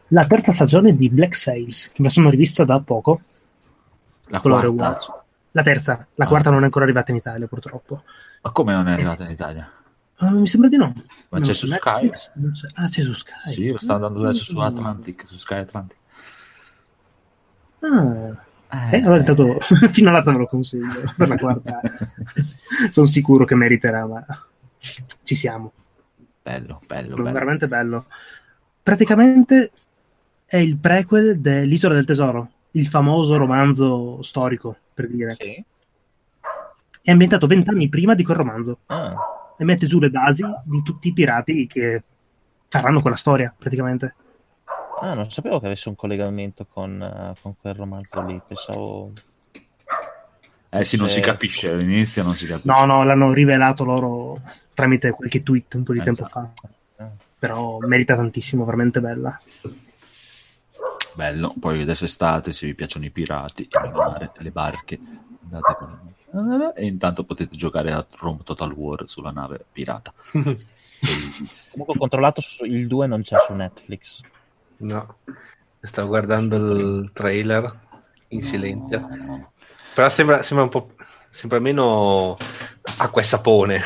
la 0.07 0.25
terza 0.27 0.53
stagione 0.53 0.95
di 0.95 1.09
Black 1.09 1.35
Sails, 1.35 1.87
che 1.87 1.95
me 1.97 2.05
la 2.07 2.13
sono 2.13 2.29
rivista 2.29 2.63
da 2.63 2.79
poco. 2.79 3.19
La 4.27 4.39
quarta. 4.39 5.25
La 5.51 5.61
terza, 5.61 6.07
la 6.15 6.23
Ah. 6.23 6.27
quarta 6.29 6.51
non 6.51 6.61
è 6.61 6.63
ancora 6.63 6.85
arrivata 6.85 7.11
in 7.11 7.17
Italia 7.17 7.47
purtroppo. 7.47 8.03
Ma 8.43 8.51
come 8.51 8.71
non 8.71 8.87
è 8.87 8.93
arrivata 8.93 9.25
in 9.25 9.31
Italia? 9.31 9.69
Uh, 10.19 10.39
mi 10.39 10.47
sembra 10.47 10.67
di 10.69 10.77
no. 10.77 10.93
Ma 11.29 11.37
No, 11.39 11.45
c'è 11.45 11.53
su 11.53 11.67
Netflix 11.67 12.31
non 12.35 12.51
c'è. 12.51 12.67
Ah, 12.73 12.87
c'è 12.87 13.01
su 13.03 13.13
Sky. 13.13 13.53
Sì, 13.53 13.69
lo 13.69 13.79
sta 13.79 13.93
andando 13.95 14.23
adesso 14.23 14.43
su 14.45 14.55
Mm. 14.57 14.61
Atlantic, 14.61 15.25
su 15.27 15.37
Sky 15.37 15.57
Atlantic. 15.59 15.97
Ah, 17.79 18.89
eh, 18.91 18.97
allora 19.01 19.17
intanto 19.19 19.59
fino 19.91 20.09
all'altra 20.09 20.31
me 20.33 20.39
lo 20.39 20.47
consiglio 20.47 20.87
per 21.15 21.27
la 21.27 21.37
quarta. 21.37 21.79
Sono 22.89 23.05
sicuro 23.05 23.45
che 23.45 23.55
meriterà, 23.55 24.05
ma 24.05 24.25
ci 25.23 25.35
siamo. 25.35 25.71
Bello, 26.41 26.79
bello, 26.87 27.15
bello. 27.15 27.31
veramente 27.31 27.67
bello. 27.67 28.05
Praticamente 28.81 29.71
è 30.45 30.57
il 30.57 30.77
prequel 30.77 31.39
dell'Isola 31.39 31.93
del 31.93 32.05
Tesoro, 32.05 32.49
il 32.71 32.87
famoso 32.87 33.37
romanzo 33.37 34.21
storico, 34.21 34.75
per 34.93 35.07
dire. 35.09 35.35
Sì. 35.37 35.63
È 37.01 37.11
ambientato 37.11 37.47
vent'anni 37.47 37.87
prima 37.87 38.15
di 38.15 38.23
quel 38.23 38.37
romanzo 38.37 38.79
Ah, 38.87 39.15
e 39.57 39.63
mette 39.63 39.87
giù 39.87 39.99
le 39.99 40.09
basi 40.09 40.43
di 40.63 40.81
tutti 40.83 41.07
i 41.09 41.13
pirati 41.13 41.67
che 41.67 42.03
faranno 42.67 43.01
quella 43.01 43.15
storia, 43.15 43.53
praticamente. 43.57 44.15
ah, 45.01 45.13
non 45.13 45.29
sapevo 45.29 45.59
che 45.59 45.65
avesse 45.67 45.89
un 45.89 45.95
collegamento 45.95 46.65
con, 46.65 47.01
eh, 47.01 47.33
con 47.41 47.55
quel 47.59 47.73
romanzo 47.75 48.21
lì. 48.25 48.41
Pensavo. 48.45 49.11
Eh 50.69 50.83
sì, 50.83 50.97
non 50.97 51.09
si 51.09 51.21
capisce, 51.21 51.69
all'inizio 51.71 52.23
non 52.23 52.35
si 52.35 52.45
capisce. 52.45 52.69
No, 52.69 52.85
no, 52.85 53.03
l'hanno 53.03 53.31
rivelato 53.31 53.83
loro 53.83 54.39
tramite 54.73 55.11
qualche 55.11 55.41
tweet 55.41 55.73
un 55.75 55.83
po' 55.83 55.93
di 55.93 55.99
Eh, 55.99 56.03
tempo 56.03 56.25
esatto. 56.25 56.51
fa. 56.97 57.03
Ah. 57.05 57.11
Però 57.39 57.77
merita 57.79 58.15
tantissimo, 58.15 58.65
veramente 58.65 58.99
bella. 58.99 59.39
Bello, 61.13 61.53
poi 61.59 61.81
adesso 61.81 62.03
è 62.03 62.07
estate, 62.07 62.53
se 62.53 62.65
vi 62.67 62.75
piacciono 62.75 63.05
i 63.05 63.09
pirati, 63.11 63.63
il 63.63 63.91
mare, 63.91 64.31
le 64.37 64.51
barche, 64.51 64.99
andate 65.43 65.75
con- 65.79 66.13
e 66.75 66.85
intanto 66.85 67.23
potete 67.23 67.55
giocare 67.55 67.91
a 67.91 68.05
Rome 68.17 68.39
Total 68.43 68.71
War 68.71 69.05
sulla 69.07 69.31
nave 69.31 69.65
pirata. 69.71 70.13
Comunque 70.31 71.93
ho 71.93 71.97
controllato 71.97 72.41
su- 72.41 72.65
il 72.65 72.87
2 72.87 73.07
non 73.07 73.21
c'è 73.21 73.37
su 73.45 73.53
Netflix. 73.53 74.21
no. 74.77 75.17
Stavo 75.79 76.07
guardando 76.09 76.55
il 77.01 77.11
trailer 77.13 77.79
in 78.29 78.41
silenzio. 78.41 79.07
Però 79.93 80.09
sembra, 80.09 80.41
sembra 80.43 80.65
un 80.65 80.71
po'. 80.71 80.91
Sembra 81.29 81.59
meno 81.59 82.35
acqua 82.97 83.21
e 83.21 83.23
sapone 83.23 83.79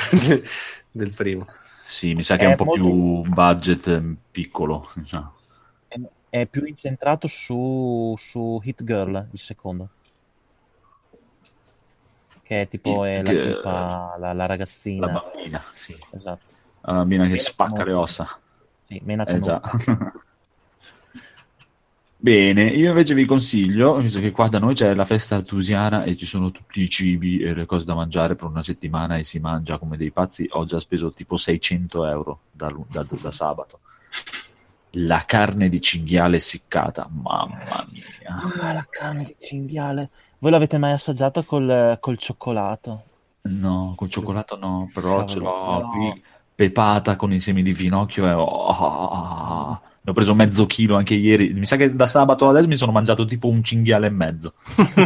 del 0.89 1.13
primo. 1.15 1.45
Sì, 1.83 2.13
mi 2.13 2.23
sa 2.23 2.37
che 2.37 2.43
è 2.43 2.47
È 2.47 2.49
un 2.51 2.55
po' 2.55 2.63
molto- 2.63 2.81
più 2.81 3.33
budget 3.33 3.87
eh, 3.87 4.15
piccolo. 4.31 4.89
diciamo. 4.95 5.33
È, 5.87 5.99
è 6.29 6.45
più 6.47 6.63
incentrato 6.65 7.27
su, 7.27 8.15
su 8.17 8.59
Hit 8.63 8.83
Girl, 8.83 9.27
il 9.31 9.39
secondo. 9.39 9.89
Che 12.51 12.63
è 12.63 12.67
tipo 12.67 13.05
è 13.05 13.21
la, 13.21 13.31
tipa, 13.31 14.15
la, 14.19 14.33
la 14.33 14.45
ragazzina. 14.45 15.05
La 15.05 15.21
bambina, 15.21 15.63
sì. 15.71 15.95
Esatto. 16.09 16.51
La 16.81 16.91
bambina 16.95 17.23
che 17.23 17.29
Mena 17.29 17.41
spacca 17.41 17.77
le 17.77 17.83
Canova. 17.83 18.01
ossa. 18.01 18.39
Sì, 18.83 19.01
Mena 19.05 19.23
Eh 19.23 19.39
già. 19.39 19.61
Bene, 22.17 22.63
io 22.63 22.89
invece 22.89 23.13
vi 23.13 23.25
consiglio, 23.25 23.95
visto 23.95 24.19
che 24.19 24.31
qua 24.31 24.49
da 24.49 24.59
noi 24.59 24.73
c'è 24.75 24.93
la 24.93 25.05
festa 25.05 25.37
artusiana 25.37 26.03
e 26.03 26.17
ci 26.17 26.25
sono 26.25 26.51
tutti 26.51 26.81
i 26.81 26.89
cibi 26.89 27.39
e 27.39 27.53
le 27.53 27.65
cose 27.65 27.85
da 27.85 27.95
mangiare 27.95 28.35
per 28.35 28.49
una 28.49 28.63
settimana 28.63 29.15
e 29.15 29.23
si 29.23 29.39
mangia 29.39 29.77
come 29.77 29.95
dei 29.95 30.11
pazzi, 30.11 30.45
ho 30.51 30.65
già 30.65 30.77
speso 30.81 31.11
tipo 31.13 31.37
600 31.37 32.05
euro 32.05 32.41
da, 32.51 32.69
da- 32.89 33.07
da 33.09 33.31
sabato. 33.31 33.79
La 34.95 35.23
carne 35.25 35.69
di 35.69 35.79
cinghiale 35.79 36.35
essiccata, 36.35 37.07
mamma 37.09 37.55
mia. 37.93 38.35
Ah, 38.35 38.73
la 38.73 38.85
carne 38.89 39.23
di 39.23 39.35
cinghiale. 39.39 40.09
Voi 40.41 40.49
l'avete 40.49 40.79
mai 40.79 40.91
assaggiata 40.91 41.43
col, 41.43 41.99
col 41.99 42.17
cioccolato? 42.17 43.03
No, 43.41 43.93
col 43.95 44.09
cioccolato 44.09 44.57
no, 44.57 44.89
però 44.91 45.23
ce 45.25 45.37
l'ho 45.37 45.87
qui 45.93 46.23
pepata 46.55 47.15
con 47.15 47.31
i 47.31 47.39
semi 47.39 47.61
di 47.61 47.75
finocchio 47.75 48.25
e 48.25 48.31
oh, 48.31 49.81
ne 50.01 50.11
ho 50.11 50.13
preso 50.13 50.33
mezzo 50.33 50.65
chilo 50.65 50.95
anche 50.95 51.13
ieri. 51.13 51.53
Mi 51.53 51.67
sa 51.67 51.75
che 51.75 51.95
da 51.95 52.07
sabato 52.07 52.49
adesso 52.49 52.67
mi 52.67 52.75
sono 52.75 52.91
mangiato 52.91 53.23
tipo 53.25 53.49
un 53.49 53.63
cinghiale 53.63 54.07
e 54.07 54.09
mezzo. 54.09 54.53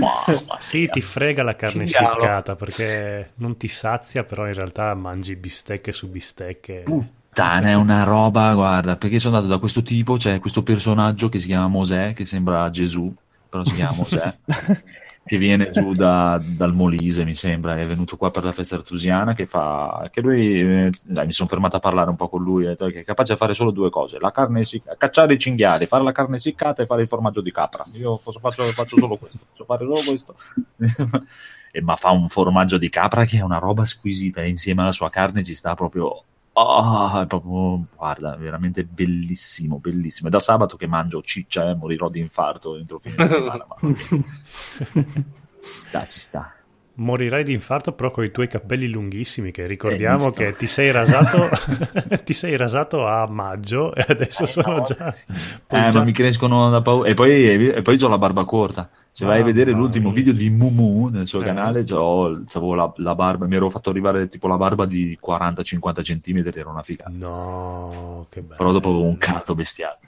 Mamma 0.00 0.56
Sì, 0.58 0.88
ti 0.90 1.00
frega 1.00 1.44
la 1.44 1.54
carne 1.54 1.86
Cinghialo. 1.86 2.16
essiccata 2.16 2.56
perché 2.56 3.30
non 3.36 3.56
ti 3.56 3.68
sazia, 3.68 4.24
però 4.24 4.48
in 4.48 4.54
realtà 4.54 4.92
mangi 4.94 5.36
bistecche 5.36 5.92
su 5.92 6.10
bistecche. 6.10 6.82
Puttana, 6.84 7.68
è 7.68 7.74
una 7.74 8.02
roba, 8.02 8.52
guarda, 8.54 8.96
perché 8.96 9.20
sono 9.20 9.36
andato 9.36 9.54
da 9.54 9.60
questo 9.60 9.84
tipo, 9.84 10.16
c'è 10.16 10.40
questo 10.40 10.64
personaggio 10.64 11.28
che 11.28 11.38
si 11.38 11.46
chiama 11.46 11.68
Mosè, 11.68 12.12
che 12.12 12.24
sembra 12.24 12.68
Gesù, 12.70 13.14
però 13.54 13.64
si 13.64 13.74
chiama 13.74 13.94
Mosè, 13.94 14.36
che 15.24 15.38
viene 15.38 15.70
giù 15.70 15.92
da- 15.92 16.42
dal 16.42 16.74
Molise, 16.74 17.24
mi 17.24 17.36
sembra, 17.36 17.76
è 17.78 17.86
venuto 17.86 18.16
qua 18.16 18.32
per 18.32 18.42
la 18.42 18.50
festa 18.50 18.74
artusiana, 18.74 19.32
che 19.32 19.46
fa, 19.46 20.08
che 20.12 20.20
lui, 20.20 20.60
eh, 20.60 20.90
dai, 21.04 21.26
mi 21.26 21.32
sono 21.32 21.48
fermato 21.48 21.76
a 21.76 21.78
parlare 21.78 22.10
un 22.10 22.16
po' 22.16 22.28
con 22.28 22.42
lui, 22.42 22.64
detto 22.64 22.86
che 22.88 23.00
è 23.00 23.04
capace 23.04 23.34
di 23.34 23.38
fare 23.38 23.54
solo 23.54 23.70
due 23.70 23.90
cose, 23.90 24.18
la 24.18 24.32
carne 24.32 24.60
essiccata, 24.60 24.96
cacciare 24.96 25.34
i 25.34 25.38
cinghiali, 25.38 25.86
fare 25.86 26.02
la 26.02 26.10
carne 26.10 26.34
essiccata 26.34 26.82
e 26.82 26.86
fare 26.86 27.02
il 27.02 27.08
formaggio 27.08 27.40
di 27.40 27.52
capra. 27.52 27.84
Io 27.92 28.16
faccio, 28.16 28.40
faccio- 28.40 28.64
faccio 28.64 28.98
solo 28.98 29.16
questo, 29.18 29.38
faccio 29.48 29.64
fare 29.64 29.84
solo 29.84 30.00
questo. 30.04 30.34
e, 31.70 31.80
ma 31.80 31.94
fa 31.94 32.10
un 32.10 32.28
formaggio 32.28 32.76
di 32.76 32.88
capra 32.88 33.24
che 33.24 33.38
è 33.38 33.42
una 33.42 33.58
roba 33.58 33.84
squisita 33.84 34.42
e 34.42 34.48
insieme 34.48 34.82
alla 34.82 34.90
sua 34.90 35.10
carne 35.10 35.44
ci 35.44 35.54
sta 35.54 35.76
proprio 35.76 36.24
Ah, 36.56 37.22
è 37.22 37.26
proprio, 37.26 37.86
guarda, 37.96 38.36
veramente 38.36 38.84
bellissimo, 38.84 39.78
bellissimo. 39.80 40.28
È 40.28 40.30
da 40.30 40.38
sabato 40.38 40.76
che 40.76 40.86
mangio 40.86 41.20
ciccia, 41.20 41.70
eh, 41.70 41.74
morirò 41.74 42.08
di 42.08 42.20
infarto 42.20 42.76
entro 42.76 43.00
fine 43.00 43.16
settimana. 43.16 43.66
ma 43.68 43.76
ci 43.92 45.80
sta, 45.80 46.06
ci 46.06 46.20
sta. 46.20 46.54
Morirai 46.96 47.42
di 47.42 47.52
infarto 47.52 47.92
però 47.92 48.12
con 48.12 48.22
i 48.24 48.30
tuoi 48.30 48.46
capelli 48.46 48.86
lunghissimi 48.88 49.50
che 49.50 49.66
ricordiamo 49.66 50.28
Eh, 50.28 50.32
che 50.32 50.56
ti 50.56 50.68
sei 50.68 50.92
rasato 50.92 51.48
ti 52.24 52.32
sei 52.32 52.56
rasato 52.56 53.04
a 53.06 53.26
maggio 53.28 53.92
e 53.94 54.04
adesso 54.08 54.46
sono 54.46 54.82
già, 54.82 55.12
poi 55.66 55.84
Eh, 55.86 55.88
già- 55.88 55.98
ma 55.98 56.04
mi 56.04 56.12
crescono 56.12 56.70
da 56.70 56.82
paura. 56.82 57.08
E 57.08 57.14
poi, 57.14 57.70
e 57.72 57.82
poi 57.82 58.00
ho 58.00 58.08
la 58.08 58.18
barba 58.18 58.44
corta. 58.44 58.88
Se 59.14 59.24
vai 59.24 59.40
a 59.40 59.44
vedere 59.44 59.70
l'ultimo 59.70 60.06
mia. 60.10 60.16
video 60.22 60.32
di 60.32 60.50
Mumu 60.50 61.06
nel 61.08 61.28
suo 61.28 61.40
Eh. 61.40 61.44
canale, 61.44 61.84
c'ho- 61.84 62.42
c'avevo 62.48 62.74
la, 62.74 62.92
la 62.96 63.14
barba, 63.14 63.46
mi 63.46 63.54
ero 63.54 63.70
fatto 63.70 63.90
arrivare 63.90 64.28
tipo 64.28 64.48
la 64.48 64.56
barba 64.56 64.86
di 64.86 65.16
40-50 65.24 66.02
cm, 66.02 66.50
era 66.52 66.68
una 66.70 66.82
figata. 66.82 67.10
no 67.14 68.26
che 68.28 68.40
bello 68.40 68.56
Però 68.56 68.72
dopo 68.72 68.88
avevo 68.88 69.04
un 69.04 69.16
cazzo 69.18 69.54
bestiale. 69.54 69.98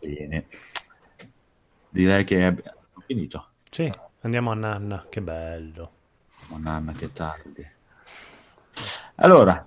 Bene. 0.00 0.44
Direi 1.90 2.24
che 2.24 2.44
abbiamo 2.44 2.78
finito. 3.06 3.46
sì 3.70 3.90
andiamo 4.24 4.50
a 4.50 4.54
Nanna 4.54 5.06
che 5.08 5.20
bello 5.20 5.90
Oh, 6.50 6.58
Nanna, 6.58 6.92
che 6.92 7.10
tardi. 7.12 7.66
Allora, 9.16 9.64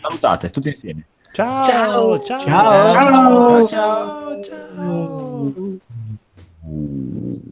salutate 0.00 0.50
tutti 0.50 0.68
insieme. 0.68 1.06
ciao 1.32 1.62
Ciao. 1.62 2.20
ciao 2.20 2.40
Ciao. 2.40 3.66
ciao 3.66 3.66
ciao, 3.66 4.42
ciao. 4.44 5.54
Uh. 6.60 7.50